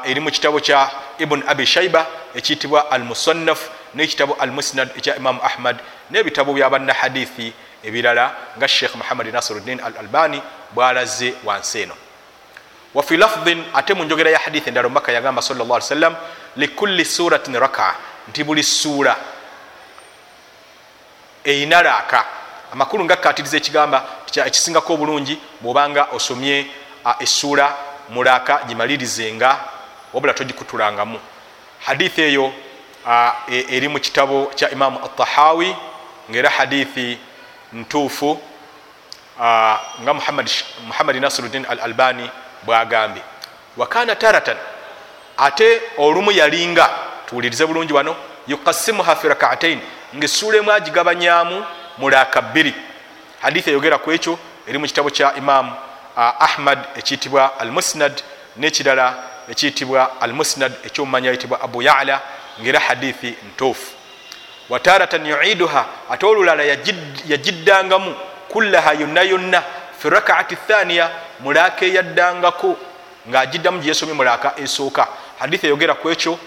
eri 0.04 0.20
mu 0.20 0.30
kitabo 0.30 0.60
kya 0.60 0.90
ibun 1.18 1.42
abi 1.46 1.66
shaiba 1.66 2.06
ekiyitibwa 2.34 2.90
al 2.90 3.04
musannaf 3.04 3.68
n'ekitabo 3.94 4.36
al 4.40 4.50
musnad 4.50 4.88
ekya 4.96 5.16
imamu 5.16 5.40
ahmad 5.42 5.76
n'ebitabo 6.10 6.54
bya 6.54 6.70
banna 6.70 6.94
hadithi 6.94 7.52
ebirala 7.82 8.34
nga 8.56 8.68
sheekh 8.68 8.94
muhammad 8.94 9.26
nasiruddin 9.32 9.80
al 9.80 9.94
albani 9.98 10.42
bwalaze 10.74 11.34
wansi 11.44 11.80
eno. 11.80 11.94
Wafi 12.94 13.16
lafdin 13.16 13.64
ate 13.74 13.94
mu 13.94 14.04
njogera 14.04 14.30
ya 14.30 14.38
hadithi 14.38 14.68
endala 14.68 14.86
omubaka 14.86 15.12
yagamba 15.12 15.42
sal 15.42 15.56
llah 15.56 15.76
ali 15.76 15.82
sallam 15.82 16.16
likulli 16.56 17.04
suratin 17.04 17.58
rakaa. 17.58 17.94
Nti 18.28 18.44
buli 18.44 18.62
ssuula 18.62 19.16
eyina 21.44 21.82
laaka 21.82 22.24
amakulu 22.74 23.04
nga 23.04 23.16
kkatiriza 23.16 23.56
ekigamba 23.56 24.02
ekisingako 24.34 24.94
obulungi 24.94 25.38
bwobanga 25.62 26.10
osomye 26.12 26.66
essuula 27.20 27.66
mu 28.10 28.22
laaka 28.22 28.66
gimalirizenga 28.66 29.58
wabula 30.12 30.34
togikutulangamu. 30.34 31.18
Hadithi 31.86 32.22
eyo 32.22 32.52
eri 33.48 33.88
mu 33.88 34.00
kitabo 34.00 34.50
kya 34.54 34.70
imamu 34.70 34.98
atahawi 35.04 35.76
ngaera 36.30 36.50
hadithi 36.50 37.18
ntuufu 37.72 38.40
nga 40.02 40.14
muhammadi 40.86 41.20
nasiruddin 41.20 41.66
al 41.68 41.80
albani 41.80 42.30
bwagambye 42.62 43.22
wakana 43.76 44.16
taratan 44.16 44.56
ate 45.36 45.80
olumu 45.98 46.32
yalinga 46.32 46.90
tuwulirize 47.26 47.66
bulungi 47.66 47.92
wano 47.92 48.16
yukasimuha 48.46 49.16
fi 49.16 49.28
rakaatain 49.28 49.80
ngaessuula 50.16 50.58
emu 50.58 50.72
agigabanyamu 50.72 51.64
mulaaka 51.98 52.42
bbiri 52.42 52.74
hadithi 53.40 53.70
eyogera 53.70 53.98
ku 53.98 54.12
ekyo 54.12 54.38
eri 54.68 54.78
mu 54.78 54.86
kitabo 54.86 55.10
kya 55.10 55.34
imamu 55.36 55.72
ahmad 56.16 56.78
ekiyitibwa 56.96 57.60
al 57.60 57.70
musnad 57.70 58.22
n'ekirala 58.56 59.14
ekiyitibwa 59.50 60.20
al 60.20 60.32
musnad 60.32 60.72
ekyomumanya 60.84 61.30
yitibwa 61.30 61.60
abu 61.60 61.82
yala 61.82 62.20
ngaera 62.60 62.80
hadithi 62.80 63.34
ntuufu. 63.48 63.92
Wataratan 64.68 65.26
yuiduha 65.26 65.86
ate 66.10 66.26
olulala 66.26 66.62
yagiddangamu 67.26 68.14
kullaha 68.48 68.92
yonna 68.92 69.22
yonna 69.22 69.62
fi 69.98 70.10
rakaati 70.10 70.56
thaniya 70.56 71.10
mulaaka 71.40 71.84
eyaddangako 71.86 72.76
ngaagiddamu 73.28 73.78
gyeyesomye 73.80 74.14
mulaaka 74.14 74.52
esooka. 74.56 75.08
Hadithi 75.38 75.66
eyogera 75.66 75.94
ku 75.94 76.10
ekyo 76.10 76.38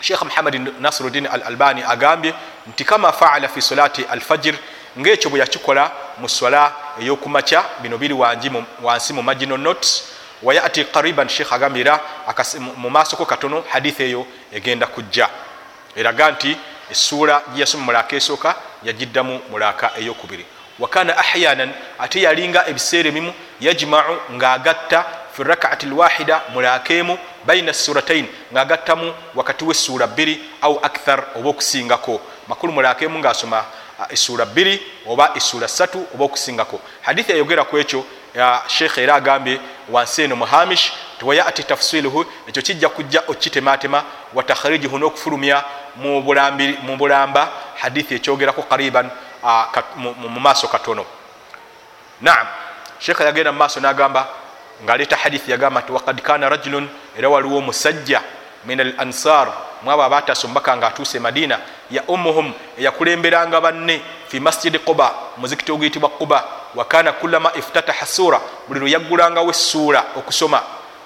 sheekh 0.00 0.22
muhammad 0.22 0.72
nasiruddin 0.80 1.26
al 1.26 1.42
albani 1.42 1.82
agambye 1.82 2.34
nti 2.66 2.84
kama 2.84 3.12
faala 3.12 3.48
fi 3.48 3.62
solati 3.62 4.04
alfajir 4.04 4.54
ngaekyo 4.98 5.30
bwe 5.30 5.40
yakikola 5.40 5.90
mu 6.18 6.28
sola 6.28 6.72
eyokumakya 7.00 7.64
bino 7.82 7.98
biri 7.98 8.14
wansi 8.82 9.12
mu 9.12 9.22
magino 9.22 9.56
notes. 9.56 10.04
Wayati 10.42 10.84
qariban 10.84 11.28
sheekh 11.28 11.52
agambira 11.52 12.00
mu 12.76 12.90
maasoko 12.90 13.24
katono 13.26 13.64
hadithi 13.68 14.02
eyo 14.02 14.26
egenda 14.52 14.86
kujja. 14.86 15.28
Eraga 15.96 16.30
nti 16.30 16.56
essuula 16.90 17.42
gyeyasoma 17.54 17.84
mulaaka 17.84 18.16
esooka 18.16 18.54
yagiddamu 18.82 19.40
mulaaka 19.50 19.90
eyokubiri. 19.98 20.46
Wakana 20.78 21.18
ahyanan 21.18 21.72
ate 21.98 22.22
yalinga 22.22 22.68
ebiseera 22.68 23.08
ebimu 23.08 23.32
yajmau 23.60 24.16
ngaagatta 24.32 25.04
fi 25.32 25.42
rakaati 25.42 25.86
lwahida 25.86 26.42
mulaaka 26.52 26.94
emu 26.94 27.18
baina 27.44 27.72
suratain 27.74 28.26
ngaagattamu 28.52 29.14
wakati 29.34 29.64
wessuula 29.64 30.06
bbiri 30.06 30.40
au 30.62 30.78
akthar 30.82 31.24
oba 31.36 31.48
okusingako. 31.50 32.20
Makulu 32.48 32.72
mulaaka 32.72 33.04
emu 33.04 33.18
ngaasoma 33.18 33.64
essuula 34.10 34.44
bbiri 34.44 34.82
oba 35.06 35.30
essuula 35.34 35.68
ssatu 35.68 36.06
oba 36.14 36.24
okusingako. 36.24 36.80
Hadithi 37.02 37.32
ayogera 37.32 37.64
ku 37.64 37.78
ekyo 37.78 38.04
sheekh 38.66 38.98
era 38.98 39.14
agambye 39.14 39.60
wansi 39.88 40.22
eno 40.22 40.36
muhamish 40.36 40.92
tiwayati 41.18 41.62
tafsiluhu 41.64 42.24
ekyo 42.48 42.62
kijja 42.62 42.88
kujja 42.88 43.22
okitematema 43.28 44.04
watakhrijihu 44.34 44.98
n'okufulumya 44.98 45.64
mu 45.96 46.96
bulamba 46.96 47.48
hadithi 47.80 48.14
ekyogerako 48.14 48.62
qariban 48.62 49.10
mu 50.06 50.40
maaso 50.40 50.68
katono. 50.68 51.04
Naam. 52.20 52.46
Sheekh 52.98 53.20
yagenda 53.20 53.52
mu 53.52 53.58
maaso 53.58 53.80
n'agamba 53.80 54.28
ngaaleeta 54.84 55.16
hadithi 55.16 55.50
yagamba 55.50 55.80
nti 55.80 55.92
wakad 55.92 56.20
kana 56.22 56.48
rajulun 56.48 56.88
era 57.18 57.28
waliwo 57.28 57.58
omusajja 57.58 58.22
min 58.64 58.80
al 58.80 58.94
ansar 58.98 59.52
mwabo 59.82 60.02
abatasombaka 60.02 60.76
nga 60.76 60.86
atuuse 60.86 61.18
madina 61.18 61.58
ya 61.90 62.02
ummuhum 62.08 62.52
eyakulemberanga 62.78 63.60
banne 63.60 64.00
fi 64.28 64.40
masjidi 64.40 64.78
quba 64.78 65.14
muzikiti 65.36 65.72
oguyitibwa 65.72 66.08
quba 66.08 66.44
wakana 66.74 67.12
kulama 67.12 67.52
iftataha 67.56 68.06
sura 68.06 68.40
buli 68.68 68.80
lwe 68.80 68.90
yaggulangawo 68.90 69.50
essuula 69.50 70.04
okusoma. 70.16 70.62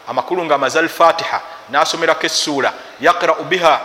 Amakulu 0.09 0.45
nga 0.45 0.55
amaze 0.55 0.79
alfatiha 0.79 1.41
nasomerako 1.71 2.27
essuula 2.27 2.73
yaqrau 3.01 3.45
biha 3.45 3.81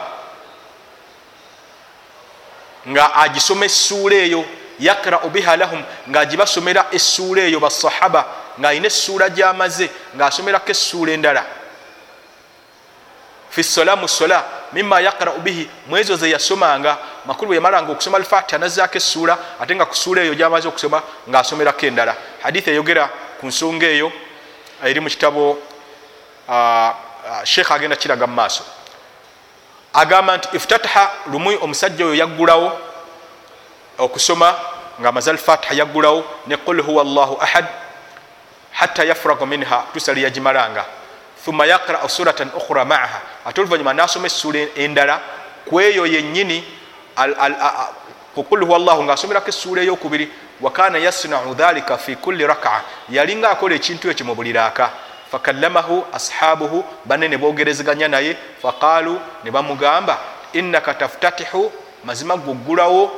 nga 2.88 3.16
agisoma 3.16 3.66
essuula 3.66 4.16
eyo 4.16 4.46
yaqrau 4.80 5.30
biha 5.30 5.58
lahum 5.58 5.84
ngaagibasomera 6.10 6.86
essuula 6.92 7.42
eyo 7.42 7.60
basahaba 7.60 8.26
ng'alina 8.60 8.88
essuula 8.88 9.30
gy'amaze 9.30 9.90
ng'asomerako 10.16 10.72
essuula 10.72 11.12
endala. 11.12 11.46
Fi 13.50 13.64
sola 13.64 13.96
mu 13.96 14.08
sola 14.08 14.46
mima 14.74 15.02
yaqrau 15.02 15.40
bihi 15.40 15.70
mwezo 15.88 16.16
ze 16.16 16.30
yasomanga 16.30 16.98
makulu 17.26 17.48
bwe 17.48 17.56
yamalanga 17.56 17.92
okusoma 17.92 18.18
alfatiha 18.18 18.58
nazaako 18.58 18.98
essuula 18.98 19.38
ate 19.60 19.76
nga 19.76 19.86
ku 19.86 19.96
ssuula 19.96 20.22
eyo 20.22 20.36
gyamaze 20.36 20.68
okusoma 20.68 21.02
ng'asomerako 21.28 21.86
endala. 21.86 22.16
Hadithi 22.44 22.70
eyogera 22.70 23.10
ku 23.40 23.48
nsonga 23.48 23.88
eyo 23.88 24.12
eri 24.84 25.00
mu 25.00 25.10
kitabo 25.10 25.58
sheekh 27.44 27.72
agenda 27.72 27.96
kiraga 27.96 28.28
mu 28.28 28.36
maaso. 28.36 28.64
Agamba 29.94 30.38
nti 30.38 30.48
iftataha 30.54 31.12
lumu 31.32 31.58
omusajja 31.62 32.06
oyo 32.06 32.16
yaggulawo 32.16 32.72
okusoma 33.98 34.56
nga 35.02 35.10
amaze 35.10 35.32
alfatiha 35.32 35.74
yaggulawo 35.74 36.24
ne 36.48 36.58
qul 36.58 36.82
huwa 36.82 37.04
llahu 37.04 37.38
ahad 37.42 37.66
hatta 38.80 39.04
yafraga 39.04 39.46
minha 39.46 39.84
tusali 39.94 40.24
yagimalanga 40.24 40.86
thumma 41.46 41.66
yaqrau 41.66 42.10
suratan 42.10 42.50
ukhra 42.56 42.86
maaha. 42.86 43.22
Ate 43.46 43.62
oluvanyuma 43.62 43.94
nasoma 43.94 44.28
essula 44.28 44.60
endala 44.76 45.20
kweyo 45.66 46.06
yenyini 46.06 46.64
qul 48.50 48.66
huwa 48.66 48.80
llahu 48.80 49.04
ngaasomerako 49.04 49.50
essula 49.50 49.82
eyokubiri 49.82 50.32
wakana 50.62 50.98
yasnau 50.98 51.54
dhalika 51.54 51.98
fi 51.98 52.16
kulli 52.16 52.48
rakaa 52.48 52.82
yalinga 53.10 53.50
akola 53.50 53.76
ekintu 53.76 54.10
ekyo 54.10 54.26
mu 54.26 54.36
buli 54.36 54.54
raaka 54.54 54.90
fakallamahu 55.32 56.06
ashabuhu 56.14 56.84
banne 57.06 57.28
ne 57.28 57.38
bogerezeganya 57.38 58.08
naye 58.08 58.38
faqalu 58.62 59.20
ne 59.44 59.52
bamugamba 59.52 60.18
innaka 60.54 60.94
taftatihu 60.94 61.72
mazima 62.04 62.38
gwoggulawo 62.38 63.12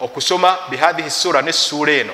okusoma 0.00 0.56
bihathihi 0.70 1.10
sura 1.10 1.42
nessuula 1.42 1.92
eno. 1.92 2.12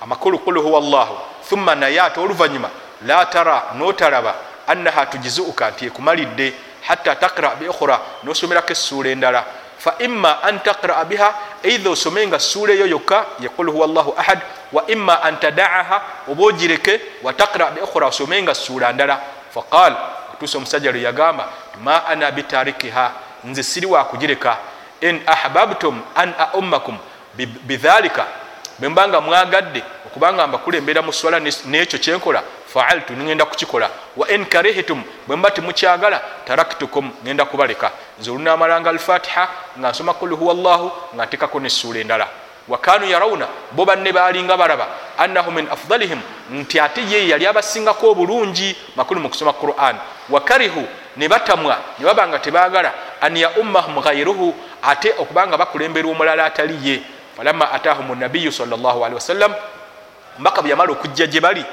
Amakulu 0.00 0.38
qul 0.38 0.58
huwa 0.58 0.80
llahu 0.80 1.31
thumma 1.52 1.74
naye 1.74 2.00
ate 2.00 2.18
oluvanyuma 2.20 2.70
la 3.06 3.26
tara 3.26 3.62
notalaba 3.76 4.34
annaha 4.66 5.06
tujizuuka 5.06 5.70
nti 5.70 5.86
ekumalidde 5.86 6.52
hatta 6.88 7.14
takra 7.16 7.54
biukhra 7.60 8.00
nosomerako 8.24 8.72
essuula 8.72 9.10
endala. 9.10 9.44
Fa 9.78 9.94
imma 9.98 10.42
an 10.42 10.60
takraa 10.60 11.04
biha 11.04 11.34
eidha 11.62 11.90
osomenga 11.90 12.38
suula 12.38 12.72
eyo 12.72 12.86
yokka 12.86 13.26
yaqul 13.40 13.70
huwa 13.70 13.86
llahu 13.86 14.14
ahad 14.18 14.38
wa 14.72 14.86
imma 14.86 15.22
an 15.22 15.36
tadaaha 15.40 16.02
oba 16.30 16.42
ogireke 16.44 17.00
wa 17.22 17.32
takra 17.32 17.70
biukhra 17.70 18.06
osomenga 18.06 18.54
suula 18.54 18.92
ndala. 18.92 19.20
Faqal 19.54 19.96
otuusa 20.34 20.58
omusajja 20.58 20.92
lwe 20.92 21.02
yagamba 21.02 21.48
ma 21.82 22.06
ana 22.06 22.30
bitarikiha 22.30 23.12
nze 23.44 23.62
siri 23.62 23.86
wakugireka 23.86 24.56
in 25.00 25.20
ahbabtum 25.26 26.00
an 26.14 26.34
aummakum 26.38 26.98
bidhalika 27.66 28.26
bwembanga 28.78 29.20
mwagadde 29.20 29.82
okubanga 30.12 30.46
mbakulembera 30.46 31.02
mu 31.02 31.12
swala 31.12 31.40
nekyo 31.40 31.98
kyenkola 31.98 32.42
faaltu 32.66 33.12
nigenda 33.12 33.44
kukikola. 33.44 33.88
Wa 34.16 34.28
in 34.28 34.44
karihitum 34.44 35.02
bwemba 35.26 35.50
temukyagala 35.50 36.20
taraktukum 36.44 37.10
ngenda 37.24 37.44
kubaleka. 37.44 37.90
Nze 38.20 38.30
olunamalanga 38.30 38.90
alfatiha 38.90 39.48
nga 39.78 39.90
nsoma 39.90 40.14
kul 40.14 40.34
huwa 40.36 40.54
llahu 40.54 40.92
nga 41.14 41.26
ntekako 41.26 41.60
nessuula 41.60 42.00
endala. 42.00 42.28
Wakanu 42.68 43.06
yarawuna 43.06 43.46
bo 43.72 43.84
banne 43.84 44.12
balinga 44.12 44.56
baraba 44.56 44.86
annahu 45.18 45.50
min 45.50 45.68
afdalihim 45.70 46.20
nti 46.50 46.80
ate 46.80 47.00
ye 47.10 47.28
yali 47.28 47.46
abasingako 47.46 48.10
obulungi 48.10 48.76
makulu 48.96 49.20
mu 49.20 49.28
kusoma 49.28 49.52
quran. 49.52 49.96
Wakarihu 50.30 50.86
ne 51.16 51.28
batamwa 51.28 51.78
ne 51.98 52.04
babanga 52.04 52.38
tebagala 52.38 52.92
an 53.20 53.36
yaummahum 53.36 54.00
ghairuhu 54.00 54.54
ate 54.82 55.14
okubanga 55.18 55.56
bakulembera 55.56 56.08
omulala 56.08 56.44
atali 56.44 56.78
ye. 56.88 57.02
Falama 57.36 57.72
atahum 57.72 58.18
nabiyu 58.18 58.52
salllahalihi 58.52 59.14
wasallam 59.14 59.54
mbaka 60.38 60.62
bwe 60.62 60.70
yamala 60.70 60.92
okujja 60.92 61.26
gye 61.26 61.40
bali 61.40 61.64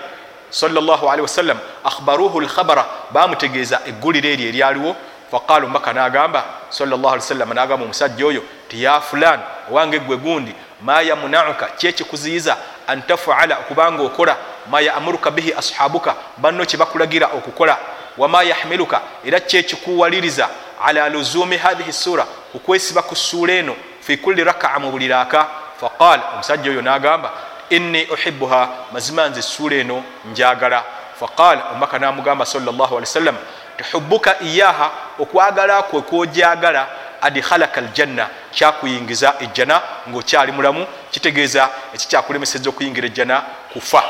salllahalihi 0.50 1.22
wasallam 1.22 1.58
akhbaruhu 1.84 2.42
lkhabara 2.42 2.86
bamutegeeza 3.12 3.82
egguliro 3.86 4.30
eryo 4.30 4.50
eryaliwo. 4.50 4.96
Faqalu 5.32 5.68
mbaka 5.68 5.94
nagamba 5.94 6.44
sawasalam 6.70 7.54
nagamba 7.54 7.86
omusajja 7.86 8.26
oyo 8.26 8.44
ti 8.68 8.84
ya 8.84 9.02
fulan 9.02 9.40
owange 9.72 10.00
gwe 10.00 10.18
gundi 10.18 10.56
ma 10.82 11.02
yamunauka 11.02 11.66
kyekikuziyiza 11.66 12.58
an 12.88 13.02
tafala 13.02 13.60
okubanga 13.60 14.04
okola? 14.04 14.38
Ma 14.72 14.82
yamuruka 14.82 15.32
bihi 15.32 15.54
ashabuka 15.54 16.16
banno 16.38 16.66
kyebakulagira 16.66 17.28
okukola? 17.28 17.78
Wama 18.18 18.44
yahmiluka 18.44 19.02
era 19.26 19.40
kyekikuwaliriza 19.40 20.50
ala 20.86 21.10
luzumi 21.10 21.58
hathihi 21.58 21.94
sura 21.94 22.26
okwesiba 22.56 23.02
ku 23.02 23.16
ssuula 23.16 23.54
eno 23.54 23.76
fi 24.02 24.18
kulli 24.18 24.44
rakaa 24.44 24.80
mu 24.80 24.92
buli 24.92 25.08
raaka. 25.08 25.48
Faqal 25.82 26.20
omusajja 26.34 26.72
oyo 26.72 26.82
nagamba 26.82 27.32
inni 27.70 28.06
uhibuha 28.06 28.70
mazima 28.92 29.30
nze 29.30 29.40
essuula 29.40 29.76
eno 29.76 30.04
njagala. 30.32 30.84
Faqal 31.20 31.60
omubaka 31.72 32.00
namugamba 32.00 32.46
sawasalam 32.46 33.36
tuhubuka 33.78 34.40
iyaha 34.42 34.92
okwagala 35.20 35.82
kwe 35.84 36.02
kwojagala 36.02 36.88
adkhalaka 37.22 37.82
aljanna 37.82 38.28
kyakuyingiza 38.52 39.34
ejjana 39.40 39.82
ngaokyali 40.10 40.52
mulamu 40.52 40.88
kitegeeza 41.12 41.70
ekikyakulemeseza 41.94 42.70
okuyingira 42.70 43.08
ejjana 43.08 43.42
kufa. 43.74 44.04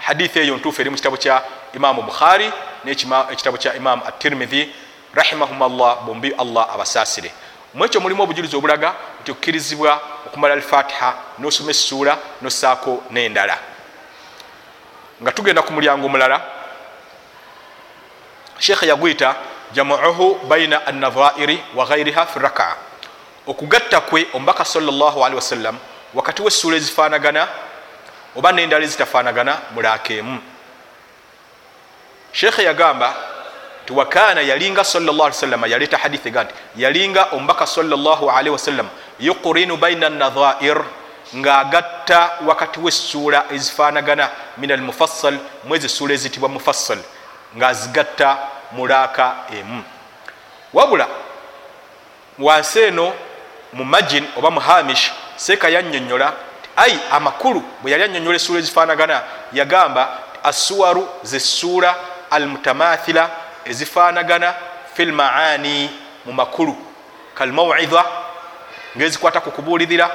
Hadithi 0.00 0.38
eyo 0.38 0.56
ntuufu 0.56 0.80
eri 0.80 0.90
mu 0.90 0.96
kitabo 0.96 1.16
kya 1.16 1.42
imamu 1.74 2.02
bukhari 2.02 2.52
nekitabo 2.84 3.56
kya 3.56 3.74
imamu 3.74 4.02
atirmidhi 4.06 4.72
rahimahum 5.14 5.58
llah 5.78 5.96
bombi 6.06 6.32
allah 6.38 6.68
abasaasire 6.74 7.30
mwekyo 7.78 8.00
mulimu 8.00 8.22
obujulizi 8.22 8.56
obulaga 8.56 8.94
nti 9.20 9.30
okkirizibwa 9.30 10.00
okumala 10.26 10.54
alfatiha 10.54 11.14
nosoma 11.38 11.70
essuula 11.70 12.18
nosaako 12.42 13.02
n'endala. 13.10 13.58
Nga 15.22 15.32
tugenda 15.32 15.62
ku 15.62 15.72
mulyango 15.72 16.06
omulala 16.06 16.42
sheekhe 18.58 18.86
yagwita 18.86 19.36
jamuuhu 19.72 20.34
baina 20.48 20.86
annadhairi 20.86 21.62
wa 21.74 21.86
ghairiha 21.86 22.26
fi 22.26 22.38
rakaa 22.38 22.76
okugatta 23.46 24.00
kwe 24.00 24.26
omubaka 24.34 24.64
salllahalihi 24.64 25.34
wasallam 25.34 25.78
wakati 26.14 26.42
wessuula 26.42 26.76
ezifaanagana 26.76 27.48
oba 28.36 28.52
n'endala 28.52 28.84
ezitafaanagana 28.84 29.58
mulaaka 29.74 30.14
emu 30.14 30.38
sheekhe 32.32 32.62
yagamba 32.62 33.14
nti 33.88 33.96
wakana 33.96 34.40
yalinga 34.40 34.84
salllahsalama 34.84 35.66
yaleeta 35.66 35.98
hadithi 35.98 36.30
ga 36.30 36.44
nti 36.44 36.54
yalinga 36.76 37.28
omubaka 37.32 37.66
salllahalihi 37.66 38.50
wasallam. 38.50 38.88
Yuqurinu 39.20 39.76
baina 39.76 40.10
nadhair 40.10 40.84
ng'agatta 41.36 42.30
wakati 42.46 42.80
wessuula 42.80 43.44
ezifaanagana. 43.50 44.28
Min 44.58 44.72
almufassal 44.72 45.38
mwezi 45.64 45.86
essuula 45.86 46.14
ezitibwa 46.14 46.48
mufassal. 46.48 46.98
Ng'azigatta 47.56 48.38
mulaaka 48.72 49.34
emu. 49.58 49.82
Wabula 50.74 51.08
wansi 52.38 52.80
eno 52.80 53.12
mu 53.72 53.84
majin 53.84 54.24
oba 54.36 54.50
mu 54.50 54.60
hamish 54.60 55.12
seeka 55.36 55.68
yannyonnyola 55.68 56.32
ai 56.76 56.98
amakulu 57.10 57.62
bwe 57.82 57.92
yali 57.92 58.04
annyonnyola 58.04 58.36
essuula 58.36 58.60
ezifaanagana. 58.60 59.22
Yagamba 59.52 60.18
assuwaru 60.44 61.08
zessuula 61.22 61.96
almutamathila 62.30 63.47
ezifaanagana 63.68 64.54
fi 64.94 65.04
lmaani 65.04 65.90
mu 66.26 66.32
makulu 66.32 66.76
kalmawidha 67.34 68.04
ngaezikwata 68.96 69.40
ku 69.40 69.50
kubuulirira 69.50 70.10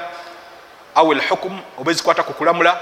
au 0.96 1.14
lhukumu 1.14 1.60
oba 1.80 1.92
ezikwata 1.92 2.24
ku 2.24 2.34
kulamula 2.34 2.78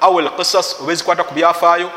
au 0.00 0.20
lqisas 0.20 0.80
oba 0.80 0.92
ezikwata 0.92 1.24
ku 1.24 1.34
byafaayo 1.34 1.90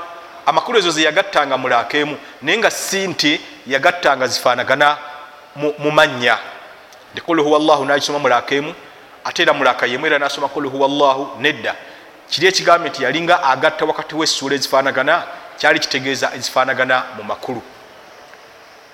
amakulu 0.45 0.77
ezo 0.80 0.91
zeyagattanga 0.91 1.57
mulaaka 1.57 1.98
emu 1.98 2.18
naye 2.41 2.57
nga 2.57 2.72
si 2.72 3.07
nti 3.07 3.41
yagattanga 3.68 4.27
zifaanagana 4.27 4.98
mu 5.56 5.91
mannya 5.91 6.38
nti 7.14 7.22
kul 7.22 7.41
huwa 7.41 7.60
llahu 7.60 7.85
nagisoma 7.85 8.19
mulaaka 8.19 8.56
emu 8.56 8.73
ate 9.23 9.41
era 9.41 9.53
mulaaka 9.53 9.85
yemu 9.85 10.06
era 10.06 10.19
nasoma 10.19 10.48
kul 10.48 10.68
huwa 10.69 10.88
llahu 10.88 11.41
nedda. 11.41 11.76
Kiri 12.30 12.48
ekigambe 12.48 12.89
nti 12.89 13.03
yalinga 13.03 13.44
agatta 13.44 13.85
wakati 13.85 14.15
wessuula 14.15 14.56
ezifaanagana 14.56 15.23
kyali 15.57 15.80
kitegeeza 15.80 16.31
ezifaanagana 16.35 17.03
mu 17.18 17.23
makulu 17.23 17.61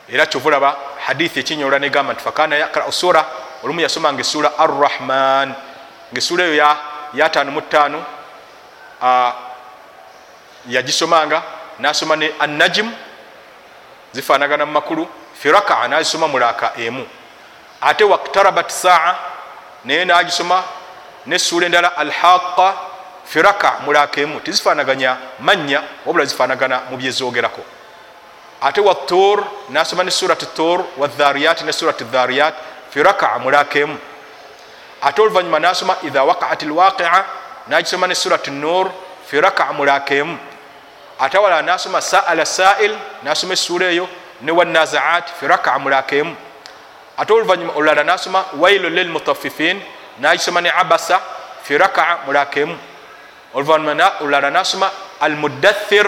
era 0.09 0.25
kyovulaba 0.25 0.77
hadithi 1.05 1.39
ekinyola 1.39 1.79
negamba 1.79 2.13
nti 2.13 2.23
fakana 2.23 2.55
yakrau 2.55 2.91
sura 2.91 3.25
olumu 3.63 3.81
yasomanga 3.81 4.21
essuula 4.21 4.57
arrahman. 4.57 5.53
Ngaessuula 6.11 6.43
eyo 6.43 6.75
yataano 7.13 7.51
mu 7.51 7.61
ttaano 7.61 8.05
yagisomanga 10.67 11.43
nasoma 11.79 12.15
ne 12.15 12.31
annajim 12.39 12.91
zifaanagana 14.13 14.65
mu 14.65 14.71
makulu 14.71 15.07
firakaa 15.33 15.87
nazisoma 15.87 16.27
mulaaka 16.27 16.73
emu. 16.77 17.07
Ate 17.81 18.03
waktarabat 18.03 18.69
saa 18.69 19.15
naye 19.85 20.05
nagisoma 20.05 20.63
nessuula 21.25 21.65
endala 21.65 21.97
alhaqa 21.97 22.75
firaka 23.25 23.79
mulaaka 23.85 24.21
emu. 24.21 24.39
Tizifaanaganya 24.39 25.17
mannya 25.39 25.81
wabula 26.05 26.25
zifaanagana 26.25 26.81
mu 26.91 26.97
byezogerako 26.97 27.61
ate 28.63 28.79
watur 28.81 29.43
nasoma 29.69 30.03
ne 30.03 30.11
surat 30.11 30.39
tur 30.55 30.79
wadhariyat 30.97 31.61
ne 31.67 31.71
surat 31.71 31.99
dhariyat 32.13 32.55
firaka 32.91 33.39
mulaaka 33.39 33.79
emu 33.79 33.97
ate 35.01 35.19
oluvanyuma 35.21 35.59
nasoma 35.59 35.95
idha 36.07 36.23
waqaat 36.23 36.61
lwaqia 36.63 37.25
nagisoma 37.67 38.07
ne 38.07 38.15
surat 38.15 38.47
nur 38.47 38.91
fi 39.27 39.41
rakaa 39.41 39.73
mulaka 39.73 40.15
emu 40.15 40.37
ate 41.19 41.35
awalala 41.37 41.61
nasoma 41.61 42.01
saala 42.01 42.45
sail 42.45 42.93
nasoma 43.23 43.53
essuula 43.53 43.85
eyo 43.91 44.07
ne 44.41 44.51
wanazaat 44.51 45.25
fi 45.39 45.47
rakaa 45.47 45.79
mulaka 45.79 46.15
emu 46.15 46.35
ate 47.17 47.31
oluvanyuma 47.33 47.73
olulala 47.75 48.03
nasoma 48.03 48.45
wailu 48.61 48.89
lilmutaffifin 48.89 49.81
nagisoma 50.19 50.61
ne 50.61 50.69
abasa 50.71 51.19
fi 51.63 51.77
rakaa 51.77 52.17
mulaka 52.25 52.59
emu 52.59 52.77
oluvanyuma 53.53 54.11
olulala 54.21 54.49
nasoma 54.49 54.91
almudathir 55.21 56.07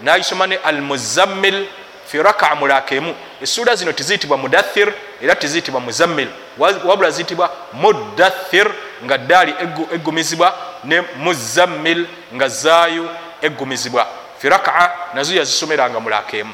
nagisoma 0.00 0.46
ne 0.46 0.56
almuzammil 0.56 1.66
fi 2.10 2.22
rakaa 2.22 2.54
mulaka 2.54 2.94
emu 2.94 3.14
essuula 3.42 3.74
zino 3.76 3.92
tiziyitibwa 3.92 4.36
mudathir 4.36 4.92
era 5.22 5.34
tiziyitibwa 5.34 5.80
muzammil. 5.80 6.28
Wabula 6.58 7.10
ziyitibwa 7.10 7.50
mudathir 7.72 8.70
nga 9.04 9.18
daali 9.18 9.54
eggumizibwa 9.92 10.54
ne 10.84 11.00
muzammil 11.16 12.06
nga 12.34 12.48
zaayu 12.48 13.08
eggumizibwa. 13.42 14.06
Fi 14.38 14.48
rakaa 14.48 14.92
nazo 15.14 15.34
yazisomeranga 15.34 16.00
mulaka 16.00 16.36
emu 16.36 16.52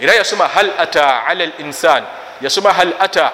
era 0.00 0.14
yasoma 0.14 0.48
hal 0.48 0.70
ata 0.78 1.26
ala 1.26 1.46
linsan 1.46 2.04
yasoma 2.40 2.72
hal 2.72 2.92
ata? 2.98 3.32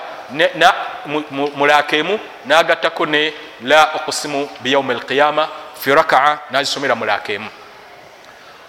Mulaka 1.30 1.96
emu 1.96 2.18
nagattako 2.46 3.06
ne 3.06 3.32
la 3.62 3.90
okusimu 3.94 4.48
biyaumi 4.60 4.94
alqiyama. 4.94 5.48
Fi 5.80 5.94
rakaa 5.94 6.38
nazisomera 6.50 6.94
mulaka 6.94 7.32
emu 7.32 7.48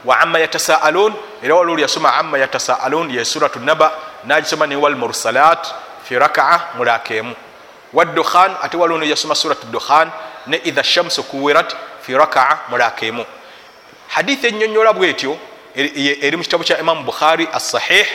wa 0.08 0.20
ama 0.20 0.40
yatasaalun 0.40 1.14
era 1.44 1.56
waluli 1.56 1.82
yasoma 1.82 2.14
ama 2.16 2.38
yatasaalun 2.40 3.12
ye 3.12 3.26
suratu 3.26 3.60
naba 3.60 3.92
nagisoma 4.24 4.68
ne 4.68 4.76
walmursalat 4.76 5.68
fi 6.04 6.16
rakaa 6.16 6.60
mulaka 6.78 7.14
emu 7.14 7.36
waddukhan 7.94 8.56
ate 8.64 8.78
walunu 8.78 9.06
yasoma 9.06 9.36
suratu 9.36 9.68
dukhan 9.68 10.12
ne 10.48 10.58
idha 10.64 10.84
shamsu 10.84 11.24
kuwirat 11.24 11.76
fi 12.02 12.14
rakaa 12.14 12.60
mulaka 12.70 13.06
emu 13.06 13.26
hadithi 14.08 14.48
enyonyola 14.48 14.94
bwetyo 14.94 15.38
eri 15.76 16.38
mu 16.38 16.44
kitabo 16.44 16.64
kya 16.64 16.80
imamu 16.80 17.04
bukhari 17.04 17.48
assahih 17.54 18.08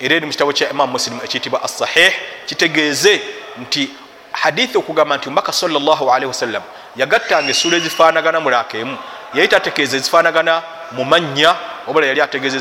era 0.00 0.16
eri 0.16 0.26
mu 0.26 0.32
kitabo 0.32 0.52
kya 0.52 0.70
imamu 0.70 0.92
musilimu 0.92 1.24
ekiyitibwa 1.24 1.62
assahih 1.64 2.12
kitegeeze 2.46 3.22
nti 3.62 3.90
hadithi 4.32 4.78
okugamba 4.78 5.16
nti 5.16 5.28
omubaka 5.28 5.52
salllahalihi 5.52 6.26
wasallam 6.26 6.62
yagattanga 6.96 7.50
essuula 7.50 7.76
ezifaanagana 7.76 8.40
mulaka 8.40 8.78
emu 8.78 8.96
yali 9.34 9.48
tategeeza 9.48 9.96
ezifaanagana 9.96 10.62
mu 10.92 11.04
mannya 11.04 11.56
obula 11.86 12.06
yali 12.06 12.20
ategeeza 12.20 12.56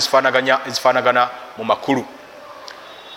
ezifaanagana 0.68 1.30
mu 1.58 1.64
makulu. 1.64 2.06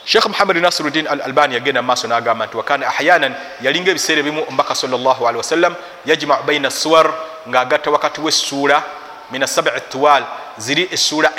Sheekh 0.04 0.26
muhammad 0.26 0.56
nasiruddin 0.56 1.06
al 1.08 1.20
albani 1.20 1.54
yagenda 1.54 1.82
mumaaso 1.82 2.08
nagamba 2.08 2.46
nti 2.46 2.56
wakana 2.56 2.86
ahyanan 2.86 3.34
yalinga 3.62 3.90
ebiseera 3.90 4.20
ebimu 4.20 4.42
omubaka 4.48 4.74
salllahalihi 4.74 5.36
wasallam 5.36 5.74
yajmau 6.04 6.42
baina 6.42 6.70
suwar 6.70 7.12
ngaagatta 7.48 7.90
wakati 7.90 8.20
wessuula 8.20 8.82
min 9.30 9.46
sabi 9.46 9.70
tuwal 9.88 10.24
ziri 10.58 10.88
essuula 10.92 11.32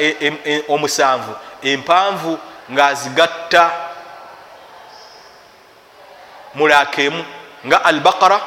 omusanvu 0.68 1.36
empanvu 1.62 2.40
ngaazigatta 2.72 3.72
mulaka 6.56 7.02
emu 7.02 7.24
nga 7.68 7.86
albaqara 7.86 8.42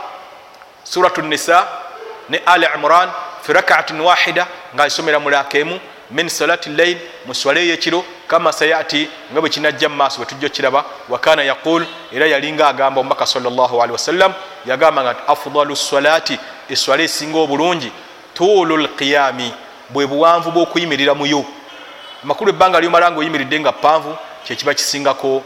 suratu 0.85 1.23
nisa 1.23 1.69
ne 2.29 2.43
ali 2.47 2.67
imran 2.75 3.11
fi 3.43 3.53
rakaatin 3.53 4.01
wahida 4.01 4.47
ngaazisomera 4.75 5.21
mulaka 5.21 5.59
emu 5.59 5.81
min 6.11 6.29
salati 6.29 6.71
llail 6.71 6.99
mu 7.27 7.35
swala 7.35 7.61
eyekiro 7.61 8.05
kama 8.27 8.53
sayati 8.53 9.09
nga 9.33 9.41
bwe 9.41 9.51
kinajja 9.51 9.89
mumaaso 9.89 10.17
bwe 10.17 10.27
tujja 10.27 10.47
okiraba 10.47 10.85
wakana 11.09 11.43
yaqul 11.43 11.87
era 12.13 12.27
yalinga 12.27 12.69
agamba 12.69 13.01
omubaka 13.01 13.27
salllahalihi 13.27 13.93
wasallam 13.93 14.33
yagambanga 14.67 15.13
nti 15.13 15.23
afdalu 15.27 15.77
salati 15.77 16.39
eswala 16.71 17.03
esinga 17.03 17.39
obulungi 17.39 17.93
tuulu 18.35 18.77
lqiyami 18.77 19.53
bwe 19.91 20.07
buwanvu 20.07 20.51
bw'okuyimirira 20.51 21.15
muyo 21.15 21.45
amakulu 22.25 22.51
ebbanga 22.51 22.81
lyomala 22.81 23.11
nga 23.11 23.19
oyimiridde 23.19 23.61
nga 23.61 23.73
panvu 23.73 24.17
kyekiba 24.45 24.75
kisingako 24.75 25.43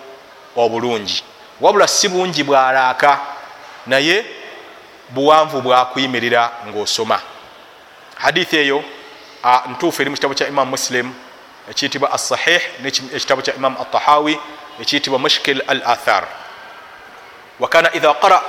obulungi. 0.57 1.23
Wabula 1.61 1.89
si 1.89 2.09
bungi 2.09 2.43
bwalaaka 2.45 3.21
naye 3.87 4.25
buwanvu 5.11 5.61
bwakuyimirira 5.61 6.51
ngaosoma 6.69 7.21
hadithi 8.23 8.57
eyo 8.57 8.85
ntuufu 9.71 10.03
eri 10.03 10.11
mu 10.11 10.17
kitabo 10.17 10.35
kya 10.35 10.49
imamu 10.49 10.71
muslim 10.71 11.15
ekiyitibwa 11.71 12.13
assahih 12.13 12.63
nekitabo 12.83 13.43
kya 13.43 13.55
imamu 13.55 13.77
atahawi 13.83 14.39
ekiyitibwa 14.81 15.19
mushkil 15.19 15.63
al 15.67 15.83
athar 15.87 16.25
wakana 17.61 17.95
idha 17.95 18.15
qara 18.15 18.43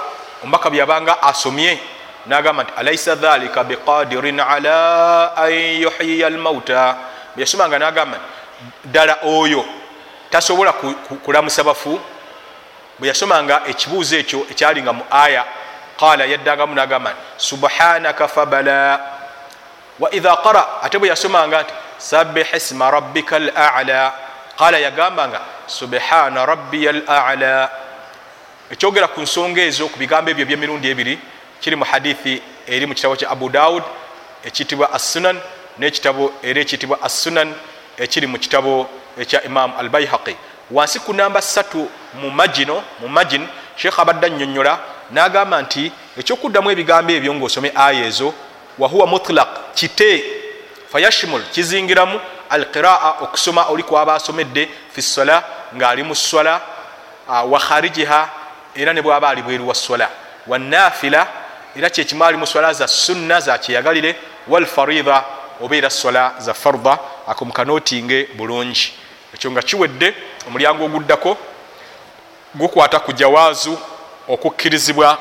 omubaka 0.44 0.70
byabanga 0.70 1.24
asomye 1.24 1.80
nagamba 2.26 2.64
nti 2.64 2.74
alaisa 2.78 3.16
dhalika 3.16 3.64
biqadirin 3.64 4.40
ala 4.40 4.78
an 5.38 5.54
yuhyiya 5.54 6.28
almauta 6.28 6.98
bweyasomanga 7.36 7.80
nagamba 7.80 8.18
nti 8.18 8.90
ddala 8.90 9.18
oyo 9.26 9.66
tasobola 10.30 10.74
kulamusa 11.24 11.64
bafu? 11.64 12.00
Bwe 13.00 13.08
yasomanga 13.08 13.62
ekibuuzo 13.68 14.18
ekyo 14.18 14.45
ekyalinga 14.52 14.94
mu 14.94 15.04
aya 15.12 15.45
qala 16.00 16.26
yaddangamu 16.26 16.76
nagamba 16.76 17.10
nti 17.10 17.22
subhanaka 17.38 18.28
fabala 18.28 19.02
wa 19.99 20.14
idha 20.15 20.36
qara 20.44 20.82
ate 20.82 20.98
bwe 20.98 21.07
yasomanga 21.07 21.61
nti 21.61 21.74
sabih 21.98 22.48
isma 22.56 22.91
rabbika 22.91 23.40
lala 23.40 24.14
qala 24.57 24.78
yagambanga 24.80 25.41
subhana 25.68 26.45
rabbiya 26.45 26.91
lala 26.91 27.70
ekyogera 28.72 29.07
ku 29.07 29.22
nsonga 29.22 29.61
ezo 29.61 29.88
ku 29.88 29.99
bigambo 29.99 30.32
ebyo 30.32 30.45
byemirundi 30.45 30.90
ebiri 30.90 31.20
kiri 31.61 31.76
mu 31.76 31.86
hadithi 31.86 32.41
eri 32.68 32.86
mu 32.86 32.94
kitabo 32.94 33.15
kya 33.15 33.30
abu 33.30 33.49
daud 33.49 33.84
ekiyitibwa 34.44 34.94
assunan 34.94 35.40
nekitabo 35.80 36.34
era 36.44 36.61
ekiyitibwa 36.61 36.98
assunan 37.02 37.53
ekiri 37.98 38.28
mu 38.28 38.38
kitabo 38.38 38.90
ekya 39.18 39.44
imam 39.44 39.72
al 39.78 39.90
baihaqi 39.90 40.36
wansi 40.72 40.99
ku 40.99 41.14
namba 41.14 41.41
satu 41.41 41.90
mu 42.22 42.30
magino 42.32 42.84
mu 42.99 43.07
magin 43.07 43.48
sheekh 43.76 43.99
abadde 43.99 44.26
annyonnyola 44.28 44.80
n'agamba 45.11 45.61
nti 45.61 45.91
ekyokuddamu 46.18 46.72
ebigambo 46.72 47.11
ebyo 47.14 47.34
ngaosome 47.36 47.72
aya 47.76 48.06
ezo 48.06 48.34
wahuwa 48.80 49.08
mutlaq 49.08 49.48
kite 49.76 50.24
fayashmul 50.91 51.41
kizingiramu 51.52 52.20
alqiraa 52.50 53.14
okusoma 53.22 53.66
oli 53.66 53.84
kwaba 53.84 54.16
asomedde 54.16 54.70
fi 54.91 55.02
sola 55.02 55.44
ng'ali 55.76 56.04
mu 56.04 56.16
sola 56.16 56.62
wa 57.28 57.60
kharijiha 57.60 58.30
era 58.76 58.94
ne 58.94 59.02
bwaba 59.02 59.30
ali 59.30 59.41
bweru 59.41 59.68
wa 59.68 59.76
sola 59.76 60.10
wanafila 60.48 61.28
era 61.76 61.90
kyekimu 61.90 62.24
ali 62.24 62.38
mu 62.38 62.48
swala 62.48 62.74
za 62.74 62.88
sunna 62.88 63.40
za 63.40 63.58
kyeyagalire 63.58 64.16
walfarida 64.48 65.24
obeera 65.62 65.90
sola 65.90 66.34
za 66.40 66.54
farda 66.54 67.00
ako 67.28 67.45
mukanotinge 67.45 68.28
bulungi. 68.36 68.94
Ekyo 69.34 69.52
nga 69.52 69.62
kiwedde 69.62 70.14
omulyango 70.48 70.86
oguddako 70.86 71.38
gukwata 72.56 73.00
ku 73.00 73.14
jawaazu 73.14 73.78
okukkirizibwa 74.28 75.18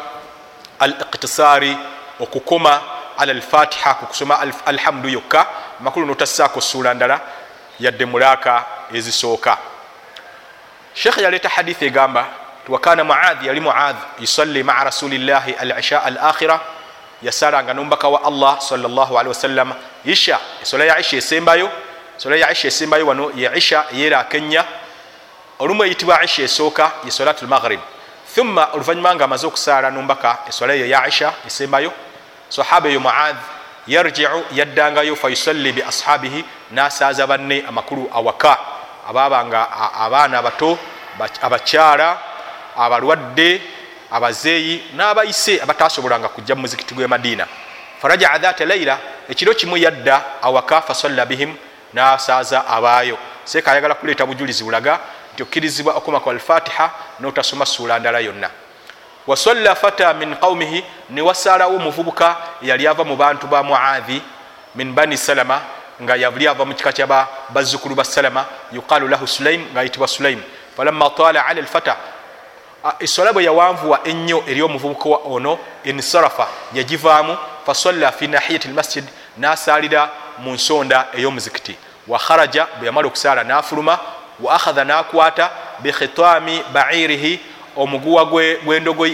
al 0.78 0.90
iktisaari 0.90 1.76
okukoma 2.20 2.80
ala 3.18 3.32
alfatiha 3.32 3.94
kukusoma 3.94 4.38
alhamdu 4.66 5.08
yokka. 5.08 5.46
Amakulu 5.80 6.06
notassaako 6.06 6.60
suula 6.60 6.94
ndala 6.94 7.20
yadde 7.80 8.04
mulaaka 8.04 8.64
ezisooka. 8.92 9.58
Sheekhe 10.94 11.22
yaleeta 11.22 11.48
hadithi 11.48 11.84
egamba 11.86 12.26
wakana 12.68 13.04
muadh 13.04 13.44
yali 13.44 13.60
muadh 13.60 13.96
yusalli 14.20 14.62
maa 14.62 14.84
rasulillahi 14.84 15.52
alisha 15.52 16.02
al 16.02 16.18
akhira 16.18 16.60
yasalanga 17.22 17.74
nomubaka 17.74 18.08
wa 18.08 18.24
allah 18.24 18.60
salllahalihi 18.60 19.28
wasallam 19.28 19.74
isha 20.04 20.38
esola 20.62 20.84
ya 20.84 20.98
isha 20.98 21.16
esembayo 21.16 21.70
esola 22.18 22.36
ya 22.36 22.52
isha 22.52 22.68
esembayo 22.68 23.06
wano 23.06 23.30
ye 23.34 23.50
isha 23.54 23.84
yerakenya 23.92 24.64
olumu 25.58 25.84
eyitibwa 25.84 26.24
isha 26.24 26.42
esooka 26.42 26.92
ye 27.04 27.10
solatu 27.10 27.46
lmaghrib 27.46 27.80
thumma 28.34 28.68
oluvanyuma 28.72 29.14
nga 29.14 29.24
amaze 29.24 29.46
okusaala 29.46 29.90
nomubaka 29.90 30.38
esola 30.48 30.74
eyo 30.74 30.86
ya 30.86 31.08
isha 31.08 31.32
esembayo 31.46 31.92
sahaba 32.52 32.88
eyo 32.88 33.00
muadh 33.00 33.40
yarjiu 33.86 34.44
yaddangayo 34.52 35.16
fayusalli 35.16 35.72
bi 35.72 35.82
ashabihi 35.82 36.44
nasaaza 36.70 37.26
banne 37.26 37.64
amakulu 37.68 38.10
awaka. 38.14 38.58
Ababanga 39.08 39.60
abaana 40.04 40.38
abato 40.38 40.78
abakyala 41.42 42.18
abalwadde 42.76 43.60
abazeeyi 44.10 44.82
n'abayise 44.94 45.62
abatasobolanga 45.62 46.28
kujja 46.28 46.54
mu 46.54 46.60
muzikiti 46.60 46.94
gwe 46.94 47.06
madiina. 47.06 47.46
Farajaa 48.00 48.38
dhata 48.38 48.64
laila 48.64 48.98
ekiro 49.28 49.54
kimu 49.54 49.76
yadda 49.76 50.22
awaka 50.42 50.82
fasalla 50.82 51.26
bihim 51.26 51.56
nasaaza 51.92 52.66
abaayo. 52.66 53.18
Seeka 53.44 53.72
ayagala 53.72 53.94
kuleeta 53.94 54.26
bujulizi 54.26 54.64
bulaga 54.64 55.00
nti 55.34 55.42
okkirizibwa 55.42 55.94
okomako 55.94 56.30
alfatiha 56.30 56.90
notasoma 57.20 57.66
suula 57.66 57.98
ndala 57.98 58.20
yonna 58.20 58.50
wasalla 59.26 59.74
fata 59.74 60.14
min 60.14 60.36
qaumihi 60.36 60.84
newasaalawo 61.10 61.76
omuvubuka 61.76 62.36
yali 62.62 62.86
ava 62.86 63.04
mu 63.04 63.16
bantu 63.16 63.46
ba 63.46 63.62
muadhi 63.62 64.22
min 64.74 64.92
bani 64.92 65.16
salama 65.16 65.60
nga 66.02 66.16
yali 66.16 66.48
ava 66.48 66.64
mu 66.64 66.74
kika 66.74 66.92
kyaba 66.92 67.28
bazzukulu 67.50 67.94
ba 67.94 68.04
salama 68.04 68.46
yuqalu 68.72 69.08
lahu 69.08 69.26
sulaim 69.26 69.66
ngaayitibwa 69.72 70.08
sulaim 70.08 70.42
falamma 70.76 71.10
tala 71.10 71.46
ala 71.46 71.62
lfata 71.62 71.96
esola 72.98 73.32
bwe 73.32 73.44
yawanvuwa 73.44 74.00
ennyo 74.04 74.44
eri 74.46 74.62
omuvubuka 74.62 75.08
ono 75.24 75.58
insarafa 75.84 76.48
yagivaamu 76.74 77.36
fasalla 77.66 78.12
fi 78.12 78.26
nahiyati 78.26 78.68
lmasjid 78.68 79.04
nasalira 79.38 80.10
mu 80.38 80.52
nsonda 80.52 81.06
ey'omuzikiti. 81.14 81.76
Wakharaja 82.08 82.66
bwe 82.78 82.86
yamala 82.86 83.08
okusaala 83.08 83.44
nafuluma 83.44 83.98
wa 84.40 84.54
akhadha 84.54 84.84
nakwata 84.84 85.50
bikhitami 85.78 86.62
bairihi 86.72 87.40
omuguwa 87.76 88.24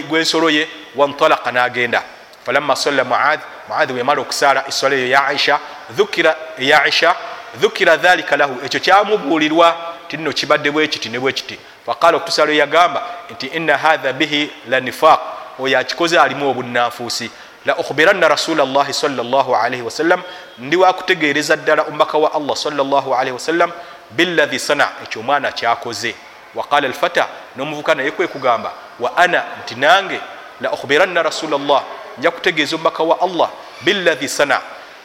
gwensolo 0.09 0.49
ye 0.49 0.67
wantalaka 0.95 1.51
nagenda. 1.51 2.03
Falamma 2.45 2.75
salla 2.75 3.03
muadh 3.03 3.39
muadh 3.69 3.91
bwe 3.91 3.97
yamala 3.99 4.21
okusaala 4.21 4.67
eswala 4.67 4.95
eyo 4.95 5.07
ya 5.07 5.27
aisha 5.27 7.15
dhukira 7.59 7.97
dhalika 7.97 8.37
lahu. 8.37 8.65
Ekyo 8.65 8.79
kyamubuulirwa 8.79 9.75
tinno 10.07 10.31
kibadde 10.31 10.71
bwekiti 10.71 11.09
ne 11.09 11.19
bwekiti 11.19 11.59
faqala 11.85 12.17
okutusalo 12.17 12.53
yagamba 12.53 13.03
nti 13.29 13.47
ina 13.47 13.77
hatha 13.77 14.13
bihi 14.13 14.51
la 14.67 14.79
nifaq. 14.79 15.19
Oyo 15.59 15.79
akikoze 15.79 16.19
alimu 16.19 16.49
obunanfuusi 16.49 17.31
la 17.65 17.77
ukbiranna 17.77 18.27
rasula 18.27 18.65
llahi 18.65 18.93
salllahalihi 18.93 19.81
wasallam 19.81 20.21
ndi 20.57 20.75
wakutegeereza 20.75 21.55
ddala 21.55 21.83
omubaka 21.83 22.17
wa 22.17 22.33
allah 22.33 22.55
salllahalihi 22.55 23.31
wasallam 23.31 23.71
billahi 24.11 24.59
sana. 24.59 24.89
Ekyo 25.03 25.21
omwana 25.21 25.51
kyakoze 25.51 26.15
waqala 26.55 26.87
alfata 26.87 27.27
nomuvuka 27.55 27.95
naye 27.95 28.11
kwe 28.11 28.27
kugamba 28.27 28.71
wa 28.99 29.17
ana 29.17 29.43
nti 29.63 29.75
nange 29.75 30.19
la 30.61 30.71
ukbiranna 30.71 31.23
rasula 31.23 31.57
llah 31.57 31.83
nja 32.17 32.31
kutegeeza 32.31 32.75
omubaka 32.75 33.03
wa 33.03 33.21
allah 33.21 33.49
billahi 33.81 34.29
sana. 34.29 34.61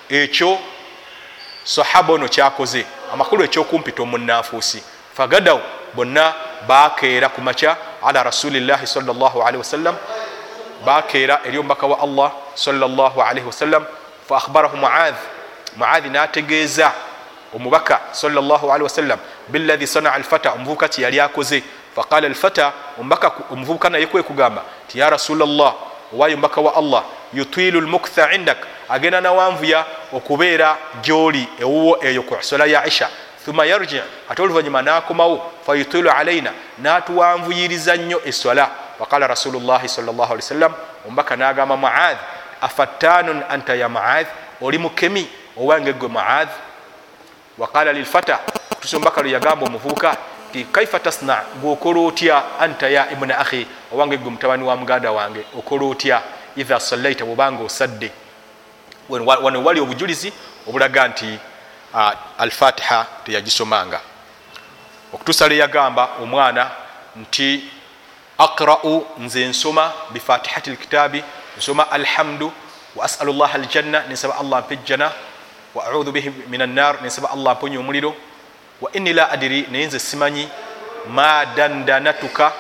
Ekyo 0.08 0.58
sahaba 1.64 2.12
ono 2.14 2.28
kyakoze 2.28 2.86
amakulu 3.12 3.44
ekyokumpita 3.44 4.02
omunanfuusi 4.02 4.82
fagadaw 5.16 5.58
bonna 5.94 6.34
bakeera 6.68 7.28
ku 7.28 7.40
makya 7.40 7.76
ala 8.04 8.22
rasulillahi 8.22 8.86
salllahalihi 8.86 9.58
wasallam 9.58 9.96
bakeera 10.84 11.40
eri 11.44 11.58
omubaka 11.58 11.86
wa 11.86 11.98
allah 12.00 12.32
salllahalihi 12.54 13.46
wasallam 13.46 13.84
fa 14.28 14.36
akhbarahu 14.36 14.76
muadh 14.76 15.16
muadhi 15.76 16.08
nategeeza 16.08 16.92
omubaka 17.54 18.00
salllahalihi 18.12 18.82
wasallam 18.82 19.18
billahi 19.48 19.86
sanaa 19.86 20.12
alfata 20.12 20.52
omuvubuka 20.52 20.88
kyeyali 20.88 21.20
akoze. 21.20 21.62
Faqala 21.96 22.26
alfata 22.26 22.72
omuvubuka 23.50 23.90
naye 23.90 24.06
kwekugamba 24.06 24.62
ti 24.88 24.98
ya 24.98 25.10
rasulllah 25.10 25.74
owayo 26.14 26.34
omubaka 26.34 26.60
wa 26.60 26.76
allah 26.76 27.02
yutwilu 27.34 27.80
lmuktha 27.80 28.32
indak. 28.32 28.58
Agenda 28.88 29.20
nawanvuya 29.20 29.84
okubeera 30.12 30.76
gyoli 31.02 31.48
ewuwo 31.60 31.98
eyo 32.02 32.22
ku 32.22 32.36
sola 32.40 32.66
ya 32.66 32.86
isha 32.86 33.08
thumma 33.44 33.64
yarji 33.66 34.00
ate 34.28 34.42
oluvanyuma 34.42 34.82
nakomawo 34.82 35.52
fayutilu 35.66 36.10
alaina 36.10 36.50
natuwanvuyiriza 36.78 37.96
nnyo 37.96 38.20
eswala 38.24 38.70
waqala 38.98 39.26
rasulullahi 39.26 39.88
salllah 39.88 40.30
wasallam 40.30 40.72
omubaka 41.06 41.36
nagamba 41.36 41.76
muadh 41.76 42.18
afattanun 42.60 43.42
anta 43.48 43.74
ya 43.74 43.88
muadh? 43.88 44.26
Oli 44.60 44.78
mukemi 44.78 45.28
owange 45.56 45.92
gwe 45.92 46.08
muadh 46.08 46.48
waqala 47.58 47.92
lilfata 47.92 48.38
tusa 48.80 48.96
omubaka 48.96 49.22
lwe 49.22 49.30
yagamba 49.30 49.66
omuvubuka 49.66 50.16
ti 50.52 50.64
kaifa 50.64 51.00
tasna 51.00 51.42
gweokola 51.60 52.00
otya 52.00 52.42
anta 52.60 52.88
ya 52.88 53.10
ibuna 53.12 53.38
ahi 53.38 53.66
owange 53.92 54.16
gwe 54.16 54.30
mutabani 54.30 54.64
wa 54.64 54.76
muganda 54.76 55.12
wange 55.12 55.44
okola 55.58 55.84
otya? 55.86 56.22
Idha 56.56 56.80
sallaita 56.80 57.24
bwobanga 57.24 57.62
osadde. 57.62 58.10
Wano 59.08 59.64
wali 59.64 59.80
obujulizi 59.80 60.32
obulaga 60.68 61.08
nti 61.08 61.38
alfatiha 62.38 63.06
teyagisomanga. 63.24 64.00
Okutuusa 65.12 65.48
lwe 65.48 65.56
yagamba 65.56 66.08
omwana 66.22 66.70
nti 67.16 67.64
aqra'u 68.38 69.06
nze 69.18 69.46
nsoma 69.46 69.92
bifatihati 70.10 70.70
lkitaabi 70.70 71.24
nsoma 71.58 71.90
alhamdu 71.90 72.52
wa 72.96 73.04
asalu 73.04 73.32
llah 73.32 73.54
aljanna 73.54 74.02
nensaba 74.08 74.38
allah 74.38 74.58
mpa 74.60 74.74
ejjana 74.74 75.12
wa 75.74 75.84
audhu 75.84 76.12
bihi 76.12 76.32
min 76.48 76.62
annar 76.62 77.02
nensaba 77.02 77.30
allah 77.30 77.54
mponya 77.54 77.78
omuliro 77.78 78.14
wa 78.80 78.90
inni 78.92 79.12
la 79.12 79.30
adiri 79.30 79.66
naye 79.70 79.86
nze 79.86 79.98
simanyi. 79.98 80.48
Ma 81.10 81.46
dandanatuka. 81.46 82.52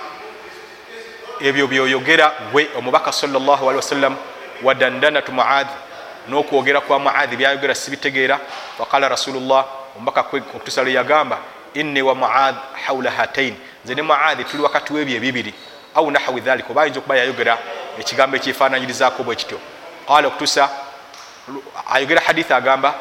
Ebyo 1.40 1.66
byoyogera 1.66 2.32
gwe 2.52 2.68
omubaka 2.78 3.12
salllahalihi 3.12 3.76
wasallam 3.76 4.16
wa 4.62 4.74
dandanatu 4.74 5.32
muadh. 5.32 5.68
Nokwogera 6.28 6.80
kwa 6.80 6.98
muadhi 6.98 7.36
byayogera 7.36 7.74
sibitegeera 7.74 8.40
faqala 8.78 9.08
rasulullah 9.08 9.64
omubaka 9.96 10.20
okutusa 10.20 10.82
lwe 10.82 10.92
yagamba 10.92 11.38
inni 11.74 12.02
wa 12.02 12.14
muadh 12.14 12.56
haula 12.86 13.10
hatain 13.10 13.54
nze 13.84 13.94
ne 13.94 14.02
muadhi 14.02 14.44
tuli 14.44 14.62
wakati 14.62 14.92
webyo 14.92 15.16
ebibiri. 15.16 15.54
Au 15.94 16.10
nahawi 16.10 16.40
dhalika 16.40 16.70
oba 16.70 16.82
ayinza 16.82 16.98
okuba 16.98 17.16
yayogera 17.16 17.58
ekigambo 17.98 18.36
ekyefananyirizako 18.36 19.22
bwe 19.22 19.36
kityo. 19.36 19.58
Qala 20.06 20.28
okutusa 20.28 20.70
ayogera 21.92 22.20
hadithi 22.20 22.52
agamba 22.52 22.94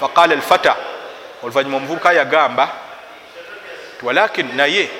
faqala 0.00 0.34
alfata 0.34 0.76
oluvanyuma 1.42 1.76
omuvubuka 1.76 2.12
yagamba 2.12 2.68
walakin 4.02 4.56
naye 4.56 4.90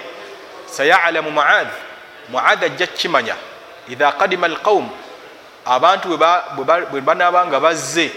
sayalamu 0.66 1.30
muadh. 1.30 1.68
Muadh 2.28 2.64
ajja 2.64 2.86
kukimanya 2.86 3.34
idha 3.88 4.12
kadima 4.12 4.46
alqaum 4.46 4.90
abantu 5.64 6.18
bwe 6.90 7.00
banaba 7.00 7.46
nga 7.46 7.60
bazze 7.60 8.10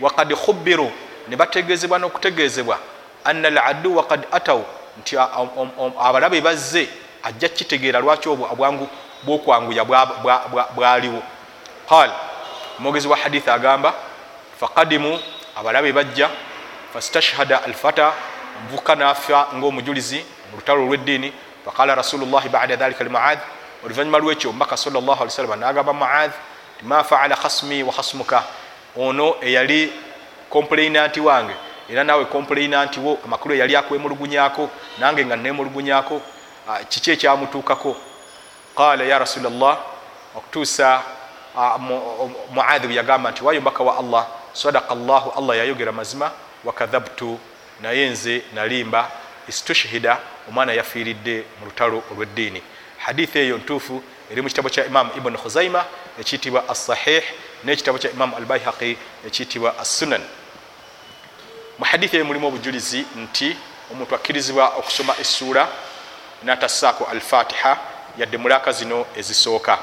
wakad 0.00 0.34
khubiru 0.34 0.92
ne 1.28 1.36
bategezebwa 1.36 1.98
n'okutegezebwa 1.98 2.78
anna 3.24 3.48
aladuwa 3.48 4.06
kad 4.06 4.26
ataw. 4.32 4.60
Nti 4.98 5.16
abalabe 6.00 6.40
bazze 6.40 6.88
ajja 7.22 7.48
kitegeera 7.48 8.00
lwaki 8.00 8.28
obwangu 8.28 8.88
bwokwanguya 9.22 9.84
bwaliwo. 10.74 11.22
Qal 11.88 12.10
omwogezi 12.78 13.08
wa 13.08 13.16
hadithi 13.16 13.50
agamba 13.50 13.94
faqadimu 14.60 15.20
abalabe 15.56 15.92
bajja 15.92 16.30
fastashhada 16.92 17.64
alfata 17.64 18.12
omuvuka 18.58 18.94
nafa 18.94 19.46
ngaomujulizi 19.54 20.24
mu 20.50 20.56
lutalo 20.56 20.82
olweddiini. 20.82 21.32
Faqala 21.64 21.94
rasulullahi 21.94 22.48
bada 22.48 22.76
dhalika 22.76 23.04
limuadh 23.04 23.38
oluvanyuma 23.84 24.18
lwekyo 24.18 24.50
omubaka 24.50 24.76
wasallam 24.76 25.60
nagamba 25.60 25.92
muadh 25.92 26.32
ma 26.82 27.04
faala 27.04 27.36
khasmi 27.36 27.82
wa 27.82 27.92
khasmuka 27.92 28.42
ono 28.96 29.36
eyali 29.40 29.92
complainanti 30.50 31.20
wange 31.20 31.54
era 31.88 32.04
nawe 32.04 32.24
complainanti 32.24 33.00
wo 33.00 33.18
amakulu 33.24 33.54
eyali 33.54 33.76
akwemulugunyako 33.76 34.70
nange 34.98 35.26
nga 35.26 35.36
nemulugunyako 35.36 36.20
kiki 36.88 37.10
ekyamutuukako? 37.10 37.96
Qala 38.76 39.04
ya 39.04 39.18
rasulllah 39.18 39.78
okutuusa 40.36 41.02
muadhi 42.50 42.86
bwe 42.86 42.96
yagamba 42.96 43.30
nti 43.30 43.44
wayo 43.44 43.60
mbaka 43.60 43.84
wa 43.84 43.98
allah 43.98 44.26
sadaka 44.52 44.94
llahu 44.94 45.30
allah 45.38 45.56
yayogera 45.58 45.92
mazima 45.92 46.30
wakadhabtu 46.64 47.38
naye 47.80 48.08
nze 48.10 48.42
nalimba 48.54 49.10
istushhida 49.48 50.18
omwana 50.48 50.72
yafiiridde 50.72 51.44
mu 51.60 51.66
lutalo 51.66 52.02
olweddiini. 52.10 52.62
Hadithi 52.98 53.38
eyo 53.38 53.58
ntuufu 53.58 54.02
eri 54.30 54.42
mu 54.42 54.48
kitabo 54.48 54.68
kya 54.68 54.86
imamu 54.86 55.10
ibuni 55.16 55.38
khuzaima 55.38 55.84
ekiyitibwa 56.20 56.68
assahih 56.68 57.22
n'ekitabo 57.64 57.98
kya 57.98 58.10
imamu 58.10 58.36
albaihaqi 58.36 58.96
ekiyitibwa 59.26 59.78
assunan. 59.78 60.22
Mu 61.78 61.84
hadithi 61.84 62.16
eyo 62.16 62.24
mulimu 62.24 62.46
obujulizi 62.46 63.06
nti 63.16 63.56
omuntu 63.92 64.14
akkirizibwa 64.14 64.68
okusoma 64.78 65.14
essuula 65.20 65.68
natassaako 66.42 67.04
alfatiha 67.04 67.78
yadde 68.18 68.38
mulaaka 68.38 68.72
zino 68.72 69.06
ezisooka 69.16 69.78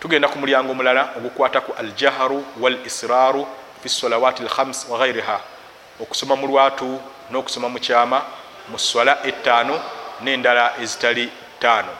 tugenda 0.00 0.28
ku 0.28 0.38
mulyango 0.38 0.72
omulala 0.72 1.10
ogukwataku 1.16 1.72
aljaharu 1.78 2.44
wal 2.60 2.78
israaru 2.86 3.46
fi 3.82 3.88
solawati 3.88 4.42
lhams 4.42 4.86
wa 4.90 4.98
ghairiha 4.98 5.40
okusoma 6.00 6.36
mu 6.36 6.46
lwatu 6.46 7.00
n'okusoma 7.30 7.68
mu 7.68 7.78
kyama 7.78 8.22
mu 8.70 8.78
swala 8.78 9.18
ettaano 9.26 9.74
n'endala 10.22 10.72
ezitali 10.82 11.30
ttaano. 11.58 11.92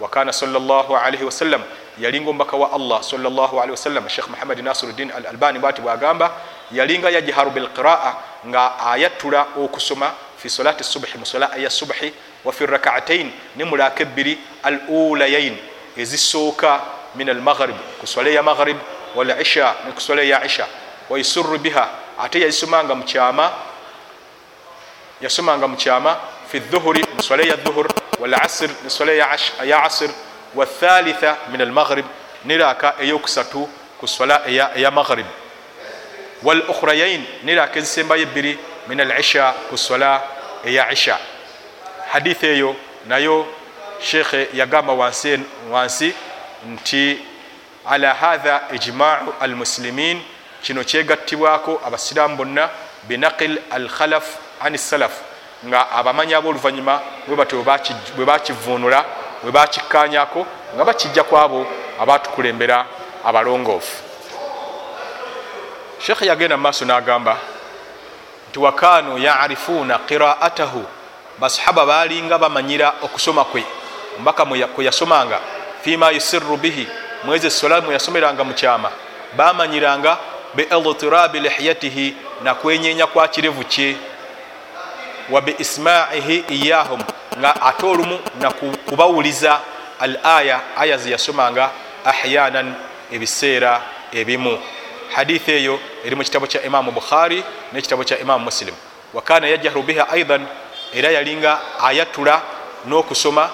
Wakana 0.00 0.32
salllahalihi 0.32 1.24
wasallam 1.24 1.62
yalinga 2.00 2.30
omubaka 2.30 2.56
wa 2.56 2.72
allah 2.72 3.02
salllahalihi 3.02 3.70
wasallam 3.70 4.08
shekh 4.08 4.28
muhammad 4.28 4.58
nasiruddin 4.60 5.10
al 5.12 5.26
albani 5.26 5.58
bwati 5.58 5.80
bwagamba 5.82 6.32
yalinga 6.72 7.10
yajharu 7.10 7.50
bilqiraa 7.50 8.14
nga 8.48 8.78
ayattula 8.92 9.46
okusoma 9.56 10.12
fi 10.38 10.48
solati 10.50 10.84
subhi 10.84 11.18
mu 11.18 11.26
sola 11.26 11.50
eya 11.56 11.70
subhi 11.70 12.12
wa 12.44 12.52
fi 12.52 12.66
rakaatain 12.66 13.30
ne 13.56 13.64
mulaaka 13.64 14.02
ebbiri 14.02 14.38
al 14.62 14.80
ulayain 14.88 15.56
ezisooka 15.96 16.80
min 17.14 17.28
almaghrib 17.30 17.76
ku 18.00 18.06
sola 18.06 18.28
eya 18.30 18.42
maghrib 18.42 18.76
wal 19.14 19.30
isha 19.40 19.76
ne 19.86 19.92
ku 19.92 20.00
sola 20.00 20.22
eya 20.22 20.44
isha 20.44 20.66
waisuru 21.10 21.58
biha 21.58 21.88
ate 22.18 22.40
yazisomanga 22.40 22.94
mukyama 22.94 23.52
yasomanga 25.20 25.68
mukyama 25.68 26.16
fi 26.48 26.58
dhuhuri 26.60 27.04
mu 27.14 27.22
sola 27.22 27.42
eya 27.42 27.56
dhuhur 27.56 27.88
walasir 28.20 28.70
ne 28.84 28.90
sola 28.90 29.12
eya 29.12 29.82
asir 29.84 30.10
wathalitha 30.54 31.36
min 31.50 31.60
almaghrib 31.60 32.06
niraaka 32.44 32.94
eyokusatu 33.00 33.68
ku 34.00 34.06
sola 34.08 34.42
eya 34.46 34.90
maghrib 34.90 35.26
wal 36.42 36.62
ukhrayain 36.68 37.24
niraaka 37.44 37.78
ezisembayo 37.78 38.22
ebbiri 38.22 38.58
min 38.88 39.00
alisha 39.00 39.54
ku 39.70 39.76
sola 39.76 40.22
eya 40.64 40.90
isha 40.92 41.18
hadithi 42.12 42.46
eyo 42.46 42.76
nayo 43.06 43.46
shekhe 44.00 44.48
yagamba 44.54 44.92
wansi 45.70 46.14
nti 46.66 47.18
ala 47.90 48.14
hatha 48.14 48.60
ijmau 48.72 49.34
almuslimin 49.40 50.22
kino 50.62 50.84
kyegattibwako 50.84 51.80
abasiraamu 51.86 52.36
bonna 52.36 52.70
binaqil 53.08 53.58
al 53.70 53.88
khalaf 53.88 54.36
ani 54.60 54.78
salaf 54.78 55.12
nga 55.66 55.90
abamanyi 55.90 56.34
abooluvanyuma 56.34 57.00
bwe 57.26 57.36
batyo 57.36 57.62
bwe 58.16 58.24
bakivuunula 58.24 59.04
bwe 59.42 59.50
bakikkanyako 59.52 60.46
nga 60.74 60.84
bakijja 60.84 61.22
ku 61.24 61.36
abo 61.38 61.66
abatukulembera 62.00 62.86
abalongoofu. 63.24 64.02
Sheekh 65.98 66.22
yagenda 66.22 66.56
mu 66.56 66.62
maaso 66.62 66.84
n'agamba 66.84 67.36
nti 68.50 68.58
wakanu 68.58 69.18
yarifuuna 69.18 69.98
qiraatahu? 69.98 70.84
Basahaba 71.38 71.86
balinga 71.86 72.38
bamanyira 72.38 72.94
okusoma 73.02 73.44
kwe 73.44 73.64
omubaka 74.16 74.44
kwe 74.44 74.84
yasomanga 74.84 75.40
fima 75.84 76.10
yusiru 76.10 76.56
bihi. 76.56 76.88
Mwezi 77.24 77.46
esola 77.46 77.80
mwe 77.80 77.94
yasomeranga 77.94 78.44
mu 78.44 78.54
kyama. 78.54 78.90
Bamanyiranga 79.36 80.18
beiltirabi 80.54 81.40
lihiyatihi 81.40 82.16
nakwenyenya 82.42 83.06
kwa 83.06 83.28
kirevu 83.28 83.64
kye. 83.64 83.96
Wa 85.30 85.40
biismaihi 85.40 86.44
iyahum 86.48 87.00
nga 87.38 87.62
ate 87.62 87.86
olumu 87.86 88.18
nakubawuliza 88.40 89.60
al 90.00 90.18
aya 90.24 90.60
aya 90.76 90.96
zeyasomanga 90.98 91.70
ahyanan 92.04 92.74
ebiseera 93.12 93.82
ebimu. 94.12 94.58
Hadithi 95.14 95.50
eyo 95.52 95.80
eri 96.04 96.16
mu 96.16 96.22
kitabo 96.24 96.46
kya 96.46 96.62
imamu 96.62 96.92
bukhari 96.92 97.44
nekitabo 97.72 98.04
kya 98.04 98.18
imamu 98.18 98.44
muslim. 98.44 98.74
Wakana 99.14 99.46
yajahru 99.46 99.82
biha 99.82 100.08
aidan 100.10 100.46
era 100.94 101.10
yalinga 101.10 101.60
ayatula 101.82 102.42
n'okusoma 102.86 103.50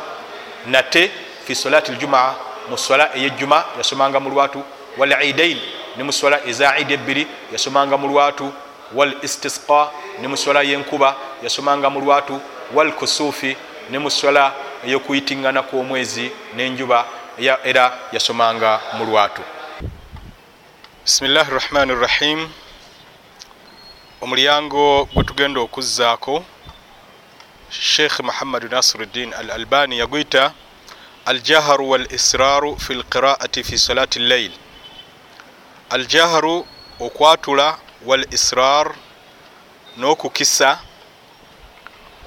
nate 0.66 1.10
fi 1.48 1.54
solati 1.54 1.92
ljumaa 1.92 2.34
mu 2.70 2.78
swala 2.78 3.16
eyejjuma 3.16 3.64
yasomanga 3.78 4.20
mu 4.20 4.30
lwatu 4.30 4.60
wal 4.98 5.12
idain 5.24 5.58
ne 5.96 6.02
mu 6.04 6.12
swala 6.12 6.44
eza 6.46 6.78
idi 6.78 6.94
ebbiri 6.94 7.26
yasomanga 7.52 7.96
mu 7.96 8.06
lwatu 8.08 8.52
wal 8.92 9.16
istisqa 9.22 9.90
ne 10.20 10.28
mu 10.28 10.36
swala 10.36 10.62
yenkuba 10.62 11.16
yasomanga 11.42 11.90
mu 11.90 12.00
lwatu 12.00 12.40
wal 12.74 12.92
kusufi 12.92 13.56
ne 13.90 13.98
mu 13.98 14.10
swala 14.10 14.52
eyokuyitiŋŋana 14.84 15.62
kw'omwezi 15.62 16.26
n'enjuba 16.56 16.98
era 17.64 17.84
yasomanga 18.12 18.80
mu 18.96 19.04
lwatu. 19.08 19.42
Bisimillahi 21.04 21.50
rrahmani 21.50 21.92
rrahim 21.94 22.48
omulyango 24.20 25.08
gwe 25.14 25.24
tugenda 25.24 25.60
okuzzaako 25.60 26.44
sheikh 27.70 28.20
muhammadu 28.20 28.68
nasiruddin 28.68 29.32
al 29.34 29.50
albani 29.50 29.98
yagwita 29.98 30.52
aljaharu 31.30 31.90
wal 31.90 32.06
israru 32.18 32.70
fi 32.84 32.94
lqiraati 32.94 33.64
fi 33.64 33.78
salati 33.78 34.18
lleil 34.18 34.52
aljaharu 35.90 36.66
okwatula 37.06 37.78
wal 38.06 38.24
israr 38.36 38.86
n'okukisa 39.98 40.70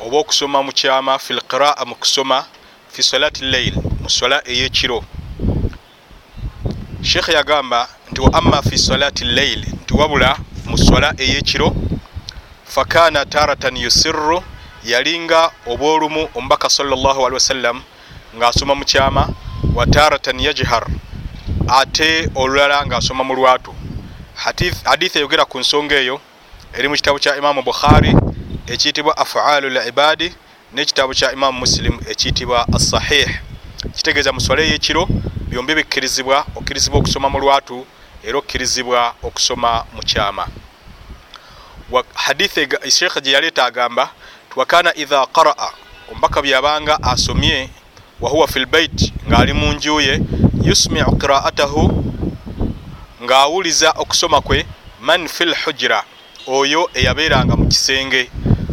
oba 0.05 0.17
okusoma 0.23 0.59
mu 0.65 0.71
kyama 0.79 1.13
fi 1.19 1.33
lqiraa 1.33 1.85
mu 1.89 1.95
kusoma 1.95 2.45
fi 2.93 3.01
salati 3.03 3.41
lleil 3.51 3.75
mu 4.01 4.09
sola 4.09 4.37
ey'ekiro 4.51 4.99
sheikh 7.09 7.27
yagamba 7.37 7.79
nti 8.11 8.19
wa 8.21 8.29
amma 8.39 8.61
fi 8.61 8.77
salati 8.77 9.23
lleil 9.35 9.61
nti 9.81 9.93
wabula 9.99 10.31
mu 10.69 10.77
sola 10.77 11.09
ey'ekiro 11.23 11.69
fakana 12.73 13.25
taratan 13.25 13.75
yusirru 13.83 14.43
yalinga 14.91 15.51
obwolumu 15.71 16.29
omubaka 16.37 16.69
salllahalihi 16.69 17.33
wasallam 17.33 17.77
ng'asoma 18.37 18.75
mu 18.75 18.85
kyama 18.85 19.27
wa 19.75 19.85
taratan 19.85 20.39
yajhar 20.39 20.87
ate 21.67 22.29
olulala 22.35 22.85
ng'asoma 22.85 23.23
mu 23.23 23.33
lwatu. 23.35 23.73
Hadithi 24.85 25.17
eyogera 25.19 25.45
ku 25.45 25.59
nsonga 25.59 25.95
eyo 25.95 26.19
eri 26.73 26.87
mu 26.87 26.95
kitabo 26.95 27.19
kya 27.19 27.37
imamu 27.37 27.61
bukhari 27.63 28.15
ekiyitibwa 28.67 29.17
afalu 29.17 29.69
libadi 29.69 30.33
n'ekitabo 30.73 31.13
kya 31.13 31.33
imamu 31.33 31.59
muslim 31.59 31.99
ekiyitibwa 32.09 32.65
assahih. 32.75 33.29
Kitegeeza 33.95 34.31
mu 34.31 34.39
swala 34.39 34.61
ey'ekiro 34.61 35.07
byombi 35.49 35.75
bikkirizibwa 35.75 36.45
okkirizibwa 36.55 36.99
okusoma 36.99 37.29
mu 37.29 37.39
lwatu 37.39 37.85
era 38.23 38.37
okkirizibwa 38.37 39.13
okusoma 39.23 39.85
mu 39.93 40.01
kyama. 40.01 40.47
Hadithi 42.13 42.67
sheekh 42.89 43.21
gye 43.21 43.31
yaleeta 43.31 43.65
agamba 43.65 44.09
wakana 44.55 44.95
idha 44.95 45.25
qaraa 45.27 45.71
omubaka 46.11 46.41
byabanga 46.41 47.03
asomye 47.03 47.69
wahuwa 48.21 48.47
fi 48.47 48.59
lbait 48.59 49.13
ng'ali 49.29 49.53
mu 49.53 49.73
njuye 49.73 50.21
yusmiu 50.63 51.11
qiraatahu 51.21 51.83
ng'awuliza 53.23 53.89
okusoma 54.01 54.41
kwe 54.41 54.65
man 55.01 55.27
fi 55.27 55.45
lhujira 55.45 56.03
oyo 56.47 56.89
eyabeeranga 56.93 57.55
mu 57.55 57.65
kisenge. 57.67 58.29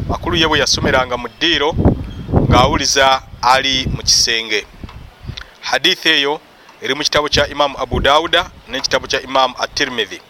Makulu 0.09 0.37
ye 0.37 0.47
bwe 0.49 0.59
yasomeranga 0.59 1.17
mu 1.17 1.29
ddiiro 1.29 1.71
ng'awuliza 2.49 3.23
ali 3.43 3.87
mu 3.95 4.03
kisenge. 4.03 4.67
Hadithi 5.61 6.09
eyo 6.09 6.41
eri 6.83 6.95
mu 6.95 7.03
kitabo 7.03 7.29
kya 7.29 7.49
imamu 7.49 7.75
abu 7.79 8.01
dawuda 8.01 8.51
n'ekitabo 8.69 9.07
kya 9.07 9.21
imamu 9.23 9.55
atirmidhi 9.59 10.21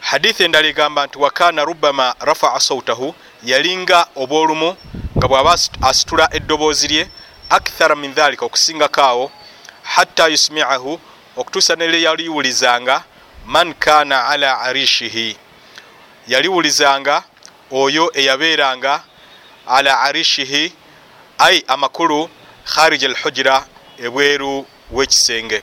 hadithi 0.00 0.42
endala 0.44 0.68
egamba 0.68 1.06
nti 1.06 1.18
wakana 1.18 1.64
rubama 1.64 2.14
rafaa 2.20 2.60
sautahu 2.60 3.14
yalinga 3.44 4.06
obwolumu 4.16 4.76
nga 5.16 5.28
bw'aba 5.28 5.52
asitula 5.80 6.28
eddoboozi 6.34 6.88
lye 6.88 7.08
akthara 7.50 7.96
min 7.96 8.14
dhalika 8.14 8.44
okusingako 8.46 9.00
awo 9.02 9.32
hatta 9.82 10.28
yusmiahu 10.28 11.00
okutuusa 11.36 11.76
nere 11.76 12.02
yaliwulizanga 12.02 13.04
man 13.46 13.74
kana 13.74 14.26
ala 14.26 14.60
arishihi. 14.60 15.36
Yaliwulizanga 16.28 17.22
oyo 17.70 18.10
eyabeeranga 18.14 19.02
ala 19.66 20.00
arishihi 20.00 20.72
ai 21.38 21.64
amakulu 21.66 22.30
kharija 22.64 23.08
alhujira 23.08 23.66
ebweru 23.98 24.66
w'ekisenge. 24.90 25.62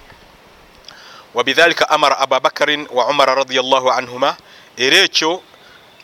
Wabidhalika 1.33 1.89
amara 1.89 2.19
ababakarin 2.19 2.87
wa 2.91 3.07
umara 3.07 3.35
radiallahu 3.35 3.91
anhuma 3.91 4.37
era 4.77 4.97
ekyo 4.97 5.41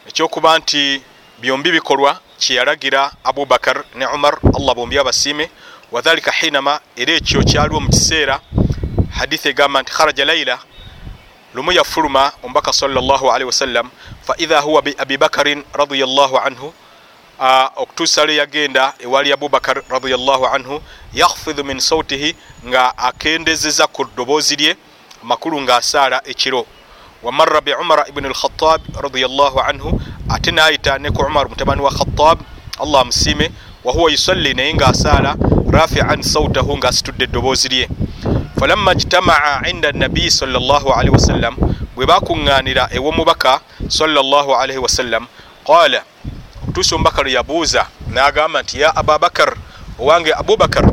ekyokuba 0.08 0.58
nti 0.60 1.02
byombi 1.42 1.72
bikolwa 1.72 2.20
kyeyalagira 2.40 3.12
abubakar 3.24 3.84
ne 3.96 4.06
umar 4.08 4.40
allah 4.56 4.76
bombi 4.76 5.00
abasiime 5.00 5.50
wadhalika 5.94 6.32
hinama 6.32 6.80
era 6.96 7.14
ekyo 7.14 7.44
kyaliwo 7.44 7.80
mu 7.80 7.90
kiseera 7.90 8.40
hadithi 9.18 9.50
egamba 9.50 9.82
nti 9.82 9.92
kharaja 9.92 10.26
laila 10.26 10.60
lumu 11.54 11.72
yafuluma 11.72 12.32
omubaka 12.44 12.74
salllahalihi 12.74 13.46
wasallam 13.46 13.90
faidha 14.28 14.60
huwa 14.60 14.82
bi 14.82 14.96
abibakarin 14.98 15.64
radiallahu 15.74 16.38
anhu 16.38 16.74
okutuusa 17.76 18.26
lwe 18.26 18.36
yagenda 18.36 18.94
ewali 19.00 19.32
abubakar 19.34 19.84
radiallahu 19.90 20.46
anhu 20.48 20.82
yakhfidhu 21.14 21.64
min 21.64 21.80
sautihi 21.80 22.36
nga 22.68 22.98
akendezeza 22.98 23.88
ku 23.88 24.04
ddoboozi 24.06 24.56
lye 24.56 24.78
amakulu 25.24 25.62
ng'asaala 25.62 26.22
ekiro. 26.26 26.66
Wamarra 27.24 27.62
bi 27.62 27.74
umara 27.74 28.08
ibuni 28.10 28.30
lkhatab 28.30 28.82
radiallahu 29.02 29.60
anhu 29.60 30.02
ate 30.30 30.52
naayita 30.52 30.98
ne 31.00 31.12
ku 31.12 31.22
umar 31.22 31.50
mutabani 31.50 31.82
wa 31.82 31.92
khatab 31.92 32.40
allah 32.80 33.02
amusiime 33.02 33.52
wahuwa 33.84 34.12
yusalli 34.12 34.54
naye 34.54 34.74
ng'asaala 34.74 35.36
rafian 35.72 36.22
sautahu 36.22 36.78
ng'asitudde 36.78 37.24
eddoboozi 37.24 37.70
lye. 37.70 37.90
Falamma 38.60 38.96
jtamaa 38.96 39.62
inda 39.70 39.92
nabiyi 39.92 40.32
salllahalihi 40.32 41.10
wasallam 41.14 41.56
bwe 41.96 42.06
bakuŋŋaanira 42.06 42.90
ew'omubaka 42.96 43.60
salllahalihi 43.88 44.80
wasallam 44.80 45.28
qala 45.68 46.02
okutuusa 46.64 46.96
omubaka 46.96 47.22
lwe 47.24 47.32
yabuuza 47.32 47.86
n'agamba 48.14 48.62
nti 48.62 48.82
ya 48.82 48.96
ababakar 48.96 49.54
owange 50.00 50.34
abubakar 50.34 50.86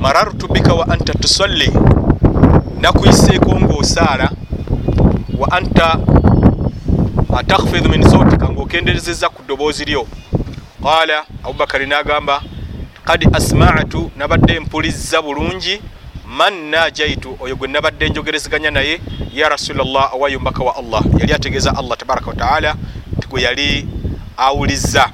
marartu 0.00 0.48
bika 0.48 0.74
wa 0.74 0.88
anta 0.88 1.14
tusalli? 1.14 1.68
Nakuyiseeko 2.80 3.60
ng'osaala 3.60 4.30
wa 5.38 5.46
anta 5.52 5.98
atakhfidhu 7.38 7.88
min 7.88 8.02
sautika 8.02 8.48
ng'okenderezeza 8.48 9.28
ku 9.28 9.42
ddoboozi 9.42 9.84
lyo 9.84 10.06
qala 10.88 11.24
abubakari 11.44 11.86
n'agamba 11.86 12.40
kad 13.04 13.20
asmatu 13.36 14.10
nabadde 14.16 14.60
mpulizza 14.60 15.22
bulungi 15.22 15.82
man 16.24 16.54
najaitu? 16.70 17.36
Oyo 17.40 17.56
gwe 17.56 17.68
nabadde 17.68 18.08
njogerezeganya 18.08 18.70
naye 18.70 19.00
ya 19.34 19.48
rasulllah 19.48 20.12
awayo 20.12 20.40
mbaka 20.40 20.64
wa 20.64 20.76
allah. 20.76 21.02
Yali 21.20 21.32
ategeeza 21.32 21.76
allah 21.76 21.96
tabaraka 21.98 22.30
wataala 22.30 22.74
nti 23.16 23.28
gwe 23.28 23.42
yali 23.42 23.88
awulizza. 24.36 25.10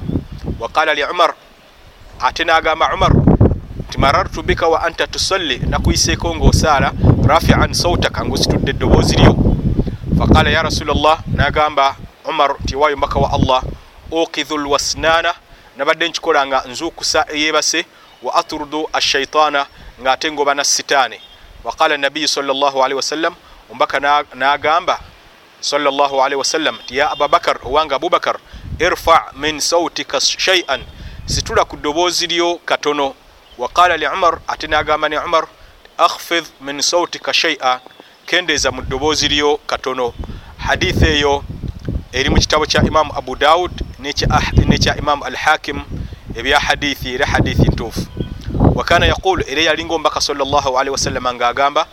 Waqala 0.61 0.95
li 0.95 1.03
umar 1.05 1.35
ate 2.21 2.45
n'agamba 2.45 2.95
umar 2.95 3.13
nti 3.89 3.99
marartu 3.99 4.43
bika 4.43 4.69
wa 4.69 4.83
anta 4.83 5.07
tusalli? 5.07 5.59
Nakuyiseeko 5.59 6.35
ng'osaala 6.35 6.93
rafian 7.27 7.75
sautaka 7.75 8.25
ng'ositudde 8.25 8.71
eddoboozi 8.71 9.17
lyo. 9.17 9.35
Faqala 10.19 10.51
ya 10.51 10.63
rasulllah 10.63 11.19
n'agamba 11.35 11.97
umar 12.29 12.55
nti 12.63 12.75
ewayo 12.75 12.97
mbaka 12.97 13.19
wa 13.19 13.33
allah 13.33 13.63
okidhu 14.11 14.59
lwasnana 14.59 15.35
nabadde 15.77 16.09
nkikola 16.09 16.47
nga 16.47 16.65
nzukusa 16.69 17.27
eyebase 17.29 17.87
wa 18.23 18.35
atrudu 18.35 18.89
ashaitaana 18.93 19.67
ng'ate 20.03 20.33
ngoba 20.33 20.55
na 20.55 20.65
sitaani. 20.65 21.21
Waqala 21.65 21.97
nabiyi 21.97 22.29
salllahalihi 22.29 22.95
wasallam 22.95 23.35
omubaka 23.71 24.01
n'agamba 24.35 25.01
salllahalihi 25.61 26.39
wasallam 26.39 26.79
ti 26.87 26.97
ya 26.97 27.11
ababakar 27.11 27.59
owange 27.65 27.95
abubakar 27.95 28.37
irfa 28.79 29.33
min 29.37 29.61
sautika 29.61 30.21
shaian 30.21 30.83
situla 31.27 31.65
ku 31.65 31.77
ddoboozi 31.77 32.27
lyo 32.27 32.61
katono. 32.65 33.15
Waqala 33.59 33.97
li 33.97 34.07
umar 34.07 34.41
ate 34.49 34.67
nagamba 34.67 35.09
ne 35.09 35.19
umar 35.19 35.47
akhfid 35.99 36.45
min 36.61 36.83
sautika 36.83 37.33
shaia 37.33 37.81
kendeeza 38.27 38.71
mu 38.71 38.83
ddoboozi 38.83 39.29
lyo 39.29 39.61
katono. 39.67 40.15
Haditha 40.59 41.07
eyo 41.07 41.45
eri 42.15 42.31
mu 42.31 42.39
kitabo 42.39 42.67
kya 42.67 42.83
imamu 42.87 43.11
abu 43.19 43.35
daud 43.37 43.73
nekya 43.99 44.97
imamu 44.99 45.25
al 45.25 45.35
hakim 45.37 45.83
ebya 46.35 46.61
hadithi 46.61 47.15
era 47.15 47.27
hadithi 47.27 47.69
ntuufu 47.69 48.07
wakana 48.75 49.07
yaqulu 49.07 49.43
era 49.51 49.63
yalinga 49.63 49.95
omubaka 49.95 50.21
salllahalihi 50.21 50.91
wasallama 50.95 51.35
ngaagamba 51.35 51.87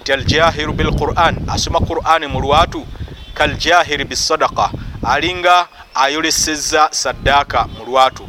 nti 0.00 0.12
aljahiru 0.12 0.72
bilquran 0.72 1.36
asoma 1.48 1.80
qurani 1.80 2.26
mu 2.26 2.40
lwatu 2.40 2.86
kaljahiri 3.34 4.04
bisadaka 4.04 4.70
alinga 5.04 5.68
ayoleseza 5.94 6.88
saddaaka 6.90 7.68
mu 7.78 7.84
lwatu 7.84 8.24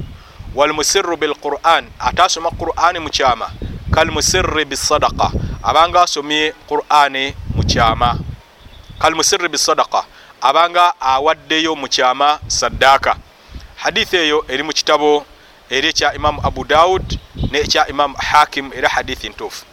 walmusiru 0.56 1.18
bilquran 1.18 1.88
ate 2.00 2.22
asoma 2.22 2.52
qurani 2.52 3.00
mu 3.00 3.10
kyama 3.10 3.48
kalmusiri 3.92 4.66
bisadaka 4.66 5.32
abanga 5.64 6.02
asomye 6.02 6.54
qurani 6.68 7.34
mu 7.56 7.64
kyama 7.64 8.20
kalmusiri 9.00 9.48
bisadaka 9.50 10.04
abanga 10.42 10.94
awaddeyo 11.02 11.76
mu 11.76 11.88
kyama 11.88 12.40
saddaaka. 12.48 13.16
Hadithi 13.76 14.18
eyo 14.18 14.46
eri 14.48 14.64
mu 14.64 14.74
kitabo 14.74 15.26
eri 15.70 15.88
ekya 15.88 16.14
imamu 16.14 16.42
abu 16.48 16.64
daud 16.64 17.20
nekya 17.52 17.88
imamu 17.88 18.16
hakim 18.18 18.72
era 18.74 18.90
hadithi 18.90 19.30
ntuufu. 19.30 19.66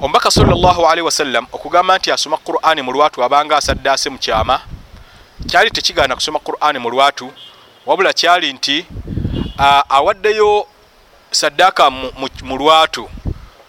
Omubaka 0.00 0.30
salllahalihi 0.30 1.04
wasallam 1.04 1.46
okugamba 1.52 1.98
nti 1.98 2.12
asoma 2.12 2.36
qurani 2.36 2.82
mu 2.82 2.92
lwatu 2.92 3.24
abanga 3.24 3.56
asaddaase 3.56 4.10
mu 4.10 4.18
kyama 4.18 4.60
kyali 5.48 5.70
tekigaana 5.70 6.14
kusoma 6.14 6.38
qurani 6.38 6.78
mu 6.78 6.90
lwatu 6.90 7.32
wabula 7.86 8.12
kyali 8.12 8.52
nti 8.52 8.86
awaddeyo 9.88 10.66
saddaaka 11.30 11.90
mu 12.42 12.56
lwatu 12.56 13.08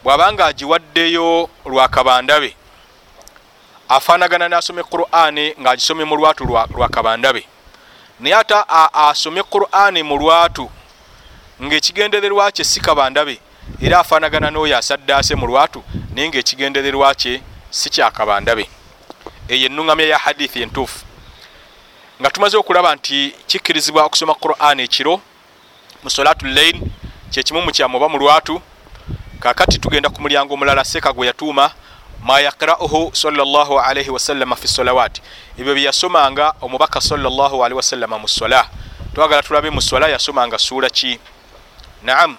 bw'abanga 0.04 0.46
agiwaddeyo 0.46 1.50
lwakabandabe 1.66 2.56
afaanagana 3.96 4.48
n'asome 4.50 4.84
qurani 4.84 5.54
ng'agisomye 5.62 6.06
mu 6.06 6.16
lwatu 6.16 6.46
lwakabandabe 6.46 7.44
naye 8.20 8.36
ate 8.36 8.56
asome 8.94 9.44
qurani 9.44 10.04
mu 10.04 10.16
lwatu 10.18 10.70
ng'ekigendererwa 11.64 12.52
kye 12.52 12.64
si 12.64 12.80
kabandabe 12.80 13.40
era 13.82 14.00
afaanagana 14.00 14.50
n'oyo 14.52 14.78
asaddaase 14.78 15.36
mu 15.36 15.48
lwatu 15.48 15.84
naye 16.16 16.30
ng'ekigendererwa 16.30 17.16
kye 17.16 17.42
si 17.70 17.90
kyakabandabe 17.90 18.70
eyo 19.48 19.66
ennuŋŋamya 19.68 20.06
ya 20.08 20.18
hadithi 20.18 20.62
entuufu. 20.62 21.06
Nga 22.22 22.30
tumaze 22.30 22.58
okulaba 22.58 22.96
nti 22.96 23.36
kikkirizibwa 23.48 24.04
okusoma 24.04 24.34
qurani 24.34 24.84
ekiro 24.84 25.22
mu 26.04 26.10
solatu 26.10 26.46
lleil 26.46 26.80
kyekimu 27.32 27.62
mu 27.62 27.72
kyamu 27.72 27.98
oba 27.98 28.10
mu 28.10 28.18
lwatu. 28.18 28.62
Kakati 29.40 29.80
tugenda 29.80 30.10
ku 30.10 30.22
mulyango 30.22 30.54
omulala 30.54 30.84
seeka 30.84 31.14
gwe 31.14 31.28
yatuuma 31.28 31.72
ma 32.24 32.40
yakrauhu 32.42 33.12
salllahalaihi 33.14 34.10
wasallama 34.10 34.56
fi 34.56 34.68
solawati 34.68 35.22
ebyo 35.60 35.74
byeyasomanga 35.74 36.54
omubaka 36.62 37.02
salllahalaihi 37.02 37.74
wasallama 37.74 38.20
mu 38.20 38.28
sola 38.28 38.68
twagala 39.16 39.44
tulabe 39.44 39.70
mu 39.70 39.82
sola 39.82 40.08
yasomanga 40.10 40.58
suula 40.58 40.90
ki? 40.90 41.20
Naam. 42.04 42.38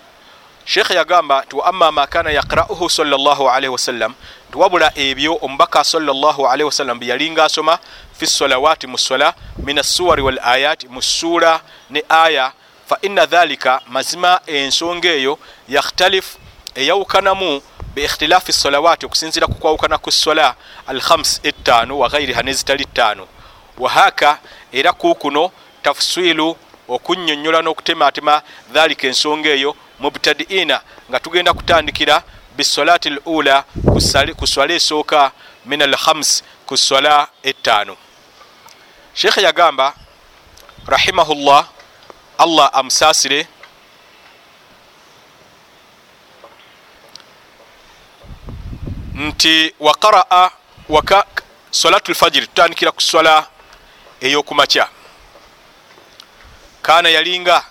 Sheekhe 0.65 0.95
yagamba 0.95 1.43
nti 1.45 1.57
wa 1.57 1.67
amma 1.67 1.93
ma 1.93 2.07
kana 2.07 2.31
yakrauhu 2.31 2.91
salllahalaihi 2.91 3.69
wasallam 3.73 4.15
tiwabula 4.53 4.93
ebyo 4.95 5.39
omubaka 5.43 5.85
salllahalaihi 5.85 6.65
wasallam 6.65 6.99
bye 6.99 7.09
yalinga 7.09 7.45
asoma 7.45 7.79
fi 8.19 8.27
solawati 8.27 8.87
mu 8.87 8.99
sola 8.99 9.35
min 9.59 9.79
assuwari 9.79 10.23
wal 10.23 10.39
ayati 10.45 10.89
mu 10.89 11.03
suula 11.03 11.61
ne 11.91 12.03
aya 12.09 12.53
fa 12.87 12.99
inna 13.03 13.27
dhalika 13.27 13.81
mazima 13.89 14.41
ensonga 14.47 15.09
eyo 15.09 15.39
yakhtalifu 15.69 16.39
eyawukanamu 16.75 17.63
beikhtilafi 17.95 18.53
solawati 18.53 19.07
okusinzira 19.07 19.47
ku 19.47 19.55
kwawukana 19.55 19.99
ku 19.99 20.13
sola 20.13 20.55
alhams 20.87 21.41
ettaano 21.43 21.99
waghairiha 21.99 22.43
nezitali 22.43 22.85
ttaano 22.85 23.29
wahaka 23.79 24.39
era 24.73 24.93
kukuno 24.93 25.51
tafsilu 25.83 26.57
okunyonyola 26.89 27.63
n'okutematema 27.63 28.43
dhalika 28.73 29.07
ensonga 29.07 29.49
eyo 29.49 29.77
mubtadiina 30.01 30.81
nga 31.09 31.21
tugenda 31.21 31.53
kutandikira 31.53 32.23
bisolati 32.57 33.09
l 33.09 33.19
ula 33.27 33.65
ku 34.37 34.47
swala 34.47 34.75
esooka 34.75 35.33
min 35.67 35.83
alhams 35.83 36.43
ku 36.67 36.77
sola 36.77 37.29
ettaano 37.43 37.97
sheekhe 39.15 39.43
yagamba 39.43 39.95
rahimahullah 40.87 41.69
allah 42.39 42.71
amusaasire 42.73 43.47
nti 49.15 49.75
waqaraa 49.81 50.51
waka 50.89 51.27
solatu 51.71 52.13
lfajiri 52.13 52.47
tutandikira 52.47 52.93
ku 52.93 53.01
sola 53.01 53.47
eyokumakya. 54.21 54.89
Kana 56.83 57.09
yalinga 57.09 57.65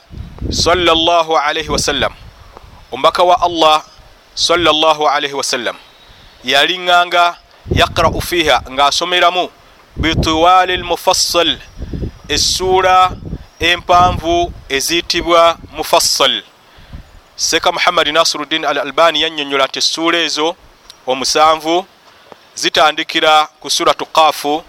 sallallahu 0.51 1.37
alaihi 1.37 1.69
wasallam 1.69 2.13
omubaka 2.91 3.23
wa 3.23 3.41
allah 3.41 3.83
sallallahu 4.35 5.07
alaihi 5.07 5.33
wasallam. 5.33 5.75
Yalinganga 6.43 7.37
yaqra'u 7.75 8.21
fiha 8.21 8.63
ng'asomeramu 8.69 9.49
bitiwali 9.95 10.77
lmufassal 10.77 11.59
essuula 12.27 13.11
empanvu 13.59 14.53
eziyitibwa 14.69 15.57
mufassal. 15.71 16.43
Seka 17.35 17.71
muhammadi 17.71 18.11
nasiruddin 18.11 18.65
al 18.65 18.77
albani 18.77 19.21
yannyonnyola 19.21 19.65
nti 19.67 19.79
essuula 19.79 20.17
ezo 20.17 20.55
omusanvu 21.11 21.85
zitandikira 22.55 23.47
ku 23.59 23.69
suratu 23.69 24.05
kaafu 24.05 24.63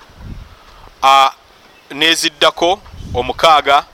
neziddako 1.90 2.80
omukaaga 3.14 3.84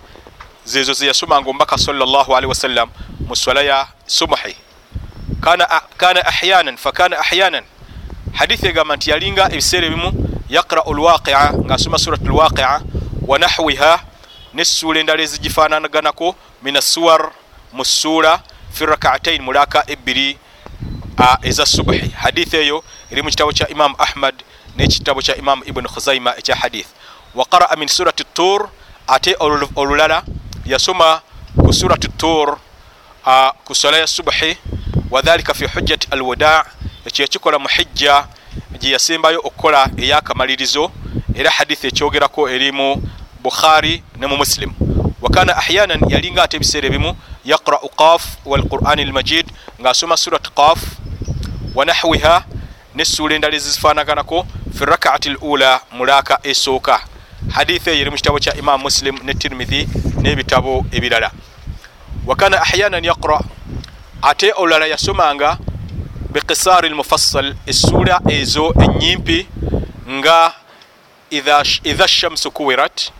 zezo 0.64 0.92
zeyasomanga 0.92 1.50
omubaka 1.50 1.78
salllahalihi 1.78 2.48
wasallam 2.48 2.88
mu 3.28 3.36
swala 3.36 3.62
ya 3.62 3.88
subhi. 4.06 4.56
Kana 5.40 6.20
ahyanan 6.26 6.76
fakana 6.76 7.18
ahyanan 7.18 7.64
hadithi 8.32 8.66
egamba 8.68 8.96
nti 8.96 9.10
yalinga 9.10 9.44
ebiseera 9.52 9.86
ebimu 9.86 10.12
yaqrau 10.48 10.94
lwaqia 10.94 11.52
ngaasoma 11.52 11.98
suratu 11.98 12.24
lwaqia 12.24 12.80
wa 13.26 13.38
nahwiha 13.38 14.00
nessuula 14.54 15.00
endala 15.00 15.22
ezigifananaganako 15.22 16.34
min 16.62 16.76
assuwar 16.76 17.32
mu 17.72 17.84
ssuula 17.84 18.40
fi 18.70 18.86
rakaatain 18.86 19.42
mu 19.42 19.52
laka 19.52 19.84
ebbiri 19.86 20.38
eza 21.42 21.66
subhi. 21.66 22.10
Hadithi 22.16 22.56
eyo 22.56 22.84
eri 23.10 23.22
mu 23.22 23.30
kitabo 23.30 23.52
kya 23.52 23.68
imamu 23.68 23.94
ahmad 23.98 24.34
nekitabo 24.76 25.20
kya 25.20 25.36
imamu 25.36 25.64
ibunu 25.64 25.88
khuzaima 25.88 26.36
ekya 26.38 26.56
hadith. 26.56 26.88
Wa 27.34 27.44
qaraa 27.44 27.76
min 27.76 27.88
surati 27.88 28.24
tur 28.34 28.70
ate 29.06 29.36
olulala 29.76 30.22
yasoma 30.66 31.22
ku 31.56 31.72
surati 31.72 32.08
tur 32.08 32.58
ku 33.64 33.74
sola 33.74 33.98
ya 33.98 34.06
subhi. 34.06 34.56
Wadhalika 35.10 35.54
fi 35.54 35.66
hujjati 35.66 36.08
alwada 36.10 36.64
ekyo 37.06 37.22
yakikola 37.22 37.58
mu 37.58 37.68
hijja 37.68 38.28
gye 38.80 38.90
yasembayo 38.90 39.40
okukola 39.40 39.90
eyakamalirizo 39.96 40.90
era 41.34 41.50
hadithi 41.50 41.86
ekyogerako 41.86 42.48
eri 42.48 42.72
mu 42.72 43.02
bukhari 43.42 44.02
ne 44.18 44.26
mu 44.26 44.36
muslim. 44.36 44.72
Wakana 45.22 45.56
ahyanan 45.56 46.00
yalinga 46.08 46.42
ate 46.42 46.56
ebiseera 46.56 46.86
ebimu 46.86 47.16
yaqra'u 47.44 47.88
qaf 47.96 48.22
walqurani 48.44 49.02
almajid 49.02 49.46
ngaasoma 49.80 50.16
surat 50.16 50.46
qaf 50.54 50.78
wanahwiha 51.74 52.44
nessuula 52.94 53.34
endala 53.34 53.56
ezifaanaganako 53.56 54.46
fi 54.78 54.84
rakaati 54.84 55.30
lula 55.30 55.80
mulaaka 55.92 56.38
esooka. 56.42 57.00
Hadithi 57.52 57.90
eyo 57.90 58.00
eri 58.00 58.10
mu 58.10 58.16
kitabo 58.16 58.38
kya 58.38 58.56
imamu 58.56 58.82
muslim 58.82 59.18
ne 59.24 59.34
tirmidhi 59.34 59.88
n'ebitabo 60.22 60.86
ebirala. 60.92 61.30
Wakana 62.26 62.60
ahyanan 62.62 63.04
yaqra 63.04 63.40
ate 64.22 64.52
olulala 64.52 64.86
yasomanga 64.86 65.58
bikisaari 66.32 66.88
lmufassal 66.88 67.54
essuula 67.66 68.20
ezo 68.28 68.74
enyimpi 68.84 69.46
nga 70.10 70.52
idha 71.84 72.08
shamsu 72.08 72.50
kuwirat 72.50 73.12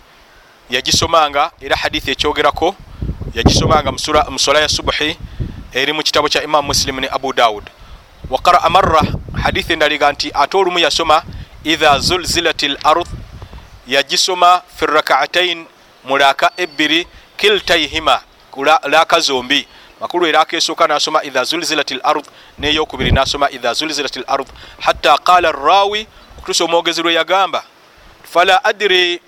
yagisomanga 0.70 1.50
era 1.60 1.76
hadithi 1.76 2.10
ekyogerako 2.10 2.74
yagisomanga 3.34 3.92
musola 4.30 4.60
ya 4.60 4.68
subuhi 4.68 5.16
eri 5.72 5.92
mu 5.92 6.02
kitabo 6.02 6.28
kya 6.28 6.42
imamu 6.42 6.66
muslim 6.66 7.00
ne 7.00 7.08
abu 7.12 7.32
daud 7.32 7.64
waqaraa 8.30 8.68
marra 8.68 9.02
hadithi 9.42 9.72
endaliga 9.72 10.12
nti 10.12 10.30
ate 10.34 10.56
olumu 10.56 10.78
yasoma 10.78 11.22
idha 11.64 11.98
zulzilat 11.98 12.62
l 12.62 12.78
ard 12.84 13.06
yagisoma 13.86 14.62
fi 14.76 14.86
rakaatain 14.86 15.66
mulaka 16.04 16.52
ebbiri 16.56 17.06
kiltaihima 17.36 18.20
laka 18.84 19.20
zombi 19.20 19.68
makulu 20.00 20.26
era 20.26 20.40
akesooka 20.40 20.86
nasoma 20.86 21.24
idha 21.24 21.44
zulzilat 21.44 21.90
l 21.90 22.00
ard 22.02 22.24
neyokubiri 22.58 23.12
nasoma 23.12 23.50
idha 23.50 23.74
zulzilat 23.74 24.16
l 24.16 24.24
ard 24.26 24.46
hatta 24.80 25.18
qala 25.18 25.52
rawi 25.52 26.06
okutusa 26.38 26.64
omwogezi 26.64 27.02
lwe 27.02 27.14
yagamba 27.14 27.64
fala 28.32 28.64
adri 28.64 29.20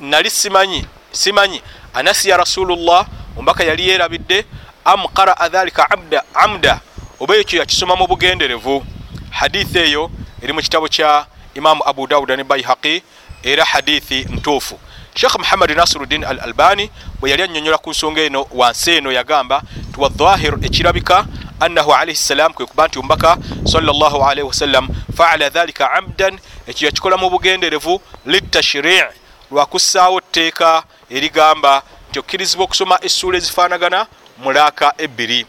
nali 0.00 0.30
simanyi 0.30 0.86
simanyi 1.12 1.62
anasiya 1.94 2.36
rasulullah 2.36 3.06
omubaka 3.36 3.64
yali 3.64 3.88
yerabidde 3.88 4.44
am 4.84 5.06
qaraa 5.14 5.48
dhalika 5.48 5.88
amda 6.34 6.80
oba 7.20 7.36
ekyo 7.36 7.58
yakisoma 7.58 7.96
mu 7.96 8.06
bugenderevu 8.06 8.84
hadithi 9.30 9.78
eyo 9.78 10.10
eri 10.42 10.52
mu 10.52 10.60
kitabo 10.62 10.88
kya 10.88 11.26
imamu 11.54 11.82
abu 11.84 12.06
dawuda 12.06 12.36
ne 12.36 12.44
baihaqi 12.44 13.02
era 13.42 13.64
hadithi 13.64 14.24
ntuufu 14.24 14.78
sheekh 15.14 15.38
muhammadi 15.38 15.74
nasiruddin 15.74 16.24
al 16.24 16.40
albani 16.40 16.90
bwe 17.20 17.30
yali 17.30 17.42
annyonnyola 17.42 17.78
ku 17.78 17.90
nsonga 17.90 18.20
eno 18.20 18.46
wansi 18.50 18.90
eno 18.90 19.12
yagamba 19.12 19.62
ti 19.92 20.00
wadhahir 20.00 20.54
ekirabika 20.62 21.26
annahu 21.60 21.92
alaihi 21.92 22.16
ssalam 22.16 22.52
kwe 22.52 22.66
kuba 22.66 22.88
nti 22.88 22.98
omubaka 22.98 23.36
salllahalihi 23.64 24.46
wasallam 24.48 24.88
faala 25.16 25.50
dhalika 25.50 25.92
amdan 25.92 26.40
ekyo 26.66 26.86
yakikola 26.88 27.16
mu 27.16 27.30
bugenderevu 27.30 28.00
litashrii 28.26 29.04
lwakussaawo 29.52 30.20
tteeka 30.20 30.82
erigamba 31.10 31.82
nti 32.10 32.18
okkirizibwa 32.18 32.64
okusoma 32.64 32.98
essuula 33.04 33.38
ezifaanagana 33.38 34.06
mulaaka 34.38 34.94
ebbiri 34.98 35.46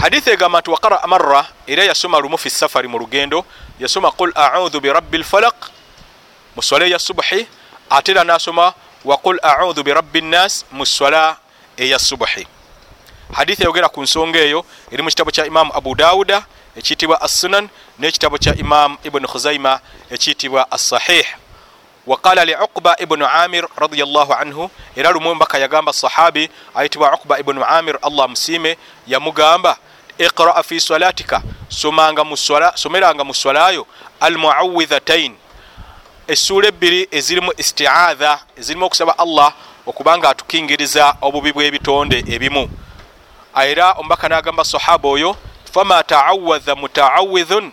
hadithi 0.00 0.30
egamba 0.30 0.60
nti 0.60 0.70
waqara 0.70 1.00
marra 1.06 1.46
era 1.66 1.84
yasoma 1.84 2.20
lumu 2.20 2.38
fi 2.38 2.50
safari 2.50 2.88
mu 2.88 2.98
lugendo 2.98 3.44
yasoma 3.80 4.10
qul 4.10 4.32
audhu 4.34 4.80
birabbi 4.80 5.18
lfalaq 5.18 5.54
mu 6.56 6.62
swala 6.62 6.86
eya 6.86 6.98
subuhi 6.98 7.46
ate 7.90 8.10
era 8.12 8.24
nasoma 8.24 8.74
waqul 9.04 9.38
audhu 9.42 9.82
birabbi 9.82 10.20
nnas 10.20 10.64
mu 10.72 10.86
swala 10.86 11.36
eya 11.76 11.98
subuhi 11.98 12.46
hadithi 13.32 13.62
eyogera 13.62 13.88
ku 13.88 14.02
nsonga 14.02 14.38
eyo 14.38 14.64
eri 14.90 15.02
mu 15.02 15.08
kitabo 15.08 15.30
kya 15.30 15.46
imamu 15.46 15.72
abu 15.74 15.94
dawuda 15.94 16.44
ekiyitibwa 16.76 17.20
assunan 17.20 17.68
n'ekitabo 17.98 18.38
kya 18.38 18.54
imamu 18.54 18.96
ibuni 19.04 19.26
khuzaima 19.26 19.80
ekiyitibwa 20.10 20.70
assahih 20.70 21.24
waqala 22.06 22.44
liuqba 22.44 22.96
ibnu 22.98 23.26
amir 23.26 23.68
radiallahu 23.76 24.32
anhu 24.32 24.70
era 24.96 25.10
lumu 25.10 25.34
mbaka 25.34 25.58
yagamba 25.58 25.92
sahabi 25.92 26.50
ayitibwa 26.74 27.14
uqba 27.14 27.38
ibnu 27.38 27.64
amir 27.64 27.98
allah 28.02 28.28
musiime 28.28 28.78
yamugamba 29.06 29.76
iqraa 30.18 30.62
fi 30.62 30.80
salatika 30.80 31.42
someranga 31.68 33.24
mu 33.24 33.34
swalayo 33.34 33.86
almuawidhatain 34.20 35.34
essuula 36.28 36.68
ebbiri 36.68 37.08
ezirimu 37.10 37.52
istiaadha 37.56 38.38
ezirimu 38.58 38.86
okusaba 38.86 39.18
allah 39.18 39.52
okubanga 39.86 40.28
atukingiriza 40.28 41.16
obubi 41.22 41.52
bw'ebitonde 41.52 42.18
ebimu 42.34 42.70
era 43.64 43.92
omubaka 43.92 44.28
nagamba 44.28 44.64
sahaba 44.64 45.08
oyo 45.08 45.36
fama 45.72 46.02
taawadha 46.02 46.74
mutaawidhun 46.74 47.72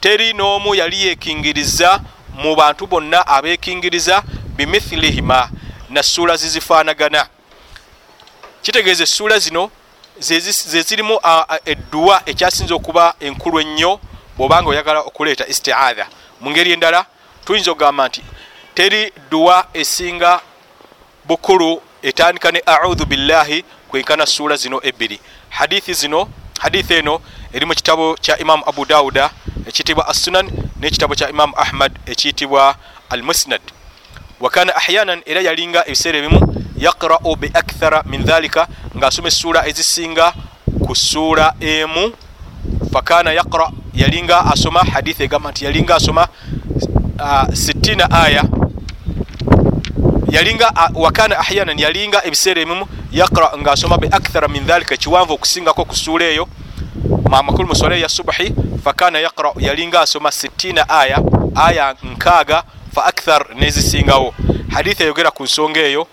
teri 0.00 0.32
n'omu 0.32 0.74
yali 0.74 1.06
yekingiriza 1.06 2.00
mu 2.34 2.56
bantu 2.56 2.86
bonna 2.86 3.26
abekingiriza 3.26 4.22
bimithilihima 4.56 5.50
na 5.90 6.02
ssuula 6.02 6.36
zizifaanagana. 6.36 7.26
Kitegeeza 8.62 9.02
essuula 9.04 9.38
zino 9.38 9.70
zezirimu 10.18 11.20
edduwa 11.64 12.22
ekyasinza 12.26 12.74
okuba 12.74 13.14
enkulu 13.20 13.60
ennyo 13.60 14.00
bwobanga 14.36 14.70
oyagala 14.70 15.00
okuleeta 15.00 15.46
istiaadha. 15.46 16.06
Mu 16.40 16.50
ngeri 16.50 16.72
endala 16.72 17.06
tuyinza 17.44 17.70
okugamba 17.70 18.08
nti 18.08 18.22
teri 18.74 19.12
dduwa 19.16 19.66
esinga 19.74 20.40
bukulu 21.24 21.82
etandika 22.02 22.50
ne 22.50 22.62
audhu 22.66 23.06
billahi 23.06 23.64
kwenkana 23.88 24.26
ssuula 24.26 24.56
zino 24.56 24.80
ebbiri. 24.82 25.20
Hadithi 25.48 25.94
zino 25.94 26.28
hadithi 26.58 26.94
eno 26.94 27.20
eri 27.52 27.66
mu 27.66 27.74
kitabo 27.74 28.14
kya 28.14 28.38
imamu 28.38 28.62
abu 28.66 28.84
dawuda 28.84 29.30
ekiyitibwa 29.72 30.04
assunan 30.08 30.46
n'ekitabo 30.80 31.16
kya 31.16 31.32
imamu 31.32 31.56
ahmad 31.56 31.96
ekiyitibwa 32.06 32.76
al 33.08 33.22
musnad 33.24 33.64
wakana 34.40 34.76
ahyanan 34.76 35.24
era 35.24 35.40
yalinga 35.40 35.88
ebiseera 35.88 36.18
ebimu 36.20 36.40
yaqra'u 36.76 37.36
bi 37.40 37.48
akthara 37.54 38.02
min 38.04 38.20
dhalika 38.20 38.68
ng'asoma 38.92 39.28
essuula 39.28 39.64
ezisinga 39.66 40.34
ku 40.86 40.94
ssuula 40.94 41.54
emu. 41.60 42.12
Fakana 42.92 43.32
yaqra 43.32 43.72
yalinga 43.94 44.44
asoma 44.52 44.84
hadithi 44.84 45.24
egamba 45.24 45.50
nti 45.50 45.64
yalinga 45.64 45.94
asoma 45.96 46.28
60 47.16 48.04
aya. 48.10 48.44
Yalinga 50.28 50.68
wakana 50.94 51.38
ahyanan 51.38 51.78
yalinga 51.78 52.20
ebiseera 52.26 52.60
ebimu 52.60 52.84
yaqra 53.12 53.56
ng'asoma 53.56 53.96
bi 53.96 54.08
akthara 54.12 54.48
min 54.48 54.64
dhalika 54.66 54.96
kiwanvu 54.96 55.32
okusingako 55.32 55.84
ku 55.84 55.96
ssuula 55.96 56.24
eyo 56.24 56.48
mamakulu 57.30 57.68
mu 57.68 57.74
swala 57.74 57.96
ya 57.96 58.08
subuhi 58.08 58.54
fakana 58.84 59.18
yaqra 59.18 59.52
yalinga 59.58 60.00
asoma 60.00 60.28
60 60.28 60.84
aya 60.88 61.18
aya 61.54 61.94
nkaaga 62.02 62.64
fa 62.94 63.04
akthar 63.04 63.46
nezisingawo. 63.54 64.34
Hadithi 64.70 65.02
eyogera 65.02 65.30
ku 65.30 65.44
nsonga 65.44 65.80
eyo 65.80 66.06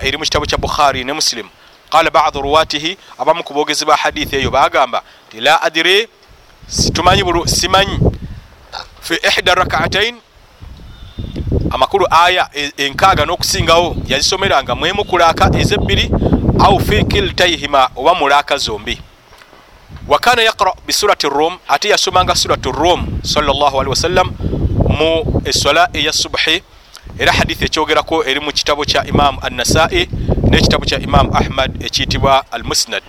eri 0.00 0.16
mu 0.16 0.24
kitabo 0.24 0.46
kya 0.46 0.58
bukhari 0.58 1.04
ne 1.04 1.12
muslim. 1.12 1.48
Qala 1.90 2.10
badu 2.10 2.42
ruwatihi 2.42 2.96
abamu 3.18 3.42
ku 3.44 3.54
boogezi 3.54 3.84
ba 3.84 3.96
hadithi 3.96 4.36
eyo 4.36 4.50
bagamba 4.50 5.02
ti 5.30 5.40
la 5.40 5.62
adiri 5.62 6.08
situmanyi 6.66 7.22
bulu 7.22 7.48
simanyi. 7.48 7.98
Fi 9.00 9.14
ihda 9.14 9.54
rakaatain 9.54 10.16
amakulu 11.70 12.06
aya 12.10 12.48
enkaaga 12.76 13.24
n'okusingawo 13.24 13.96
yazisomeranga 14.06 14.74
mwemu 14.74 15.04
kulaaka 15.04 15.50
ezebbiri 15.58 16.10
au 16.58 16.80
fi 16.80 17.04
kiltaihima 17.04 17.90
oba 17.96 18.14
mulaaka 18.14 18.56
zombi 18.56 19.00
wakana 20.08 20.42
yaqra 20.42 20.74
bisurati 20.86 21.28
rum 21.28 21.58
ate 21.68 21.88
yasomanga 21.88 22.34
surati 22.34 22.72
rum 22.72 23.20
salllahalihi 23.22 23.90
wasallam 23.90 24.30
mu 24.98 25.40
eswala 25.44 25.88
eya 25.92 26.12
subuhi 26.12 26.62
era 27.18 27.32
hadithi 27.32 27.64
ekyogerako 27.64 28.24
eri 28.24 28.40
mu 28.40 28.52
kitabo 28.52 28.84
kya 28.84 29.06
imamu 29.06 29.38
annasai 29.42 30.08
n'ekitabo 30.50 30.84
kya 30.84 30.98
imamu 31.00 31.30
ahmad 31.36 31.82
ekiyitibwa 31.84 32.44
al 32.52 32.64
musnad 32.64 33.02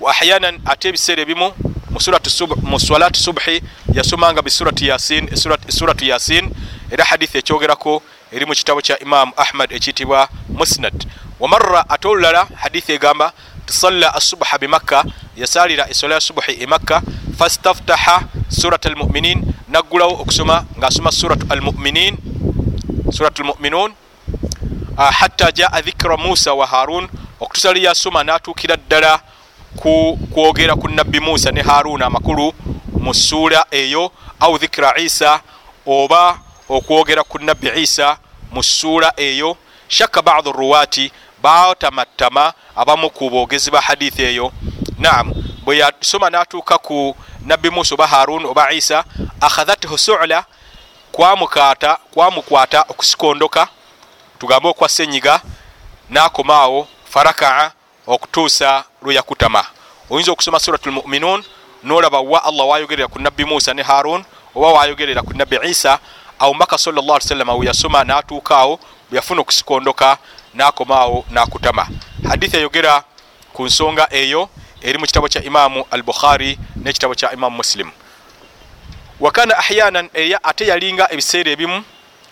wa 0.00 0.10
ahyanan 0.10 0.60
ate 0.64 0.88
ebiseera 0.88 1.22
ebimu 1.22 1.52
mu 2.62 2.78
swalati 2.80 3.20
subuhi 3.20 3.62
yasomanga 3.92 4.42
bisurati 4.42 4.88
yasin 4.88 5.28
suratu 5.68 6.04
yasin. 6.04 6.50
Era 6.90 7.04
hadithi 7.04 7.38
ekyogerako 7.38 8.02
eri 8.32 8.46
mu 8.46 8.52
kitabo 8.52 8.80
kya 8.80 8.98
imamu 8.98 9.32
ahmad 9.36 9.72
ekiyitibwa 9.72 10.28
musnad. 10.48 11.06
Wamarra 11.40 11.88
ate 11.88 12.08
olulala 12.08 12.46
hadithi 12.54 12.92
egamba 12.92 13.32
tisalla 13.66 14.14
asubuha 14.14 14.58
bimakka 14.58 15.04
yasalira 15.36 15.88
eswala 15.90 16.14
ya 16.14 16.20
subuhi 16.20 16.52
e 16.52 16.66
makka 16.66 17.02
fastaftaha 17.38 18.22
surat 18.48 18.86
almuminin 18.86 19.42
naggulawo 19.68 20.12
okusoma 20.22 20.64
ngaasoma 20.78 21.12
surat 21.12 21.40
almuminin 21.52 22.16
surat 23.10 23.40
almuminun 23.40 23.92
hatta 24.96 25.52
jaa 25.52 25.80
dhikra 25.80 26.16
musa 26.16 26.54
wa 26.54 26.66
harun 26.66 27.08
okutusali 27.40 27.84
yasoma 27.84 28.24
natuukira 28.24 28.76
ddala 28.76 29.20
kwogera 30.30 30.74
ku 30.76 30.88
nabbi 30.88 31.20
musa 31.20 31.50
ne 31.52 31.62
haruna 31.62 32.06
amakulu 32.06 32.52
mu 33.00 33.14
ssuula 33.14 33.66
eyo 33.70 34.12
au 34.40 34.58
dhikra 34.58 34.98
isa 34.98 35.40
oba 35.86 36.38
okwogera 36.68 37.22
ku 37.24 37.38
nabbi 37.38 37.68
isa 37.76 38.18
mu 38.52 38.62
ssuula 38.62 39.12
eyo 39.16 39.56
shakka 39.88 40.22
badu 40.22 40.52
ruwaati 40.52 41.12
batamattama 41.42 42.52
abamu 42.76 43.10
ku 43.10 43.30
boogezi 43.30 43.70
ba 43.70 43.80
hadithi 43.80 44.22
eyo. 44.22 44.52
Naam 44.98 45.32
bwe 45.66 45.78
yasoma 45.78 46.30
natuuka 46.30 46.78
ku 46.78 47.16
nabbi 47.46 47.70
musa 47.70 47.94
oba 47.94 48.06
harun 48.06 48.46
oba 48.46 48.72
isa 48.72 49.04
akhadhathu 49.40 49.98
sula 49.98 50.44
kwamukaata 51.12 51.98
kwamukwata 52.14 52.84
okusikondoka 52.88 53.68
tugambe 54.38 54.68
okwa 54.68 54.88
senyiga 54.88 55.40
nakomaawo 56.10 56.88
farakaa 57.04 57.70
okutuusa 58.06 58.84
lweyakutama 59.02 59.64
oyinza 60.10 60.32
okusoma 60.32 60.60
surat 60.60 60.86
lmuminun 60.86 61.44
nolaba 61.82 62.20
wa 62.20 62.44
allah 62.44 62.68
wayogerera 62.68 63.08
ku 63.08 63.18
nabbi 63.18 63.44
musa 63.44 63.74
ne 63.74 63.82
harun 63.82 64.24
oba 64.54 64.72
wayogerera 64.72 65.22
ku 65.22 65.32
nabbi 65.34 65.58
isa 65.64 65.98
awo 66.38 66.54
mbaka 66.54 66.78
salllah 66.78 67.16
ali 67.16 67.24
sallama 67.24 67.54
weyasoma 67.54 68.04
natuukaawo 68.04 68.80
bweyafuna 69.10 69.40
okusikondoka 69.40 70.18
nakomaawo 70.56 71.24
nakutama. 71.30 71.88
Hadithi 72.28 72.56
eyogera 72.56 73.04
ku 73.52 73.64
nsonga 73.64 74.08
eyo 74.10 74.48
eri 74.82 74.98
mu 74.98 75.06
kitabo 75.06 75.28
kya 75.28 75.44
imamu 75.44 75.84
al 75.90 76.02
bukhari 76.02 76.58
n'ekitabo 76.76 77.14
kya 77.14 77.32
imamu 77.32 77.56
muslim. 77.56 77.90
Wakana 79.20 79.58
ahyanan 79.58 80.10
eya 80.14 80.44
ate 80.44 80.66
yalinga 80.66 81.12
ebiseera 81.12 81.50
ebimu 81.50 81.84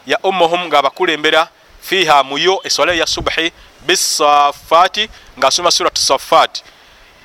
ya 0.06 0.18
ummuhum 0.22 0.66
ngaabakulembera 0.66 1.48
fiha 1.80 2.22
muyo 2.24 2.60
eswala 2.64 2.92
ya 2.92 3.06
subuhi 3.06 3.52
bisafati 3.86 5.08
ngaasoma 5.38 5.70
surat 5.70 5.98
safat 5.98 6.62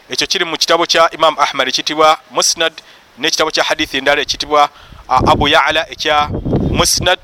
ekyo 0.10 0.28
kiri 0.28 0.46
mu 0.46 0.58
kitabo 0.58 0.86
kya 0.86 1.12
imamu 1.12 1.42
ahmad 1.42 1.68
ekitibwa 1.68 2.18
musnad 2.32 2.74
n'ekitabo 3.20 3.52
kya 3.52 3.64
hadithi 3.64 3.98
endala 3.98 4.22
ekitibwa 4.22 4.70
abu 5.08 5.48
yala 5.48 5.90
ekya 5.90 6.30
musnad 6.72 7.20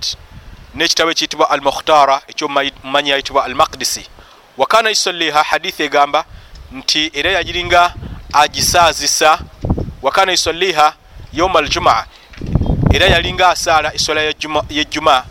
n'ekitabo 0.75 1.11
ekiyitibwa 1.11 1.49
al 1.49 1.61
mukhtara 1.61 2.21
ekyomumanyi 2.27 3.09
yayitibwa 3.09 3.45
al 3.45 3.55
maqdisi 3.55 4.03
wakana 4.57 4.89
yusalliha 4.89 5.43
hadithi 5.43 5.83
egamba 5.83 6.25
nti 6.71 7.11
era 7.13 7.31
yagiringa 7.31 7.93
agisaazisa. 8.33 9.39
Wakana 10.01 10.31
yusalliha 10.31 10.93
yauma 11.33 11.59
aljumaa 11.59 12.05
era 12.93 13.05
yalinga 13.07 13.49
asaala 13.49 13.93
eswala 13.93 14.21
yejjuma 14.69 15.25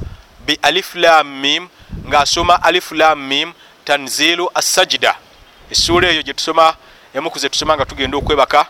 bi 0.47 0.59
alif 0.63 0.95
lam 0.95 1.41
mim 1.41 1.69
ngaasoma 2.09 2.63
alif 2.63 2.93
lam 2.93 3.19
mim 3.29 3.53
tanzilu 3.85 4.51
assajida 4.55 5.17
essuula 5.71 6.09
eyo 6.09 6.23
gyetusoma 6.23 6.77
emuku 7.15 7.39
zetusoma 7.39 7.77
nga 7.77 7.87
tugenda 7.87 8.19
okwebaka 8.19 8.67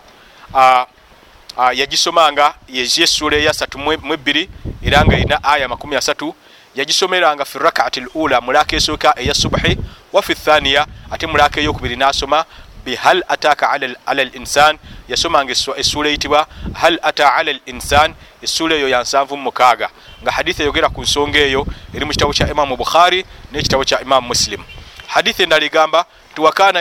yagisomanga 1.72 2.54
yessuula 2.68 3.36
eyasatu 3.36 3.78
mwebiri 3.78 4.50
era 4.82 5.04
nga 5.04 5.16
erina 5.16 5.44
aya 5.44 5.68
makumi 5.68 5.96
asatu 5.96 6.34
yagisomeranga 6.74 7.44
fi 7.44 7.58
rakaati 7.58 8.00
lula 8.00 8.40
mulaka 8.40 8.76
esooka 8.76 9.14
eya 9.18 9.34
subuhi 9.34 9.78
wa 10.12 10.22
fi 10.22 10.34
thaniya 10.34 10.86
ate 11.10 11.26
mulaka 11.26 11.60
eyokubiri 11.60 11.96
nasoma 11.96 12.44
bihal 12.84 13.24
ataka 13.28 13.70
ala 14.06 14.24
linsan 14.24 14.78
yasomanga 15.08 15.52
essuula 15.76 16.08
eyitibwa 16.08 16.46
hal 16.72 16.98
ata 17.02 17.34
ala 17.34 17.52
linsan 17.66 18.14
essuula 18.42 18.74
eyo 18.74 18.88
yansanvu 18.88 19.36
mukaaga. 19.36 19.88
Nga 20.22 20.30
hadithi 20.32 20.62
eyogera 20.62 20.88
ku 20.88 21.02
nsonga 21.02 21.38
eyo 21.38 21.66
eri 21.94 22.04
mu 22.04 22.12
kitabo 22.12 22.32
kya 22.32 22.50
imamu 22.50 22.76
bukhari 22.76 23.24
n'ekitabo 23.52 23.84
kya 23.84 24.00
imamu 24.02 24.28
muslim. 24.28 24.60
Hadithi 25.06 25.42
endala 25.42 25.64
egamba 25.64 26.04
tiwakana 26.34 26.80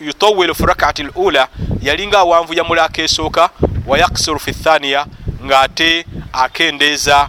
yutawilu 0.00 0.54
fi 0.54 0.66
rakaati 0.66 1.02
lula 1.02 1.48
yalinga 1.82 2.18
awanvu 2.18 2.54
ya 2.54 2.64
mulaka 2.64 3.02
esooka 3.02 3.50
wayaksuru 3.86 4.40
fi 4.40 4.52
thaniya 4.52 5.06
ng'ate 5.44 6.06
akendeeza 6.32 7.28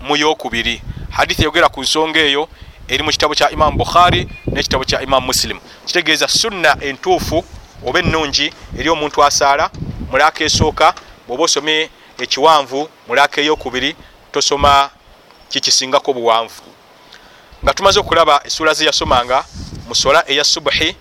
mu 0.00 0.16
yokubiri 0.16 0.82
hadithi 1.16 1.42
eyogera 1.42 1.68
ku 1.68 1.80
nsonga 1.80 2.20
eyo 2.20 2.48
eri 2.88 3.02
mu 3.02 3.10
kitabo 3.10 3.34
kya 3.34 3.50
imamu 3.50 3.78
bukhari 3.78 4.28
n'ekitabo 4.52 4.84
kya 4.84 5.02
imamu 5.02 5.26
muslim. 5.26 5.58
Kitegeeza 5.86 6.28
sunna 6.28 6.76
entuufu 6.80 7.44
oba 7.86 7.98
ennungi 7.98 8.52
eri 8.78 8.88
omuntu 8.90 9.24
asaala 9.24 9.70
mulaka 10.10 10.44
esooka 10.44 10.94
bw'oba 11.26 11.44
osomye 11.44 11.88
ekiwanvu 12.18 12.88
mulaka 13.08 13.40
eyokubiri 13.40 13.96
tosoma 14.32 14.90
kikisingako 15.48 16.12
buwanvu. 16.12 16.62
Nga 17.64 17.74
tumaze 17.74 18.00
okulaba 18.00 18.42
essuula 18.44 18.74
ze 18.74 18.84
yasomanga 18.84 19.44
mu 19.88 19.94
sola 19.94 20.20
eya 20.28 20.44
subuhi 20.44 20.96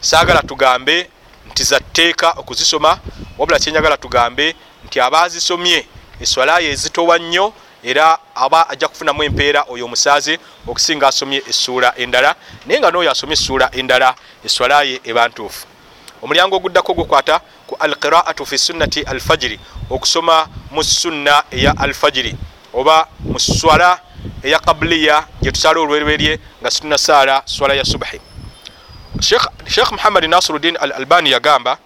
saagala 0.00 0.42
tugambe 0.42 1.10
nti 1.50 1.62
zatteeka 1.62 2.30
okuzisoma 2.36 2.98
wabula 3.38 3.58
kyenjagala 3.58 3.96
tugambe 3.96 4.54
nti 4.84 5.00
abazisomye 5.00 5.86
eswalayo 6.20 6.70
ezitowa 6.70 7.18
nnyo 7.18 7.52
era 7.84 8.18
aba 8.34 8.68
ajja 8.70 8.88
kufunamu 8.88 9.22
empeera 9.22 9.64
oyo 9.68 9.84
omusaazi 9.84 10.38
okusinga 10.68 11.08
asomye 11.08 11.42
essuula 11.48 11.94
endala 11.98 12.34
naye 12.66 12.80
nga 12.80 12.90
n'oyo 12.90 13.10
asomye 13.10 13.32
essuula 13.32 13.70
endala 13.72 14.14
eswalaye 14.44 15.00
eba 15.04 15.28
ntuufu. 15.28 15.66
Omulyango 16.22 16.56
oguddako 16.56 16.94
gukwata 16.94 17.40
ku 17.66 17.76
alqiraatu 17.78 18.46
fi 18.46 18.58
sunnati 18.58 19.00
alfajiri 19.02 19.60
okusoma 19.90 20.48
mu 20.70 20.82
sunna 20.84 21.44
eya 21.50 21.76
alfajiri 21.76 22.34
oba 22.72 23.08
mu 23.20 23.38
swala 23.38 24.00
eya 24.42 24.58
kabuliya 24.58 25.26
gyetusaala 25.42 25.80
olwerwerye 25.80 26.38
nga 26.60 26.70
situna 26.70 26.98
saala 26.98 27.42
swala 27.44 27.74
ya 27.74 27.84
subuhi 27.84 28.20
sheekh 29.68 29.92
muhammadi 29.92 30.28
nasiruddin 30.28 30.76
al 30.80 30.92
albani 30.92 31.30
yagamba 31.30 31.78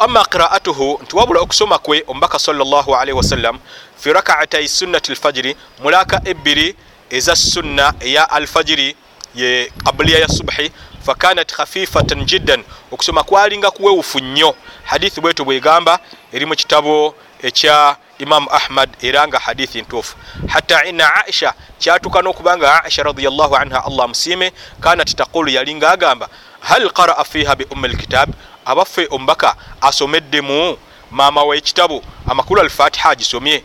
ama 0.00 0.24
qiraatuhu 0.24 1.00
nti 1.02 1.16
wabula 1.16 1.40
okusoma 1.40 1.78
kwe 1.78 2.04
omubaka 2.06 2.38
salllahalihi 2.38 3.16
wasallam 3.16 3.58
fi 3.98 4.12
rakaatai 4.12 4.68
sunnati 4.68 5.12
lfajiri 5.12 5.56
mulaka 5.82 6.20
ebbiri 6.24 6.76
eza 7.10 7.36
sunna 7.36 7.94
eya 8.00 8.30
alfajiri 8.30 8.96
ye 9.34 9.72
kabuliya 9.84 10.18
ya 10.18 10.28
subuhi 10.28 10.72
fakanat 11.06 11.52
khafifatan 11.52 12.24
jiddan. 12.24 12.64
Okusoma 12.90 13.22
kwalinga 13.22 13.70
kuwewufu 13.70 14.18
nnyo. 14.20 14.54
Hadithi 14.84 15.20
bwetu 15.20 15.44
bwegamba 15.44 15.98
eri 16.32 16.46
mu 16.46 16.54
kitabo 16.56 17.14
ekya 17.42 17.96
imamu 18.18 18.50
ahmad 18.52 18.90
era 19.02 19.28
nga 19.28 19.38
hadithi 19.38 19.82
ntuufu. 19.82 20.16
Hatta 20.48 20.84
ina 20.84 21.14
aisha 21.14 21.54
kyatuka 21.78 22.22
n'okubanga 22.22 22.84
aisha 22.84 23.02
radiallahu 23.02 23.56
anha 23.56 23.84
allah 23.84 24.08
musiime 24.08 24.52
kanat 24.80 25.14
taqulu 25.16 25.50
yalinga 25.50 25.90
agamba 25.90 26.28
hal 26.60 26.90
qaraa 26.92 27.24
fiha 27.24 27.56
bi 27.56 27.64
ummi 27.70 27.88
lkitabi 27.88 28.32
abaffe 28.70 29.06
omubaka 29.10 29.56
asomeddemu 29.80 30.76
maama 31.10 31.44
wekitabu 31.44 32.02
amakulu 32.28 32.60
alfatiha 32.60 33.10
agisomye 33.10 33.62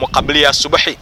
mu 0.00 0.06
kabuli 0.12 0.42
ya 0.42 0.52
subuhi 0.52 0.98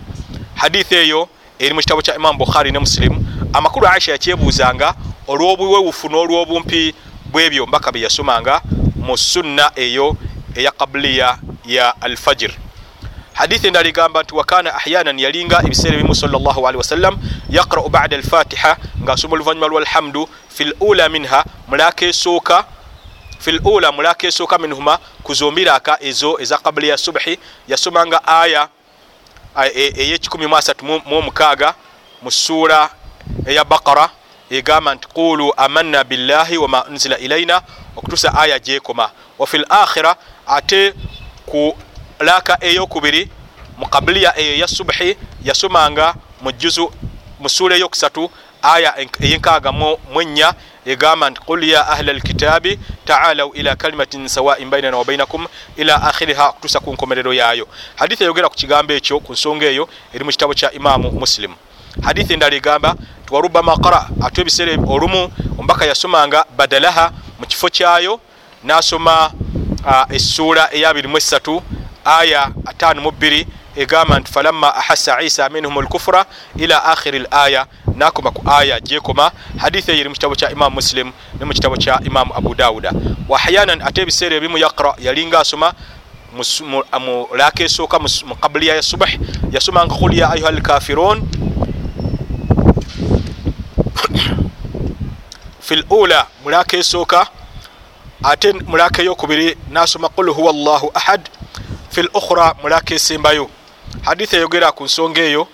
hadithi 0.55 0.95
eyo 0.95 1.29
eri 1.59 1.75
mu 1.75 1.81
kitabo 1.81 2.03
kya 2.03 2.15
imamu 2.17 2.39
bukhari 2.39 2.71
ne 2.73 2.79
musilimu 2.79 3.19
amakulu 3.53 3.87
aisha 3.89 4.13
yakyebuuzanga 4.13 4.95
olw'obuwewufu 5.29 6.09
n'olw'obumpi 6.09 6.95
bwebyo 7.33 7.63
omubaka 7.63 7.93
bye 7.93 8.03
yasomanga 8.03 8.61
mu 8.97 9.17
sunna 9.19 9.71
eyo 9.77 10.17
eya 10.55 10.71
kabuliya 10.73 11.39
ya 11.67 11.95
alfajir 12.01 12.53
hadithi 13.33 13.67
endala 13.67 13.89
egamba 13.89 14.23
nti 14.23 14.35
wakana 14.35 14.75
ahyanan 14.75 15.19
yalinga 15.19 15.63
ebiseera 15.67 15.95
ebimu 15.97 16.15
salllahalihi 16.15 16.77
wasallam 16.79 17.15
yaqrau 17.51 17.89
bada 17.89 18.17
alfatiha 18.17 18.77
ngaasoma 19.03 19.35
oluvanyuma 19.35 19.67
lwalhamdu 19.67 20.29
fi 20.49 20.65
lula 20.65 21.09
minha 21.09 21.45
mulaka 21.69 22.07
esooka 22.07 22.65
fi 23.39 23.53
lula 23.53 23.93
mulaka 23.93 24.27
esooka 24.27 24.59
minhuma 24.59 24.99
kuzombiraka 25.23 26.03
ezo 26.03 26.41
eza 26.41 26.59
kabuli 26.59 26.89
ya 26.89 26.99
subuhi 26.99 27.39
yasomanga 27.69 28.25
aya 28.27 28.69
eyekikumi 29.75 30.47
muasatu 30.47 30.85
mumukaaga 30.85 31.75
mu 32.23 32.31
ssuura 32.31 32.91
eya 33.47 33.65
bakara 33.65 34.11
egamba 34.51 34.95
nti 34.95 35.09
qulu 35.09 35.53
amanna 35.57 36.05
billahi 36.05 36.57
wama 36.59 36.85
unzila 36.85 37.19
ilaina 37.19 37.63
okutusa 37.97 38.35
aya 38.35 38.59
gyekoma 38.59 39.11
wafi 39.39 39.59
lakhira 39.59 40.17
ate 40.47 40.95
ku 41.47 41.77
laka 42.21 42.59
eyokubiri 42.61 43.31
mu 43.79 43.87
kabuliya 43.89 44.39
eyo 44.39 44.53
eya 44.55 44.69
subuhi 44.69 45.17
yasomanga 45.45 46.15
mu 46.41 46.53
juzu 46.53 46.93
mu 47.41 47.49
ssuula 47.49 47.77
eyokusatu 47.77 48.31
aya 48.75 48.91
eyenkaaga 49.21 49.73
mwenya 50.13 50.55
egamba 50.87 51.31
nti 51.31 51.41
qul 51.41 51.65
ya 51.65 51.89
ahla 51.89 52.13
lkitabi 52.13 52.79
taalau 53.05 53.53
ila 53.55 53.77
kalimatin 53.77 54.29
sawain 54.29 54.71
bainana 54.71 54.97
wabainakum 54.97 55.47
ila 55.77 56.03
akhiriha 56.03 56.49
okutusa 56.49 56.81
ku 56.81 56.93
nkomerero 56.93 57.35
yayo 57.35 57.69
hadithi 57.97 58.25
eyogera 58.25 58.49
ku 58.49 58.55
kigambo 58.55 58.93
ekyo 58.93 59.21
ku 59.21 59.33
nsonga 59.33 59.67
eyo 59.67 59.89
eri 60.15 60.25
mu 60.25 60.31
kitabo 60.31 60.55
kya 60.55 60.73
imamu 60.73 61.11
muslimu 61.13 61.55
hadithi 62.03 62.33
endala 62.33 62.57
egamba 62.57 62.95
nti 63.23 63.35
warubama 63.35 63.77
qara 63.77 64.09
ate 64.23 64.41
ebiseera 64.41 64.73
olumu 64.87 65.31
omubaka 65.59 65.87
yasomanga 65.87 66.45
badalaha 66.57 67.13
mu 67.39 67.47
kifo 67.47 67.69
kyayo 67.69 68.21
nasoma 68.65 69.31
essuula 70.11 70.75
eya 70.75 70.93
23 70.93 71.61
aya 72.05 72.51
52 72.65 73.47
egamba 73.77 74.19
nti 74.21 74.33
falamma 74.33 74.75
ahassa 74.75 75.23
isa 75.23 75.49
minhum 75.49 75.81
lkufura 75.81 76.25
ila 76.57 76.85
akhiri 76.85 77.19
laya 77.19 77.67
nakoma 77.95 78.31
ku 78.31 78.43
aya 78.51 78.81
gyekoma 78.81 79.31
hadithi 79.59 79.91
eyo 79.91 80.01
eri 80.01 80.09
mu 80.09 80.15
kitabo 80.15 80.35
kya 80.35 80.51
imamu 80.51 80.75
muslim 80.75 81.13
ne 81.39 81.45
mu 81.45 81.53
kitabo 81.53 81.77
kya 81.77 82.01
imamu 82.05 82.35
abu 82.35 82.55
dawuda. 82.55 82.91
Wahyanan 83.29 83.83
ate 83.83 84.03
ebiseera 84.03 84.37
ebimu 84.37 84.59
yaqra 84.59 84.95
yalinga 84.99 85.41
asoma 85.41 85.73
mu 86.33 87.27
laka 87.37 87.65
esooka 87.65 87.99
mu 87.99 88.35
kabuliya 88.41 88.75
ya 88.77 88.83
subh 88.83 89.09
yasomanga 89.53 89.95
qul 89.95 90.15
ya 90.15 90.31
ayuha 90.31 90.51
lkafirun 90.53 91.23
fi 95.67 95.77
lula 95.77 96.27
mulaka 96.45 96.77
esooka 96.77 97.27
ate 98.23 98.53
mulaka 98.53 99.03
eyokubiri 99.03 99.57
nasoma 99.71 100.09
qul 100.09 100.31
huwa 100.31 100.53
llahu 100.53 100.91
ahad 100.95 101.29
fi 101.91 102.03
lukhra 102.03 102.55
mulaka 102.63 102.95
esembayo 102.95 103.51
hadithi 104.03 104.37
eyogera 104.37 104.73
ku 104.73 104.85
nsonga 104.85 105.21
eyo 105.21 105.49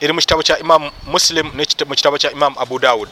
eri 0.00 0.12
mu 0.12 0.20
kitabo 0.20 0.42
kya 0.42 0.58
imamu 0.58 0.90
muslim 1.06 1.46
mu 1.86 1.94
kitabo 1.94 2.18
kya 2.18 2.32
imamu 2.32 2.60
abu 2.60 2.78
dawud. 2.78 3.08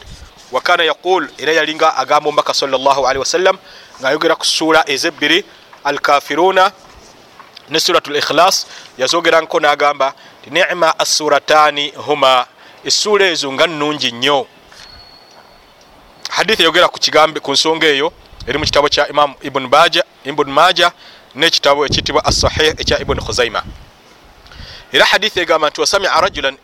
Wakana 0.52 0.84
yaqul 0.84 1.28
era 1.38 1.52
yalinga 1.52 1.96
agamba 1.96 2.28
omubaka 2.28 2.54
salllahalihi 2.54 3.18
wasallam 3.18 3.58
ngaayogera 4.00 4.36
ku 4.36 4.46
suura 4.46 4.84
ezebbiri 4.86 5.44
alkafiruna 5.84 6.72
ne 7.70 7.80
surat 7.80 8.06
likhlas 8.06 8.66
yazogeranko 8.98 9.60
nagamba 9.60 10.14
ti 10.44 10.50
nima 10.50 10.98
assuratani 10.98 11.90
huma 11.90 12.46
essuula 12.84 13.26
ezo 13.26 13.52
nga 13.52 13.66
nnungi 13.66 14.12
nnyo. 14.12 14.46
Hadithi 16.30 16.62
eyogera 16.62 16.88
ku 16.88 16.98
kigambe 16.98 17.40
ku 17.40 17.52
nsonga 17.52 17.86
eyo 17.86 18.12
eri 18.46 18.58
mu 18.58 18.64
kitabo 18.64 18.88
kya 18.88 19.08
imamu 19.08 19.34
ibn 19.42 20.50
maja 20.50 20.92
n'ekitabo 21.34 21.86
ekiyitibwa 21.86 22.24
assahih 22.24 22.72
ekya 22.78 23.00
ibuni 23.00 23.20
khuzaima 23.20 23.62
era 24.96 25.04
hadithi 25.04 25.40
egamba 25.40 25.68
nti 25.70 25.80
wasamia 25.80 26.20
rajulan 26.20 26.56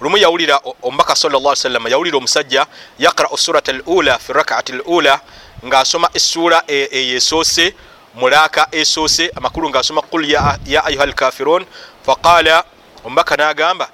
lumu 0.00 0.16
yawulira 0.16 0.60
omubaka 0.82 1.16
sal 1.16 1.56
salama 1.56 1.88
yawulira 1.88 2.16
omusajja 2.16 2.66
yaqrau 2.98 3.38
surat 3.38 3.68
lula 3.68 4.18
fi 4.18 4.32
rakaati 4.32 4.72
lula 4.72 5.20
ngaasoma 5.66 6.08
essuula 6.14 6.62
eyo 6.66 7.16
esoose 7.16 7.74
mulaaka 8.14 8.68
esoose 8.70 9.30
amakulu 9.36 9.70
ngaasoma 9.70 10.02
qul 10.02 10.30
ya 10.30 10.84
ayuha 10.84 11.06
lkafirun 11.06 11.66
faqala 12.06 12.64
omubaka 13.04 13.36
n'agamba 13.36 13.88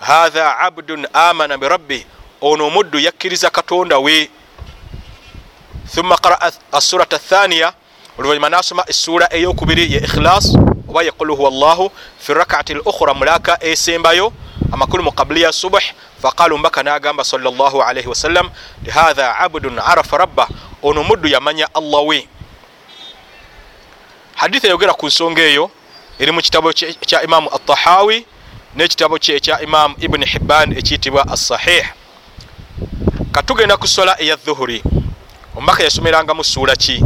hatha 0.00 0.58
abdun 0.58 1.06
amana 1.12 1.58
birabbi 1.58 2.06
ono 2.40 2.66
omuddu 2.66 2.98
yakkiriza 2.98 3.50
katonda 3.50 3.98
we. 3.98 4.30
Thumma 5.94 6.16
qaraa 6.16 6.50
assurat 6.72 7.12
athaniya 7.12 7.72
oluvanyuma 8.18 8.48
nasoma 8.48 8.84
essuula 8.88 9.34
eyokubiri 9.34 9.92
ye 9.92 9.98
ikhlas 9.98 10.56
oba 10.88 11.02
ye 11.02 11.10
qul 11.10 11.30
huwa 11.36 11.50
llahu 11.50 11.90
fi 12.18 12.34
rakaati 12.34 12.74
lukhra 12.74 13.14
mulaka 13.14 13.58
esembayo 13.64 14.32
amakulu 14.72 15.02
mu 15.02 15.12
qabliya 15.12 15.52
subh 15.52 15.82
faqala 16.22 16.54
omubaka 16.54 16.82
nagamba 16.82 17.24
salllahalaihi 17.24 18.08
wasallam 18.08 18.50
hatha 18.90 19.38
abdun 19.38 19.78
arafa 19.78 20.18
rabba 20.18 20.48
ono 20.82 21.04
muddu 21.04 21.28
yamanya 21.28 21.68
allah 21.74 22.02
we 22.06 22.28
hadithi 24.34 24.66
eyogera 24.66 24.94
ku 24.94 25.06
nsonga 25.06 25.42
eyo 25.42 25.70
eri 26.18 26.32
mu 26.32 26.40
kitabo 26.40 26.72
kya 26.72 27.22
imamu 27.22 27.48
atahawi 27.54 28.26
n'ekitabo 28.76 29.18
kye 29.18 29.36
ekya 29.36 29.60
imamu 29.60 29.94
ibuni 29.98 30.26
hibban 30.26 30.72
ekiyitibwa 30.78 31.26
assahih. 31.28 31.84
Katugenda 33.32 33.76
ku 33.76 33.88
sola 33.88 34.14
eya 34.20 34.36
dhuhuri 34.36 34.82
omubaka 35.56 35.82
yasomerangamu 35.82 36.44
suula 36.44 36.76
ki 36.76 37.02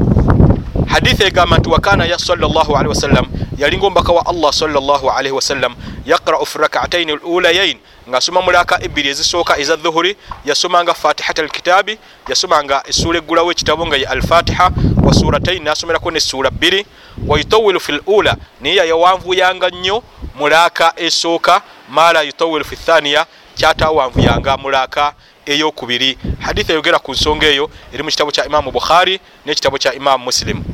hadithi 0.92 1.24
egamba 1.24 1.58
nti 1.58 1.68
wakana 1.68 2.04
ya 2.04 2.18
salllahalihi 2.18 2.88
wasallam. 2.88 3.26
Yalinga 3.58 3.86
omubaka 3.86 4.12
wa 4.12 4.26
allah 4.26 4.52
salllahalihi 4.52 5.34
wasallam. 5.34 5.74
Yaqrau 6.06 6.46
fi 6.46 6.58
rakataini 6.58 7.12
lulayain 7.16 7.78
ngaasoma 8.08 8.42
mulaka 8.42 8.84
ebiri 8.84 9.08
ezisooka 9.08 9.58
eza 9.58 9.76
dhuhuri. 9.76 10.16
Yasomanga 10.44 10.94
fatihat 10.94 11.38
alkitabi. 11.38 11.98
Yasomanga 12.28 12.82
essuula 12.86 13.18
eggulawo 13.18 13.50
ekitabo 13.52 13.86
nga 13.86 13.96
ye 13.96 14.06
alfatiha. 14.06 14.70
Wa 15.02 15.14
surataini 15.14 15.64
nasomerako 15.64 16.10
nessuula 16.10 16.50
bbiri. 16.50 16.86
Wayutawilu 17.26 17.80
fi 17.80 17.92
lula 17.92 18.36
naye 18.60 18.76
yayawanvuyanga 18.76 19.70
nnyo 19.70 20.02
mulaka 20.34 20.92
esooka 20.96 21.62
mala 21.88 22.22
yutawilu 22.22 22.64
fi 22.64 22.76
thaniya. 22.76 23.26
Kyatawanvuyanga 23.54 24.56
mulaka 24.56 25.14
eyokubiri. 25.46 26.18
Hadithi 26.40 26.72
eyogera 26.72 26.98
ku 26.98 27.12
nsonga 27.12 27.46
eyo 27.46 27.70
eri 27.92 28.02
mu 28.02 28.10
kitabo 28.10 28.30
kya 28.30 28.46
imamu 28.46 28.70
bukhari 28.70 29.20
n'ekitabo 29.46 29.78
kya 29.78 29.94
imamu 29.94 30.24
musilimu 30.24 30.64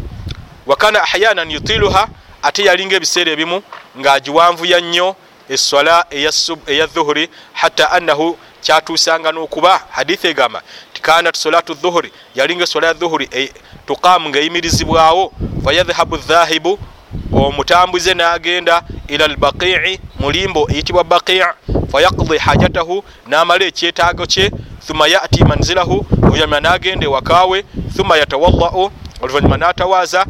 wakana 0.66 1.02
ahyanan 1.02 1.50
yutiluha 1.50 2.08
ate 2.42 2.64
yalinga 2.64 2.96
ebiseera 2.96 3.30
ebimu 3.32 3.62
ng'agiwanvuya 3.98 4.80
nnyo 4.80 5.16
eswala 5.48 6.06
eya 6.66 6.86
dhuhuri 6.86 7.28
hatta 7.52 7.90
annahu 7.90 8.38
kyatuusanga 8.62 9.32
n'okuba. 9.32 9.80
Hadithi 9.90 10.26
egamba 10.28 10.62
tikanat 10.92 11.36
solatu 11.36 11.74
dhuhuri 11.74 12.12
yalinga 12.34 12.64
eswala 12.64 12.86
ya 12.86 12.92
dhuhuri 12.94 13.28
e, 13.32 13.52
tuqamu 13.86 14.28
ng'eyimirizibwawo. 14.28 15.32
Fayadhhabu 15.64 16.16
dhahibu 16.16 16.78
omutambuze 17.32 18.14
n'agenda 18.14 18.82
ila 19.08 19.24
albaqii 19.24 20.00
mulimbo 20.20 20.68
eyitibwa 20.70 21.04
baqii 21.04 21.42
fayaqdi 21.92 22.38
hajatahu 22.38 22.96
n'amala 23.28 23.64
ekyetaago 23.70 24.24
kye 24.32 24.50
thumma 24.86 25.06
yati 25.14 25.44
manzilahu 25.44 25.96
oluvanyuma 26.22 26.60
n'agenda 26.60 27.04
ewakaawe 27.06 27.58
thumma 27.96 28.14
yatawadau 28.20 28.90
oluvanyuma 29.22 29.56
n'atawaaza 29.56 30.20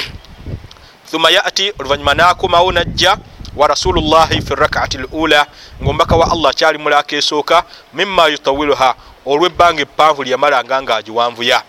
thumma 1.10 1.28
yati 1.36 1.72
oluvanyuma 1.78 2.14
n'akomawo 2.14 2.72
najja 2.72 3.12
wa 3.56 3.66
rasulullahi 3.68 4.42
fi 4.42 4.54
rakaati 4.54 4.98
lula 4.98 5.46
ngaomubaka 5.82 6.16
wa 6.16 6.30
allah 6.32 6.50
akyali 6.50 6.78
mulaka 6.78 7.16
esooka 7.16 7.62
mima 7.94 8.26
yutawiluha 8.26 8.94
olwebbanga 9.26 9.82
eppanvu 9.82 10.22
lyamalanga 10.24 10.82
ngaagiwanvuya 10.82 11.62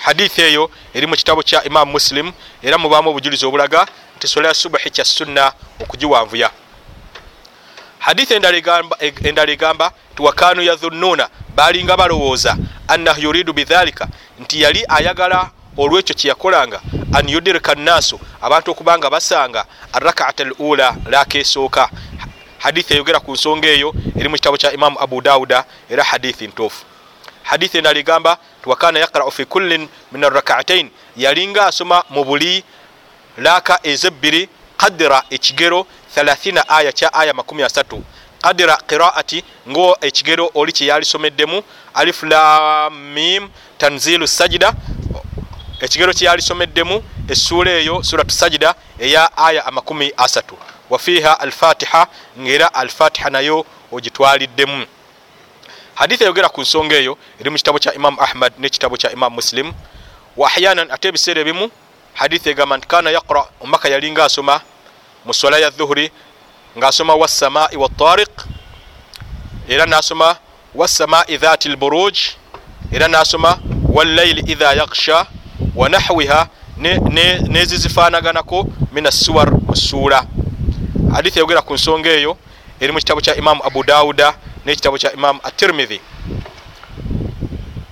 hadithi 0.00 0.42
eyo 0.42 0.70
eri 0.94 1.06
mu 1.06 1.16
kitabo 1.16 1.42
kya 1.42 1.64
imamu 1.64 1.92
muslim 1.92 2.32
era 2.62 2.78
mubaamu 2.78 3.10
obujulizi 3.10 3.46
obulaga 3.46 3.86
nti 4.16 4.28
sola 4.28 4.48
ya 4.48 4.54
subuhi 4.54 4.90
kya 4.90 5.04
sunna 5.04 5.52
okugiwanvuya. 5.80 6.50
Hadithi 7.98 8.34
endala 8.34 9.52
egamba 9.52 9.92
ti 10.16 10.22
wakanu 10.22 10.62
yadhunnuuna 10.62 11.28
balinga 11.56 11.96
balowooza 11.96 12.56
annahu 12.88 13.20
yuridu 13.20 13.52
bidhalika 13.52 14.08
nti 14.38 14.62
yali 14.62 14.84
ayagala 14.88 15.50
olwekyo 15.76 16.14
kyeyakolanga 16.14 16.80
an 17.12 17.28
yudirika 17.28 17.74
nnaasu 17.74 18.20
abantu 18.40 18.70
okubanga 18.70 19.10
basanga 19.10 19.64
arakaata 19.92 20.42
al 20.42 20.52
ula 20.58 20.96
laka 21.10 21.38
esooka 21.38 21.90
hadithi 22.58 22.94
eyogera 22.94 23.20
ku 23.20 23.32
nsonga 23.32 23.68
eyo 23.68 23.94
eri 24.18 24.28
mu 24.28 24.36
kitabo 24.36 24.56
kya 24.56 24.72
imamu 24.72 25.00
abu 25.00 25.20
dawuda 25.20 25.64
era 25.90 26.04
hadithi 26.04 26.46
ntuufu 26.46 26.84
hadithi 27.46 27.78
endala 27.78 27.98
egamba 27.98 28.38
tiwakana 28.62 28.98
yaqrau 28.98 29.30
fi 29.30 29.44
kullin 29.44 29.88
min 30.12 30.24
arakaatain 30.24 30.90
yalinga 31.16 31.66
asoma 31.66 32.04
mu 32.10 32.24
buli 32.24 32.64
laaka 33.38 33.78
ezebbiri 33.82 34.48
kadira 34.76 35.22
ekigero 35.30 35.86
30 36.16 36.64
aya 36.68 36.92
kya 36.92 37.14
aya 37.14 37.32
3 37.32 38.00
kadira 38.42 38.76
qiraati 38.88 39.44
ngo 39.68 39.96
ekigero 40.00 40.50
oli 40.54 40.72
kyeyalisomeddemu 40.72 41.62
aliflamim 41.94 43.48
tanzilu 43.78 44.28
sajida 44.28 44.72
ekigero 45.80 46.12
kyeyalisomeddemu 46.12 47.02
essuula 47.28 47.70
eyo 47.70 48.02
suratu 48.02 48.34
sajida 48.34 48.74
eya 48.98 49.36
aya 49.36 49.62
3 49.62 50.42
wafiha 50.90 51.40
alfatiha 51.40 52.06
ngaera 52.40 52.74
alfatiha 52.74 53.30
nayo 53.30 53.66
ogitwaliddemu 53.92 54.86
hadithi 55.96 56.24
eyogera 56.24 56.48
ku 56.48 56.60
nsonga 56.60 56.96
eyo 56.96 57.16
eri 57.40 57.50
mu 57.50 57.56
kitabo 57.56 57.78
kya 57.78 57.94
imamu 57.98 58.20
ahmad 58.20 58.52
n'ekitabo 58.60 58.96
kya 59.00 59.12
imamu 59.16 59.34
muslim 59.40 59.72
wa 60.36 60.46
ahyanan 60.48 60.88
ate 60.92 61.08
ebiseera 61.08 61.40
ebimu 61.40 61.70
hadithi 62.14 62.48
egamba 62.52 62.76
nti 62.76 62.86
kana 62.88 63.10
yaqra 63.10 63.42
omubaka 63.60 63.88
yalinga 63.88 64.24
asoma 64.24 64.60
mu 65.24 65.32
swala 65.34 65.58
ya 65.58 65.70
dhuhuri 65.70 66.10
ngaasoma 66.78 67.14
wassamai 67.14 67.76
watariq 67.76 68.34
era 69.68 69.86
nasoma 69.86 70.36
wassamai 70.74 71.36
dhati 71.36 71.68
lburuj 71.68 72.16
era 72.92 73.08
nasoma 73.08 73.58
wallaili 73.88 74.52
idha 74.52 74.72
yaksha 74.72 75.26
wanahwiha 75.76 76.48
nezizifanaganako 77.48 78.68
min 78.92 79.06
assuwar 79.06 79.48
musuula 79.68 80.26
hadithi 81.12 81.38
eyogera 81.38 81.62
ku 81.62 81.74
nsonga 81.74 82.10
eyo 82.10 82.36
eri 82.80 82.92
mu 82.92 82.98
kitabo 82.98 83.20
kya 83.20 83.36
imamu 83.36 83.64
abu 83.64 83.84
dawuda 83.84 84.34
n'ekitabo 84.66 84.98
kya 84.98 85.12
imamu 85.14 85.40
atirmidhi 85.42 86.00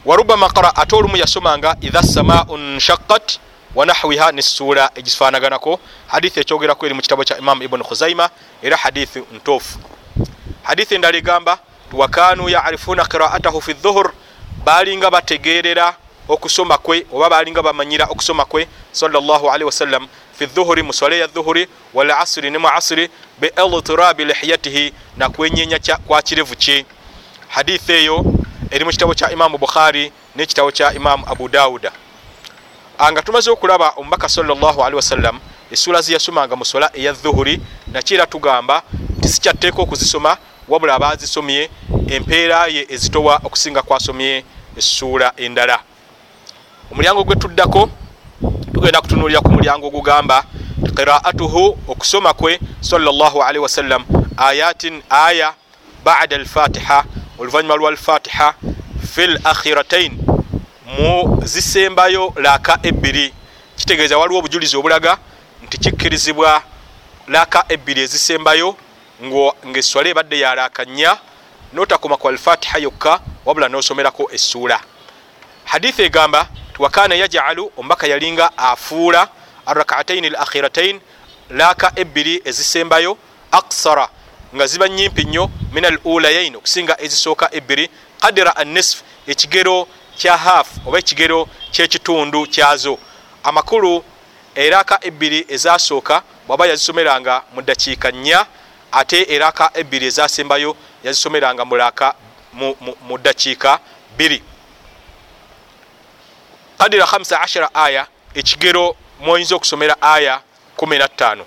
warubama 0.04 0.48
qara 0.48 0.76
ate 0.76 0.96
olumu 0.96 1.16
yasomanga 1.16 1.76
idha 1.80 2.02
samau 2.02 2.58
nshaqat 2.58 3.38
wanahwiha 3.74 4.32
nessuula 4.32 4.90
egifaanaganako. 4.94 5.80
Hadithi 6.06 6.40
ekyogerako 6.40 6.86
eri 6.86 6.94
mu 6.94 7.02
kitabo 7.02 7.24
kya 7.24 7.38
imamu 7.38 7.62
ibuni 7.62 7.84
khuzaima 7.84 8.30
era 8.62 8.76
hadithi 8.76 9.22
ntuufu. 9.32 9.78
Hadithi 10.62 10.94
endala 10.94 11.18
egamba 11.18 11.58
wakanu 11.92 12.48
yarifuuna 12.48 13.04
qiraatahu 13.04 13.60
fi 13.62 13.72
dhuhur 13.72 14.12
balinga 14.64 15.10
bategerera 15.10 15.94
okusoma 16.28 16.78
kwe 16.78 17.06
oba 17.12 17.30
balinga 17.30 17.62
bamanyira 17.62 18.04
okusoma 18.06 18.44
kwe 18.44 18.68
salllahalihi 18.92 19.64
wasallam 19.64 20.08
fi 20.38 20.46
dhuhuri 20.46 20.82
muswale 20.82 21.18
ya 21.18 21.26
dhuhuri 21.26 21.68
wal 21.94 22.10
asiri 22.10 22.50
ne 22.50 22.58
mu 22.58 22.68
asiri 22.68 23.10
beiltirabi 23.40 24.24
lihiyatihi 24.24 24.92
nakwenyenya 25.16 25.78
kwa 26.06 26.22
kirevu 26.22 26.56
kye 26.56 26.86
hadithi 27.48 27.92
eyo 27.92 28.24
eri 28.70 28.84
mu 28.84 28.90
kitabo 28.90 29.14
kya 29.14 29.30
imamu 29.30 29.58
bukhari 29.58 30.12
n'ekitabo 30.36 30.70
kya 30.72 30.94
imamu 30.94 31.24
abu 31.26 31.48
dawuda. 31.48 31.92
Nga 33.12 33.22
tumaze 33.22 33.50
okulaba 33.50 33.92
omubaka 33.96 34.28
salllahalihi 34.28 34.96
wasallam 34.96 35.40
essuula 35.70 36.02
ziyasomanga 36.02 36.56
mu 36.56 36.64
sola 36.64 36.90
eya 36.94 37.12
dhuhuri 37.12 37.60
nakiera 37.92 38.26
tugamba 38.26 38.82
nti 39.18 39.28
sikyatteeka 39.28 39.82
okuzisoma 39.82 40.36
wabula 40.68 40.94
abazisomye 40.94 41.70
empeera 42.08 42.66
ye 42.66 42.86
ezitowa 42.88 43.40
okusinga 43.44 43.82
kwasomye 43.82 44.44
essuula 44.76 45.32
endala. 45.36 45.78
Omulyango 46.92 47.24
gwe 47.24 47.36
tuddako 47.36 47.90
tugenda 48.74 49.00
kutunulira 49.00 49.40
ku 49.40 49.50
mulyango 49.50 49.86
ogugamba 49.86 50.44
qiraatuhu 50.96 51.78
okusoma 51.88 52.34
kwe 52.34 52.60
salllahalihi 52.80 53.58
wasallam 53.58 54.04
ayatin 54.36 55.02
aya 55.10 55.54
bada 56.04 56.36
alfatiha 56.36 57.04
oluvanyuma 57.38 57.76
lwa 57.76 57.90
alfatiha 57.90 58.54
fi 59.14 59.22
l 59.22 59.40
akhiratain 59.44 60.18
mu 60.98 61.40
zisembayo 61.44 62.32
laaka 62.36 62.78
ebbiri. 62.82 63.34
Kitegeeza 63.76 64.18
waliwo 64.18 64.38
obujulizi 64.38 64.76
obulaga 64.76 65.18
nti 65.64 65.78
kikkirizibwa 65.78 66.62
laaka 67.28 67.64
ebbiri 67.68 68.00
ezisembayo 68.02 68.76
ngaeswala 69.66 70.08
ebadde 70.08 70.38
yalaaka 70.38 70.84
nnya 70.84 71.18
notakoma 71.72 72.16
ku 72.16 72.28
alfatiha 72.28 72.78
yokka 72.78 73.20
wabula 73.44 73.68
nosomerako 73.68 74.30
essuula. 74.32 74.80
Hadithi 75.64 76.02
egamba 76.02 76.48
tiwakana 76.76 77.14
yajalu 77.14 77.72
omubaka 77.76 78.06
yalinga 78.06 78.58
afuula 78.58 79.28
arakataini 79.66 80.26
l 80.26 80.36
akhiratain 80.36 81.00
laaka 81.50 81.92
ebbiri 81.96 82.42
ezisembayo 82.44 83.18
aksara 83.50 84.08
nga 84.54 84.66
ziba 84.66 84.88
nyimpi 84.88 85.24
nnyo 85.24 85.50
min 85.72 85.84
al 85.84 85.98
ulayain 86.04 86.56
okusinga 86.56 87.00
ezisooka 87.00 87.48
ebbiri 87.52 87.90
kadira 88.20 88.56
anisf 88.56 89.02
ekigero 89.26 89.88
kya 90.16 90.36
haf 90.36 90.68
oba 90.86 90.98
ekigero 90.98 91.48
kyekitundu 91.70 92.46
kyazo. 92.46 92.98
Amakulu 93.42 94.04
eraaka 94.54 94.98
ebbiri 95.02 95.46
ezasooka 95.48 96.22
bwaba 96.46 96.66
yazisomeranga 96.66 97.42
mu 97.54 97.62
dakiika 97.62 98.10
nnya 98.10 98.46
ate 98.92 99.26
eraaka 99.34 99.70
ebbiri 99.74 100.06
ezasembayo 100.06 100.76
yazisomeranga 101.04 101.64
mulaka 101.64 102.14
mu 103.08 103.18
dakiika 103.18 103.78
bbiri. 104.14 104.42
kadira 106.78 107.04
15 107.04 107.68
aya 107.74 108.06
ekigero 108.34 108.96
mwoyinza 109.20 109.54
okusomera 109.56 110.02
aya 110.02 110.40
15 110.76 111.44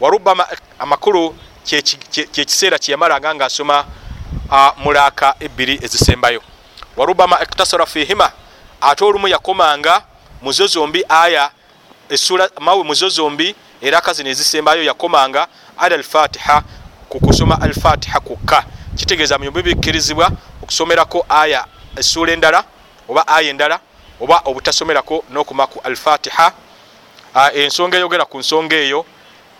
warubama 0.00 0.46
amakulu 0.78 1.36
kyekiseera 2.32 2.78
kyeyamalanga 2.78 3.34
ngaasoma 3.34 3.84
mulaaka 4.76 5.34
ebbiri 5.40 5.78
ezisembayo. 5.82 6.42
Warubama 6.96 7.42
iktasara 7.42 7.86
fihima 7.86 8.32
ate 8.80 9.04
olumu 9.04 9.28
yakomanga 9.28 10.02
muzo 10.42 10.66
zombi 10.66 11.04
aya 11.08 11.50
esula 12.08 12.50
mawe 12.60 12.82
muzo 12.84 13.08
zombi 13.08 13.54
eraka 13.80 14.12
zino 14.12 14.30
ezisembayo 14.30 14.82
yakomanga 14.82 15.46
ala 15.78 15.94
alfatiha 15.94 16.62
kukusoma 17.08 17.60
alfatiha 17.60 18.20
kukka. 18.20 18.64
Kitegeeza 18.96 19.38
muyumbi 19.38 19.62
bikkirizibwa 19.62 20.30
okusomerako 20.62 21.26
aya 21.28 21.64
essuula 21.96 22.32
endala 22.32 22.64
oba 23.08 23.28
aya 23.28 23.50
endala 23.50 23.80
oba 24.20 24.40
obutasomerako 24.44 25.24
nokuma 25.30 25.66
ku 25.66 25.80
alfatiha 25.84 26.52
ensonga 27.54 27.96
eyogera 27.96 28.24
ku 28.24 28.38
nsonga 28.38 28.76
eyo 28.76 29.04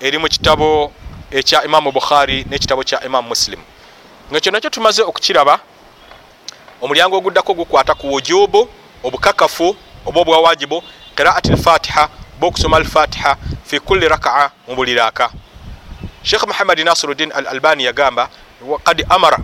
eri 0.01 0.19
mu 0.19 0.29
kitabo 0.29 0.93
ekya 1.31 1.65
imamu 1.65 1.93
bukhari 1.93 2.45
nekitabo 2.49 2.83
kya 2.85 3.05
imamu 3.05 3.29
muslim. 3.29 3.61
Nga 4.31 4.41
kyo 4.41 4.53
nakyo 4.53 4.71
tumaze 4.71 5.03
okukiraba 5.03 5.61
omulyango 6.81 7.17
oguddako 7.17 7.55
gukwata 7.55 7.95
ku 7.95 8.13
wujubu 8.13 8.69
obukakafu 9.05 9.77
oba 10.07 10.21
obwawajibu 10.21 10.83
qiraati 11.17 11.53
lfatiha 11.53 12.09
oba 12.39 12.47
okusoma 12.47 12.77
alfatiha 12.77 13.37
fi 13.65 13.81
kulli 13.81 14.09
rakaa 14.09 14.51
mu 14.69 14.75
buli 14.75 14.95
raaka. 14.95 15.31
Sheikh 16.23 16.47
muhammadi 16.47 16.85
nasiruddin 16.85 17.33
al 17.33 17.47
albani 17.47 17.85
yagamba 17.85 18.29
kad 18.85 19.05
amara. 19.09 19.39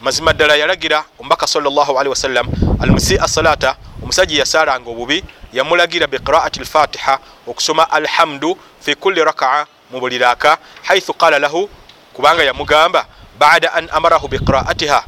Mazima 0.00 0.32
ddala 0.32 0.56
yalagira 0.56 1.04
omubaka 1.18 1.46
salllahalihi 1.46 2.08
wasallam 2.08 2.46
almusia 2.80 3.28
salata 3.28 3.76
omusajja 4.02 4.38
yasalanga 4.38 4.90
obubi 4.90 5.24
yamulagira 5.54 6.06
biqiraati 6.06 6.60
lfatiha 6.60 7.18
okusoma 7.46 7.90
alhamdu 7.90 8.58
fi 8.80 8.94
kulli 8.94 9.24
rakaa 9.24 9.66
mu 9.90 10.00
buli 10.00 10.18
raaka 10.18 10.58
haithu 10.82 11.14
qala 11.14 11.38
lahu 11.38 11.70
kubanga 12.12 12.42
yamugamba 12.42 13.06
bada 13.38 13.72
an 13.74 13.88
amarahu 13.92 14.28
biqiraatiha. 14.28 15.04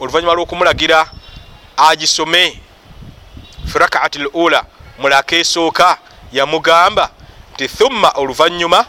Oluvanyuma 0.00 0.34
lwokumulagira 0.34 1.06
agisome 1.76 2.60
fi 3.72 3.78
rakaati 3.78 4.18
lula 4.18 4.64
mulaka 4.98 5.36
esooka 5.36 5.98
yamugamba 6.32 7.10
nti 7.54 7.68
thumma 7.68 8.10
oluvanyuma 8.10 8.86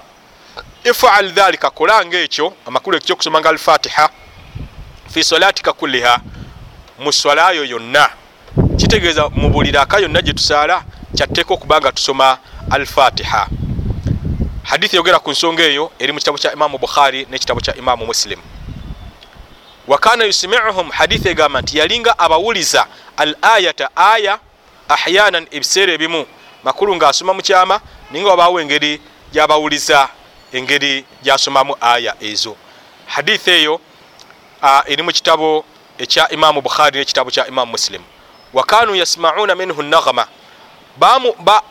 ifal 0.84 1.32
dhalika 1.32 1.70
kolanga 1.70 2.18
ekyo 2.18 2.54
amakulu 2.68 2.98
ekyokusomanga 2.98 3.50
alfatiha 3.50 4.10
fi 5.14 5.24
salatika 5.24 5.74
kulliha 5.74 6.20
mu 7.00 7.14
swalayo 7.14 7.66
yonna 7.66 8.10
kitegeeza 8.78 9.30
mu 9.30 9.50
buli 9.50 9.72
raka 9.72 10.00
yonna 10.00 10.22
gyetusaala 10.22 10.84
kyatteeka 11.16 11.54
okubanga 11.54 11.92
tusoma 11.92 12.38
alfatiha. 12.72 13.48
Hadithi 14.64 14.96
yogera 14.96 15.20
ku 15.20 15.32
nsonga 15.32 15.64
eyo 15.64 15.92
eri 16.00 16.12
mu 16.12 16.20
kitabo 16.20 16.38
kya 16.38 16.54
imamu 16.54 16.78
bukhari 16.78 17.28
nekitabo 17.30 17.62
kya 17.62 17.76
imamu 17.76 18.06
muslim. 18.06 18.40
Wakana 19.88 20.26
yusimiuhum 20.26 20.90
hadithi 20.90 21.30
egamba 21.30 21.62
nti 21.62 21.78
yalinga 21.78 22.20
abawuliza 22.20 22.88
al 23.18 23.36
ayata 23.42 23.90
aya 23.96 24.40
ahyanan 24.90 25.48
ebiseera 25.52 25.94
ebimu. 25.94 26.26
Makulu 26.64 26.96
ngaasoma 26.96 27.34
mukyama 27.34 27.80
ninga 28.12 28.30
wabaawo 28.30 28.62
engeri 28.62 29.02
gyabawuliza 29.32 30.10
engeri 30.52 31.06
gyasomamu 31.24 31.76
aya 31.82 32.16
ezo. 32.20 32.56
Hadithi 33.08 33.52
eyo 33.52 33.80
eri 34.88 35.04
mu 35.04 35.12
kitabo 35.12 35.66
ekya 35.98 36.30
imamu 36.30 36.62
bukhari 36.62 37.00
nekitabo 37.00 37.32
kya 37.32 37.48
imamu 37.48 37.72
muslim 37.72 38.02
wakanu 38.56 38.95
yasmauna 38.95 39.56
minhu 39.56 39.82
nagama 39.84 40.27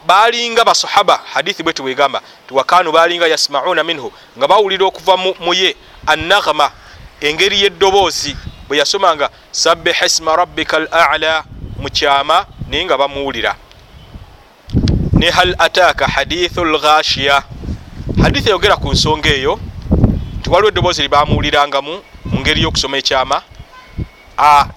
balinga 0.07 0.65
basahaba 0.65 1.21
hadithi 1.33 1.63
bwetu 1.63 1.83
bwegamba 1.83 2.21
tiwakanu 2.49 2.93
balinga 2.93 3.27
yasmauna 3.27 3.85
minhu 3.85 4.13
nga 4.39 4.49
bawulira 4.49 4.87
okuva 4.87 5.17
muye 5.17 5.77
anagama 6.07 6.71
engeri 7.21 7.63
yeddoboozi 7.63 8.37
bwe 8.69 8.79
yasomanga 8.79 9.31
sabbiha 9.51 10.07
isma 10.07 10.37
rabbika 10.37 10.77
al 10.77 10.89
ala 10.91 11.45
mukyama 11.81 12.47
naye 12.69 12.85
nga 12.85 12.99
bamuwulira. 12.99 13.57
Ne 15.13 15.31
hal 15.31 15.57
ataaka 15.59 16.07
hadithu 16.07 16.65
lghashiya 16.65 17.43
hadithi 18.23 18.49
eyogera 18.49 18.77
ku 18.77 18.93
nsonga 18.93 19.29
eyo 19.29 19.61
tiwaliwo 20.43 20.69
eddoboozi 20.69 21.03
lyebamuwulirangamu 21.03 22.03
mu 22.25 22.41
ngeri 22.41 22.63
y'okusoma 22.63 22.97
ekyama 22.99 23.43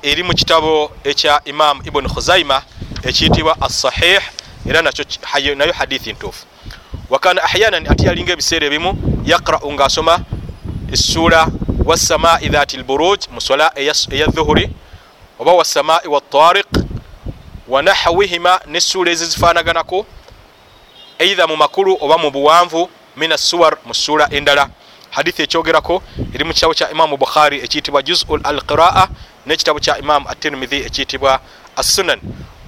eri 0.02 0.24
mu 0.24 0.34
kitabo 0.34 0.92
ekya 1.04 1.42
imamu 1.46 1.82
ibuni 1.86 2.10
khuzaima 2.10 2.62
ekiyitibwa 3.04 3.58
assahih 3.62 4.22
era 4.70 4.82
nayo 4.82 5.74
hadithi 5.74 6.14
ntuufu. 6.14 6.46
Wakana 7.10 7.44
ahyanan 7.44 7.88
ate 7.90 8.06
yalinga 8.06 8.34
ebiseera 8.34 8.68
ebimu 8.68 9.24
yaqra'u 9.26 9.74
ngaasoma 9.74 10.20
essula 10.94 11.48
wassamai 11.86 12.50
dhati 12.50 12.78
lburuj 12.78 13.28
muswala 13.32 13.72
eya 13.76 14.28
dhuhuri 14.28 14.70
oba 15.40 15.54
wassamai 15.54 16.08
watariq 16.08 16.68
wanahawihima 17.68 18.60
nessuula 18.68 19.12
ezizifanaganako 19.12 20.06
eidha 21.20 21.48
mu 21.48 21.56
makulu 21.56 21.98
oba 22.02 22.18
mu 22.18 22.32
buwanvu 22.32 22.90
min 23.16 23.32
assuwar 23.32 23.78
mu 23.86 23.94
ssuula 23.94 24.30
endala. 24.32 24.70
Hadithi 25.10 25.42
ekyogerako 25.42 26.04
eri 26.34 26.44
mu 26.44 26.54
kitabo 26.54 26.74
kya 26.74 26.92
imamu 26.92 27.18
bukhari 27.18 27.58
ekiyitibwa 27.60 28.04
juzu 28.04 28.40
alqiraa 28.44 29.08
nekitabo 29.48 29.80
kya 29.80 29.98
imamu 29.98 30.30
atirmidhi 30.30 30.78
ekiyitibwa 30.88 31.40
assunan. 31.76 32.20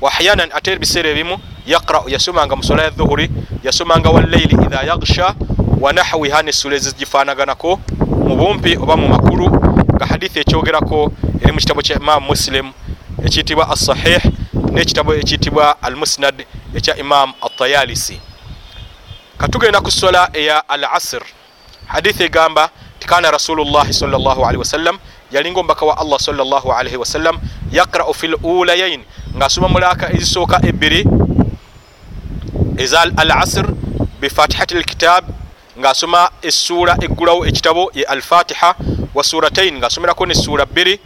Wahyanan 0.02 0.50
ate 0.54 0.72
ebiseera 0.72 1.10
ebimu 1.10 1.36
yaqra'u 1.68 2.10
yasomanga 2.10 2.56
muswala 2.56 2.84
ya 2.84 2.90
dhuhuri 2.90 3.30
yasomanga 3.64 4.10
walleili 4.10 4.56
idha 4.66 4.82
yagsha 4.84 5.36
wanahwiha 5.80 6.42
nessuula 6.42 6.76
ezigifanaganako 6.76 7.80
mu 8.28 8.36
bumpi 8.36 8.78
oba 8.78 8.98
mu 8.98 9.08
makulu 9.08 9.48
nga 9.96 10.06
hadithi 10.06 10.40
ekyogerako 10.40 11.12
eri 11.42 11.52
mu 11.52 11.60
kitabo 11.60 11.82
kya 11.82 11.96
imamu 11.96 12.28
muslim 12.28 12.72
ekiyitibwa 13.26 13.70
assahih 13.70 14.22
nekitabo 14.72 15.16
ekiyitibwa 15.16 15.82
almusnad 15.82 16.46
ekya 16.76 16.98
imamu 16.98 17.34
atayalisi 17.42 18.22
katugenda 19.38 19.82
ku 19.82 19.92
sola 19.92 20.30
eya 20.34 20.70
al 20.70 20.84
asr 20.84 21.24
hadithi 21.88 22.24
egamba 22.24 22.70
tikana 23.00 23.32
rasulullahi 23.32 23.94
salllahalihi 23.94 24.58
wasallam 24.58 25.00
yalinga 25.32 25.60
omubaka 25.60 25.86
wa 25.86 25.98
allah 25.98 26.20
salllahalihi 26.20 26.98
wasallam 26.98 27.40
yaqra'u 27.72 28.14
fi 28.14 28.28
lulayain 28.28 29.04
ngaasoma 29.38 29.68
mulaaka 29.68 30.14
ezisooka 30.14 30.60
ebbiri 30.64 31.06
eza 32.78 33.02
al 33.02 33.32
asr 33.32 33.66
bifatihati 34.22 34.76
lkitab 34.76 35.24
ngaasoma 35.80 36.32
essuula 36.42 36.98
eggulawo 37.02 37.46
ekitabo 37.46 37.92
ye 37.94 38.04
alfatiha 38.04 38.76
wa 39.14 39.24
suratain 39.24 39.78
ngaasomerako 39.78 40.26
nessuula 40.26 40.66
bbiri. 40.66 41.00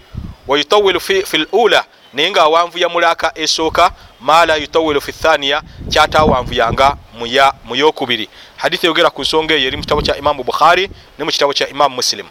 Wayutawilu 0.47 0.99
fi 0.99 1.37
lula 1.37 1.85
naye 2.13 2.31
ngaawanvuya 2.31 2.89
mulaaka 2.89 3.31
esooka 3.37 3.91
mala 4.21 4.55
yutawilu 4.55 5.01
fi 5.01 5.11
thaniya 5.11 5.61
kyatawanvuyanga 5.89 6.97
mu 7.65 7.75
yokubiri. 7.75 8.29
Hadithi 8.57 8.85
eyogera 8.85 9.09
ku 9.09 9.21
nsonga 9.21 9.53
eyo 9.55 9.67
eri 9.67 9.77
mu 9.77 9.83
kitabo 9.83 10.01
kya 10.01 10.17
imamu 10.17 10.43
bukhari 10.43 10.89
ne 11.17 11.23
mu 11.23 11.31
kitabo 11.31 11.53
kya 11.53 11.69
imamu 11.69 11.95
muslim 11.95 12.25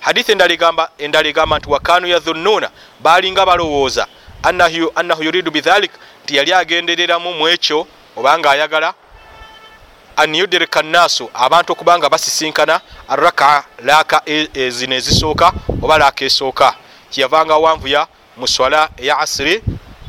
hadithi 0.00 0.32
endala 0.32 1.28
egamba 1.28 1.58
nti 1.58 1.70
wakanu 1.70 2.06
yadhunnuuna 2.06 2.70
balinga 3.00 3.46
balowooza. 3.46 4.06
Annahu 4.42 5.22
yuridu 5.22 5.50
bidhalik 5.50 5.90
nti 6.24 6.36
yali 6.36 6.52
agendereramu 6.52 7.34
mu 7.34 7.48
ekyo 7.48 7.86
obanga 8.16 8.50
ayagala 8.50 8.94
an 10.16 10.34
yudirika 10.34 10.82
nnaasu 10.82 11.30
abantu 11.34 11.72
okubanga 11.72 12.08
basisinkana 12.08 12.80
araka 13.08 13.64
laaka 13.84 14.22
zino 14.68 14.94
ezisooka 14.94 15.52
oba 15.82 15.98
laaka 15.98 16.24
esooka. 16.24 16.74
Kyeyavanga 17.10 17.56
wanvuya 17.56 18.06
mu 18.36 18.48
swala 18.48 18.88
eya 18.96 19.18
asiri 19.18 19.62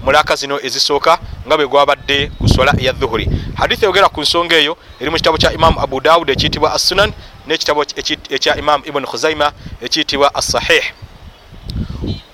mulaka 0.03 0.35
zino 0.35 0.59
ezisooka 0.61 1.19
nga 1.47 1.57
bwe 1.57 1.67
gwabadde 1.67 2.31
ku 2.39 2.47
swala 2.47 2.73
eya 2.79 2.91
dhuhuri. 2.91 3.29
Hadithi 3.55 3.85
eyogera 3.85 4.09
ku 4.09 4.21
nsonga 4.21 4.55
eyo 4.55 4.77
eri 4.99 5.09
mu 5.09 5.17
kitabo 5.17 5.37
kya 5.37 5.53
imamu 5.53 5.81
abu 5.81 6.01
dawud 6.01 6.29
ekiyitibwa 6.29 6.73
assunan 6.73 7.13
nekitabo 7.49 7.85
ekya 8.29 8.55
imamu 8.55 8.85
ibuni 8.85 9.07
khuzaima 9.07 9.51
ekiyitibwa 9.81 10.35
assahih. 10.35 10.83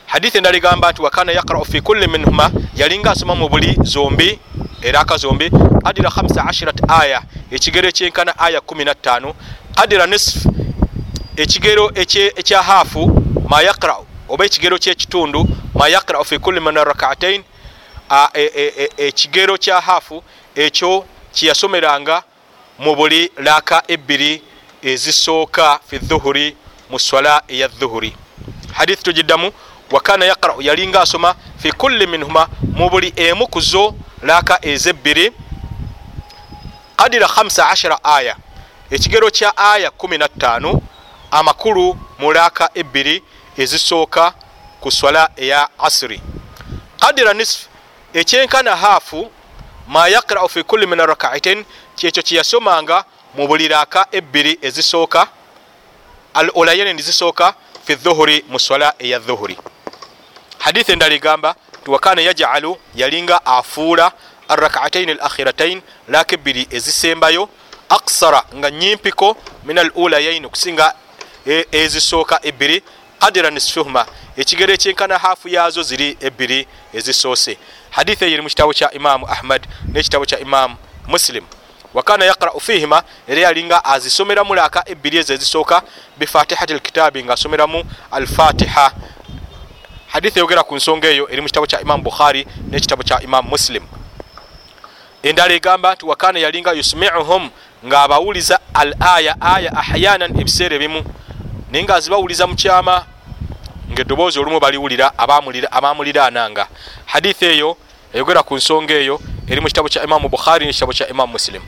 Hadithi 0.06 0.38
endala 0.38 0.58
egamba 0.58 0.92
nti 0.92 1.02
wakana 1.02 1.32
yaqra'u 1.32 1.66
fi 1.66 1.82
kulli 1.82 2.08
minhuma 2.08 2.52
yalinga 2.76 3.12
asoma 3.12 3.36
mu 3.36 3.50
buli 3.50 3.78
zombi 3.84 4.40
eraka 4.82 5.18
zombi 5.18 5.52
adira 5.84 6.10
15 6.10 6.74
aya 7.02 7.22
ekigero 7.52 7.88
ekyenkana 7.90 8.40
aya 8.40 8.60
15 8.60 9.34
adira 9.76 10.08
nisf 10.08 10.46
ekigero 11.38 11.92
ekya 12.36 12.62
haafu 12.62 13.04
ma 13.50 13.62
yaqra'u 13.62 14.06
oba 14.30 14.46
ekigero 14.46 14.78
kyekitundu 14.78 15.48
ma 15.74 15.88
yaqra'u 15.88 16.24
fi 16.26 16.40
kulli 16.40 16.60
min 16.60 16.76
rakatain 16.76 17.44
ekigero 18.98 19.58
kya 19.58 19.82
haafu 19.82 20.24
ekyo 20.56 21.06
kyeyasomeranga 21.34 22.24
mu 22.80 22.96
buli 22.96 23.32
laaka 23.38 23.84
ebbiri 23.88 24.42
ezisooka 24.92 25.80
fi 25.88 25.98
dhuhuri 25.98 26.48
mu 26.90 27.00
swala 27.00 27.44
eya 27.48 27.68
dhuhuri. 27.68 28.12
Hadithi 28.74 29.04
tugiddamu 29.04 29.52
wakana 29.92 30.26
yaqra'u 30.26 30.62
yalinga 30.62 31.02
asoma 31.02 31.36
fi 31.58 31.72
kulli 31.72 32.08
minhuma 32.08 32.48
mu 32.78 32.90
buli 32.90 33.14
emu 33.16 33.48
ku 33.48 33.62
zo 33.62 33.96
laaka 34.22 34.60
ezebbiri 34.62 35.32
qadira 36.96 37.28
15 37.28 37.98
aya. 38.04 38.36
Ekigero 38.92 39.30
kya 39.32 39.58
aya 39.58 39.90
15 39.90 40.82
amakulu 41.32 41.98
mulaka 42.20 42.70
ebbiri 42.74 43.24
ezisooka 43.58 44.34
ku 44.82 44.92
swala 44.92 45.30
eya 45.36 45.70
asiri 45.80 46.22
kadira 47.00 47.34
nisf 47.34 47.68
ekyenkana 48.14 48.76
haafu 48.76 49.32
ma 49.88 50.08
yakrau 50.08 50.50
fi 50.50 50.64
kulli 50.64 50.88
min 50.88 51.00
arakaitain 51.00 51.66
kyekyo 51.96 52.24
kyeyasomanga 52.24 53.04
mu 53.38 53.48
buli 53.48 53.68
raka 53.68 54.08
ebbiri 54.12 54.60
ezisooka 54.62 55.28
al 56.34 56.52
ulayaini 56.56 56.94
nizisooka 56.94 57.54
fi 57.86 57.96
dhuhuri 57.96 58.46
mu 58.48 58.60
swala 58.60 58.94
eya 59.00 59.20
dhuhuri. 59.20 59.58
Hadithi 60.60 60.92
endala 60.92 61.16
egamba 61.16 61.56
tiwakana 61.84 62.22
yajalu 62.22 62.78
yalinga 62.96 63.46
afuula 63.46 64.12
arakaatain 64.48 65.10
al 65.10 65.20
akhiratain 65.22 65.82
laka 66.08 66.36
ebbiri 66.36 66.68
ezisembayo 66.72 67.50
aksara 67.90 68.44
nga 68.56 68.72
nyimpiko 68.72 69.38
min 69.66 69.78
al 69.78 69.92
ulayaini 69.96 70.46
okusinga 70.46 70.94
e, 71.48 71.66
ezisooka 71.72 72.40
ebbiri 72.44 72.84
kadira 73.20 73.50
nisfuhuma 73.50 74.06
ekigero 74.38 74.74
ekyenkana 74.74 75.18
haafu 75.18 75.50
yazo 75.50 75.84
ziri 75.84 76.18
ebbiri 76.22 76.68
ezisoose. 76.94 77.58
Hadithi 77.90 78.26
eyo 78.26 78.34
eri 78.34 78.42
mu 78.42 78.50
kitabo 78.50 78.74
kya 78.74 78.92
imamu 78.92 79.28
ahmad 79.28 79.68
n'ekitabo 79.92 80.26
kya 80.26 80.40
imamu 80.40 80.76
muslim 81.08 81.44
wakana 81.96 82.26
yaqrau 82.26 82.60
fihima 82.60 83.04
era 83.28 83.42
yalinga 83.42 83.86
azisomeramu 83.86 84.56
laaka 84.56 84.84
ebbiri 84.86 85.18
ezo 85.18 85.34
ezisooka 85.34 85.82
bifatihati 86.18 86.74
lkitaabi 86.74 87.24
ngaasomeramu 87.24 87.84
alfatiha. 88.12 88.92
Hadithi 90.08 90.40
eyogera 90.40 90.64
ku 90.64 90.76
nsonga 90.76 91.08
eyo 91.08 91.30
eri 91.32 91.42
mu 91.42 91.48
kitabo 91.48 91.66
kya 91.68 91.82
imamu 91.82 92.04
bukhari 92.04 92.48
n'ekitabo 92.70 93.04
kya 93.04 93.22
imamu 93.22 93.50
muslim. 93.50 93.84
Endala 95.24 95.54
egamba 95.54 95.94
nti 95.94 96.06
wakana 96.06 96.40
yalinga 96.40 96.72
yusmiuhum 96.72 97.50
ngaabawuliza 97.86 98.60
al 98.74 98.96
aya 99.00 99.36
aya 99.42 99.72
ahyanan 99.78 100.40
ebiseera 100.40 100.76
ebimu. 100.76 101.04
Naye 101.72 101.84
nga 101.84 101.96
azibawuliza 101.96 102.48
mukyama 102.48 103.06
ngaeddoboozi 103.92 104.40
olumu 104.40 104.60
baliwulira 104.60 105.14
abamuliraananga 105.72 106.68
hadithi 107.06 107.46
eyo 107.46 107.78
eyogera 108.14 108.44
ku 108.44 108.56
nsonga 108.56 108.94
eyo 108.94 109.20
eri 109.48 109.62
mu 109.62 109.68
kitabo 109.68 109.90
kya 109.90 110.04
imamu 110.04 110.30
bukhari 110.30 110.66
nekitabo 110.66 110.94
kya 110.94 111.08
imamu 111.10 111.32
muslim 111.34 111.62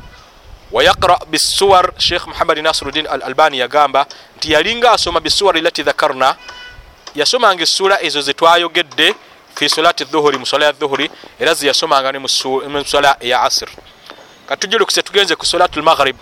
wayaqra 0.72 1.20
bisuwar 1.32 1.94
sheikh 1.98 2.28
muhammadi 2.28 2.62
nasiruddin 2.62 3.08
al 3.08 3.22
albani 3.24 3.58
yagamba 3.60 4.06
nti 4.38 4.52
yalinga 4.52 4.92
asoma 4.92 5.20
bisuwar 5.20 5.56
lati 5.62 5.84
dhakarna 5.84 6.36
yasomanga 7.16 7.64
essuula 7.64 8.02
ezo 8.04 8.22
zetwayogedde 8.22 9.16
fi 9.56 9.70
solati 9.70 10.04
dhuhuri 10.06 10.38
musola 10.38 10.66
ya 10.66 10.72
dhuhuri 10.72 11.12
era 11.40 11.54
zeyasomanga 11.54 12.12
ne 12.12 12.20
musola 12.20 13.18
eya 13.20 13.42
asir 13.42 13.70
katujulukise 14.48 15.02
tugenze 15.02 15.36
ku 15.36 15.46
solatu 15.46 15.80
lmaghrib 15.80 16.18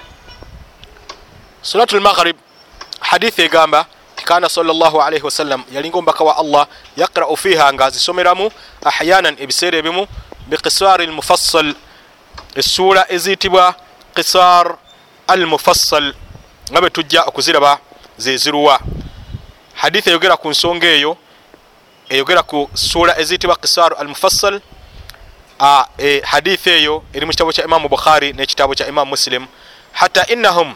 solatu 1.62 1.98
lmaghrib 1.98 2.38
hadithi 3.00 3.42
egamba 3.42 3.86
kana 4.26 4.50
salllahalaihi 4.50 5.24
wasallam 5.26 5.64
yalinga 5.72 5.98
omubaka 5.98 6.24
wa 6.24 6.38
allah 6.38 6.68
yaqrau 6.98 7.36
fiha 7.38 7.74
nga 7.74 7.86
azisomeramu 7.86 8.52
ahyanan 8.86 9.36
ebiseera 9.40 9.78
ebimu 9.78 10.08
biqisari 10.48 11.06
lmufassal 11.06 11.76
essuula 12.56 13.12
eziyitibwa 13.12 13.76
qisar 14.16 14.78
al 15.28 15.46
mufassal 15.46 16.14
nga 16.72 16.82
bwe 16.82 16.90
tujja 16.90 17.24
okuziraba 17.24 17.80
zeziruwa 18.18 18.80
hadithi 19.74 20.10
eyogera 20.10 20.38
ku 20.38 20.50
nsonga 20.50 20.88
eyo 20.88 21.18
eyogera 22.10 22.44
ku 22.44 22.70
suula 22.74 23.20
eziyitibwa 23.20 23.56
qisar 23.56 23.96
al 24.00 24.08
mufassal 24.08 24.62
e, 25.98 26.22
hadithi 26.26 26.70
eyo 26.70 27.04
eri 27.14 27.26
mu 27.26 27.32
kitabo 27.32 27.52
kya 27.52 27.66
imamu 27.66 27.90
bukhari 27.90 28.34
n'ekitabo 28.34 28.76
kya 28.76 28.88
imamu 28.88 29.10
muslim. 29.10 29.48
Hatta 29.94 30.26
innahum 30.28 30.74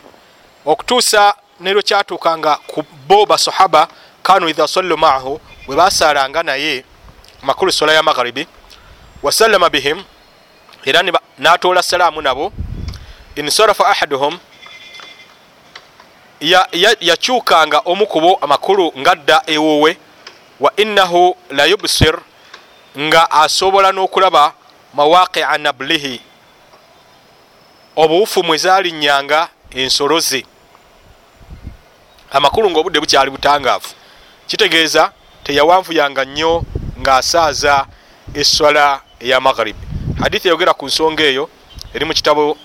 okutuusa 0.65 1.35
neryo 1.59 1.81
kyatuukanga 1.81 2.55
ku 2.67 2.83
bo 3.07 3.25
basahaba 3.25 3.87
kanu 4.23 4.49
idha 4.49 4.67
sallu 4.67 4.97
maahu 4.97 5.39
bwe 5.67 5.75
basaalanga 5.75 6.43
naye 6.43 6.83
makulu 7.43 7.71
sola 7.71 7.93
ya 7.93 8.03
magharibi 8.03 8.47
wasallama 9.23 9.69
bihim 9.69 10.03
era 10.85 11.03
natoola 11.37 11.83
salaamu 11.83 12.21
nabo 12.21 12.53
insarafa 13.39 13.87
ahaduhum 13.87 14.39
yakyukanga 17.01 17.77
ya, 17.77 17.83
ya 17.83 17.91
omukubo 17.91 18.35
amakulu 18.41 18.93
ngadda 18.97 19.43
ewuwe 19.45 19.97
wa 20.59 20.71
innahu 20.75 21.37
la 21.49 21.65
yubsir 21.65 22.19
nga 22.97 23.31
asobola 23.31 23.91
n'okulaba 23.91 24.53
mawaqia 24.93 25.57
nablihi 25.57 26.21
obuwufu 27.95 28.43
mwe 28.43 28.57
zalinnyanga 28.57 29.47
ensolo 29.71 30.19
ze 30.19 30.45
amakulu 32.31 32.69
ngaobudde 32.69 32.99
bukyali 32.99 33.31
butangaavu. 33.31 33.89
Kitegeeza 34.47 35.11
teyawanvuyanga 35.43 36.25
nnyo 36.25 36.63
ng'asaaza 36.99 37.85
eswala 38.33 39.01
eya 39.19 39.39
magharibi 39.39 39.79
hadithi 40.21 40.47
eyogera 40.47 40.73
ku 40.73 40.85
nsonga 40.85 41.23
eyo 41.23 41.49
eri 41.93 42.05
mu 42.05 42.13
kitabo 42.13 42.57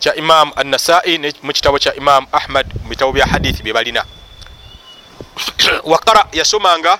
kya 0.00 0.14
imam 0.14 0.52
annasai 0.56 1.18
mu 1.42 1.52
kitabo 1.52 1.78
kya 1.78 1.94
imam 1.96 2.26
ahmad 2.32 2.66
mu 2.82 2.88
bitabo 2.88 3.12
bya 3.12 3.26
hadithi 3.26 3.62
bye 3.62 3.72
balina. 3.72 4.04
Wakara 5.84 6.26
yasomanga 6.32 6.98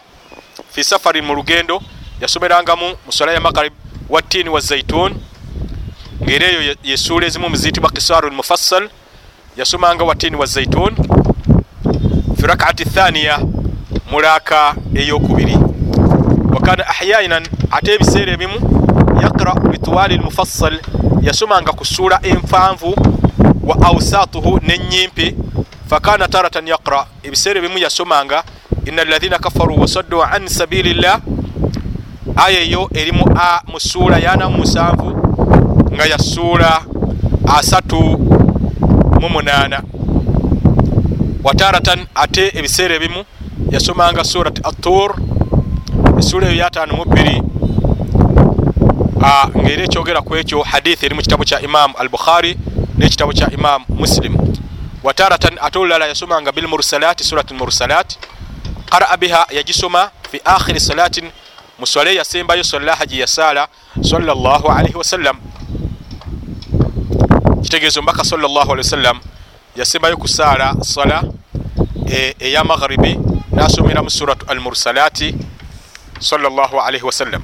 fi 0.71 0.85
safari 0.85 1.23
mu 1.23 1.35
lugendo 1.35 1.83
yasomerangamu 2.21 2.97
muswala 3.07 3.33
ya 3.33 3.41
magharib 3.41 3.73
watini 4.09 4.49
wa 4.49 4.61
zaitun 4.61 5.15
ngaera 6.23 6.47
eyo 6.47 6.77
yesuula 6.85 7.27
ezimu 7.27 7.49
muziyitibwa 7.49 7.91
kisaru 7.91 8.29
lmufassal 8.31 8.91
yasomanga 9.57 10.05
watini 10.05 10.37
wa 10.37 10.47
zaitun. 10.47 10.97
Fi 12.41 12.47
rakaati 12.47 12.85
thaniya 12.85 13.39
mulaaka 14.11 14.75
eyokubiri. 14.95 15.57
Wakana 16.55 16.87
ahyainan 16.89 17.47
ate 17.71 17.95
ebiseera 17.95 18.33
ebimu 18.33 18.78
yaqra 19.23 19.55
bitwali 19.71 20.17
lmufassal 20.17 20.81
yasomanga 21.23 21.73
ku 21.73 21.85
ssuula 21.85 22.21
enfanvu 22.23 22.95
wa 23.63 23.77
ausatuhu 23.87 24.61
nenyimpi 24.67 25.35
fakana 25.91 26.29
taratan 26.29 26.67
yaqra 26.67 27.07
ebiseera 27.23 27.59
ebimu 27.59 27.79
yasomanga 27.79 28.43
ina 28.87 29.03
alaina 29.03 29.39
kafaru 29.39 29.81
wasaddu 29.81 30.23
an 30.23 30.49
sabilillah 30.49 31.21
aya 32.37 32.61
eyo 32.61 32.89
eri 32.95 33.13
mu 33.13 33.81
ssuula 33.81 34.19
yana 34.19 34.49
musanvu 34.49 35.11
nga 35.95 36.05
ya 36.07 36.19
ssuula 36.19 36.83
asatu 37.59 38.01
mu 39.21 39.29
munaana 39.29 39.83
wataratan 41.45 42.07
ate 42.15 42.53
ebiseera 42.59 42.95
ebimu 42.95 43.25
yasomanga 43.71 44.25
surat 44.25 44.61
atur 44.67 45.15
essuula 46.19 46.47
eyo 46.49 46.57
yataano 46.63 46.93
mu 46.97 47.05
bbiri 47.05 47.43
ngaera 49.57 49.85
ekyogera 49.85 50.21
ku 50.23 50.37
ekyo 50.37 50.63
hadithi 50.63 51.07
eri 51.07 51.15
mu 51.15 51.23
kitabo 51.23 51.45
kya 51.45 51.61
imamu 51.61 51.95
al 51.99 52.09
bukhari 52.09 52.57
n'ekitabo 52.99 53.33
kya 53.33 53.51
imamu 53.53 53.85
muslim. 53.89 54.37
Wataratan 55.03 55.59
ate 55.61 55.79
olulala 55.79 56.07
yasomanga 56.07 56.53
bilmursalati 56.53 57.25
surat 57.25 57.51
lmursalat 57.51 58.17
qaraa 58.91 59.17
biha 59.17 59.47
yagisoma 59.51 60.11
fi 60.31 60.41
akhiri 60.45 60.81
salatin 60.81 61.31
muswale 61.79 62.15
yasembayo 62.15 62.65
salaha 62.65 63.07
gye 63.07 63.19
yasaala 63.21 63.69
salllah 64.03 64.63
alaihi 64.79 64.97
wasallam. 64.97 65.37
Kitegeeza 67.63 68.01
omubaka 68.01 68.25
salllah 68.25 68.63
alihi 68.63 68.87
wasallam 68.87 69.21
yasembayo 69.77 70.17
kusaala 70.17 70.75
sala 70.83 71.23
eya 72.41 72.65
magharibi 72.65 73.19
nasomeramu 73.53 74.11
suratu 74.11 74.47
almursalati 74.49 75.35
salllah 76.21 76.71
alaihi 76.87 77.05
wasallam 77.05 77.43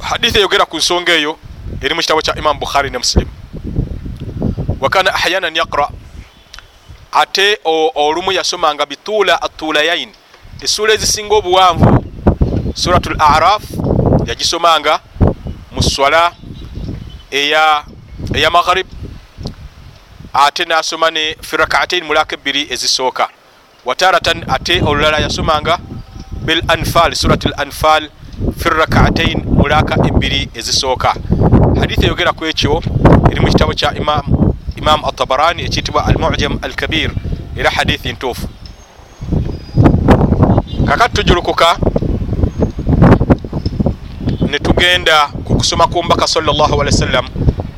hadithi 0.00 0.38
eyogera 0.38 0.64
ku 0.66 0.76
nsonga 0.76 1.12
eyo 1.12 1.38
eri 1.82 1.94
mu 1.94 2.00
kitabo 2.00 2.20
kya 2.20 2.38
imamu 2.38 2.60
bukhari 2.60 2.90
ne 2.90 2.98
muslim. 2.98 3.28
Wakana 4.80 5.14
ahyanan 5.14 5.56
yaqra 5.56 5.88
ate 7.12 7.58
olumu 7.94 8.32
yasomanga 8.32 8.86
bituula 8.86 9.42
atulayain 9.42 10.10
essuula 10.60 10.94
ezisinga 10.94 11.34
obuwanvu. 11.34 12.04
Suratu 12.74 13.10
l 13.10 13.16
araf 13.18 13.62
yagisomanga 14.26 15.00
mu 15.72 15.82
swala 15.82 16.32
eya, 17.30 17.84
eya 18.34 18.50
magharib 18.50 18.86
ate 20.32 20.64
nasoma 20.64 21.10
ne 21.10 21.36
firakaatain 21.40 22.04
mulaka 22.04 22.34
ebbiri 22.36 22.66
ezisooka. 22.70 23.28
Wataratan 23.84 24.44
ate 24.48 24.82
olulala 24.82 25.18
yasomanga 25.20 25.78
bil 26.44 26.62
anfal 26.68 27.14
surat 27.14 27.44
l 27.46 27.54
anfal 27.56 28.10
firakaatain 28.58 29.55
mulaka 29.66 29.96
ebbiri 30.08 30.48
ezisooka 30.54 31.14
hadithi 31.80 32.06
eyogera 32.06 32.32
ku 32.32 32.44
ekyo 32.46 32.82
eri 33.30 33.40
mu 33.42 33.48
kitabo 33.50 33.74
kya 33.74 33.90
imam, 33.98 34.22
imam 34.78 35.00
atabarani 35.04 35.66
ekiyitibwa 35.66 36.06
al 36.06 36.18
mujam 36.18 36.54
al 36.62 36.74
kabir 36.74 37.10
era 37.56 37.70
hadithi 37.70 38.12
ntuufu. 38.12 38.46
Kakati 40.86 41.14
tujulukuka 41.14 41.78
netugenda 44.50 45.34
ku 45.44 45.58
kusoma 45.58 45.86
ku 45.90 46.02
mbaka 46.02 46.26
salllah 46.26 46.70
ali 46.70 46.90
wasallam 46.94 47.26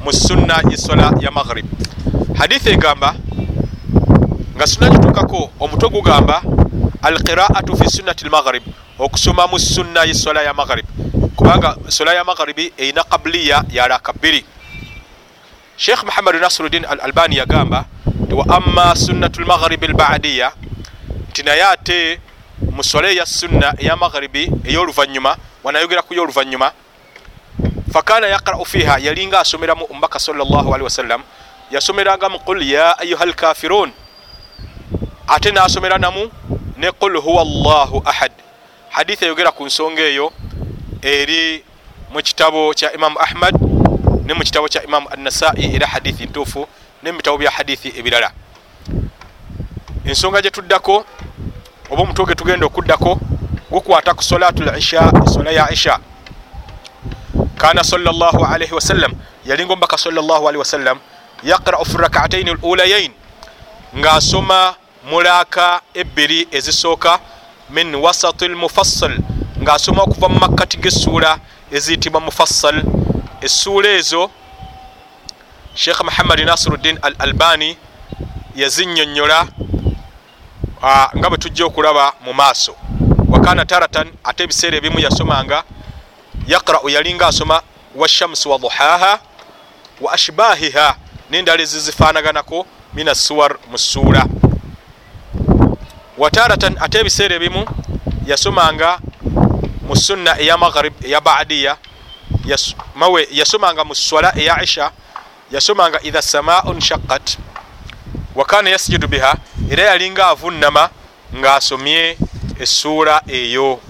mu 0.04 0.12
sunna 0.12 0.60
yesola 0.70 1.16
ya 1.20 1.30
maghrib. 1.30 1.66
Hadithi 2.36 2.70
egamba 2.70 3.14
nga 4.56 4.66
sunna 4.66 4.90
gitukako 4.90 5.50
omutwe 5.60 5.88
gugamba 5.88 6.42
alqiraatu 7.02 7.76
fi 7.76 7.90
sunnati 7.90 8.28
lmaghrib 8.28 8.62
okusoma 8.98 9.46
mu 9.46 9.58
sunna 9.58 10.04
yesola 10.04 10.42
ya 10.42 10.52
maghrib 10.52 10.84
kubanga 11.38 11.76
sola 11.88 12.14
ya 12.14 12.24
magharibi 12.26 12.72
erina 12.74 13.04
kabuliya 13.06 13.62
yalaka 13.70 14.10
bbiri 14.12 14.42
sheikh 15.78 16.02
muhammad 16.02 16.34
nasiruddin 16.42 16.82
al 16.84 16.98
albani 17.00 17.36
yagamba 17.38 17.86
ti 18.28 18.34
wa 18.34 18.42
amma 18.50 18.90
sunnatu 18.98 19.40
lmagharibi 19.46 19.86
albadiya 19.86 20.50
nti 21.30 21.42
naye 21.46 21.62
ate 21.62 22.18
mu 22.74 22.82
sola 22.82 23.06
eya 23.14 23.22
sunna 23.26 23.70
eya 23.78 23.94
magharibi 23.96 24.50
ey'oluvanyuma 24.66 25.38
wanayogera 25.62 26.02
ku 26.02 26.10
y'oluvanyuma 26.18 26.72
fakana 27.94 28.26
yaqra'u 28.34 28.66
fiha 28.66 28.98
yalinga 28.98 29.38
asomeramu 29.38 29.86
omubaka 29.90 30.18
salllahalihi 30.18 30.82
wasallam 30.90 31.22
yasomerangamu 31.70 32.42
qul 32.42 32.58
ya 32.66 32.98
ayuha 32.98 33.26
lkafirun 33.30 33.94
ate 35.30 35.54
nasomera 35.54 35.98
namu 36.02 36.26
ne 36.76 36.90
qul 36.98 37.14
huwa 37.20 37.44
llahu 37.44 38.02
ahad. 38.06 38.32
Hadithi 38.90 39.24
eyogera 39.24 39.50
ku 39.52 39.66
nsonga 39.66 40.02
eyo 40.02 40.32
eri 41.02 41.64
mu 42.10 42.22
kitabo 42.22 42.74
kya 42.74 42.92
imamu 42.92 43.18
ahmad 43.20 43.54
ne 44.26 44.34
mu 44.34 44.42
kitabo 44.42 44.68
kya 44.68 44.84
imamu 44.84 45.08
annasai 45.10 45.74
era 45.74 45.86
hadithi 45.86 46.26
ntuufu 46.26 46.66
ne 47.02 47.12
mu 47.12 47.18
bitabo 47.18 47.38
bya 47.38 47.50
hadithi 47.50 47.92
ebirala. 47.98 48.32
Ensonga 50.04 50.42
gyetuddako 50.42 51.04
oba 51.90 52.02
omutwe 52.02 52.26
ge 52.26 52.34
tugenda 52.34 52.66
okuddako 52.66 53.20
gukwata 53.70 54.14
ku 54.14 54.22
solatu 54.22 54.62
lisha 54.62 55.12
sola 55.26 55.50
ya 55.50 55.70
isha. 55.72 55.98
Kana 57.56 57.84
salllahu 57.84 58.44
alaihi 58.44 58.74
wasallam 58.74 59.12
yalinga 59.44 59.72
omubaka 59.72 59.98
salllahu 59.98 60.48
alihi 60.48 60.58
wasallam 60.58 60.98
yaqra'u 61.42 61.84
fi 61.84 61.96
rakataini 61.96 62.54
lulayain 62.62 63.12
ng'asoma 63.96 64.74
mulaaka 65.10 65.80
ebbiri 65.94 66.48
ezisooka 66.50 67.20
min 67.70 67.94
wasati 67.94 68.48
lmufassal 68.48 69.18
ng'asoma 69.62 70.02
okuva 70.02 70.28
mu 70.28 70.38
makkati 70.38 70.76
g'essuula 70.76 71.38
eziyitibwa 71.70 72.20
mufassal. 72.20 72.82
Essuula 73.40 73.88
ezo 73.88 74.30
sheekh 75.74 76.00
muhammadi 76.04 76.44
nasiruddin 76.44 76.98
al 77.02 77.14
albani 77.18 77.76
yazinyonyola 78.56 79.46
nga 81.16 81.28
bwe 81.30 81.38
tujja 81.38 81.64
okulaba 81.66 82.14
mu 82.24 82.32
maaso. 82.34 82.74
Wakana 83.28 83.64
taratan 83.64 84.08
ate 84.24 84.42
ebiseera 84.42 84.76
ebimu 84.76 84.98
yasomanga 85.00 85.64
yaqra'u 86.46 86.88
yalinga 86.88 87.26
asoma 87.26 87.62
washamsu 87.94 88.50
wa 88.50 88.58
duhaha 88.58 89.20
wa 90.00 90.12
ashbahiha 90.12 90.96
nendala 91.30 91.62
ezizifaanaganako 91.62 92.66
min 92.94 93.08
assuwar 93.08 93.58
mu 93.70 93.78
ssuula. 93.78 94.26
Wataratan 96.18 96.76
ate 96.80 96.98
ebiseera 96.98 97.34
ebimu 97.36 97.66
yasomanga 98.26 98.98
mu 99.88 99.96
sunna 99.96 100.36
eya 100.40 100.56
maghrib 100.56 100.92
eya 101.04 101.20
badiya 101.20 101.76
mawe 102.94 103.28
yasomanga 103.32 103.84
mu 103.84 103.94
swala 103.94 104.32
eya 104.36 104.62
isha. 104.62 104.92
Yasomanga 105.50 106.00
idha 106.02 106.22
samau 106.22 106.74
nshaqat 106.74 107.38
wakana 108.34 108.70
yasjudu 108.70 109.08
biha. 109.08 109.34
Era 109.70 109.82
yalinga 109.82 110.28
avunama 110.28 110.90
ngaasomye 111.34 112.16
essuula 112.60 113.22
eyo. 113.26 113.80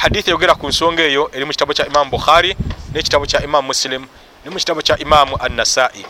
Hadithi 0.00 0.30
eyogera 0.30 0.54
ku 0.54 0.68
nsonga 0.68 1.02
eyo 1.02 1.30
eri 1.34 1.44
mu 1.44 1.50
kitabo 1.50 1.72
kya 1.74 1.86
imamu 1.86 2.10
bukhari 2.10 2.56
nekitabo 2.94 3.26
kya 3.26 3.42
imamu 3.44 3.66
muslim 3.66 4.06
ne 4.44 4.50
mu 4.50 4.58
kitabo 4.58 4.82
kya 4.82 4.98
imamu 4.98 5.36
annasai. 5.40 6.06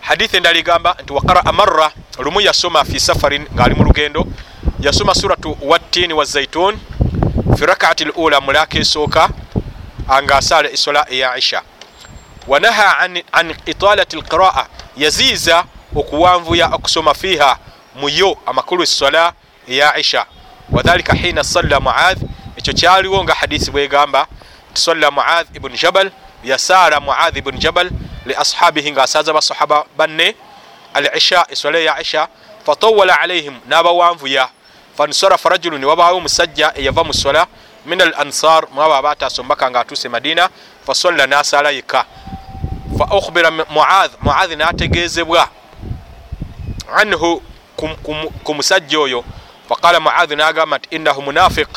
Hadithi 0.00 0.36
endala 0.36 0.58
egamba 0.58 0.96
nti 1.02 1.12
waqaraa 1.12 1.52
marra 1.52 1.92
lumu 2.18 2.40
yasoma 2.40 2.84
fi 2.84 3.00
safarin 3.00 3.46
ngaali 3.54 3.74
mu 3.74 3.84
lugendo 3.84 4.26
yasoma 4.80 5.14
suratu 5.14 5.56
wattini 5.62 6.14
wa 6.14 6.24
zaitun 6.24 6.78
fi 7.56 7.66
rakaati 7.66 8.04
lula 8.04 8.40
mulaka 8.40 8.78
esooka 8.78 9.28
nga 10.22 10.36
asaala 10.36 10.70
esola 10.70 11.06
eya 11.10 11.36
isha 11.36 11.62
wanaha 12.48 12.98
an 13.32 13.54
italati 13.66 14.16
lqiraa 14.16 14.66
yaziiza 14.96 15.64
okuwanvuya 15.96 16.66
okusoma 16.66 17.14
fiiha 17.14 17.58
muyo 17.94 18.38
amakulu 18.46 18.82
esola 18.82 19.32
eya 19.68 19.98
isha 19.98 20.26
wadhalika 20.70 21.14
hina 21.14 21.44
salla 21.44 21.80
muadh 21.80 22.22
ekyo 22.56 22.72
kyaliwo 22.74 23.24
nga 23.24 23.34
hadithi 23.34 23.70
bwegamba 23.70 24.26
nti 24.70 24.80
salla 24.80 25.10
muadh 25.10 25.56
ibuni 25.56 25.78
jabal 25.78 26.10
yasaala 26.44 27.00
muadh 27.00 27.36
ibuni 27.36 27.58
jabal 27.58 27.90
li 28.26 28.34
ashabihi 28.34 28.92
nga 28.92 29.02
asaaza 29.02 29.32
basahaba 29.32 29.84
banne 29.96 30.34
al 30.94 31.10
isha 31.16 31.46
esola 31.48 31.78
eya 31.78 32.00
isha 32.00 32.28
fatawala 32.66 33.20
alaihim 33.20 33.54
n'abawanvuya 33.68 34.48
fansarafa 35.00 35.48
rajulu 35.48 35.78
niwabaawo 35.78 36.16
omusajja 36.16 36.72
eyava 36.76 37.04
mu 37.04 37.14
sola. 37.14 37.46
Min 37.86 38.00
al 38.00 38.14
ansar 38.18 38.66
mwabo 38.72 38.94
abatasombaka 38.94 39.70
nga 39.70 39.80
atuuse 39.80 40.08
madina 40.08 40.48
fasalla 40.86 41.26
nasala 41.26 41.70
yekka 41.70 42.04
fa 42.98 43.04
ukhbira 43.16 43.50
muadh 43.50 44.12
muadh 44.20 44.52
nategezebwa 44.52 45.48
anhu 46.96 47.42
ku 48.44 48.54
musajja 48.54 48.98
oyo. 49.00 49.24
Faqala 49.68 50.00
muadh 50.00 50.32
nagamba 50.32 50.78
nti 50.78 50.88
innahu 50.96 51.22
munafiq 51.22 51.68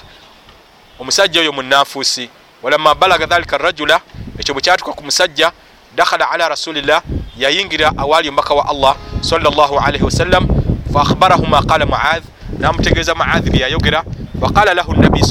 omusajja 1.00 1.40
oyo 1.42 1.52
munanfuusi 1.52 2.30
walamma 2.62 2.96
balaga 2.96 3.26
dhalika 3.26 3.58
rajula 3.58 4.02
ekyo 4.40 4.54
bwekyatuka 4.54 4.92
ku 4.94 5.04
musajja 5.04 5.52
dakhala 5.96 6.32
ala 6.32 6.50
rasulillah 6.50 7.02
yayingira 7.38 7.92
awaali 7.98 8.28
omubaka 8.30 8.54
wa 8.54 8.70
allah 8.70 8.96
sallallahu 9.22 9.80
alaihi 9.80 10.04
wasallam 10.04 10.48
faakhbarahu 10.94 11.48
ma 11.48 11.62
qala 11.64 11.86
muadh 11.86 12.33
namutegeeza 12.60 13.16
muadhi 13.16 13.50
byeyayogera 13.50 14.04
waqala 14.42 14.74
lahu 14.74 14.94
nabi 14.94 15.22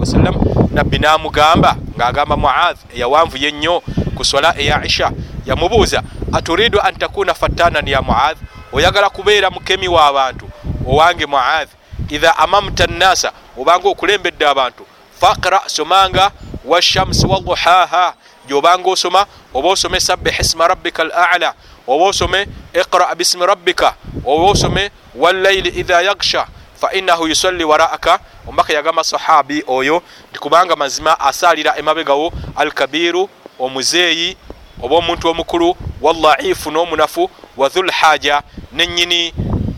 wasallam 0.00 0.34
nabbi 0.72 0.98
namugamba 0.98 1.76
ngaagamba 1.96 2.36
muadh 2.36 2.78
eyawanvuye 2.94 3.48
ennyo 3.48 3.82
ku 4.16 4.24
sola 4.24 4.54
eya 4.58 4.84
isha 4.84 5.10
yamubuuza 5.46 6.02
aturidu 6.32 6.80
an 6.80 6.94
takuna 6.94 7.34
fattanan 7.34 7.88
ya 7.88 8.02
muadh? 8.02 8.36
Oyagala 8.72 9.10
kubeera 9.10 9.50
mukemi 9.50 9.88
w'abantu 9.88 10.46
owange 10.86 11.26
muadh 11.26 11.68
idha 12.08 12.36
amamta 12.38 12.86
nnasa 12.86 13.32
obanga 13.58 13.88
okulembedde 13.88 14.46
abantu 14.46 14.82
faqra 15.20 15.60
somanga 15.66 16.30
washamsi 16.64 17.26
waduhaha 17.26 18.14
gyobanga 18.48 18.90
osoma 18.90 19.26
oba 19.54 19.68
osome 19.68 20.00
sabbih 20.00 20.40
isma 20.40 20.68
rabbika 20.68 21.02
al 21.02 21.12
ala 21.12 21.54
oba 21.86 22.04
osome 22.04 22.46
iqra 22.72 23.14
bismi 23.14 23.46
rabbika 23.46 23.94
oba 24.24 24.44
osome 24.50 24.90
wallaili 25.14 25.68
idha 25.68 26.02
yagsha 26.02 26.46
fainahu 26.80 27.28
yusalli 27.28 27.64
waraaka 27.64 28.18
omubaka 28.46 28.72
yagamba 28.72 29.04
sahabi 29.04 29.64
oyo 29.66 30.02
nti 30.30 30.38
kubanga 30.38 30.76
mazima 30.76 31.20
asaalira 31.20 31.76
emabegawo 31.76 32.32
alkabiru 32.56 33.28
omuzeeyi 33.58 34.36
oba 34.82 34.96
omuntu 34.96 35.28
omukulu 35.28 35.76
wallaifu 36.00 36.70
n'omunafu 36.70 37.30
wa 37.56 37.68
dhulhaja 37.68 38.42
nenyini 38.72 39.34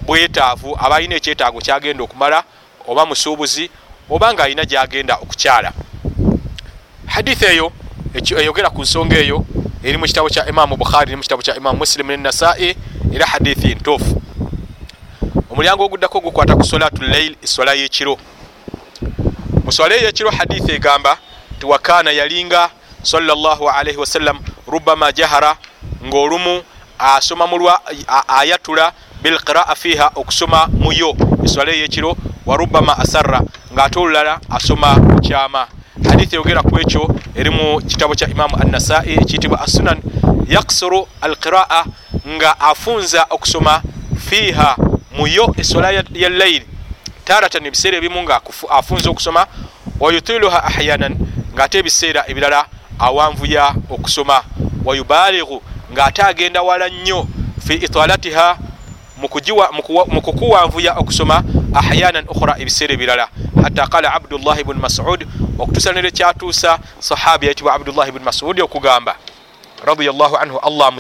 bwetaavu 0.07 0.77
aba 0.81 0.97
alina 0.97 1.15
ekyetaago 1.17 1.61
kyagenda 1.61 2.05
okumala 2.05 2.45
oba 2.89 3.07
musuubuzi 3.07 3.71
oba 4.11 4.33
nga 4.35 4.45
alina 4.45 4.65
gyagenda 4.65 5.15
okukyala 5.17 5.73
hadithi 7.07 7.45
eyo 7.45 7.73
eyogera 8.15 8.71
ku 8.71 8.83
nsonga 8.83 9.17
eyo 9.19 9.45
eri 9.83 9.99
mu 9.99 10.07
kitabo 10.07 10.29
kya 10.29 10.47
imamu 10.49 10.77
bukhari 10.77 11.11
ne 11.11 11.17
mu 11.17 11.23
kitabo 11.23 11.43
kya 11.43 11.57
imamu 11.57 11.79
muslim 11.79 12.07
nenasai 12.07 12.77
era 13.13 13.27
hadithi 13.27 13.75
ntuufu 13.75 14.23
omulyango 15.51 15.85
oguddako 15.85 16.21
gukwata 16.21 16.57
ku 16.57 16.65
solatu 16.65 17.03
lail 17.03 17.37
esola 17.43 17.75
y'ekiro. 17.75 18.19
Mu 19.65 19.73
sola 19.73 19.95
eyekiro 19.95 20.31
hadithi 20.31 20.73
egamba 20.73 21.17
ti 21.59 21.67
wakana 21.67 22.11
yalinga 22.13 22.71
salllahalaihi 23.03 23.97
wasallam 23.99 24.39
rubama 24.67 25.13
jahara 25.13 25.57
ng'olumu 26.05 26.63
asoma 26.99 27.47
mulwa 27.47 27.81
ayatula 28.29 28.93
bilqiraa 29.23 29.75
fiiha 29.75 30.11
okusoma 30.15 30.67
muyo 30.67 31.15
esola 31.45 31.73
eyekiro 31.73 32.17
wa 32.47 32.57
rubama 32.57 32.99
asarra 32.99 33.41
ng'ate 33.75 33.99
olulala 33.99 34.41
asoma 34.51 34.97
mukyama 34.97 35.69
hadithi 36.11 36.37
eyogera 36.37 36.63
ku 36.63 36.79
ekyo 36.81 37.09
eri 37.35 37.51
mu 37.51 37.81
kitabo 37.81 38.15
kya 38.15 38.29
imamu 38.29 38.57
annasai 38.57 39.13
ekiyitibwa 39.13 39.61
assunan. 39.61 39.99
Yaksuru 40.49 41.09
alqiraa 41.21 41.85
nga 42.29 42.61
afunza 42.61 43.27
okusoma 43.31 43.83
fiiha 44.29 44.77
muyo 45.17 45.55
esola 45.57 45.91
ya 45.91 46.29
laili 46.29 46.67
taratan 47.25 47.67
ebiseera 47.67 47.97
ebimu 47.97 48.23
nga 48.23 48.41
afunza 48.71 49.11
okusoma 49.11 49.47
wayutiluha 50.01 50.65
ahyanan 50.65 51.17
ngaate 51.55 51.79
ebiseera 51.79 52.25
ebirala 52.29 52.67
awanvuya 52.99 53.75
okusoma. 53.91 54.43
Wayubalighu 54.85 55.63
ngaate 55.93 56.23
agenda 56.23 56.63
wala 56.63 56.89
nnyo 56.89 57.27
fi 57.67 57.75
italatiha 57.75 58.59
mu 59.19 60.21
kukuwanvuya 60.21 60.95
okusoma 60.99 61.43
ahyanan 61.75 62.25
ukhra 62.29 62.59
ebiseera 62.59 62.95
ebirala. 62.95 63.29
Hatta 63.63 63.87
qala 63.87 64.15
abdullahi 64.15 64.65
bnu 64.65 64.81
masud 64.81 65.27
okutusanira 65.59 66.09
ekyatuusa 66.09 66.79
sahabi 66.99 67.47
yayitibwa 67.47 67.75
abdullahi 67.75 68.13
bnu 68.13 68.25
masudi 68.25 68.63
okugamba 68.63 69.17
radiallahu 69.85 70.37
anhu 70.37 70.59
allah 70.59 70.93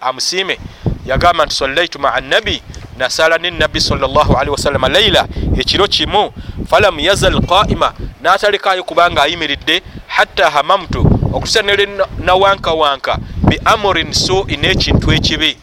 amusiime 0.00 0.58
yagamba 1.06 1.46
nti 1.46 1.54
sallaitu 1.54 1.98
maa 1.98 2.20
nabi 2.20 2.62
nasala 2.98 3.38
nenabbi 3.38 3.80
salllahalihi 3.80 4.50
wasalama 4.50 4.88
laila 4.88 5.26
ekiro 5.56 5.88
kimu. 5.88 6.32
Falam 6.68 7.00
yazal 7.00 7.40
qaima 7.40 7.92
natalekayo 8.22 8.84
kubanga 8.84 9.22
ayimiridde 9.22 9.82
hatta 10.06 10.50
hamamtu 10.50 11.00
okutusa 11.32 11.62
nere 11.62 11.88
nawankawanka 12.18 13.18
biamurin 13.42 14.12
sui 14.12 14.56
nekintu 14.56 15.12
ekibi 15.12 15.56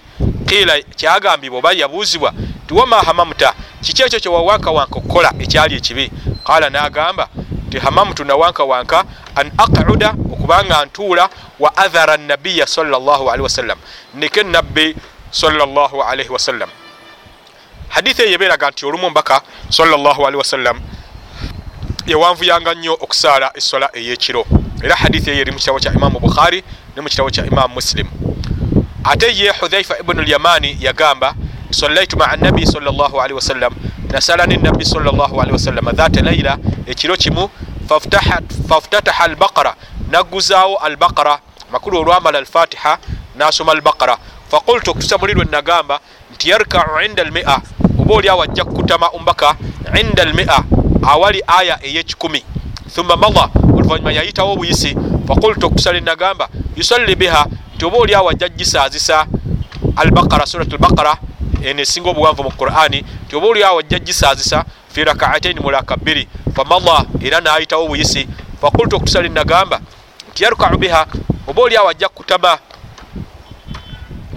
kiila 0.50 0.82
kyagambibwa 0.82 1.60
oba 1.60 1.72
yabuuzibwa 1.72 2.34
tiwama 2.68 3.02
hamamuta 3.02 3.54
kiki 3.82 4.02
ekyo 4.04 4.20
kyewawankawanka 4.20 4.96
okukola 4.98 5.30
ekyali 5.40 5.76
ekibi? 5.76 6.12
Qala 6.44 6.70
nagamba 6.70 7.30
ti 7.70 7.78
hamamutu 7.80 8.24
nawankawanka 8.24 9.04
an 9.36 9.52
aquda 9.58 10.10
okubanga 10.34 10.86
ntuula 10.86 11.30
wa 11.60 11.78
athara 11.78 12.18
nabiya 12.18 12.68
salllahalihi 12.68 13.44
wasallam 13.44 13.78
neke 14.16 14.44
nabbi 14.44 14.96
salllahalihi 15.32 16.30
wasallam 16.30 16.70
hadithi 17.90 18.22
eyo 18.22 18.34
eberaga 18.34 18.70
nti 18.70 18.86
olumu 18.86 19.10
mbaka 19.10 19.42
salllahalihi 19.70 20.38
wasallam 20.38 20.82
yawanvuyanga 22.06 22.74
nnyo 22.74 22.94
okusaala 22.94 23.52
essola 23.58 23.90
eyekiro. 23.94 24.46
Era 24.84 24.96
hadithi 24.96 25.30
eyo 25.30 25.42
eri 25.42 25.52
mu 25.52 25.60
kitabo 25.60 25.80
kya 25.80 25.94
imamu 25.94 26.20
bukhari 26.20 26.64
ne 26.96 27.02
mu 27.02 27.10
kitabo 27.10 27.30
kya 27.30 27.46
imamu 27.46 27.74
musilimu 27.74 28.12
ate 29.04 29.38
ye 29.38 29.52
hudhaifa 29.60 30.00
ibunu 30.00 30.22
lyamani 30.22 30.78
yagamba 30.80 31.34
sallaitu 31.72 32.18
maa 32.18 32.36
nabi 32.36 32.66
salllahalihi 32.66 33.34
wasallam 33.34 33.74
nasala 34.12 34.46
nenabi 34.46 34.86
salllahalihi 34.86 35.52
wasallam 35.52 35.86
dhata 35.92 36.22
laila 36.22 36.58
ekiro 36.86 37.16
kimu 37.18 37.50
faftataha 38.68 39.24
albaqara 39.24 39.76
nagguzaawo 40.12 40.78
albaqara 40.78 41.40
makulu 41.72 42.00
olwamala 42.00 42.38
alfatiha 42.40 42.98
nasoma 43.36 43.72
albaqara. 43.72 44.18
Faqultu 44.52 44.92
okutusa 44.92 45.18
mulirwe 45.18 45.46
nagamba 45.46 46.00
nti 46.34 46.50
yarkau 46.50 47.02
inda 47.06 47.24
almia 47.24 47.62
oba 48.00 48.16
oli 48.16 48.30
awajja 48.30 48.66
kukutama 48.66 49.12
umbaka 49.12 49.56
inda 50.02 50.24
almia 50.24 50.64
awali 51.04 51.44
aya 51.48 51.80
eyekikumi. 51.86 52.44
Thumma 52.96 53.16
mada 53.16 53.50
oluvanyuma 53.74 54.12
yayitawo 54.12 54.54
obuyisi. 54.54 54.98
Faqultu 55.28 55.66
okusala 55.68 56.00
nagamba 56.00 56.50
yusalli 56.76 57.16
biha 57.16 57.46
nti 57.80 57.86
oba 57.86 57.98
oli 57.98 58.16
awajja 58.16 58.50
gisaazisa 58.50 59.26
albaqara 59.96 60.46
surat 60.46 60.74
albaqara 60.74 61.18
eno 61.64 61.82
esinga 61.82 62.10
obuwanvu 62.10 62.44
mu 62.44 62.52
qurani 62.52 63.06
nti 63.26 63.36
oba 63.36 63.48
oli 63.48 63.64
awajja 63.64 64.00
gisaazisa 64.00 64.66
fi 64.92 65.04
rakaataini 65.04 65.60
mulaka 65.60 65.96
bbiri 65.98 66.28
famada 66.56 67.06
era 67.22 67.42
nayitawo 67.42 67.86
obuyisi 67.86 68.28
faqultu 68.62 68.96
okutusala 68.96 69.30
nagamba 69.30 69.80
nti 70.32 70.44
yarkau 70.44 70.78
biha 70.78 71.08
oba 71.48 71.62
oli 71.62 71.78
awajja 71.78 72.10
kutama 72.10 72.60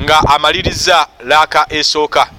nga 0.03 0.19
amaliriza 0.19 1.07
laaka 1.25 1.67
esooka 1.69 2.31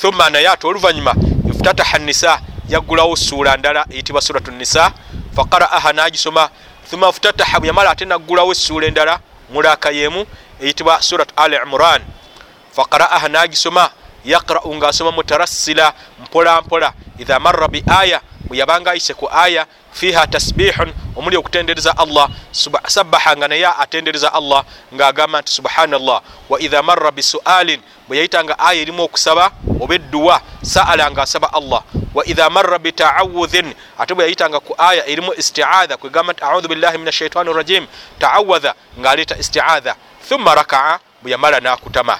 thumma 0.00 0.30
naye 0.30 0.48
ate 0.48 0.66
oluvanyuma 0.66 1.14
iftataha 1.50 1.98
nisa 1.98 2.40
yaggulawo 2.68 3.16
suula 3.16 3.56
ndala 3.56 3.86
eyitibwa 3.90 4.22
suratu 4.22 4.50
nisa 4.50 4.92
faqaraaha 5.36 5.92
nagisoma 5.92 6.48
thumma 6.90 7.12
ftataha 7.12 7.60
bweyamala 7.60 7.90
ate 7.90 8.04
naggulawo 8.04 8.52
essuula 8.52 8.86
endala 8.86 9.20
mulaaka 9.50 9.90
yemu 9.90 10.26
eyitibwa 10.60 11.02
surat 11.02 11.28
al 11.36 11.52
imran. 11.52 12.02
Faqaraaha 12.76 13.28
nagisoma 13.28 13.90
yaqrau 14.24 14.74
ngaasoma 14.74 15.10
mutarassila 15.12 15.92
mpolampola 16.20 16.92
idha 17.18 17.40
marra 17.40 17.68
bi 17.68 17.82
aya 18.00 18.20
bwe 18.48 18.58
yabanga 18.58 18.90
ayise 18.90 19.14
ku 19.14 19.28
aya 19.32 19.66
fiha 19.98 20.26
tasbihun 20.26 20.92
omuli 21.16 21.36
okutendereza 21.36 21.98
allah. 21.98 22.30
Sabaha 22.86 23.36
nga 23.36 23.48
naye 23.48 23.66
atendereza 23.66 24.32
allah 24.32 24.64
ngaagamba 24.94 25.40
nti 25.40 25.52
subhanallah. 25.52 26.22
Wa 26.48 26.60
idha 26.60 26.82
marra 26.82 27.10
bisualin 27.10 27.80
bwe 28.08 28.16
yayitanga 28.16 28.58
aya 28.58 28.80
erimu 28.80 29.02
okusaba 29.02 29.50
oba 29.80 29.94
edduwa 29.94 30.40
saala 30.62 31.10
nga 31.10 31.22
asaba 31.22 31.52
allah. 31.52 31.82
Wa 32.14 32.22
idha 32.26 32.50
marra 32.50 32.78
bitaawudhin 32.78 33.74
ate 33.98 34.14
bwe 34.14 34.24
yayitanga 34.24 34.60
ku 34.60 34.74
aya 34.78 35.06
erimu 35.06 35.34
istiadha 35.34 35.96
kwegamba 35.96 36.32
nti 36.32 36.44
audhu 36.44 36.68
billahi 36.68 36.98
min 36.98 37.08
ashaitani 37.08 37.52
rajim 37.52 37.86
taawadha 38.18 38.74
ngaaleeta 39.00 39.38
istiadha 39.38 39.94
thumma 40.28 40.54
rakaa 40.54 40.98
bwe 41.22 41.30
yamala 41.32 41.60
nakutama. 41.60 42.18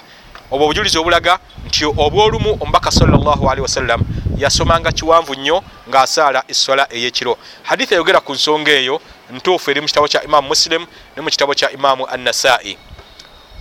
Obwo 0.51 0.65
obujulizi 0.65 0.97
obulaga 0.97 1.39
nti 1.65 1.85
obwolumu 1.85 2.57
omubaka 2.59 2.91
salllahalihi 2.91 3.61
wasallam 3.61 4.01
yasomanga 4.39 4.91
kiwanvu 4.91 5.35
nnyo 5.35 5.63
ng'asaala 5.89 6.43
essola 6.47 6.87
ey'ekiro. 6.89 7.37
Hadithi 7.63 7.93
ayogera 7.93 8.19
ku 8.19 8.33
nsonga 8.33 8.71
eyo 8.71 9.01
ntuufu 9.31 9.71
eri 9.71 9.81
mu 9.81 9.87
kitabo 9.87 10.07
kya 10.07 10.23
imamu 10.23 10.47
muslim 10.47 10.85
ne 11.15 11.21
mu 11.21 11.29
kitabo 11.29 11.53
kya 11.53 11.71
imamu 11.71 12.07
annasai 12.07 12.77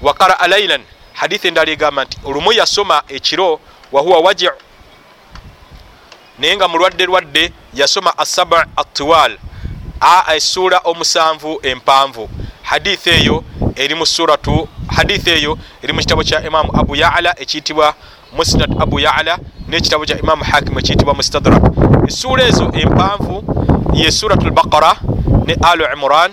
wa 0.02 0.15
qaraa 0.15 0.47
lailan 0.47 0.82
hadithi 1.12 1.48
endala 1.48 1.70
egamba 1.70 2.05
nti 2.05 2.16
olumu 2.24 2.52
yasoma 2.52 3.02
ekiro 3.08 3.60
wahuwa 3.92 4.18
wajiu 4.20 4.50
naye 6.39 6.57
nga 6.57 6.68
mulwadde 6.68 7.07
lwadde 7.07 7.52
yasoma 7.74 8.18
asaba 8.18 8.66
atiwal 8.76 9.39
a 10.00 10.34
essuula 10.36 10.78
omusanvu 10.84 11.60
empanvu. 11.62 12.31
Hadithi 12.62 13.10
eyo 13.10 13.44
eri 13.76 13.94
mu 13.94 14.07
suratu 14.07 14.68
hadithi 14.97 15.31
eyo 15.31 15.58
eri 15.82 15.92
mu 15.92 16.00
kitabo 16.00 16.23
kya 16.24 16.47
imamu 16.47 16.70
abu 16.81 16.97
yala 16.97 17.40
ekiyitibwa 17.40 17.94
musnad 18.32 18.70
abu 18.82 19.00
yala 19.00 19.39
nekitabo 19.68 20.05
kya 20.05 20.18
imamu 20.18 20.44
hakimu 20.44 20.78
ekiyitibwa 20.78 21.14
mustadrak. 21.14 21.62
Essuula 22.08 22.44
ezo 22.48 22.70
empanvu 22.72 23.44
ye 23.92 24.10
suratu 24.10 24.47
lbaqara 24.47 24.97
ne 25.47 25.55
alu 25.62 25.84
imran 25.92 26.30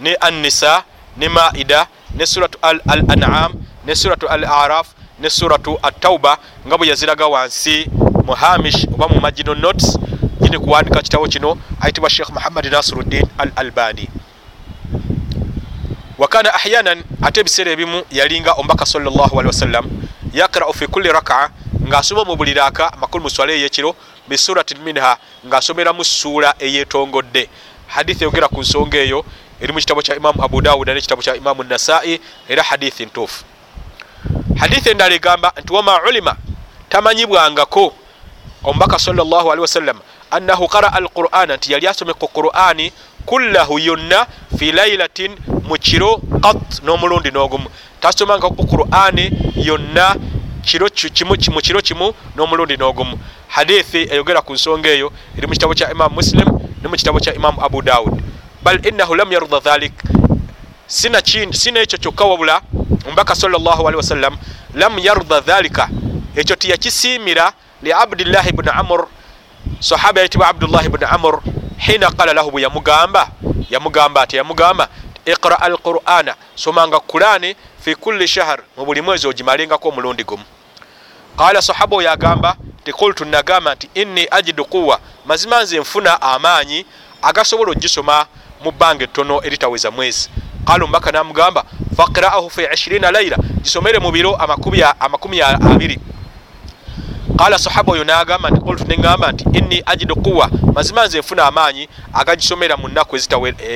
ne 0.00 0.14
annisa 0.20 0.84
ne 1.16 1.28
maida 1.28 1.86
ne 2.14 2.26
suratu 2.26 2.58
al 2.62 2.80
anam 3.08 3.52
ne 3.86 3.94
suratu 3.94 4.28
al 4.28 4.44
araf 4.44 4.86
ne 5.18 5.30
suratu 5.30 5.78
atauba 5.82 6.38
nga 6.66 6.78
bwe 6.78 6.88
yaziraga 6.88 7.26
wansi 7.26 7.90
mu 8.26 8.32
hamish 8.32 8.86
oba 8.94 9.08
mu 9.08 9.20
magino 9.20 9.54
notes. 9.54 9.98
Gini 10.42 10.58
kuwandika 10.58 11.02
kitabo 11.02 11.26
kino 11.26 11.56
ayitibwa 11.80 12.10
sheikh 12.10 12.30
muhammadi 12.30 12.70
nasiruddin 12.70 13.26
al 13.38 13.50
albani 13.56 14.08
wakana 16.18 16.54
ahyanan 16.54 17.02
ate 17.22 17.40
ebiseera 17.40 17.70
ebimu 17.72 18.02
yalinga 18.10 18.52
omubaka 18.52 18.86
salllahalihi 18.86 19.46
wasallam 19.46 19.84
yakrau 20.36 20.72
fi 20.72 20.86
kulli 20.86 21.08
rakaa 21.12 21.48
ng'asoma 21.88 22.24
mu 22.24 22.36
buli 22.36 22.54
raaka 22.54 22.92
amakulu 22.92 23.22
mu 23.24 23.30
swala 23.30 23.52
eyekiro 23.52 23.96
bisuratin 24.28 24.78
minha 24.84 25.16
ng'asomera 25.46 25.92
mu 25.92 26.04
ssuula 26.04 26.54
eyeetongodde. 26.58 27.48
Hadithi 27.86 28.24
eyogera 28.24 28.48
ku 28.48 28.60
nsonga 28.60 28.98
eyo 28.98 29.24
eri 29.60 29.72
mu 29.72 29.78
kitabo 29.78 30.02
kya 30.02 30.16
imamu 30.16 30.44
abu 30.44 30.60
dawuda 30.60 30.92
n'ekitabo 30.94 31.22
kya 31.22 31.36
imamu 31.36 31.62
nasai 31.64 32.20
era 32.48 32.62
hadithi 32.62 33.06
ntuufu. 33.06 33.44
Hadithi 34.60 34.90
endala 34.90 35.14
egamba 35.14 35.52
nti 35.62 35.72
wama 35.72 36.02
ulima 36.08 36.36
tamanyibwangako 36.88 37.94
omubaka 38.64 38.98
salllahalihi 38.98 39.60
wasallam 39.60 39.98
annahu 40.30 40.68
qaraa 40.68 40.92
alqur'ana 40.92 41.56
nti 41.56 41.72
yali 41.72 41.86
asome 41.88 42.12
ku 42.14 42.28
qur'ani 42.28 42.92
kullahu 43.26 43.78
yonna 43.78 44.26
fi 44.58 44.72
lailatin 44.72 45.36
mu 45.68 45.76
kiro 45.78 46.20
qat 46.42 46.82
n'omulundi 46.82 47.30
n'ogumu 47.30 47.68
tasomanga 48.12 48.48
ku 48.48 48.66
qur'ani 48.66 49.30
yonna 49.56 50.14
mu 50.14 51.60
kiro 51.60 51.80
kimu 51.80 52.14
n'omulundi 52.36 52.76
n'ogumu. 52.76 53.18
Hadithi 53.48 54.08
eyogera 54.10 54.42
ku 54.42 54.52
nsonga 54.52 54.88
eyo 54.88 55.12
eri 55.36 55.46
mu 55.46 55.52
kitabo 55.52 55.74
kya 55.74 55.90
imamu 55.90 56.14
muslim 56.14 56.48
ne 56.82 56.88
mu 56.88 56.96
kitabo 56.96 57.18
kya 57.18 57.34
imamu 57.34 57.62
abu 57.62 57.82
dawud. 57.82 58.22
Bal 58.62 58.78
innahu 58.86 59.14
lam 59.14 59.32
yarda 59.32 59.60
dhalik. 59.60 59.92
Sina 60.86 61.18
ekyo 61.82 61.98
kyokka 61.98 62.24
wabula 62.24 62.60
omubaka 63.06 63.34
salllahalihi 63.34 63.96
wasallam 63.96 64.38
lam 64.74 64.98
yarda 64.98 65.40
dhalika. 65.40 65.88
Ekyo 66.36 66.56
tiyakisiimira 66.56 67.52
li 67.82 67.92
abdillahi 67.92 68.52
bni 68.52 68.70
amur 68.70 69.06
sahaba 69.80 70.20
yayitibwa 70.20 70.48
abdullahi 70.48 70.88
bni 70.88 71.06
amur 71.10 71.42
hina 71.78 72.10
qala 72.10 72.34
lahu 72.34 72.50
bwe 72.50 72.62
yamugamba. 72.62 73.28
Yamugamba 73.70 74.22
ati 74.22 74.36
yamugamba 74.36 74.88
iqra 75.26 75.60
al 75.60 75.78
qur'ana 75.78 76.34
somanga 76.54 77.00
kurani 77.00 77.56
fi 77.86 77.94
kulli 77.94 78.28
shahar 78.28 78.60
mu 78.76 78.84
buli 78.84 79.00
mwezi 79.00 79.26
ogimalengako 79.26 79.88
omulundi 79.88 80.24
gumu. 80.24 80.44
Qala 81.36 81.62
sahaba 81.62 81.96
oyo 81.96 82.10
agamba 82.10 82.56
ti 82.84 82.92
kultu 82.92 83.24
nagamba 83.24 83.74
nti 83.74 83.90
inni 83.94 84.28
ajidu 84.30 84.64
quwa 84.64 85.00
mazima 85.26 85.62
nze 85.62 85.78
nfuna 85.78 86.22
amaanyi 86.22 86.86
agasobola 87.22 87.70
ogisoma 87.70 88.26
mu 88.64 88.70
bbanga 88.72 89.04
ettono 89.04 89.44
eritaweza 89.44 89.90
mwezi. 89.90 90.30
Qala 90.64 90.84
omubaka 90.84 91.12
namugamba 91.12 91.64
faqraahu 91.96 92.50
fi 92.50 92.62
20 92.62 93.12
laila 93.12 93.36
gisomere 93.62 93.98
mu 93.98 94.10
biro 94.10 94.34
amakumi 94.98 95.40
abiri. 95.40 95.98
Qala 97.38 97.58
sahaba 97.58 97.92
oyo 97.92 98.04
nagamba 98.04 98.50
nti 98.50 98.60
kultu 98.60 98.84
neŋamba 98.84 99.32
nti 99.32 99.44
inni 99.58 99.82
ajidu 99.86 100.16
quwa 100.16 100.50
mazima 100.74 101.06
nze 101.06 101.18
nfuna 101.18 101.46
amaanyi 101.46 101.88
agagisomera 102.12 102.76
mu 102.76 102.88
nnaku 102.88 103.16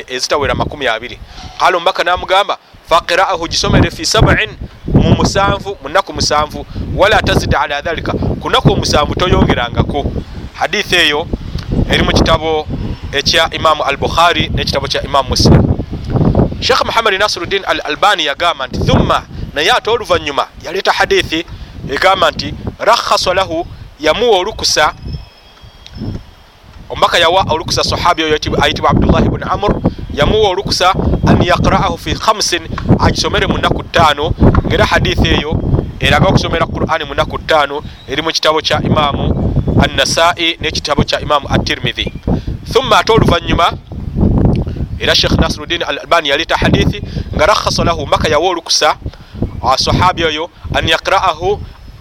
ezitawera 0.09 0.55
makumi 0.55 0.87
abiri. 0.87 1.21
Qala 1.59 1.77
omubaka 1.77 2.05
namugamba 2.05 2.59
faqiraahu 2.91 3.47
gisomere 3.49 3.91
fi 3.91 4.07
sabin 4.07 4.51
mu 4.95 5.15
musanvu 5.15 5.79
mu 5.83 5.89
nnaku 5.89 6.13
musanvu 6.13 6.67
wala 6.97 7.23
tazid 7.23 7.55
ala 7.55 7.81
dhalika 7.83 8.13
ku 8.13 8.51
nnaku 8.51 8.73
omusanvu 8.73 9.15
toyongerangako 9.15 10.05
hadithi 10.55 10.97
eyo 10.97 11.27
eri 11.91 12.03
mu 12.03 12.11
kitabo 12.13 12.67
ekya 13.13 13.51
imamu 13.55 13.83
al 13.83 13.97
bukhari 13.97 14.51
n'ekitabo 14.55 14.87
kya 14.87 15.03
imamu 15.03 15.29
muslim. 15.29 15.63
Sheekh 16.61 16.83
muhammadi 16.85 17.19
nasiruddin 17.19 17.63
al 17.65 17.81
albani 17.85 18.25
yagamba 18.27 18.67
nti 18.67 18.79
thumma 18.83 19.23
naye 19.55 19.71
ate 19.71 19.91
oluvanyuma 19.91 20.47
yaleeta 20.65 20.93
hadithi 20.93 21.47
egamba 21.91 22.31
nti 22.31 22.55
rakhasa 22.79 23.35
lahu 23.35 23.67
yamuwa 24.01 24.39
olukusa 24.39 24.95
omubaka 26.91 27.19
yawa 27.19 27.47
olukusa 27.51 27.85
sahabi 27.85 28.23
oyo 28.25 28.39
ayitibwa 28.63 28.91
abdullahi 28.91 29.29
bni 29.29 29.45
amur 29.51 29.81
yamuwa 30.15 30.49
olukusa 30.51 30.95
an 31.27 31.43
yaqra'ahu 31.43 31.99
fi 31.99 32.15
khamsin 32.15 32.63
agisomere 32.99 33.47
mu 33.47 33.59
nnaku 33.59 33.83
ttaano. 33.83 34.35
Ngaera 34.67 34.85
hadithi 34.87 35.29
eyo 35.29 35.53
eraga 36.01 36.29
okusomera 36.29 36.67
qur'ani 36.67 37.05
mu 37.05 37.15
nnaku 37.15 37.39
ttaano 37.39 37.83
eri 38.09 38.23
mu 38.23 38.31
kitabo 38.31 38.61
kya 38.61 38.81
imamu 38.83 39.25
annasai 39.85 40.57
n'ekitabo 40.61 41.05
kya 41.05 41.21
imamu 41.21 41.47
atirmidhi 41.49 42.13
thumma 42.73 42.99
ate 42.99 43.13
oluvanyuma 43.13 43.73
era 44.99 45.15
shekh 45.15 45.33
nasiruddin 45.41 45.83
al 45.83 45.99
albani 45.99 46.29
yaleeta 46.29 46.57
hadithi 46.57 47.03
nga 47.35 47.47
rakhasa 47.47 47.85
lahu 47.85 48.07
maka 48.07 48.29
yawa 48.29 48.49
olukusa 48.49 48.97
sahabi 49.77 50.25
oyo 50.25 50.51
an 50.75 50.89
yaqra'ahu 50.89 51.59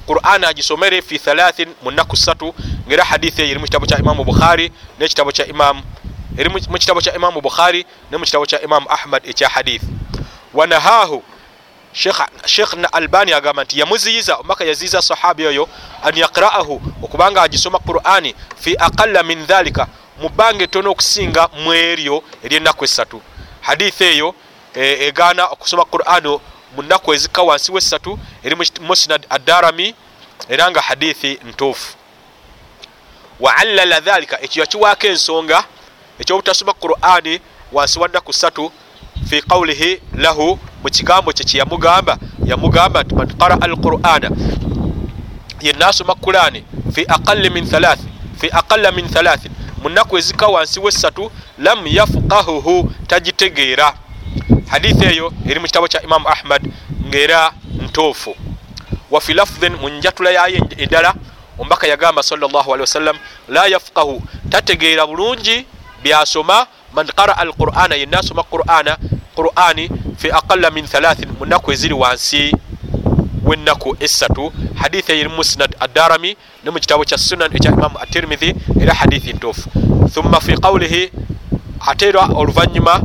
qur'an 0.08 0.44
agisomere 0.44 1.02
fi 1.02 1.20
thalathin 1.20 1.70
mu 1.84 1.92
nnaku 1.92 2.16
ssatu. 2.16 2.54
Ngaera 2.88 3.04
hadithi 3.04 3.42
eyo 3.42 3.52
eri 3.52 3.60
mu 3.60 3.66
kitabo 3.66 3.86
kya 3.86 4.00
imamu 4.00 4.24
bukhari 4.24 4.72
n'ekitabo 5.00 5.32
kya 5.32 5.46
imamu 5.48 5.82
eri 6.40 6.50
mu 6.50 6.80
kitabo 6.80 7.02
kya 7.02 7.16
imamu 7.16 7.42
bukhari 7.42 7.86
ne 8.12 8.18
mu 8.18 8.26
kitabo 8.26 8.46
kya 8.46 8.62
imamu 8.62 8.88
ahmad 8.90 9.28
ekya 9.28 9.50
hadith. 9.50 9.84
Wanahahu 10.54 11.24
sheikh 12.46 12.74
albani 12.92 13.34
agamba 13.34 13.64
nti 13.64 13.80
yamuziyiza 13.80 14.36
omaka 14.36 14.64
yaziyiza 14.66 15.02
sahabi 15.02 15.48
oyo 15.48 15.70
an 16.04 16.16
yaqra'ahu 16.16 16.82
okubanga 17.04 17.42
agisoma 17.42 17.80
qur'ani 17.80 18.36
fi 18.56 18.76
aqalla 18.80 19.24
min 19.24 19.46
dhalika 19.46 19.88
mu 20.22 20.30
bbanga 20.30 20.64
etono 20.64 20.92
okusinga 20.92 21.50
mu 21.60 21.74
eryo 21.74 22.24
ery'ennaku 22.44 22.86
esatu 22.86 23.22
hadith 23.62 24.02
eyo 24.02 24.36
egaana 24.76 25.46
okusoma 25.46 25.86
qur'ani 25.86 26.40
mu 26.76 26.82
nnaku 26.84 27.14
ezikka 27.14 27.42
wansi 27.42 27.72
wesatu 27.72 28.20
eri 28.44 28.56
musnad 28.82 29.26
adarami 29.30 29.96
era 30.50 30.72
nga 30.72 30.82
hadithi 30.82 31.40
ntuufu. 31.44 31.96
Waallala 33.40 34.00
dhalika 34.00 34.42
ekyo 34.42 34.62
yakiwaako 34.62 35.08
ensonga 35.08 35.64
ekyobutasoma 36.20 36.74
qur'ani 36.74 37.40
wansi 37.72 38.00
wa 38.00 38.08
nnaku 38.08 38.34
ssatu 38.34 38.72
fi 39.30 39.42
qawlihi 39.42 40.02
lahu 40.18 40.60
mu 40.84 40.90
kigambo 40.90 41.32
kye 41.32 41.46
kyeyamugamba 41.46 42.18
yamugamba 42.46 43.04
nti 43.04 43.16
man 43.16 43.28
qaraa 43.40 43.62
alqur'ana 43.62 44.30
yenna 45.62 45.88
asoma 45.88 46.16
qur'ani 46.16 46.64
fi 46.94 47.06
aqalli 47.08 47.50
min 47.50 47.66
thalath 47.66 48.00
fi 48.40 48.48
aqalla 48.52 48.92
min 48.92 49.08
thalathin 49.10 49.52
mu 49.84 49.90
nnaku 49.90 50.18
ezikka 50.18 50.48
wansi 50.48 50.80
wessatu 50.80 51.32
lam 51.58 51.88
yafuqahuhu 51.88 52.92
tagitegeera. 53.08 53.94
Hadithi 54.68 55.06
eyo 55.06 55.32
eri 55.50 55.60
mu 55.60 55.66
kitabo 55.66 55.88
kya 55.88 56.02
imamu 56.04 56.28
ahmad 56.28 56.62
ngaera 57.08 57.52
ntuufu. 57.82 58.36
Wafi 59.12 59.34
lafdhin 59.34 59.74
mu 59.82 59.90
njatula 59.90 60.32
yayo 60.32 60.68
eddala 60.78 61.14
omubaka 61.58 61.88
yagamba 61.88 62.24
salllahalihi 62.24 62.82
wasallam 62.82 63.18
la 63.50 63.68
yafuqahu 63.68 64.22
tategeera 64.50 65.08
bulungi 65.08 65.66
byasoma 66.04 66.68
man 66.94 67.08
qaraa 67.08 67.38
alqur'ana 67.44 67.96
yenna 67.96 68.20
asoma 68.20 68.44
qur'ana 68.44 68.98
qur'ani 69.36 69.90
fi 70.18 70.32
aqalla 70.32 70.72
min 70.72 70.86
thalathin 70.88 71.30
mu 71.40 71.46
nnaku 71.46 71.72
eziri 71.72 71.94
wansi 71.94 72.52
wennaku 73.44 73.96
esatu 74.00 74.52
hadithi 74.76 75.12
eri 75.12 75.30
musnad 75.30 75.76
adarami 75.80 76.38
ne 76.64 76.70
mu 76.72 76.80
kitabo 76.80 77.04
kya 77.04 77.18
sunan 77.18 77.52
ekya 77.56 77.72
imamu 77.72 77.98
atirmidhi 78.00 78.56
era 78.82 78.94
hadithi 78.94 79.34
ntuufu 79.34 79.70
thumma 80.14 80.40
fi 80.40 80.54
qawlihi 80.58 81.12
ate 81.88 82.08
era 82.08 82.26
oluvanyuma 82.36 83.02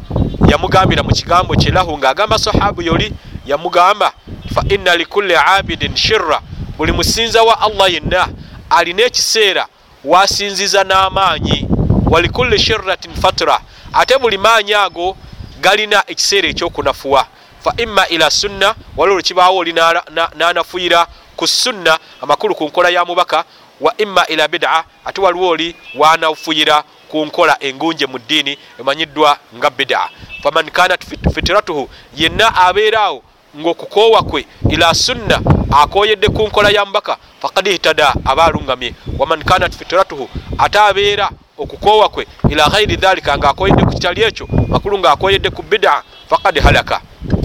yamugambira 0.51 1.03
mu 1.03 1.11
kigambo 1.11 1.55
kyelahu 1.55 1.99
ng'agamba 1.99 2.39
sahabu 2.39 2.83
yoli 2.83 3.13
yamugamba 3.47 4.13
fa 4.55 4.63
inna 4.69 4.97
likulli 4.97 5.35
abidin 5.37 5.97
shirra 5.97 6.41
buli 6.79 6.93
musinza 6.93 7.43
wa 7.43 7.61
allah 7.61 7.93
yenna 7.93 8.29
alina 8.71 9.03
ekiseera 9.03 9.67
wasinziza 10.05 10.85
n'amaanyi 10.85 11.69
walikulli 12.11 12.59
shirratin 12.59 13.15
fatra. 13.15 13.61
Ate 13.93 14.19
buli 14.19 14.39
maanyi 14.39 14.75
ago 14.75 15.17
galina 15.61 16.05
ekiseera 16.07 16.49
ekyokunafuwa. 16.49 17.27
Fa 17.65 17.75
imma 17.77 18.09
ila 18.09 18.31
sunna 18.31 18.75
waliwo 18.97 19.17
lwekibaawo 19.17 19.59
oli 19.59 19.73
n'anafuyira 19.73 21.07
ku 21.37 21.47
sunna 21.47 21.99
amakulu 22.21 22.55
ku 22.55 22.65
nkola 22.65 22.89
ya 22.89 23.05
mubaka 23.05 23.45
wa 23.81 23.95
imma 23.99 24.27
ila 24.27 24.49
bida 24.49 24.85
ate 25.05 25.21
waliwo 25.21 25.49
oli 25.49 25.77
wanafuyira 25.95 26.85
ku 27.09 27.25
nkola 27.27 27.57
engunje 27.61 28.07
mu 28.07 28.19
ddiini 28.19 28.59
emanyiddwa 28.81 29.39
nga 29.57 29.71
bida. 29.71 30.09
Faman 30.43 30.71
kanat 30.71 31.05
fitiratuhu 31.35 31.91
yenna 32.17 32.55
abeeraawo 32.57 33.23
ng'okukoowa 33.59 34.23
kwe 34.23 34.47
ila 34.71 34.95
sunna 34.95 35.41
akoyedde 35.83 36.29
ku 36.29 36.43
nkola 36.43 36.71
ya 36.71 36.85
mubaka 36.85 37.17
fakad 37.43 37.67
ihtada 37.67 38.15
aba 38.25 38.45
alungamye 38.45 38.95
waman 39.19 39.45
kanat 39.45 39.73
fitiratuhu 39.77 40.29
ate 40.59 40.79
abeera 40.79 41.31
okukoowa 41.59 42.09
kwe 42.09 42.27
ila 42.51 42.69
ghairi 42.69 42.97
dhalika 42.97 43.39
ng'akoyedde 43.39 43.83
ku 43.85 43.91
kitali 43.91 44.23
ekyo 44.23 44.49
makulu 44.69 44.99
ng'akoyedde 44.99 45.51
ku 45.51 45.63
bida 45.63 46.03
fakad 46.29 46.59
halaka. 46.61 47.01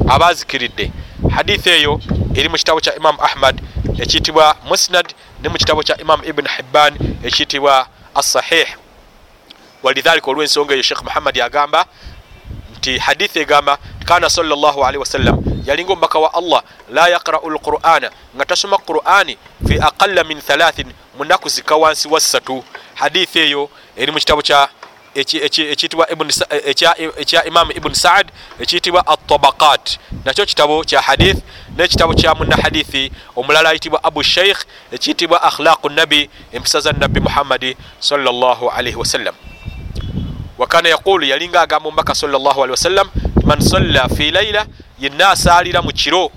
Aba 0.09 0.27
azikiridde 0.27 0.91
hadithi 1.29 1.69
eyo 1.69 2.01
eri 2.35 2.49
mu 2.49 2.57
kitabo 2.57 2.79
kya 2.81 2.95
imamu 2.95 3.21
ahmad 3.21 3.61
ekiyitibwa 3.99 4.55
musnad 4.65 5.13
ne 5.43 5.49
mu 5.49 5.57
kitabo 5.57 5.83
kya 5.83 5.97
imamu 6.01 6.23
ibn 6.25 6.47
hibban 6.47 6.93
ekiyitibwa 7.23 7.87
assahih. 8.15 8.67
Walidhalika 9.83 10.31
olw'ensonga 10.31 10.73
eyo 10.73 10.83
shekh 10.83 11.03
muhammad 11.03 11.37
yagamba 11.37 11.85
nti 12.77 12.97
hadithi 12.97 13.39
egamba 13.39 13.77
kana 14.05 14.29
salllahalihi 14.29 14.97
wasallam 14.97 15.48
yalinga 15.65 15.93
omubaka 15.93 16.19
wa 16.19 16.33
allah 16.33 16.63
la 16.91 17.07
yaqra'u 17.09 17.49
lqur'ana 17.49 18.09
nga 18.35 18.45
tasoma 18.45 18.77
qur'ani 18.77 19.37
fi 19.67 19.79
aqalla 19.79 20.23
min 20.23 20.41
thalathin 20.41 20.87
mu 21.17 21.23
nnaku 21.25 21.49
zikka 21.49 21.75
wansi 21.75 22.07
wa 22.07 22.19
ssatu 22.19 22.63
hadithi 22.95 23.39
eyo 23.39 23.69
eri 23.97 24.11
mu 24.11 24.19
kitabo 24.19 24.41
ekiyitibwa 25.15 26.07
ekya 27.17 27.45
imamu 27.45 27.71
ibuni 27.71 27.95
saad 27.95 28.31
ekiyitibwa 28.59 29.07
atabaqat 29.07 29.97
nakyo 30.25 30.45
kitabo 30.45 30.83
kya 30.83 31.01
hadith 31.01 31.41
n'ekitabo 31.77 32.13
kya 32.13 32.35
munna 32.35 32.55
hadithi 32.55 33.11
omulala 33.35 33.69
ayitibwa 33.69 34.03
abu 34.03 34.23
sheikh 34.23 34.57
ekiyitibwa 34.91 35.41
akhlaqu 35.43 35.89
nabi 35.89 36.29
empisa 36.51 36.79
za 36.79 36.91
nabbi 36.91 37.19
muhammadi 37.19 37.77
salllahalihi 37.99 38.95
wasallam 38.95 39.35
wakana 40.57 40.89
yaqulu 40.89 41.25
yalinga 41.25 41.61
agamba 41.61 41.87
omubaka 41.89 42.15
salllahalihi 42.15 42.71
wasallam 42.71 43.09
man 43.49 43.61
salla 43.61 44.07
fi 44.09 44.31
laila 44.31 44.65
yenna 44.99 45.29
asaalira 45.29 45.81
mu 45.81 45.91
kiro. 45.91 46.31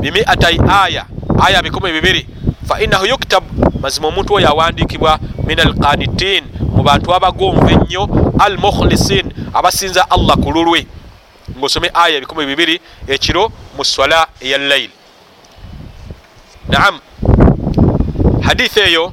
Bimiatai 0.00 0.58
aya 0.68 1.06
aya 1.40 1.62
bikumi 1.62 1.92
bibiri. 1.92 2.22
Fa 2.68 2.80
innahu 2.80 3.06
yuktab 3.06 3.44
mazima 3.82 4.08
omuntu 4.08 4.34
oyo 4.34 4.48
awandiikibwa 4.48 5.18
min 5.46 5.60
alqanitin 5.60 6.44
mu 6.76 6.82
bantu 6.82 7.14
abagonvu 7.14 7.68
ennyo 7.70 8.02
al 8.38 8.58
mukhlisin 8.58 9.26
abasinza 9.54 10.10
allah 10.10 10.36
ku 10.36 10.50
lulwe. 10.52 10.86
Ngaosome 11.58 11.90
aya 11.94 12.16
ebikumi 12.16 12.46
bibiri 12.46 12.80
ekiro 13.08 13.50
mu 13.76 13.84
swala 13.84 14.28
eya 14.40 14.58
layili 14.58 14.94
naam. 16.68 17.00
Hadithi 18.42 18.80
eyo 18.80 19.12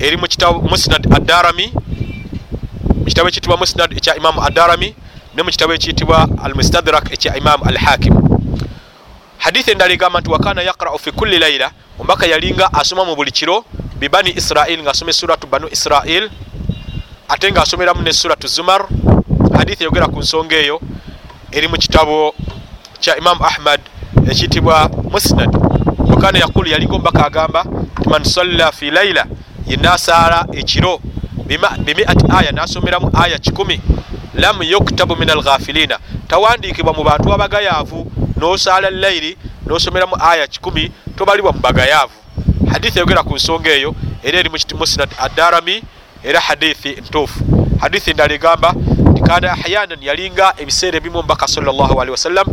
eri 0.00 0.16
mu 0.16 0.26
kitabo 0.26 0.60
musnad 0.60 1.04
adarami 1.16 1.72
mu 2.94 3.04
kitabo 3.04 3.28
ekiyitibwa 3.28 3.56
musnad 3.56 3.92
ekya 3.92 4.16
imamu 4.16 4.40
adarami 4.42 4.94
ne 5.36 5.42
mu 5.42 5.50
kitabo 5.50 5.74
ekiyitibwa 5.74 6.28
almustadrak 6.42 7.12
ekya 7.12 7.36
imamu 7.36 7.64
alhakim. 7.64 8.14
Hadithi 9.38 9.70
endala 9.70 9.92
egamba 9.92 10.20
nti 10.20 10.30
wakana 10.30 10.62
yaqra'u 10.62 10.98
fi 10.98 11.12
kulli 11.12 11.38
laila 11.38 11.70
omubaka 11.98 12.26
yalinga 12.26 12.72
asoma 12.72 13.04
mu 13.04 13.14
buli 13.16 13.30
kiro 13.30 13.64
bibani 14.00 14.30
israil 14.30 14.82
ngaasoma 14.82 15.10
esuratu 15.10 15.46
banu 15.46 15.68
israil 15.68 16.30
ate 17.28 17.52
ngaasomeramu 17.52 18.02
ne 18.02 18.12
suratu 18.12 18.48
zumar. 18.48 18.88
Hadithi 19.58 19.84
eyogera 19.84 20.06
ku 20.08 20.20
nsonga 20.20 20.56
eyo 20.56 20.80
eri 21.52 21.68
mu 21.68 21.76
kitabo 21.76 22.34
kya 23.00 23.16
imamu 23.18 23.44
ahmad 23.44 23.80
ekiyitibwa 24.30 24.88
musnad. 25.12 25.52
Wakana 25.98 26.38
yaqulu 26.38 26.68
yalinga 26.68 26.94
omubaka 26.94 27.26
agamba 27.26 27.64
nti 28.00 28.08
man 28.08 28.24
salla 28.24 28.72
fi 28.72 28.90
laila 28.90 29.26
yenna 29.66 29.92
asaala 29.92 30.46
ekiro 30.52 31.00
bimiati 31.84 32.24
aya 32.36 32.52
nasomeramu 32.52 33.10
aya 33.14 33.38
kikumi 33.38 33.80
lam 34.36 34.62
yuktabu 34.62 35.16
min 35.16 35.30
alghafilina. 35.30 35.98
Tawandiikibwa 36.28 36.92
mu 36.92 37.04
bantu 37.04 37.32
abagayaavu 37.32 38.12
nosaala 38.36 38.90
layiri 38.90 39.36
nosomeramu 39.66 40.16
aya 40.20 40.46
kikumi 40.46 40.92
tobalibwa 41.16 41.52
mu 41.52 41.60
bagayaavu. 41.60 42.12
Hadithi 42.72 42.98
eyogera 42.98 43.22
ku 43.22 43.34
nsonga 43.34 43.70
eyo 43.70 43.94
era 44.22 44.38
eri 44.38 44.50
musnad 44.50 45.08
adarami 45.18 45.82
era 46.24 46.40
hadithi 46.40 46.90
ntuufu. 47.00 47.40
Hadithi 47.80 48.10
endala 48.10 48.34
egamba 48.34 48.72
nti 49.10 49.22
kana 49.22 49.52
ahyanan 49.52 49.98
yalinga 50.02 50.54
ebiseera 50.58 50.96
ebimu 50.96 51.18
omubaka 51.18 51.48
salllahalihi 51.48 52.10
wasallam 52.10 52.46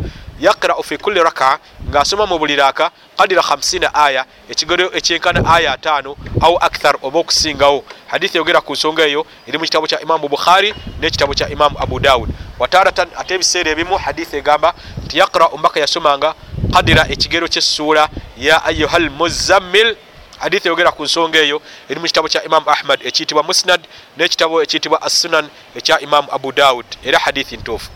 yaqra'u 0.44 0.84
fi 0.84 0.98
kulli 0.98 1.24
raka 1.24 1.60
ng'asoma 1.90 2.26
mu 2.26 2.38
buli 2.40 2.56
raaka 2.56 2.92
kadira 3.18 3.42
50 3.42 3.90
aya 3.94 4.26
ekigero 4.50 4.92
ekyenkana 4.98 5.40
aya 5.56 5.72
ataano 5.72 6.16
au 6.42 6.58
akthar 6.58 6.96
oba 7.02 7.20
okusingawo. 7.20 7.84
Hadithi 8.08 8.38
eyogera 8.38 8.62
ku 8.62 8.74
nsonga 8.74 9.04
eyo 9.08 9.26
eri 9.48 9.58
mu 9.58 9.64
kitabo 9.64 9.88
kya 9.88 10.02
imamu 10.02 10.28
bukhari 10.30 10.74
n'ekitabo 11.00 11.34
kya 11.34 11.50
imamu 11.50 11.76
abu 11.80 12.00
dawud. 12.00 12.30
Wataratan 12.60 13.08
ate 13.18 13.34
ebiseera 13.34 13.72
ebimu 13.72 13.98
hadithi 13.98 14.38
egamba 14.38 14.74
nti 15.06 15.18
yaqra 15.18 15.46
omubaka 15.46 15.80
yasomanga 15.80 16.36
qadira 16.74 17.08
ekigero 17.08 17.48
kyessuula 17.48 18.10
ya 18.38 18.66
ayuha 18.66 19.00
lmuzammil 19.00 19.96
hadithi 20.40 20.68
eyogera 20.68 20.92
ku 20.92 21.04
nsonga 21.04 21.40
eyo 21.40 21.62
eri 21.90 22.00
mu 22.00 22.06
kitabo 22.06 22.28
kya 22.28 22.44
imamu 22.44 22.70
ahmad 22.70 23.00
ekiyitibwa 23.08 23.44
musnad 23.44 23.82
n'ekitabo 24.18 24.64
ekiyitibwa 24.64 25.02
assunan 25.02 25.48
ekya 25.76 26.00
imamu 26.00 26.28
abu 26.32 26.52
daud 26.52 26.86
era 27.04 27.20
hadithi 27.20 27.58
ntuufu 27.58 27.90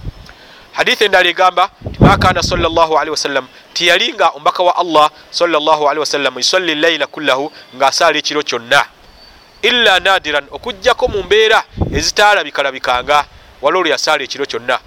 hadithi 0.77 1.05
endala 1.05 1.29
egamba 1.29 1.69
makana 1.99 2.43
salli 2.43 2.65
wasallam 3.09 3.47
tiyalinga 3.73 4.29
omubaka 4.29 4.63
wa 4.63 4.75
allah 4.77 5.09
salli 5.31 5.55
wasallam 5.99 6.37
yusalli 6.37 6.75
laila 6.75 7.07
kullahu 7.07 7.51
ng'asaala 7.75 8.17
ekiro 8.17 8.43
kyonna. 8.43 8.85
Illa 9.61 9.99
nadiran 9.99 10.45
okugjako 10.51 11.07
mu 11.07 11.23
mbeera 11.23 11.63
ezitalabikalabikanga 11.93 13.25
waliwo 13.61 13.83
lwe 13.83 13.89
yasaala 13.89 14.23
ekiro 14.23 14.45
kyonna. 14.45 14.79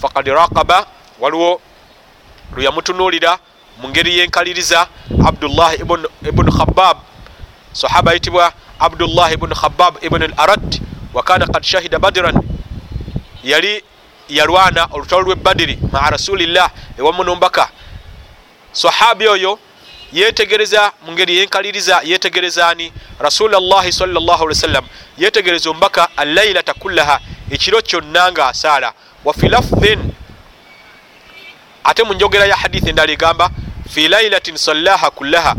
Fakad 0.00 0.28
raqaba 0.28 0.86
waliwo 1.20 1.60
lwe 2.52 2.64
yamutunuulira 2.64 3.38
mu 3.80 3.88
ngeri 3.88 4.18
yenkaliriza 4.18 4.88
abdullah 5.24 5.72
ibunu 6.28 6.52
khabab 6.52 6.96
sahaba 7.72 8.10
ayitibwa 8.10 8.52
abdullah 8.78 9.32
ibunu 9.32 9.54
khabab 9.54 9.96
ibunu 10.04 10.24
al 10.24 10.34
arad 10.36 10.80
wakana 11.14 11.46
kad 11.46 11.62
shahida 11.64 11.98
badiran 11.98 12.36
yali 13.44 13.82
yalwana 14.30 14.88
olutalo 14.92 15.22
lwe 15.22 15.34
badiri 15.34 15.78
maa 15.92 16.10
rasulillah 16.10 16.70
ewamu 16.98 17.24
nombaka 17.24 17.68
sahabi 18.72 19.28
oyo 19.28 19.58
yetegereza 20.12 20.92
mu 21.06 21.12
ngeri 21.12 21.36
yenkaliriza 21.38 22.00
yetegerezani 22.04 22.92
rasulallahi 23.18 23.92
salllah 23.92 24.40
ali 24.40 24.48
wasallam 24.48 24.84
yetegereza 25.18 25.70
omubaka 25.70 26.08
allailata 26.16 26.74
kullaha 26.74 27.20
ekiro 27.50 27.82
kyonna 27.82 28.32
nga 28.32 28.48
asaala 28.48 28.92
wafi 29.24 29.48
lafdhin 29.48 30.12
ate 31.84 32.02
mu 32.02 32.14
njogera 32.14 32.46
ya 32.46 32.56
hadithi 32.56 32.88
endala 32.90 33.12
egamba 33.12 33.50
fi 33.90 34.08
lailatin 34.08 34.56
sallaha 34.56 35.10
kullaha 35.10 35.54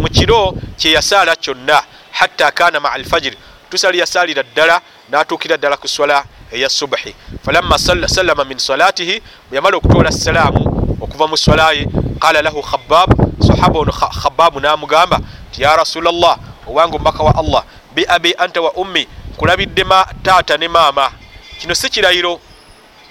mu 0.00 0.08
kiro 0.08 0.54
kyeyasaala 0.76 1.36
kyonna 1.36 1.82
hatta 2.12 2.50
kana 2.50 2.80
maa 2.80 2.90
alfajiri 2.92 3.36
tusali 3.70 3.98
yasaalira 3.98 4.42
ddala 4.42 4.80
natuukira 5.10 5.56
ddala 5.56 5.76
ku 5.76 5.88
swala 5.88 6.24
eya 6.52 6.68
subuhi 6.68 7.14
falamma 7.44 7.78
sallama 7.78 8.44
min 8.44 8.58
salatihi 8.58 9.22
bweyamala 9.48 9.76
okutoola 9.76 10.12
salaamu 10.12 10.96
okuva 11.00 11.26
mu 11.28 11.36
swalaye 11.36 11.86
qala 12.20 12.42
lahu 12.42 12.62
khabab 12.62 13.10
sahaba 13.40 13.78
ono 13.78 13.92
khababu 13.92 14.60
namugamba 14.60 15.20
ti 15.52 15.62
ya 15.62 15.76
rasulllah 15.76 16.38
owange 16.66 16.96
omubaka 16.96 17.22
wa 17.22 17.34
allah 17.34 17.64
bi 17.94 18.04
abi 18.08 18.34
anta 18.38 18.60
wa 18.60 18.72
ummi 18.72 19.06
nkulabidde 19.34 19.84
taata 20.22 20.56
ne 20.56 20.68
maama. 20.68 21.10
Kino 21.58 21.74
si 21.74 21.88
kirayiro 21.88 22.40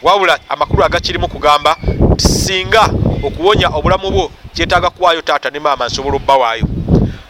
wabula 0.02 0.40
amakulu 0.50 0.84
agakirimu 0.84 1.28
kugamba 1.28 1.78
ti 2.18 2.28
singa 2.28 2.90
okuwonya 3.24 3.68
obulamu 3.70 4.12
bwo 4.12 4.32
kyetaaga 4.54 4.90
kuwaayo 4.90 5.22
taata 5.22 5.50
ne 5.50 5.60
maama 5.60 5.86
nsobola 5.86 6.16
obbawaayo 6.16 6.66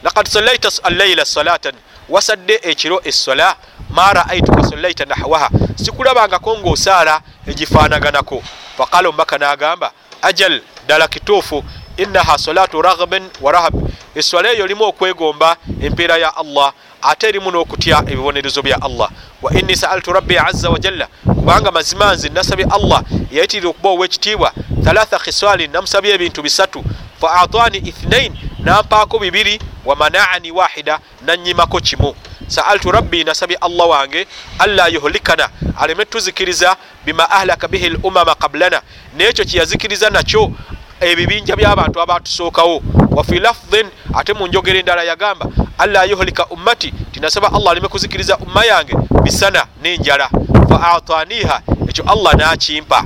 lakad 0.04 0.28
sallaita 0.28 0.70
allaila 0.84 1.26
salatan 1.26 1.74
wasadde 2.10 2.60
ekiro 2.64 3.02
essola 3.04 3.56
ma 3.92 4.14
raaituka 4.14 4.64
sallaita 4.64 5.06
nahwaha. 5.06 5.50
Sikulabangako 5.76 6.58
ngaosaala 6.58 7.22
egifaanaganako. 7.48 8.44
Faqala 8.78 9.10
omubaka 9.10 9.38
n'agamba 9.38 9.92
ajal 10.22 10.62
ddala 10.86 11.08
kituufu 11.08 11.64
innaha 11.98 12.38
salatu 12.38 12.82
ragbin 12.82 13.30
wa 13.42 13.52
rahab. 13.52 13.74
Eswala 14.16 14.52
eyo 14.52 14.66
erimu 14.66 14.84
okwegomba 14.84 15.58
empeera 15.82 16.18
ya 16.18 16.36
allah 16.38 16.74
ate 17.02 17.28
erimu 17.30 17.52
n'okutya 17.52 18.04
ebibonerezo 18.08 18.62
bya 18.62 18.82
allah. 18.82 19.10
Wa 19.42 19.54
inni 19.54 19.76
saaltu 19.76 20.14
rabbi 20.14 20.38
aza 20.38 20.70
wajalla 20.70 21.08
kubanga 21.24 21.72
mazima 21.72 22.14
nze 22.14 22.30
nasabye 22.30 22.66
allah 22.66 23.04
yayitirira 23.32 23.70
okuba 23.70 23.90
ow'ekitiibwa 23.90 24.54
thalatha 24.84 25.20
khiswalin 25.20 25.72
namusabye 25.72 26.14
ebintu 26.14 26.42
bisatu. 26.42 26.84
Fa 27.22 27.42
atani 27.42 27.78
ithnain 27.78 28.34
nampaako 28.60 29.20
bibiri 29.20 29.60
wa 29.86 29.96
manaani 29.96 30.52
wahida 30.52 31.00
nanyimako 31.26 31.80
kimu 31.80 32.16
saaltu 32.52 32.92
rabbi 32.92 33.24
nasabye 33.24 33.58
allah 33.62 33.90
wange 33.90 34.28
alla 34.60 34.88
yuhlikana. 34.88 35.50
Aleme 35.80 36.06
tuzikiriza 36.06 36.78
bima 37.06 37.32
ahlaka 37.32 37.68
bihi 37.68 37.86
l 37.86 37.98
umama 38.04 38.36
qablana. 38.36 38.82
Nekyo 39.18 39.46
kyeyazikiriza 39.46 40.10
nakyo 40.10 40.52
ebibinja 41.00 41.56
byabantu 41.56 42.02
abatusookawo 42.02 42.82
wafi 43.12 43.40
lafdhin 43.40 43.88
ate 44.14 44.34
mu 44.34 44.48
njogera 44.48 44.80
endala 44.80 45.04
yagamba 45.04 45.46
alla 45.78 46.04
yuhlika 46.04 46.46
ummati. 46.46 46.94
Tinasaba 47.12 47.54
allah 47.54 47.72
aleme 47.72 47.88
kuzikiriza 47.88 48.38
umma 48.38 48.66
yange 48.66 48.94
bisana 49.24 49.66
nenjala. 49.82 50.30
Fa 50.70 50.94
ataniha 50.96 51.62
ekyo 51.90 52.04
allah 52.08 52.34
nakimpa. 52.34 53.04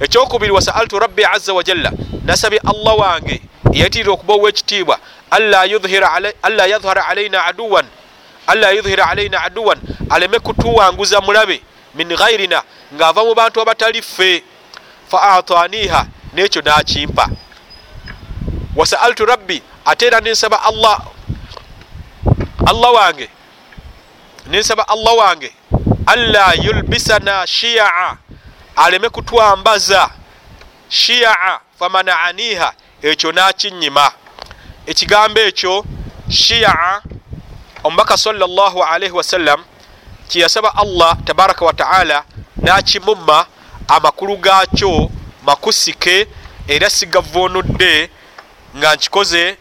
Ekyokubiri 0.00 0.52
wasaaltu 0.52 0.98
rabbi 0.98 1.24
aza 1.24 1.52
wajalla 1.52 1.92
nasabye 2.24 2.58
allah 2.58 2.98
wange 2.98 3.42
eyatirira 3.72 4.12
okuba 4.12 4.34
owekitiibwa 4.34 4.98
alla 5.30 6.66
yadhhara 6.66 7.06
alaina 7.06 7.44
aduwan 7.44 7.84
alla 8.46 8.70
yudhira 8.70 9.08
alaina 9.08 9.42
aduwan 9.42 9.78
aleme 10.10 10.38
kutuwanguza 10.38 11.20
mulabe 11.20 11.62
min 11.94 12.08
ghairina 12.16 12.62
ng'ava 12.94 13.24
mu 13.24 13.34
bantu 13.34 13.60
abatali 13.60 14.02
ffe. 14.02 14.42
Fa 15.10 15.22
ataniha 15.22 16.06
nekyo 16.34 16.62
nakimpa. 16.62 17.28
Wasaaltu 18.76 19.26
rabbi 19.26 19.62
ate 19.84 20.06
era 20.06 20.20
nensaba 20.20 20.62
allah 20.62 21.00
allah 22.66 22.92
wange 22.94 23.28
nensaba 24.46 24.88
allah 24.88 25.14
wange 25.16 25.52
alla 26.06 26.52
yulbisana 26.54 27.46
shiyaa 27.46 28.16
aleme 28.76 29.08
kutwambaza 29.08 30.10
shiyaa 30.88 31.60
famanaaniha 31.78 32.72
ekyo 33.02 33.32
nakinyima 33.32 34.12
ekigambo 34.86 35.40
ekyo 35.40 35.84
shiyaa 36.30 37.02
omubaka 37.84 38.16
salllahalaihi 38.16 39.12
wasallam 39.14 39.64
kyeyasaba 40.28 40.76
allah 40.76 41.16
tabaraka 41.24 41.64
wataala 41.64 42.24
nakimumma 42.56 43.46
amakulu 43.88 44.36
gakyo 44.36 45.10
makusike 45.46 46.28
era 46.68 46.90
sigavunudde 46.90 48.10
nga 48.76 48.94
nkikoze 48.94 49.56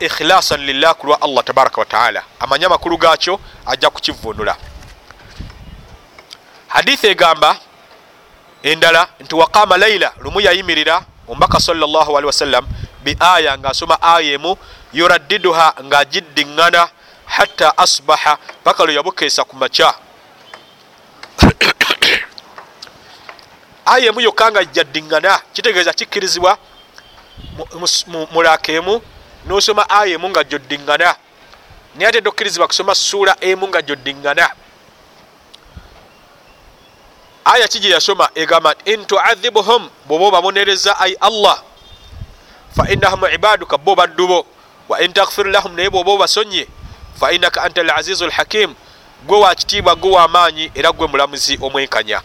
ikhilasan 0.00 0.60
lillah 0.60 0.94
kulwa 0.94 1.22
allah 1.22 1.44
tabaraka 1.44 1.80
wataala 1.80 2.22
amanye 2.40 2.66
amakulu 2.66 2.96
gakyo 2.96 3.40
ajja 3.66 3.90
kukivunula 3.90 4.56
hadithi 6.68 7.06
egamba 7.06 7.56
endala 8.62 9.08
nti 9.20 9.34
waqama 9.34 9.76
laila 9.76 10.12
lumu 10.20 10.40
yayimirira 10.40 11.02
omubaka 11.28 11.60
salllahalihi 11.60 12.26
wasallam 12.26 12.66
bi 13.04 13.16
aya 13.20 13.58
ngaasoma 13.58 14.02
aya 14.02 14.32
emu 14.32 14.56
yuraddiduha 14.92 15.74
ngaagiddiŋŋana 15.84 16.88
hatta 17.28 17.78
asbaha 17.78 18.38
paka 18.64 18.84
lwe 18.84 18.94
yabukeesa 18.94 19.44
ku 19.44 19.56
makya. 19.56 19.94
Aya 23.88 24.08
emu 24.08 24.20
yokka 24.20 24.50
nga 24.50 24.64
jaddiŋŋana 24.64 25.40
kitegeeza 25.54 25.92
kikkirizibwa 25.92 26.58
mulaka 28.32 28.72
emu 28.72 29.02
nosoma 29.46 29.90
aya 29.90 30.14
emu 30.14 30.28
nga 30.28 30.44
joddiŋŋana 30.44 31.14
naye 31.94 32.08
ate 32.08 32.20
tokkirizibwa 32.20 32.68
kusoma 32.68 32.94
suula 32.94 33.36
emu 33.40 33.68
nga 33.68 33.82
joddiŋŋana 33.82 34.48
aya 37.44 37.68
ki 37.68 37.80
gye 37.80 37.90
yasoma? 37.90 38.28
Egamba 38.34 38.74
in 38.84 39.06
tuadhibuhum 39.06 39.90
bwoba 40.06 40.26
obabonereza 40.26 41.00
ai 41.00 41.16
allah 41.20 41.62
fa 42.76 42.92
innahum 42.92 43.24
ibaduka 43.32 43.78
bo 43.78 43.94
baddubo 43.96 44.46
wa 44.88 45.00
in 45.00 45.12
takfir 45.12 45.48
lahum 45.48 45.72
naye 45.72 45.90
bwoba 45.90 46.12
obasonye 46.12 46.68
fa 47.20 47.32
innaka 47.32 47.62
anta 47.62 47.80
alazizu 47.80 48.26
lhakim 48.26 48.74
gwe 49.26 49.38
wakitiibwa 49.38 49.94
gwe 49.96 50.10
wamaanyi 50.10 50.70
era 50.74 50.92
gwe 50.92 51.06
mulamuzi 51.06 51.58
omwenkanya. 51.62 52.20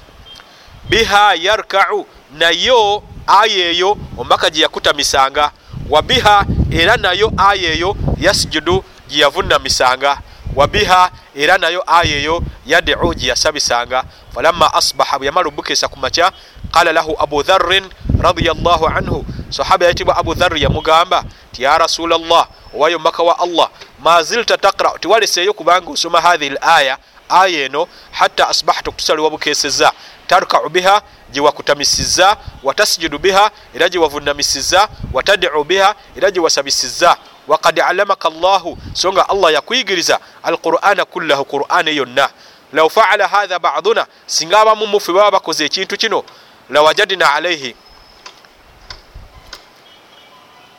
Biha 0.89 1.33
yarkau 1.35 2.07
nayo 2.33 3.03
aya 3.27 3.69
eyo 3.71 3.97
omubaka 4.17 4.49
gye 4.49 4.61
yakutamisanga. 4.61 5.51
Wa 5.89 6.01
biha 6.01 6.45
era 6.71 6.97
nayo 6.97 7.31
aya 7.37 7.73
eyo 7.73 7.95
yasjudu 8.17 8.83
gye 9.09 9.19
yavunamisanga. 9.21 10.17
Wa 10.55 10.67
biha 10.67 11.11
era 11.35 11.57
nayo 11.57 11.83
aya 11.87 12.15
eyo 12.17 12.43
yadiu 12.65 13.13
gye 13.13 13.27
yasabisanga. 13.29 14.03
Falamma 14.35 14.73
asbaha 14.73 15.17
bwe 15.17 15.25
yamala 15.27 15.47
obukesa 15.47 15.87
ku 15.87 15.99
makya 15.99 16.31
qala 16.71 16.91
lahu 16.93 17.15
abu 17.19 17.43
dharrin 17.43 17.89
radiallahu 18.21 18.87
anhu. 18.87 19.25
Sahaba 19.49 19.85
yayitibwa 19.85 20.17
abu 20.17 20.33
dharri 20.35 20.61
yamugamba 20.61 21.23
ti 21.51 21.63
ya 21.63 21.77
rasulllah 21.77 22.47
owayo 22.75 22.95
omubaka 22.97 23.23
wa 23.23 23.39
allah. 23.39 23.69
Mazilta 23.99 24.57
taqra 24.57 24.99
tiwaleseeyo 24.99 25.53
kubanga 25.53 25.91
osoma 25.91 26.21
hathihi 26.21 26.49
l 26.51 26.57
aya 26.61 26.97
aya 27.29 27.65
eno 27.65 27.87
hatta 28.11 28.47
asbahta 28.49 28.89
okutusaliwa 28.89 29.29
bukeseza 29.29 29.91
tarkau 30.27 30.69
biha 30.69 31.01
gyewakutamisizza 31.31 32.37
watasjudu 32.63 33.19
biha 33.19 33.51
era 33.75 33.89
gyewavunamisiza 33.89 34.89
watadiu 35.13 35.63
biha 35.63 35.95
era 36.15 36.31
gyewasabisiza 36.31 37.17
wakad 37.47 37.79
alamaka 37.79 38.29
llahu 38.29 38.77
so 38.93 39.13
nga 39.13 39.29
allah 39.29 39.53
yakuyigiriza 39.53 40.19
alqur'ana 40.43 41.05
kullahu 41.05 41.45
qur'ana 41.45 41.91
yonna. 41.91 42.29
Law 42.73 42.89
faala 42.89 43.27
hatha 43.27 43.59
baduna 43.59 44.07
singa 44.25 44.59
abamu 44.59 44.87
mufe 44.87 45.13
baba 45.13 45.31
bakoze 45.31 45.65
ekintu 45.65 45.97
kino 45.97 46.23
lawajadna 46.69 47.33
alaihi 47.33 47.75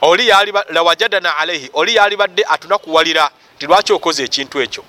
oli 0.05 0.33
lawajadana 0.69 1.37
alaihi 1.37 1.71
oli 1.73 1.95
yalibadde 1.95 2.45
atunakuwalira 2.49 3.31
ti 3.59 3.67
lwaki 3.67 3.93
okoze 3.93 4.25
ekintu 4.25 4.61
ekyo? 4.61 4.85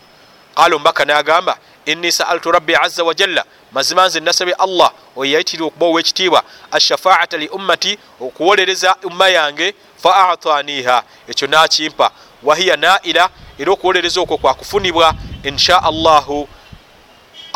Qala 0.55 0.75
omubaka 0.75 1.05
nagamba 1.05 1.57
inni 1.85 2.11
saaltu 2.11 2.51
rabbi 2.51 2.75
aza 2.75 3.03
wajalla 3.03 3.45
mazima 3.71 4.07
nze 4.07 4.19
nasabye 4.19 4.53
allah 4.53 4.91
oyo 5.15 5.31
yayitirira 5.31 5.65
okuba 5.67 5.85
owekitiibwa 5.85 6.43
ashafaata 6.71 7.37
li 7.37 7.47
ummati 7.47 7.97
okuwolereza 8.21 8.95
umma 9.03 9.29
yange 9.29 9.73
fa 10.03 10.29
ataniha 10.29 11.03
ekyo 11.27 11.47
nakimpa. 11.47 12.11
Wahiya 12.43 12.77
naila 12.77 13.29
era 13.57 13.71
okuwolereza 13.71 14.21
okwo 14.21 14.37
kwakufunibwa 14.37 15.13
insha 15.43 15.83
allahu 15.83 16.49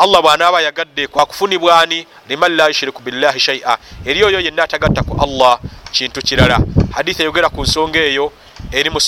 allah 0.00 0.22
bwanaaba 0.22 0.60
yagadde 0.60 1.06
kwakufunibwani 1.06 2.06
liman 2.28 2.56
la 2.56 2.66
yushiriku 2.68 3.02
billahi 3.02 3.40
shaia 3.40 3.78
eri 4.04 4.24
oyo 4.24 4.40
yenna 4.40 4.62
atagatta 4.62 5.02
ku 5.02 5.16
allah 5.24 5.60
kintu 5.92 6.22
kirala. 6.22 6.58
Hadithi 6.92 7.22
eyogera 7.22 7.48
ku 7.48 7.62
nsonga 7.62 7.98
eyo 7.98 8.32
eri 8.72 8.90
mu 8.90 9.00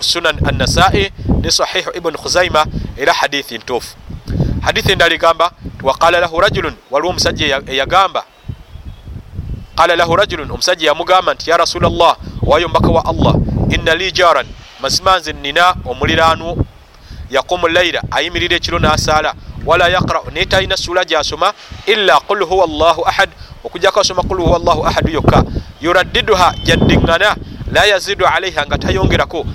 sunan 0.00 0.36
annasai 0.48 1.12
ne 1.42 1.50
sahihu 1.50 1.90
ibuni 1.96 2.16
khuzaima 2.18 2.66
era 2.96 3.12
hadithi 3.12 3.58
ntuufu. 3.58 3.96
Hadithi 4.62 4.92
endala 4.92 5.14
egamba 5.14 5.50
waqala 5.82 6.20
lahu 6.20 6.40
rajulun 6.40 6.74
waliwo 6.90 7.10
omusajja 7.10 7.62
eyagamba 7.66 8.24
qala 9.76 9.96
lahu 9.96 10.16
rajulun 10.16 10.50
omusajja 10.50 10.86
yamugamba 10.88 11.34
nti 11.34 11.50
ya 11.50 11.56
rasula 11.56 11.88
llah 11.88 12.16
owayo 12.46 12.68
mbaka 12.68 12.88
wa 12.88 13.04
allah 13.04 13.34
inna 13.70 13.94
li 13.94 14.12
jaran 14.12 14.46
mazima 14.80 15.18
nze 15.18 15.32
nina 15.32 15.74
omuliranwo 15.84 16.56
yaqumu 17.30 17.68
laila 17.68 18.02
ayimirira 18.10 18.56
ekiro 18.56 18.78
nasaala 18.78 19.34
wala 19.66 19.88
yaqrau 19.88 20.30
naye 20.32 20.46
talina 20.46 20.76
suula 20.76 21.04
gyasoma 21.04 21.52
illa 21.86 22.20
qul 22.20 22.44
huwa 22.44 22.66
llahu 22.66 23.02
ahad 23.06 23.30
okujjako 23.64 24.00
asoma 24.00 24.22
qul 24.22 24.38
huwa 24.40 24.58
llahu 24.58 24.86
ahadu 24.86 25.12
yokka 25.12 25.44
yuraddiduha 25.80 26.54
jaddiŋŋana 26.64 27.36
la 27.72 27.84
yazidu 27.86 28.26
alaiha 28.26 28.66
nga 28.66 28.78
tayongerako 28.78 29.46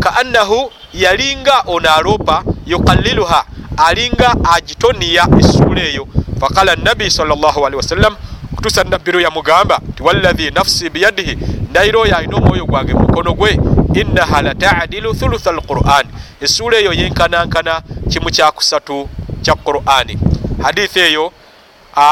kaannahu 0.00 0.70
yalinga 0.94 1.62
ono 1.66 1.88
aloopa 1.90 2.42
yuqalliluha 2.66 3.44
alinga 3.76 4.36
agitoniya 4.54 5.28
essuula 5.38 5.82
eyo 5.82 6.08
faqala 6.40 6.76
nabi 6.76 7.10
salllahalihi 7.10 7.76
wasallam 7.76 8.16
okutuusa 8.52 8.84
nabbiru 8.84 9.20
yamugamba 9.20 9.80
ti 9.96 10.02
wallahi 10.02 10.50
nafsi 10.50 10.90
biyadihi. 10.90 11.38
Ndayira 11.70 11.98
oyo 11.98 12.16
alina 12.16 12.36
omwoyo 12.36 12.66
gwange 12.66 12.94
mukono 12.94 13.34
gwe 13.34 13.60
innaha 13.94 14.42
latadilu 14.42 15.14
thulutha 15.14 15.50
alquran 15.50 16.06
essuula 16.40 16.76
eyo 16.78 16.92
yenkanankana 16.92 17.82
kimu 18.10 18.30
kyakusatu 18.30 19.08
kya 19.46 19.54
qurani. 19.54 20.18
Hadithi 20.62 21.00
eyo 21.00 21.32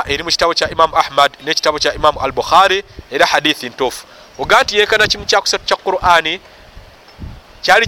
eri 0.06 0.22
mu 0.22 0.30
kitabo 0.30 0.54
kya 0.54 0.70
imamu 0.70 0.96
ahmad 0.96 1.32
nekitabo 1.44 1.78
kya 1.78 1.94
imamu 1.94 2.20
al 2.20 2.32
bukhari 2.32 2.84
era 3.10 3.26
hadithi 3.26 3.68
ntuufu. 3.68 4.06
Oga 4.38 4.62
nti 4.62 4.78
yenkana 4.78 5.06
kimu 5.06 5.24
kyakusatu 5.26 5.64
kya 5.64 5.76
qurani 5.76 6.40
kyali 7.62 7.86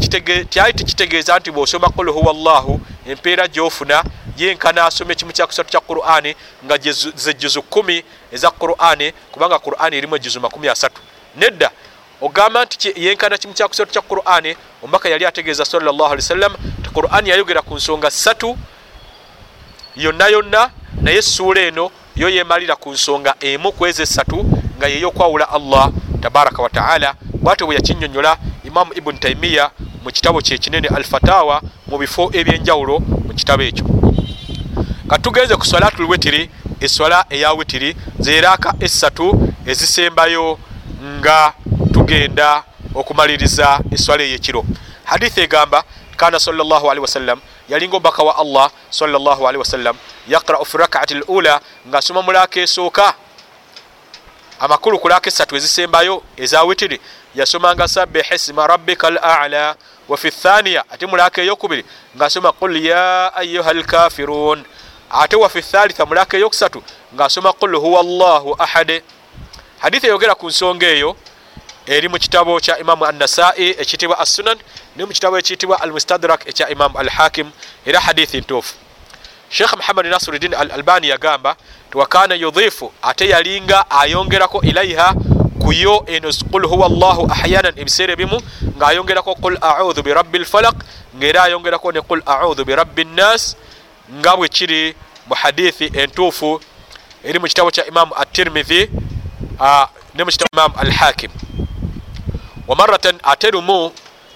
tekitegeeza 0.74 1.38
nti 1.38 1.50
bwosoma 1.50 1.88
qul 1.88 2.10
huwa 2.10 2.32
llahu 2.32 2.80
empeera 3.06 3.48
gyofuna 3.48 4.04
yenkana 4.36 4.84
asome 4.86 5.14
kimu 5.14 5.32
kyakusatu 5.32 5.70
kya 5.70 5.80
qurani 5.80 6.34
nga 6.64 6.78
zejuzu 7.14 7.62
kumi 7.62 8.04
eza 8.32 8.50
qurani 8.50 9.12
kubanga 9.32 9.58
qurani 9.58 9.96
erimu 9.96 10.16
ejuzu 10.16 10.40
makumi 10.40 10.68
asatu. 10.68 11.00
Nedda 11.36 11.70
ogamba 12.20 12.64
nti 12.64 12.92
yenkana 12.96 13.38
kimu 13.38 13.54
kyakusatu 13.54 13.92
kya 13.92 14.02
qurani 14.02 14.56
omubaka 14.82 15.08
yali 15.08 15.26
ategeeza 15.26 15.64
salllah 15.64 16.10
ali 16.10 16.22
wasallam 16.22 16.54
ti 16.82 16.88
qurani 16.90 17.30
yayogera 17.30 17.62
ku 17.62 17.74
nsonga 17.74 18.10
satu 18.10 18.58
yonna 19.96 20.28
yonna 20.28 20.70
naye 21.02 21.18
essuula 21.18 21.60
eno 21.60 21.90
yo 22.16 22.28
yemalira 22.28 22.76
ku 22.76 22.90
nsonga 22.90 23.34
emu 23.40 23.72
kwezi 23.72 24.02
esatu 24.02 24.44
nga 24.78 24.86
yeyokwawula 24.86 25.48
allah 25.50 25.92
tabaraka 26.20 26.62
wataala 26.62 27.14
bwatyo 27.34 27.66
bwe 27.66 27.74
yakinyonyola 27.74 28.36
imamu 28.64 28.92
ibuni 28.94 29.18
taimiya 29.18 29.70
mu 30.04 30.10
kitabo 30.12 30.40
kyekinene 30.40 30.88
alfatawa 30.88 31.62
mu 31.86 31.98
bifo 31.98 32.30
ebyenjawulo 32.32 32.98
mu 32.98 33.34
kitabo 33.34 33.62
ekyo. 33.62 33.84
Katugenze 35.08 35.56
ku 35.56 35.66
salatu 35.66 36.02
lwitiri 36.02 36.50
eswala 36.80 37.24
eya 37.30 37.52
witiri 37.52 37.96
zeraka 38.18 38.74
esatu 38.80 39.52
ezisembayo 39.66 40.58
nga 41.18 41.52
tugenda 41.92 42.62
okumaliriza 42.94 43.80
eswala 43.90 44.22
eyekiro. 44.22 44.64
Hadithi 45.04 45.40
egamba 45.40 45.84
kana 46.16 46.40
salllahalihi 46.40 47.02
wasallam 47.02 47.38
yalinga 47.68 47.96
omubaka 47.96 48.22
wa 48.22 48.36
allah 48.36 48.70
salllahalihi 48.90 49.58
wasallam 49.58 49.96
yaqrau 50.28 50.64
fi 50.64 50.78
rakaati 50.78 51.14
lula 51.14 51.60
ngaasoma 51.88 52.22
mulaka 52.22 52.60
esooka. 52.60 53.14
Amakulu 54.60 54.98
ku 54.98 55.08
laka 55.08 55.28
esatu 55.28 55.56
ezisembayo 55.56 56.22
eza 56.36 56.64
witiri. 56.64 57.00
Yasomanga 57.34 57.88
sabbih 57.88 58.24
isma 58.34 58.66
rabbika 58.66 59.06
al 59.06 59.18
ala 59.18 59.76
wafi 60.08 60.30
thaniya 60.30 60.84
ate 60.90 61.06
mulaka 61.06 61.42
eyokubiri 61.42 61.84
ngaasoma 62.16 62.52
qul 62.52 62.76
ya 62.84 63.34
ayuha 63.36 63.72
lkafirun 63.72 64.64
ate 65.10 65.36
wafi 65.36 65.62
thalitha 65.62 66.06
mulaka 66.06 66.36
eyokusatu 66.36 66.82
ngaasoma 67.14 67.52
qul 67.52 67.76
huwa 67.76 68.02
llahu 68.02 68.56
ahad. 68.58 69.02
Hadithi 69.78 70.06
eyogera 70.06 70.34
ku 70.34 70.48
nsonga 70.48 70.86
eyo 70.86 71.16
eri 71.86 72.08
mu 72.08 72.18
kitabo 72.18 72.60
kya 72.60 72.78
imamu 72.78 73.04
annasai 73.06 73.70
ekiyitibwa 73.78 74.18
assunan 74.18 74.58
ne 74.96 75.04
mu 75.04 75.12
kitabo 75.12 75.38
ekiyitibwa 75.38 75.80
almustadrak 75.80 76.46
ekya 76.46 76.68
imamu 76.68 76.98
alhakim 76.98 77.50
era 77.86 78.00
hadithi 78.00 78.40
ntuufu. 78.40 78.74
Sheikh 79.50 79.72
muhammad 79.76 80.06
nasiruddin 80.06 80.54
al 80.54 80.70
albani 80.70 81.08
yagamba 81.08 81.56
tiwakana 81.90 82.34
yudhifu 82.34 82.92
ate 83.02 83.28
yalinga 83.28 83.90
ayongerako 83.90 84.62
ilaiha 84.62 85.14
kuyo 85.62 86.04
eno 86.06 86.30
qul 86.50 86.66
huwa 86.66 86.88
llahu 86.88 87.30
ahyanan 87.30 87.78
ebiseera 87.78 88.12
ebimu 88.12 88.42
ngaayongerako 88.76 89.34
qul 89.34 89.58
audhu 89.60 90.02
birabbi 90.02 90.38
lfalak 90.38 90.74
ngaera 91.16 91.42
ayongerako 91.42 91.92
ne 91.92 92.00
qul 92.00 92.22
audhu 92.26 92.64
birabbi 92.64 93.04
nnas 93.04 93.56
nga 94.18 94.36
bwe 94.36 94.48
kiri 94.48 94.94
mu 95.26 95.34
hadithi 95.34 95.90
entuufu. 95.94 96.60
Eri 97.24 97.38
mu 97.38 97.46
kitabo 97.46 97.70
kya 97.70 97.86
imamu 97.86 98.14
atirmidhi 98.16 98.90
ne 100.14 100.24
mu 100.24 100.30
kitabo 100.30 100.50
imamu 100.52 100.74
alhakim 100.78 101.30
wamaratan 102.66 103.20
ate 103.22 103.50
lumu 103.50 103.92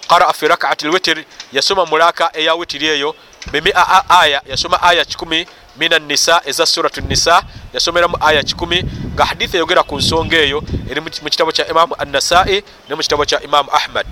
qaraa 0.08 0.32
fi 0.32 0.48
rakaati 0.48 0.86
lwitir 0.86 1.24
yasoma 1.52 1.86
mulaka 1.86 2.30
eya 2.32 2.54
witiri 2.54 2.86
eyo 2.86 3.14
bimia 3.52 4.10
aya 4.10 4.42
yasoma 4.46 4.82
aya 4.82 5.04
kikumi 5.04 5.46
min 5.76 5.92
annisa 5.92 6.42
eza 6.44 6.66
suratu 6.66 7.00
nisa 7.00 7.42
yasomeramu 7.74 8.16
aya 8.20 8.42
kikumi 8.42 8.82
nga 9.14 9.24
hadithi 9.24 9.56
eyogera 9.56 9.82
ku 9.82 9.96
nsonga 9.98 10.36
eyo 10.36 10.62
eri 10.90 11.00
mu 11.00 11.10
kitabo 11.10 11.52
kya 11.52 11.68
imamu 11.68 11.94
annasai 11.98 12.62
ne 12.88 12.94
mu 12.94 13.02
kitabo 13.02 13.24
kya 13.24 13.42
imamu 13.42 13.70
ahmad. 13.72 14.06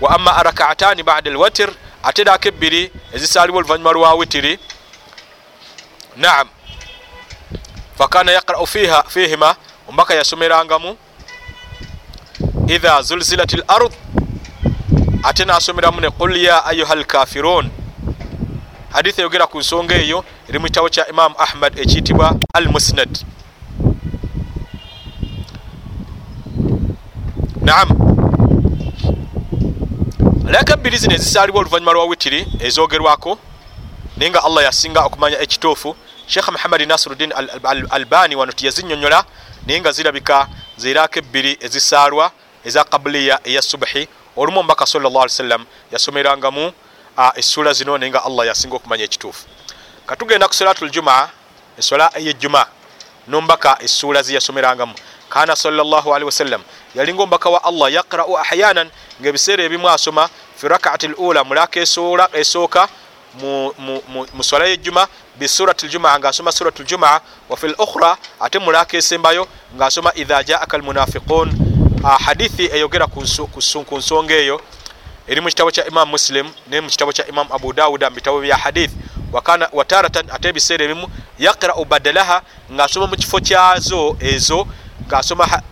Wa 0.00 0.10
ama 0.10 0.36
arakaatani 0.36 1.02
bada 1.02 1.30
lwatir 1.30 1.70
ate 2.02 2.24
dako 2.24 2.48
ebbiri 2.48 2.90
ezisaalibwa 3.14 3.58
oluvanyuma 3.58 3.92
lwa 3.92 4.14
witiri 4.14 4.58
naam. 6.16 6.48
Fakana 7.98 8.32
yaqrau 8.32 8.66
fihima 9.08 9.56
omubaka 9.88 10.14
yasomerangamu 10.14 10.96
idha 12.68 13.02
zulzilat 13.02 13.52
l 13.52 13.64
ard 13.68 13.92
ate 15.22 15.44
nasomeramu 15.44 16.00
ne 16.00 16.10
qul 16.10 16.36
ya 16.36 16.64
ayuha 16.64 16.94
lkafirun 16.94 17.70
hadithi 18.92 19.20
eyogera 19.20 19.46
ku 19.46 19.58
nsonga 19.58 19.94
eyo 19.94 20.24
eri 20.48 20.58
mu 20.58 20.66
kitabo 20.66 20.88
kya 20.88 21.08
imamu 21.08 21.34
ahmad 21.38 21.78
ekiyitibwa 21.78 22.36
al 22.54 22.68
musnad 22.68 23.12
naam 27.62 27.88
alaka 30.48 30.76
bbiri 30.76 30.96
zino 30.98 31.14
ezisaalibwa 31.14 31.60
oluvanyuma 31.60 31.92
lwa 31.92 32.04
witiri 32.04 32.46
ezogerwako 32.60 33.38
naye 34.16 34.30
nga 34.30 34.44
allah 34.44 34.64
yasinga 34.64 35.00
okumanya 35.00 35.38
ekituufu 35.40 35.96
sheekh 36.26 36.48
muhammadi 36.48 36.86
nasiruddin 36.86 37.32
albani 37.90 38.36
wano 38.36 38.52
tiyazinyonyola 38.52 39.24
naye 39.66 39.80
nga 39.80 39.92
zirabika 39.92 40.48
ziraako 40.76 41.18
ebbiri 41.18 41.58
ezisaalwa 41.60 42.30
eza 42.64 42.84
kabuliya 42.84 43.40
eya 43.44 43.62
subuhi 43.62 44.08
olumu 44.36 44.60
omubaka 44.60 44.86
salllah 44.86 45.22
ali 45.22 45.30
sallam 45.30 45.66
yasomerangamu 45.92 46.72
essuula 47.34 47.72
zino 47.72 47.98
naye 47.98 48.10
nga 48.10 48.24
allah 48.24 48.46
yasinga 48.46 48.76
okumanya 48.76 49.04
ekituufu. 49.04 49.44
Katugenda 50.06 50.48
ku 50.48 50.54
salatu 50.54 50.86
ljumaa 50.86 51.28
esola 51.78 52.10
eyejjuma 52.14 52.66
nombaka 53.28 53.78
essuula 53.82 54.22
zeyasomerangamu 54.22 54.94
kana 55.28 55.56
salllahalihi 55.56 56.24
wasallam 56.24 56.62
yalinga 56.94 57.22
omubaka 57.22 57.50
wa 57.50 57.64
allah 57.64 57.92
yaqrau 57.92 58.38
ahyanan 58.38 58.90
ngaebiseera 59.20 59.64
ebimu 59.64 59.88
asoma 59.88 60.28
fi 60.56 60.68
rakaati 60.68 61.08
lula 61.08 61.44
mulaka 61.44 61.80
esooka 62.32 62.88
mu 63.40 64.42
swala 64.42 64.66
yejjuma 64.66 65.08
bisurati 65.38 65.86
ljumaa 65.86 66.18
ngaasoma 66.18 66.52
surat 66.52 66.80
ljumaa 66.80 67.20
wafi 67.48 67.68
lukhra 67.68 68.16
ate 68.40 68.58
mulaka 68.58 68.96
esembayo 68.96 69.48
ngaasoma 69.76 70.12
idha 70.14 70.42
jaaka 70.42 70.76
almunafiqun 70.76 71.52
hadithi 72.24 72.66
eyogera 72.66 73.06
ku 73.86 73.96
nsonga 73.98 74.34
eyo 74.34 74.60
eri 75.26 75.40
mu 75.40 75.48
kitabo 75.48 75.70
kya 75.70 75.86
imamu 75.86 76.10
muslim 76.10 76.46
ne 76.68 76.80
mu 76.80 76.88
kitabo 76.88 77.12
kya 77.12 77.26
imamu 77.28 77.54
abu 77.54 77.72
dawuda 77.72 78.10
mu 78.10 78.16
bitabo 78.16 78.40
bya 78.40 78.56
hadith. 78.56 78.92
Wataratan 79.72 80.28
ate 80.30 80.48
ebiseera 80.48 80.84
ebimu 80.84 81.08
yaqrau 81.38 81.84
badalaha 81.84 82.42
ngaasoma 82.72 83.06
mu 83.06 83.16
kifo 83.16 83.40
kyazo 83.40 84.16
ezo 84.20 84.66
ngaasoma 85.08 85.62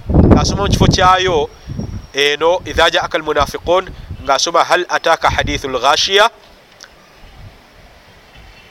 mu 0.56 0.68
kifo 0.68 0.86
kyayo 0.86 1.50
eno 2.14 2.60
idha 2.64 2.90
jaaka 2.90 3.18
almunafiqun 3.18 3.90
ngaasoma 4.24 4.64
hal 4.64 4.86
ataka 4.88 5.30
hadithu 5.30 5.68
lghashiya 5.68 6.30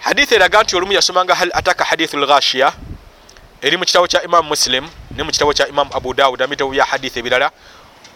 hadithi 0.09 0.35
eraga 0.35 0.63
nti 0.63 0.75
olumu 0.75 0.93
yasomanga 0.93 1.35
hal 1.35 1.51
ataka 1.53 1.83
hadithu 1.83 2.17
lghashiya 2.17 2.73
eri 3.61 3.77
mu 3.77 3.85
kitabo 3.85 4.07
kya 4.07 4.23
imamu 4.23 4.49
muslim 4.49 4.89
ne 5.11 5.23
mu 5.23 5.31
kitabo 5.31 5.53
kya 5.53 5.67
imamu 5.67 5.91
abu 5.93 6.13
dawuda 6.13 6.47
mu 6.47 6.49
bitabo 6.49 6.71
bya 6.71 6.85
hadithi 6.85 7.19
ebirala. 7.19 7.51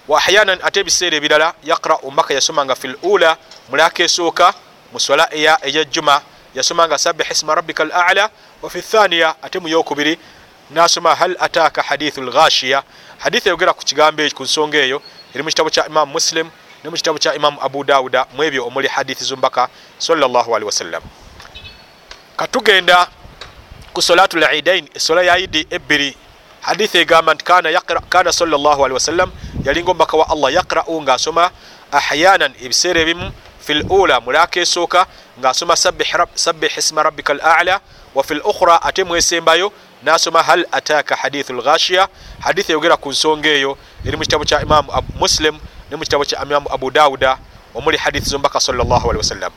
Wa 0.07 0.17
ahyanan 0.17 0.57
ate 0.63 0.79
ebiseera 0.79 1.17
ebirala 1.17 1.53
yaqrau 1.63 2.11
mbaka 2.11 2.33
yasomanga 2.33 2.75
fi 2.75 2.87
lula 2.87 3.37
mulaka 3.69 4.03
esooka 4.03 4.53
mu 4.91 4.99
swala 4.99 5.29
eyejjuma 5.33 6.21
yasomanga 6.55 6.97
sabih 6.97 7.29
isma 7.31 7.55
rabbika 7.55 7.83
alala 7.83 8.29
wa 8.61 8.69
fi 8.69 8.81
thaniya 8.81 9.35
ate 9.41 9.59
mu 9.59 9.67
yokubiri 9.67 10.17
nasoma 10.71 11.15
hal 11.15 11.37
ataka 11.39 11.81
hadithu 11.81 12.21
lghashiya 12.21 12.83
hadithi 13.19 13.49
eyogera 13.49 13.73
ku 13.73 13.85
kigambo 13.85 14.25
ku 14.33 14.43
nsonga 14.43 14.77
eyo 14.81 14.97
eri 15.33 15.43
mu 15.43 15.49
kitabo 15.49 15.69
kya 15.69 15.85
imamu 15.85 16.11
muslim 16.11 16.49
ne 16.83 16.89
mu 16.89 16.95
kitabo 16.97 17.21
kya 17.21 17.35
imamu 17.37 17.61
abu 17.61 17.83
dawuda 17.83 18.25
mu 18.33 18.43
ebyo 18.43 18.65
omuli 18.65 18.87
hadithi 18.87 19.23
zumbaka 19.23 19.69
salllahalihi 19.99 20.65
wasallam 20.65 21.22
katugenda 22.43 23.07
ku 23.95 24.01
solatu 24.03 24.35
lidain 24.35 24.83
esola 24.91 25.23
ya 25.23 25.39
idi 25.39 25.63
ebbiri. 25.71 26.11
Hadithi 26.61 26.97
egamba 26.97 27.33
nti 27.33 27.43
kana 28.09 28.31
salllahalihi 28.31 28.93
wasallam 28.93 29.31
yalinga 29.63 29.91
omubaka 29.91 30.17
wa 30.17 30.27
allah 30.29 30.51
yaqra'u 30.51 31.01
ngaasoma 31.01 31.51
ahyanan 31.91 32.51
ebiseera 32.59 32.99
ebimu 33.01 33.31
fi 33.59 33.73
lula 33.73 34.19
mulaka 34.19 34.59
esooka 34.59 35.07
ngaasoma 35.39 35.75
sabih 36.35 36.71
isma 36.77 37.03
rabbika 37.03 37.31
alala 37.33 37.79
wa 38.15 38.23
fi 38.23 38.33
lukhra 38.35 38.81
ate 38.81 39.03
mwesembayo 39.03 39.71
nasoma 40.03 40.43
hal 40.43 40.67
ataka 40.71 41.15
hadithu 41.15 41.53
lghashiya 41.53 42.07
hadithi 42.39 42.71
eyogera 42.71 42.97
ku 42.97 43.09
nsonga 43.11 43.49
eyo 43.49 43.77
eri 44.05 44.17
mu 44.17 44.23
kitabo 44.23 44.43
kya 44.43 44.61
imamu 44.63 44.91
muslim 45.19 45.55
ne 45.91 45.95
mu 45.95 46.03
kitabo 46.03 46.23
kya 46.25 46.43
imamu 46.43 46.67
abu 46.71 46.91
dawuda 46.91 47.37
omuli 47.75 47.97
hadithi 47.97 48.29
zombaka 48.29 48.59
salllahalihi 48.59 49.17
wasallam 49.23 49.51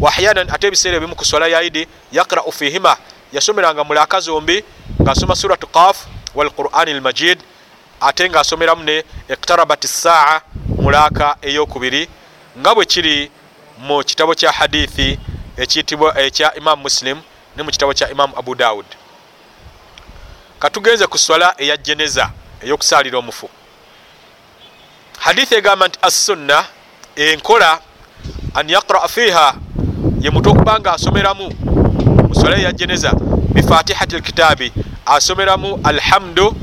waahyanan 0.00 0.50
ate 0.50 0.66
ebiseera 0.66 0.96
ebimu 0.96 1.14
ku 1.16 1.24
swala 1.24 1.46
ya 1.48 1.62
idi 1.62 1.88
yaqra'u 2.12 2.52
fihima. 2.52 2.96
Yasomeranga 3.32 3.84
mulaka 3.84 4.20
zombi 4.20 4.64
ngaasoma 5.02 5.36
suratu 5.36 5.66
qaf 5.66 6.06
walqurani 6.34 6.94
lmajid 6.94 7.38
ate 8.00 8.30
ngaasomeramu 8.30 8.82
ne 8.84 9.04
iktarabat 9.28 9.86
saa 9.86 10.40
mulaka 10.66 11.36
eyokubiri 11.42 12.08
nga 12.58 12.74
bwe 12.74 12.84
kiri 12.84 13.30
mu 13.78 14.04
kitabo 14.04 14.34
kya 14.34 14.52
hadithi 14.52 15.18
ekiyitibwa 15.56 16.20
ekya 16.20 16.54
imamu 16.54 16.82
muslim 16.82 17.18
ne 17.56 17.62
mu 17.62 17.70
kitabo 17.70 17.94
kya 17.94 18.10
imamu 18.10 18.38
abu 18.38 18.54
dawud 18.54 18.86
katugenze 20.58 21.06
ku 21.06 21.18
swala 21.18 21.54
eya 21.58 21.76
jeneza 21.76 22.30
eyokusaalira 22.62 23.18
omufu. 23.18 23.48
Hadithi 25.18 25.54
egamba 25.54 25.88
nti 25.88 25.98
assunna 26.02 26.64
enkola 27.16 27.80
an 28.54 28.68
yaqraa 28.68 29.08
fiiha 29.08 29.54
ye 30.20 30.30
mutu 30.30 30.50
okuba 30.50 30.80
nga 30.80 30.92
asomeramu. 30.92 31.50
Mu 32.28 32.34
swala 32.34 32.56
eya 32.58 32.72
jeneza 32.72 33.12
bifatihati 33.54 34.16
lkitaabi 34.16 34.72
asomeramu 35.06 35.80
alhamdu 35.84 36.56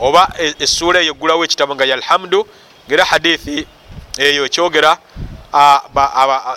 oba 0.00 0.32
essuula 0.58 1.00
eyo 1.00 1.14
eggulawo 1.14 1.44
ekitabo 1.44 1.74
nga 1.74 1.84
yalhamdu 1.84 2.46
ngaera 2.86 3.04
hadithi 3.04 3.66
eyo 4.18 4.46
ekyogera 4.46 4.98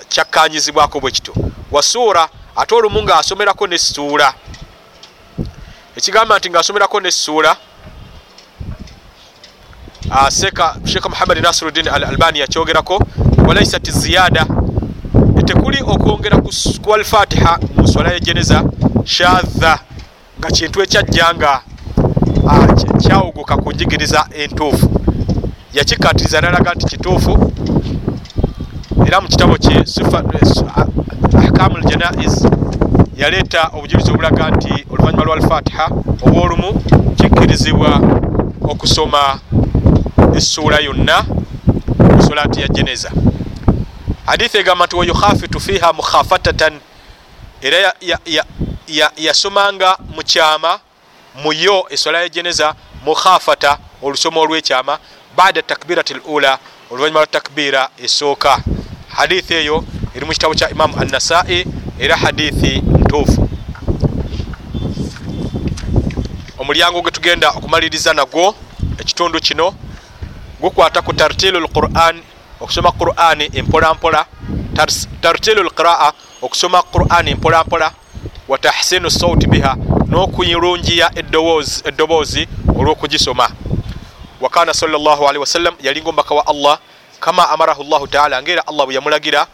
kyakkanyizibwako 0.10 1.00
bwe 1.00 1.12
kito 1.12 1.34
wasuura 1.72 2.30
ate 2.56 2.76
olumu 2.76 3.04
ngaasomerako 3.04 3.68
nessuula 3.68 4.34
ekigamba 5.98 6.38
nti 6.38 6.50
ngaasomerako 6.50 7.00
nessuula 7.02 7.58
sheekha 10.86 11.10
muhammadi 11.10 11.42
nasiruddin 11.42 11.88
al 11.88 12.04
albani 12.04 12.40
yakyogerako 12.40 13.00
walaisat 13.48 13.92
ziyada. 13.92 14.46
Tekuli 15.46 15.78
okwongera 15.88 16.38
ku 16.82 16.94
alfatiha 16.94 17.60
mu 17.78 17.88
swala 17.88 18.12
ya 18.14 18.20
jeneza 18.20 18.64
shadha 19.04 19.80
nga 20.40 20.48
kintu 20.52 20.82
ekyajjanga 20.82 21.62
kyawuguka 23.02 23.58
ku 23.58 23.72
njigiriza 23.72 24.26
entuufu. 24.44 24.90
Yakikatiriza 25.74 26.42
nalaga 26.42 26.74
nti 26.74 26.86
kituufu 26.86 27.52
era 29.08 29.22
mu 29.22 29.28
kitabo 29.28 29.58
kye 29.58 29.84
ahkamu 31.38 31.78
ljanais 31.78 32.46
yaleeta 33.18 33.70
obujulizi 33.74 34.12
obulaga 34.12 34.50
nti 34.50 34.86
oluvanyuma 34.92 35.24
lwa 35.24 35.36
alfatiha 35.36 35.86
oba 36.26 36.42
olumu 36.42 36.74
kikkirizibwa 37.18 38.02
okusoma 38.62 39.40
essuula 40.38 40.80
yonna 40.80 41.24
mu 42.16 42.22
solati 42.24 42.62
ya 42.62 42.68
jeneza 42.68 43.12
hadithi 44.26 44.58
egamba 44.58 44.86
nti 44.86 44.96
wayukhafitu 44.96 45.60
fiha 45.60 45.94
mukhafatatan. 45.94 46.80
Era 47.62 47.94
yasomanga 49.18 49.98
mu 50.16 50.24
kyama 50.24 50.80
muyo 51.44 51.86
esola 51.90 52.22
ya 52.22 52.30
jeneza 52.30 52.76
mukhafata 53.06 53.78
olusoma 54.02 54.42
olwekyama 54.42 55.00
bada 55.38 55.62
takbirati 55.62 56.14
lula 56.14 56.60
oluvanyuma 56.92 57.20
lwa 57.20 57.28
takbira 57.28 57.90
esooka 57.98 58.60
hadithi 59.08 59.54
eyo 59.54 59.84
eri 60.16 60.26
mu 60.26 60.32
kitabo 60.32 60.54
kya 60.54 60.70
imamu 60.70 61.00
annasai 61.00 61.66
era 62.00 62.18
hadithi 62.18 62.82
ntuufu. 63.00 63.50
Omulyango 66.58 67.02
gwe 67.02 67.12
tugenda 67.12 67.50
okumaliriza 67.50 68.14
nagwo 68.14 68.56
ekitundu 69.00 69.40
kino 69.40 69.74
gukwata 70.62 71.02
ku 71.02 71.14
tartilu 71.14 71.60
lquran 71.60 72.22
okusoma 72.60 72.92
qurani 72.92 73.50
empolampola 73.54 74.26
tartilu 75.22 75.64
lqiraa 75.64 76.12
okusoma 76.42 76.82
qurani 76.84 77.32
empolampola 77.32 77.92
wa 78.48 78.58
tahsinu 78.58 79.10
sauti 79.12 79.48
biha 79.48 79.76
n'okuyirungiya 80.10 81.12
eddoboozi 81.86 82.48
olw'okugisoma 82.80 83.50
wakana 84.42 84.74
salllahalihi 84.74 85.38
wasallam 85.38 85.74
yalinga 85.82 86.10
omubaka 86.10 86.36
wa 86.36 86.48
allah 86.48 86.80
kama 87.20 87.50
amarahu 87.50 87.84
llahu 87.84 88.08
taala 88.08 88.42
ngaera 88.42 88.68
allah 88.68 88.86
bwe 88.86 88.96
yamulagira 88.96 89.48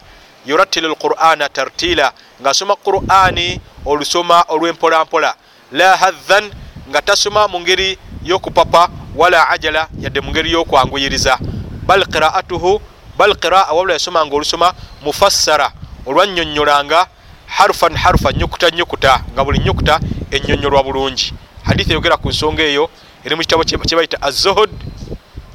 yuratilu 0.46 0.88
lqur'ana 0.88 1.48
tartila 1.48 2.12
ng'asoma 2.42 2.76
qur'ani 2.76 3.60
olusoma 3.84 4.44
olw'empolampola. 4.48 5.34
La 5.72 5.96
hadhan 5.96 6.50
nga 6.90 7.02
tasoma 7.02 7.48
mu 7.48 7.60
ngeri 7.60 7.98
y'okupapa 8.24 8.88
wala 9.16 9.48
ajala 9.50 9.88
yadde 10.00 10.20
mu 10.20 10.30
ngeri 10.30 10.50
y'okwanguyiriza. 10.52 11.38
Bal 11.86 12.04
qiraatuhu 12.06 12.80
bal 13.22 13.36
qiraa 13.38 13.70
wabula 13.70 13.92
yasomanga 13.92 14.34
olusoma 14.34 14.74
mufassara 15.02 15.70
olwannyonnyolanga 16.06 17.06
harufan 17.46 17.96
harufa 17.96 18.32
nyukuta 18.32 18.70
nyukuta 18.70 19.22
nga 19.32 19.44
buli 19.44 19.58
nyukuta 19.58 20.00
ennyonnyolwa 20.30 20.82
bulungi. 20.82 21.32
Hadithi 21.62 21.92
eyogera 21.92 22.16
ku 22.16 22.28
nsonga 22.28 22.62
eyo 22.62 22.90
eri 23.24 23.36
mu 23.36 23.42
kitabo 23.42 23.64
kyebayita 23.64 24.18
azohod 24.22 24.70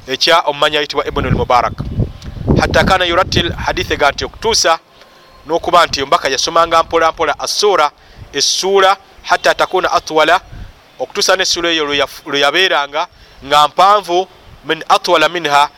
ekya 0.06 0.40
omumanyi 0.48 0.76
ayitibwa 0.76 1.06
ibnu 1.06 1.30
lmubarak 1.30 1.76
hatta 2.60 2.84
kana 2.84 3.04
yuratil 3.04 3.52
hadithi 3.52 3.92
ega 3.92 4.10
nti 4.10 4.24
okutuusa 4.24 4.78
n'okuba 5.46 5.86
nti 5.86 6.02
ombaka 6.02 6.28
yasomanga 6.28 6.82
mpolampola 6.82 7.38
assuura 7.38 7.90
essuula 8.32 8.96
hatta 9.22 9.54
takuna 9.54 9.92
atwala 9.92 10.40
okutuusa 10.98 11.36
n'essuula 11.36 11.68
eyo 11.68 11.84
lwe 12.24 12.40
yabeeranga 12.40 13.06
nga 13.44 13.68
mpanvu 13.68 14.28
min 14.64 14.84
atwala 14.88 15.28
minha 15.28 15.68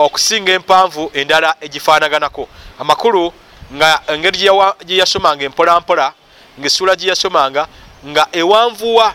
okusinga 0.00 0.52
empanvu 0.52 1.10
endala 1.14 1.56
egifaanaganako. 1.60 2.48
Amakulu 2.78 3.32
nga 3.74 4.02
engeri 4.08 4.38
gye 4.86 4.96
yasomanga 4.96 5.44
empolampola 5.44 6.12
ngaessuula 6.58 6.96
gye 6.96 7.08
yasomanga 7.08 7.66
nga 8.06 8.26
ewanvuwa 8.32 9.14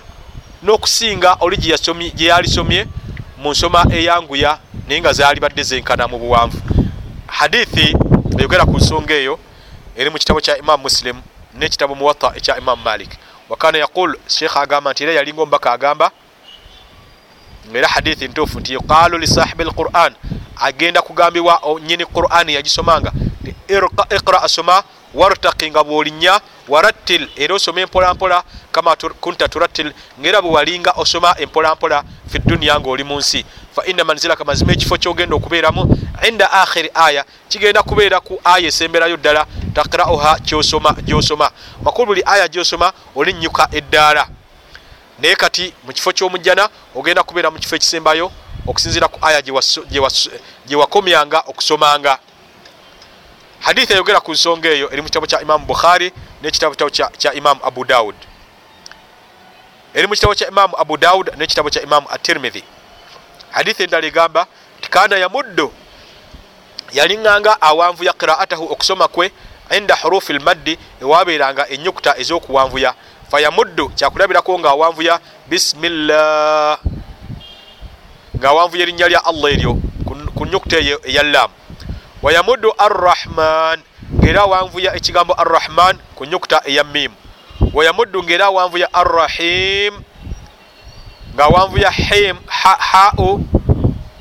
n'okusinga 0.64 1.38
oli 1.42 1.58
gye 1.58 2.28
yalisomye 2.28 2.88
mu 3.38 3.52
nsoma 3.52 3.86
eyanguya 3.92 4.60
naye 4.88 5.02
nga 5.02 5.14
zaali 5.14 5.40
badde 5.40 5.64
zenkana 5.64 6.08
mu 6.08 6.20
buwanvu. 6.20 6.58
Hadithi 7.28 7.98
eyogera 8.40 8.66
ku 8.66 8.78
nsonga 8.78 9.14
eyo 9.14 9.40
eri 9.98 10.10
mu 10.10 10.18
kitabo 10.18 10.40
kya 10.42 10.58
imamu 10.58 10.84
muslim 10.84 11.18
n'ekitabo 11.58 11.96
muwatta 11.96 12.34
ekya 12.38 12.58
imamu 12.58 12.84
malik. 12.84 13.10
Wakana 13.50 13.78
yaqul 13.78 14.18
sheikh 14.28 14.58
agamba 14.58 14.92
nti 14.92 15.04
era 15.04 15.14
yalinga 15.14 15.42
omubaka 15.42 15.72
agamba 15.72 16.12
era 17.74 17.88
hadithi 17.88 18.28
ntuufu 18.28 18.60
nti 18.60 18.74
yuqalu 18.74 19.18
lisahibi 19.18 19.64
lquran 19.64 20.14
agenda 20.58 21.02
kugambibwa 21.02 21.62
nyini 21.88 22.06
qurani 22.06 22.54
yagisomanga. 22.54 23.12
Iqra 24.10 24.44
asoma 24.44 24.84
wartaki 25.14 25.70
nga 25.70 25.84
bwolinnya 25.84 26.40
warattil 26.68 27.28
era 27.36 27.56
osoma 27.56 27.82
empolampola 27.82 28.44
kama 28.72 28.96
kunta 28.96 29.48
turattil 29.48 29.94
ngaera 30.20 30.42
bwe 30.42 30.52
walinga 30.52 30.92
osoma 30.92 31.36
empolampola 31.40 32.04
fi 32.28 32.40
duniya 32.40 32.80
ngaoli 32.80 33.04
mu 33.04 33.18
nsi. 33.18 33.46
Fa 33.76 33.86
inna 33.86 34.04
manzilaka 34.04 34.44
mazima 34.46 34.74
ekifo 34.74 34.98
kyogenda 34.98 35.36
okubeeramu 35.36 35.98
inda 36.28 36.52
akhiri 36.52 36.90
aya 36.94 37.26
kigenda 37.50 37.84
kubeera 37.84 38.20
ku 38.20 38.40
aya 38.44 38.68
esemberayo 38.68 39.18
ddala 39.18 39.46
takrauha 39.74 40.40
gyosoma. 40.40 41.52
Makulu 41.84 42.06
buli 42.06 42.24
aya 42.26 42.48
gyosoma 42.48 42.94
olinnyuka 43.16 43.68
eddaala 43.72 44.28
naye 45.20 45.36
kati 45.36 45.74
mu 45.84 45.94
kifo 45.94 46.12
ky'omujjana 46.12 46.70
ogenda 46.96 47.24
kubeera 47.24 47.52
mu 47.52 47.60
kifo 47.60 47.76
ekisembayo 47.76 48.32
okusinzira 48.68 49.08
ku 49.08 49.20
aya 49.22 49.42
gye 50.66 50.76
wakomyanga 50.76 51.44
okusomanga. 51.48 52.20
Hadithi 53.60 53.94
eyogera 53.94 54.20
ku 54.20 54.32
nsonga 54.32 54.70
eyo 54.70 54.92
eri 54.92 55.02
mu 55.02 55.08
kitabo 55.08 55.28
kya 55.28 55.42
imamu 55.42 55.66
bukhari 55.66 56.12
nekitabo 56.42 56.76
kya 57.18 57.34
imamu 57.34 57.62
abu 57.64 57.86
daud. 57.86 58.16
Eri 59.94 60.08
mu 60.08 60.14
kitabo 60.14 60.36
kya 60.36 60.48
imamu 60.48 60.74
abu 60.78 60.98
daud 60.98 61.34
nekitabo 61.38 61.70
kya 61.70 61.82
imamu 61.82 62.08
atirmidhi 62.10 62.64
hadithi 63.56 63.84
endala 63.84 64.08
egamba 64.08 64.48
tikana 64.82 65.16
yamuddu 65.18 65.74
yaliŋŋanga 66.94 67.62
awanvuya 67.62 68.14
qiraatahu 68.14 68.66
okusoma 68.74 69.08
kwe 69.08 69.32
inda 69.78 69.96
hurufi 69.96 70.34
lmaddi 70.34 70.78
ewabeeranga 71.02 71.64
enyukuta 71.70 72.18
ez'okuwanvuya 72.22 72.92
fayamuddu 73.32 73.90
kyakulabirako 73.90 74.60
nga 74.60 74.70
awanvuya 74.70 75.20
bisimillah 75.50 76.80
ngaawanvuya 78.38 78.84
erinnya 78.84 79.08
lya 79.08 79.26
allah 79.26 79.52
eryo 79.52 79.78
ku 80.36 80.46
nyukuta 80.46 80.78
eyo 80.78 81.02
eyallaamu 81.04 81.54
wayamuddu 82.22 82.74
arrahman 82.78 83.80
ngaera 84.20 84.42
awanvuya 84.42 84.96
ekigambo 84.96 85.34
arrahman 85.34 85.98
ku 86.16 86.26
nyukuta 86.26 86.62
eya 86.66 86.84
mimu 86.84 87.16
wayamuddu 87.74 88.24
ngaera 88.24 88.46
awanvuya 88.46 88.94
arrahim 88.94 89.94
ngaawanvuya 91.36 91.92
him 91.92 92.38
hau 92.48 93.42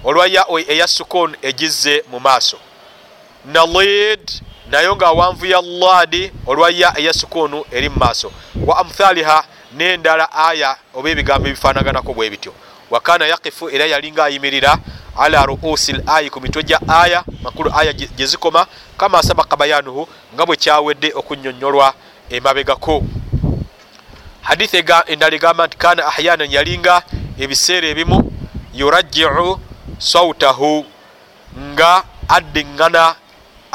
olwa 0.05 0.27
yao 0.27 0.59
eya 0.59 0.87
sukun 0.87 1.37
egizze 1.43 2.05
mu 2.11 2.21
maaso. 2.21 2.59
Nalid 3.45 4.31
nayo 4.75 4.97
ngaawanvuya 4.97 5.63
ladi 5.63 6.33
olwa 6.47 6.71
ya 6.71 6.99
eya 6.99 7.13
sukunu 7.13 7.65
eri 7.71 7.89
mu 7.89 7.97
maaso. 7.99 8.33
Wa 8.67 8.79
amthaliha 8.79 9.45
n'endala 9.77 10.33
aya 10.33 10.77
oba 10.95 11.11
ebigambo 11.11 11.49
ebifaanaganako 11.49 12.15
bwe 12.15 12.31
bityo. 12.31 12.53
Wakana 12.91 13.27
yaqifu 13.27 13.71
era 13.71 13.87
yalinga 13.87 14.25
ayimirira 14.25 14.79
ala 15.19 15.47
ruusi 15.47 15.93
l 15.93 16.03
ayi 16.07 16.31
ku 16.31 16.41
mitwe 16.41 16.63
gya 16.63 16.81
aya 16.89 17.25
makulu 17.43 17.71
aya 17.71 17.93
gye 17.93 18.27
zikoma 18.27 18.67
kama 18.99 19.23
sabaka 19.23 19.57
bayanuhu 19.57 20.09
nga 20.35 20.47
bwe 20.47 20.57
kyawedde 20.57 21.13
okunyonyolwa 21.15 21.95
emabegako. 22.31 23.03
Hadithi 24.43 24.85
endala 25.07 25.37
egamba 25.37 25.67
nti 25.67 25.77
kana 25.77 26.07
ahyanan 26.07 26.51
yalinga 26.51 27.03
ebiseera 27.39 27.87
ebimu 27.89 28.33
yurajiu 28.75 29.61
sautahu 29.99 30.85
nga 31.59 32.03
addiŋŋana 32.29 33.24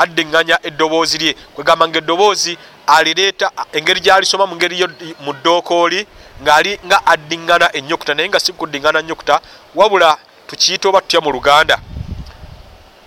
addiŋŋanya 0.03 0.55
eddoboozi 0.67 1.17
lye. 1.21 1.31
Kwegamba 1.55 1.87
nga 1.87 1.97
eddoboozi 2.01 2.53
alireeta 2.87 3.51
engeri 3.77 3.99
gyalisoma 4.05 4.45
mu 4.49 4.55
ngeri 4.55 4.77
mu 5.25 5.31
ddookooli 5.33 5.99
ngaali 6.41 6.79
nga 6.85 6.97
addiŋŋana 7.13 7.67
enyukuta 7.77 8.13
naye 8.13 8.29
nga 8.29 8.39
si 8.39 8.51
kuddiŋŋana 8.53 9.01
nyukuta 9.01 9.35
wabula 9.75 10.17
tukiyita 10.47 10.89
oba 10.89 11.01
tutya 11.01 11.21
mu 11.21 11.31
luganda 11.31 11.77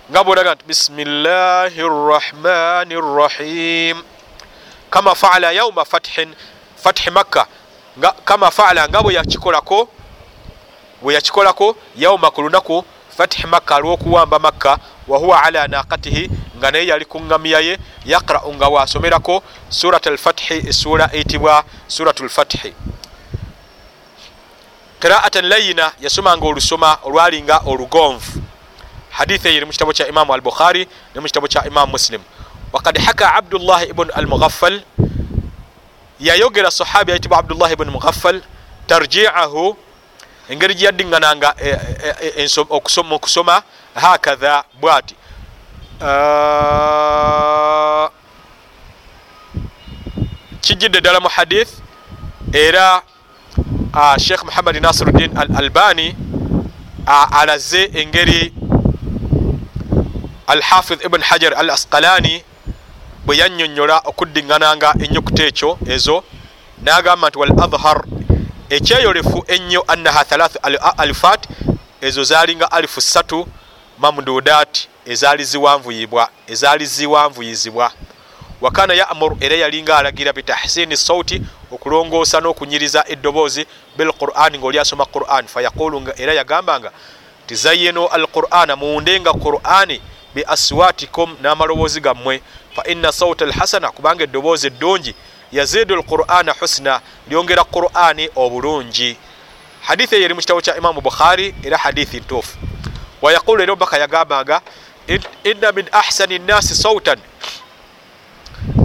nga 0.09 0.23
bwolaga 0.23 0.55
nti 0.55 0.63
bisimillahi 0.67 1.81
rrahmani 1.81 2.95
rrahim 2.95 3.97
kama 4.89 5.15
faala 5.15 5.51
yauma 5.51 5.85
fathin 5.85 6.35
fathi 6.83 7.09
makka 7.09 7.47
kama 8.25 8.51
faala 8.51 8.87
nga 8.89 9.01
bwe 9.01 9.13
yakikolako 9.13 9.89
bwe 11.01 11.13
yakikolako 11.13 11.75
yauma 11.95 12.31
ku 12.31 12.41
lunaku 12.41 12.85
fathi 13.17 13.47
makka 13.47 13.75
alw'okuwamba 13.75 14.39
makka 14.39 14.77
wahuwa 15.07 15.43
ala 15.43 15.67
naqatihi 15.67 16.29
nga 16.57 16.71
naye 16.71 16.87
yali 16.87 17.05
ku 17.05 17.19
ŋŋamiya 17.19 17.59
ye 17.59 17.77
yaqra'u 18.05 18.53
nga 18.53 18.67
waasomerako 18.67 19.43
surat 19.69 20.07
alfathi 20.07 20.67
essuula 20.69 21.09
eyitibwa 21.13 21.63
suratu 21.87 22.25
lfathi 22.25 22.73
qira'atan 25.03 25.45
layina 25.45 25.91
yasomanga 25.99 26.45
olusoma 26.47 26.97
olwalinga 27.03 27.61
olugonvu. 27.65 28.39
Hadithi 29.11 29.47
eyo 29.47 29.57
eri 29.57 29.65
mu 29.65 29.71
kitabo 29.71 29.91
kya 29.93 30.07
imamu 30.07 30.33
al 30.33 30.41
bukhari 30.41 30.87
ne 31.13 31.19
mu 31.19 31.27
kitabo 31.27 31.47
kya 31.47 31.67
imamu 31.67 31.91
muslim. 31.91 32.21
Wakad 32.71 32.97
haka 32.97 33.35
abdullahi 33.35 33.91
ibn 33.91 34.07
al 34.15 34.27
mughaffal 34.27 34.81
yayogera 36.19 36.71
sahabi 36.71 37.11
ayitibwa 37.11 37.37
abdullahi 37.37 37.73
ibn 37.73 37.91
mughaffal 37.91 38.41
tarjiahu 38.87 39.75
engeri 40.49 40.75
gye 40.75 40.85
yaddiŋŋananga 40.85 41.49
mu 43.09 43.19
kusoma 43.19 43.63
hakatha 43.95 44.63
bwati 44.81 45.15
kijjidde 50.61 50.99
ddala 51.01 51.19
mu 51.19 51.29
hadith 51.29 51.71
era 52.53 53.01
sheikh 54.19 54.43
muhammadi 54.43 54.79
nasiruddin 54.79 55.31
al 55.37 55.49
albani 55.57 56.15
alaze 57.07 57.83
engeri 57.93 58.53
alhafidh 60.47 61.05
ibn 61.05 61.21
hajar 61.21 61.53
al 61.55 61.69
asqalani 61.69 62.43
bwe 63.25 63.37
yannyonnyola 63.37 64.01
okuddiŋŋananga 64.09 64.89
enyukuta 65.03 65.43
ekyo 65.49 65.77
ezo 65.87 66.23
n'agamba 66.83 67.27
nti 67.29 67.37
wal 67.39 67.53
adhar 67.65 67.99
ekyeyolefu 68.69 69.43
ennyo 69.47 69.83
annaha 69.87 70.25
thalathu 70.25 70.59
alifat 70.97 71.47
ezo 72.01 72.23
zalinga 72.23 72.71
alifu 72.71 73.01
ssatu 73.01 73.47
mamdudat 73.97 74.77
ezaali 75.05 75.43
ziwanvuyibwa 75.43 76.29
ezaali 76.47 76.85
ziwanvuyizibwa. 76.85 77.91
Wakana 78.61 78.93
yamuru 78.93 79.37
era 79.41 79.55
yalinga 79.55 79.97
alagira 79.97 80.33
bitahsini 80.33 80.97
sauti 80.97 81.41
okulongoosa 81.71 82.39
n'okunyiriza 82.41 83.03
eddoboozi 83.07 83.65
bilqurani 83.97 84.57
ngaoli 84.59 84.79
asoma 84.79 85.05
quran 85.05 85.47
fayaqulu 85.47 86.01
nga 86.01 86.13
era 86.21 86.33
yagambanga 86.33 86.91
tizayeno 87.47 88.07
al 88.07 88.27
qurana 88.27 88.75
muwundenga 88.75 89.33
qurani 89.33 90.01
bi 90.35 90.43
aswatikum 90.47 91.37
n'amaloboozi 91.41 92.01
gammwe. 92.01 92.41
Fa 92.75 92.83
inna 92.83 93.11
sauta 93.11 93.45
alhasana 93.45 93.91
kubanga 93.91 94.23
eddoboozi 94.23 94.67
eddungi 94.67 95.15
yazidu 95.53 95.95
alqurana 95.95 96.53
husna 96.59 97.01
lyongera 97.29 97.63
qurani 97.63 98.29
obulungi. 98.35 99.17
Hadithi 99.81 100.15
eyo 100.15 100.25
eri 100.25 100.33
mu 100.33 100.41
kitabo 100.41 100.61
kya 100.61 100.77
imamu 100.77 101.01
bukhari 101.01 101.55
era 101.63 101.77
hadithi 101.77 102.19
ntuufu. 102.19 102.57
Wayaqulu 103.21 103.63
era 103.63 103.73
omubaka 103.73 103.97
yagambanga 103.97 104.61
inna 105.43 105.71
min 105.71 105.85
ahsani 105.91 106.39
nnasi 106.39 106.75
sautan 106.75 107.19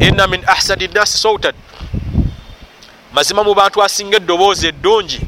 inna 0.00 0.26
min 0.26 0.42
ahsani 0.46 0.88
nnasi 0.88 1.18
sautan 1.18 1.54
mazima 3.12 3.44
mu 3.44 3.54
bantu 3.54 3.82
asinga 3.82 4.16
eddoboozi 4.16 4.66
eddungi 4.68 5.20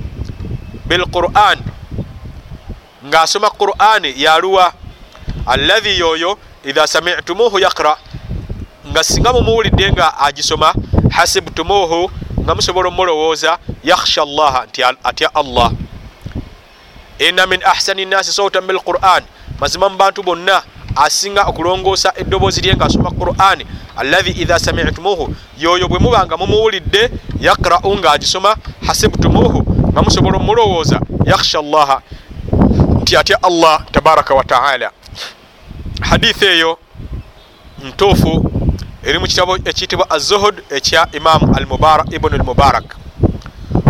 bilquran 0.87 1.59
ng'asoma 3.07 3.51
qurani 3.51 4.15
yaluwa 4.17 4.73
alladhi 5.47 5.99
yoyo 5.99 6.39
idha 6.65 6.87
samitumuhu 6.87 7.59
yaqra 7.59 7.97
nga 8.91 9.05
singa 9.05 9.33
mumuwulidde 9.33 9.93
nga 9.93 10.19
agisoma 10.19 10.75
hasibtumuhu 11.11 12.11
nga 12.41 12.55
musobola 12.55 12.89
omulowooza 12.89 13.59
yakhsha 13.85 14.25
llaha 14.25 14.67
nti 14.67 14.83
atya 14.83 15.35
allah. 15.35 15.73
Inna 17.19 17.47
min 17.47 17.61
ahsani 17.65 18.05
nnasi 18.05 18.33
sautan 18.33 18.67
bilquran 18.67 19.23
mazima 19.61 19.89
mu 19.89 19.97
bantu 19.97 20.23
bonna 20.23 20.63
asinga 20.97 21.45
okulongoosa 21.45 22.13
eddoboozi 22.17 22.61
lye 22.61 22.75
ngaasoma 22.77 23.11
qurani 23.11 23.67
alladhi 23.97 24.31
idha 24.31 24.59
samitumuhu 24.59 25.35
yoyo 25.59 25.89
bwe 25.89 25.99
mubanga 25.99 26.37
mumuwulidde 26.37 27.11
yaqra'u 27.41 27.97
ng'agisoma 27.99 28.57
hasibtumuhu 28.87 29.61
nga 29.93 30.03
musobola 30.03 30.37
omulowooza 30.37 31.01
yakhsha 31.27 31.63
llaha 31.63 32.03
nti 33.01 33.17
atya 33.17 33.43
allah 33.43 33.85
tabaraka 33.93 34.35
wataala 34.35 34.91
hadithi 36.01 36.45
eyo 36.45 36.79
ntuufu 37.85 38.50
eri 39.03 39.19
mu 39.19 39.27
kitabo 39.27 39.57
ekiyitibwa 39.57 40.11
azuhud 40.11 40.63
ekya 40.71 41.09
imamu 41.13 41.57
ibunu 42.11 42.35
almubarak. 42.37 42.97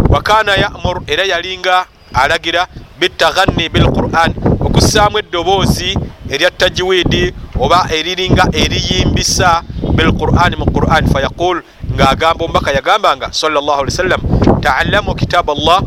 Wakana 0.09 0.55
yamur 0.55 1.03
era 1.07 1.25
yalinga 1.25 1.87
alagira 2.15 2.67
bitaghanni 2.99 3.69
bilquran 3.69 4.35
okussaamu 4.61 5.19
eddoboozi 5.19 5.99
erya 6.31 6.51
tajiwidi 6.51 7.35
oba 7.59 7.89
eriringa 7.91 8.49
eriyimbisa 8.53 9.63
bilqurani 9.95 10.57
mu 10.57 10.67
quran. 10.71 11.07
Fayaqul 11.13 11.63
ngaagamba 11.95 12.45
omubaka 12.45 12.71
yagambanga 12.73 13.33
sallllah 13.33 13.79
ali 13.79 13.91
wasallam 13.91 14.21
taallamu 14.61 15.15
kitaba 15.15 15.55
llah 15.55 15.83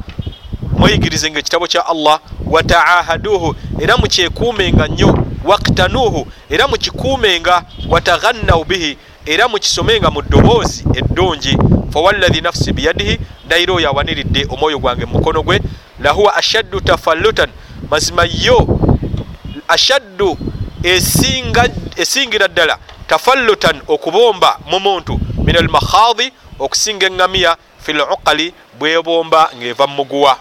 mweyigirizenga 0.77 1.39
ekitabo 1.39 1.67
kya 1.67 1.85
allah 1.85 2.19
wataahaduhu 2.45 3.55
era 3.79 3.97
mukyekuumenga 3.97 4.87
nnyo 4.87 5.33
waktanuuhu 5.45 6.27
era 6.49 6.67
mukikuumenga 6.67 7.63
wataghannaw 7.89 8.63
bihi 8.63 8.97
era 9.25 9.47
mukisomenga 9.47 10.11
mu 10.11 10.21
ddoboozi 10.21 10.83
eddungi. 10.93 11.57
Fawallahi 11.93 12.41
nafsi 12.41 12.73
biyadihi 12.73 13.19
ndayira 13.45 13.73
oyo 13.73 13.89
awaniridde 13.89 14.47
omwoyo 14.49 14.79
gwange 14.79 15.05
mu 15.05 15.17
mukono 15.17 15.43
gwe. 15.43 15.61
Lahuwa 15.99 16.35
ashaddu 16.35 16.81
tafallutan 16.81 17.49
mazima 17.89 18.23
yo 18.41 18.79
ashaddu 19.67 20.37
esingira 21.95 22.47
ddala 22.47 22.77
tafallutan 23.07 23.81
okubomba 23.87 24.59
mu 24.69 24.79
muntu. 24.79 25.19
Min 25.45 25.57
almakhadi 25.57 26.31
okusinga 26.59 27.07
eŋŋamiya 27.07 27.57
fi 27.79 27.93
luqali 27.93 28.53
bwebomba 28.79 29.51
ng'eva 29.57 29.87
mumuguwa 29.87 30.37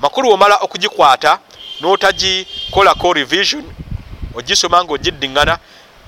makulu 0.00 0.30
womala 0.30 0.56
okugikwata 0.56 1.38
notagikolako 1.80 3.12
revision 3.12 3.64
ogisoma 4.34 4.84
nga 4.84 4.92
ogiddiŋŋana 4.92 5.58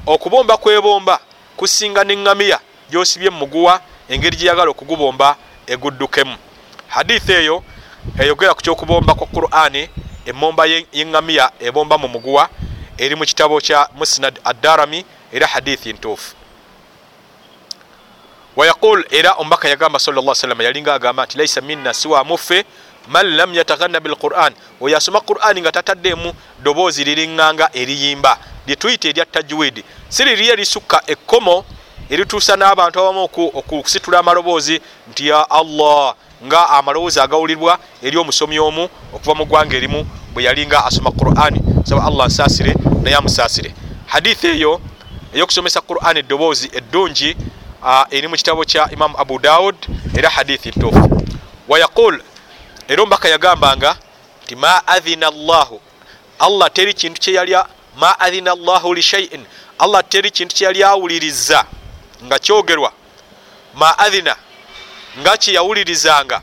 okubomba 0.06 0.56
kwebomba 0.56 1.20
kusinga 1.56 2.04
neŋŋamiya 2.04 2.60
gyosibye 2.90 3.30
muguwa 3.30 3.80
engeri 4.08 4.36
gyeyagala 4.36 4.70
okugubomba 4.70 5.36
eguddukemu. 5.66 6.36
Haditha 6.88 7.32
eyo 7.32 7.62
eyogera 8.18 8.54
ku 8.54 8.62
kyokubomba 8.62 9.14
kwa 9.14 9.26
qurani 9.26 9.88
emomba 10.26 10.66
yeŋŋamiya 10.66 11.50
ebomba 11.60 11.98
mu 11.98 12.08
muguwa 12.08 12.48
eri 12.98 13.14
mu 13.14 13.24
kitabo 13.24 13.60
kya 13.60 13.88
musnad 13.98 14.38
addarami 14.44 15.04
era 15.32 15.46
hadithi 15.46 15.92
ntuufu. 15.92 16.34
Wayaqul 18.56 19.04
era 19.10 19.32
omubaka 19.36 19.68
yagamba 19.68 19.98
sal 19.98 20.16
salama 20.34 20.64
yalinga 20.64 20.94
agamba 20.94 21.24
nti 21.24 21.38
laisa 21.38 21.60
minna 21.60 21.94
siwa 21.94 22.24
muffe 22.24 22.64
man 23.08 23.26
lam 23.36 23.54
yataghanna 23.54 24.00
bilquran 24.00 24.54
oyo 24.80 24.96
asoma 24.96 25.20
qurani 25.20 25.60
nga 25.60 25.72
tataddemu 25.72 26.32
doboozi 26.62 27.04
liriŋŋanga 27.04 27.70
eriyimba 27.74 28.38
lyetuyita 28.66 29.08
erya 29.08 29.24
tajwidi 29.24 29.84
si 30.08 30.24
liri 30.24 30.48
erisukka 30.48 31.02
ekkomo 31.06 31.64
erituusa 32.10 32.56
n'abantu 32.56 33.00
abamu 33.00 33.24
okusitula 33.54 34.18
amaloboozi 34.18 34.80
nti 35.10 35.28
ya 35.28 35.50
allah 35.50 36.14
nga 36.44 36.68
amaloboozi 36.70 37.20
agawulirwa 37.20 37.78
eri 38.02 38.16
omusomi 38.18 38.58
omu 38.58 38.88
okuva 39.14 39.34
mu 39.34 39.44
ggwanga 39.46 39.76
erimu 39.76 40.06
bwe 40.32 40.44
yalinga 40.44 40.84
asoma 40.84 41.10
qurani 41.10 41.60
saba 41.84 42.04
allah 42.04 42.26
nsaasire 42.26 42.74
naye 43.02 43.16
amusaasire. 43.16 43.74
Hadithi 44.06 44.46
eyo 44.46 44.80
eyokusomesa 45.34 45.80
qurani 45.80 46.18
eddoboozi 46.18 46.70
eddungi 46.72 47.36
eri 48.10 48.28
mu 48.28 48.36
kitabo 48.36 48.64
kya 48.64 48.90
imamu 48.90 49.18
abu 49.18 49.38
daud 49.38 49.76
era 50.18 50.30
hadithi 50.30 50.68
ntuufu. 50.68 51.22
Wayaqul 51.68 52.20
era 52.88 53.02
omubaka 53.02 53.28
yagambanga 53.28 53.96
nti 54.44 54.56
ma 54.56 54.86
adhina 54.86 55.30
llahu 55.30 55.80
allah 56.38 56.70
teri 56.70 56.94
kintu 56.94 57.20
kyeyalya 57.20 57.66
ma 57.96 58.20
adhina 58.20 58.54
llahu 58.54 58.94
lishaiin 58.94 59.44
allah 59.78 60.02
teri 60.08 60.30
kintu 60.30 60.54
kyeyali 60.56 60.82
awuliriza 60.84 61.64
nga 62.24 62.38
kyogerwa. 62.38 62.92
Ma 63.74 63.98
adhina 63.98 64.36
nga 65.20 65.36
kyeyawulirizanga. 65.36 66.42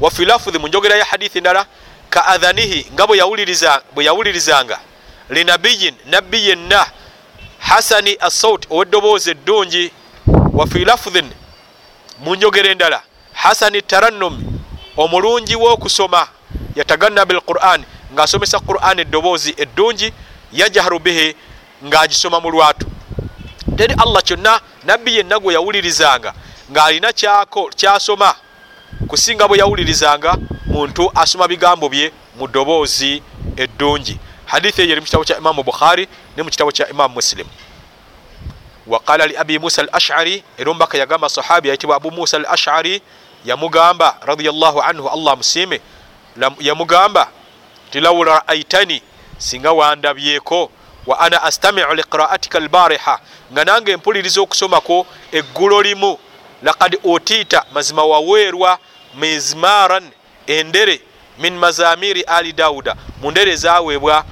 Wafi 0.00 0.24
lafudhi 0.24 0.58
mu 0.58 0.68
njogera 0.68 0.96
ya 0.96 1.04
hadithi 1.04 1.40
ndala 1.40 1.66
ka 2.10 2.26
adhanihi 2.26 2.86
nga 2.92 3.06
bwe 3.06 4.04
yawulirizanga. 4.04 4.78
Linabiyin 5.30 5.94
nabbi 6.06 6.48
yenna 6.48 6.86
hasani 7.58 8.16
assaut 8.20 8.66
ow'eddoboozi 8.70 9.30
eddungi. 9.30 9.92
Wafi 10.52 10.84
lafudhin 10.84 11.30
mu 12.20 12.34
njogera 12.34 12.70
endala 12.70 13.02
hasani 13.32 13.82
tarannumi 13.82 14.44
omulungi 14.96 15.56
w'okusoma 15.56 16.28
yataganna 16.76 17.24
bilquran 17.24 17.84
ng'asomesa 18.14 18.58
quran 18.60 18.98
eddoboozi 18.98 19.54
eddungi 19.56 20.12
yajaharu 20.52 20.98
bihi 20.98 21.34
ng'agisoma 21.84 22.40
mu 22.40 22.50
lwatu. 22.50 22.86
Teri 23.76 23.94
allah 23.98 24.22
kyonna 24.22 24.60
nabbi 24.84 25.16
yenna 25.16 25.38
gwe 25.38 25.54
yawulirizanga 25.54 26.34
ng'alina 26.72 27.12
kyasoma. 27.76 28.34
Kusinga 29.08 29.48
bwe 29.48 29.58
yawulirizanga 29.58 30.36
muntu 30.66 31.10
asoma 31.14 31.48
bigambo 31.48 31.88
bye 31.88 32.12
mu 32.38 32.46
ddoboozi 32.46 33.22
eddungi. 33.56 34.18
Hadithi 34.46 34.82
eyo 34.82 34.92
eri 34.92 35.00
mu 35.00 35.06
kitabo 35.06 35.24
kya 35.24 35.38
imamu 35.38 35.62
bukhari 35.62 36.08
ne 36.36 36.42
mu 36.42 36.50
kitabo 36.50 36.70
kya 36.72 36.88
imamu 36.90 37.14
musilimu 37.14 37.50
waqala 38.86 39.26
li 39.26 39.36
abi 39.36 39.58
musa 39.58 39.82
al 39.82 39.88
ashari 39.92 40.42
era 40.58 40.70
omubaka 40.70 40.98
yagamba 40.98 41.28
sahabi 41.28 41.68
yayitibwa 41.68 41.96
abu 41.96 42.10
musa 42.10 42.36
al 42.36 42.46
ashari 42.50 43.02
yamugamba 43.44 44.16
radiallahu 44.26 44.82
anhu 44.82 45.08
allah 45.08 45.36
musiime 45.36 45.80
yamugamba 46.60 47.28
ti 47.90 48.00
law 48.00 48.24
raaitani 48.24 49.02
singa 49.40 49.72
wandabyeko 49.72 50.70
wa 51.06 51.20
ana 51.20 51.42
astamiu 51.42 51.94
liqiraatika 51.94 52.58
albariha 52.58 53.20
nga 53.52 53.64
nange 53.64 53.96
mpuliriza 53.96 54.40
okusomako 54.40 55.06
eggulo 55.32 55.82
limu. 55.82 56.18
Lakad 56.62 56.98
otiita 57.04 57.64
mazima 57.72 58.04
waweerwa 58.04 58.78
mizmaran 59.14 60.10
endere 60.46 61.00
min 61.38 61.56
mazamiri 61.56 62.22
ali 62.22 62.52
dawuda. 62.52 62.96
Mu 63.20 63.30
ndere 63.30 63.56
zaweebwa 63.56 64.24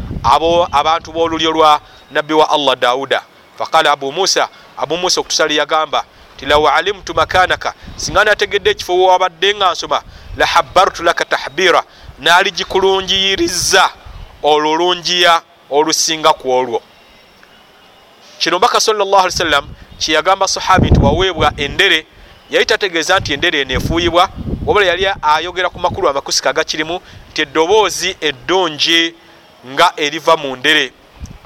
abantu 0.73 1.13
b'olulyo 1.13 1.51
lwa 1.51 1.81
nabbi 2.11 2.35
wa 2.35 2.51
allah 2.51 2.77
dawuda. 2.77 3.23
Faqala 3.59 3.93
abu 3.93 4.13
musa 4.13 4.49
abu 4.77 4.97
musa 4.97 5.21
okutusali 5.21 5.57
yagamba 5.57 6.05
ti 6.37 6.47
law 6.47 6.69
alimtu 6.69 7.15
makanaka 7.15 7.75
singa 7.97 8.25
nategedde 8.25 8.71
ekifo 8.71 8.97
wewabadde 8.99 9.55
nga 9.55 9.73
nsoma 9.73 10.03
lahabbartu 10.37 11.03
laka 11.03 11.25
tahbira 11.25 11.83
naali 12.19 12.51
gikulungiyiriza 12.51 13.91
olulungiya 14.43 15.43
olusinga 15.71 16.33
ku 16.33 16.53
olwo. 16.53 16.83
Kino 18.39 18.59
mbaka 18.59 18.81
salllah 18.81 19.31
sallam 19.31 19.69
kyeyagamba 19.99 20.49
sahabi 20.49 20.91
nti 20.91 21.01
waweebwa 21.01 21.53
endere 21.57 22.07
yali 22.51 22.67
tategeeza 22.67 23.19
nti 23.19 23.33
endere 23.33 23.61
eno 23.61 23.75
efuuyibwa 23.75 24.31
wabula 24.67 24.87
yali 24.87 25.07
ayogera 25.23 25.69
ku 25.71 25.79
makulu 25.79 26.09
amakusika 26.09 26.51
agakirimu 26.51 27.01
nti 27.31 27.43
eddoboozi 27.43 28.17
eddungi 28.21 29.15
nga 29.67 29.93
eriva 29.97 30.37
mu 30.37 30.57
ndere. 30.57 30.93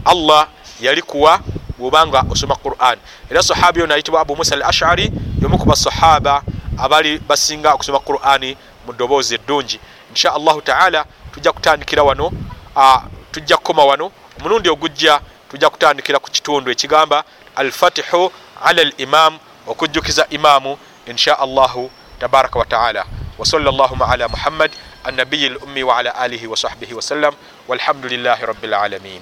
Allah 0.05 0.49
yalikuwa 0.81 1.41
bwobanga 1.79 2.25
osoma 2.31 2.57
quran. 2.57 2.99
Era 3.31 3.43
sahabi 3.43 3.83
ono 3.83 3.95
ayitibwa 3.95 4.21
abu 4.21 4.37
musa 4.37 4.55
al 4.55 4.63
ashari 4.63 5.11
yomu 5.43 5.59
ku 5.59 5.65
basahaba 5.67 6.43
abali 6.79 7.19
basinga 7.19 7.75
okusoma 7.75 7.99
qurani 7.99 8.57
mu 8.87 8.93
ddoboozi 8.93 9.35
eddungi. 9.35 9.81
Insha 10.11 10.35
allahu 10.35 10.61
taala 10.61 11.05
tujja 11.35 11.53
kutandikira 11.53 12.03
wano 12.03 12.33
tujja 13.33 13.57
kukoma 13.57 13.85
wano. 13.85 14.13
Omulundi 14.41 14.69
ogujja 14.69 15.21
tujja 15.51 15.71
kutandikira 15.71 16.19
ku 16.19 16.31
kitundu 16.31 16.71
ekigamba 16.71 17.25
alfatihu 17.57 18.33
ala 18.65 18.85
limam 18.85 19.39
okujjukiza 19.67 20.27
imaamu 20.31 20.79
insha 21.07 21.39
allahu 21.39 21.91
tabaraka 22.21 22.59
wataala 22.59 23.05
wasala 23.39 23.71
llahuma 23.73 24.09
ala 24.09 24.29
muhammad 24.29 24.71
annabiyi 25.05 25.49
lummi 25.49 25.83
waala 25.83 26.15
alihi 26.15 26.47
wasahbihi 26.47 26.95
wasallam 26.95 27.35
walhamdulilahi 27.69 28.47
rabi 28.47 28.67
lalamin 28.67 29.21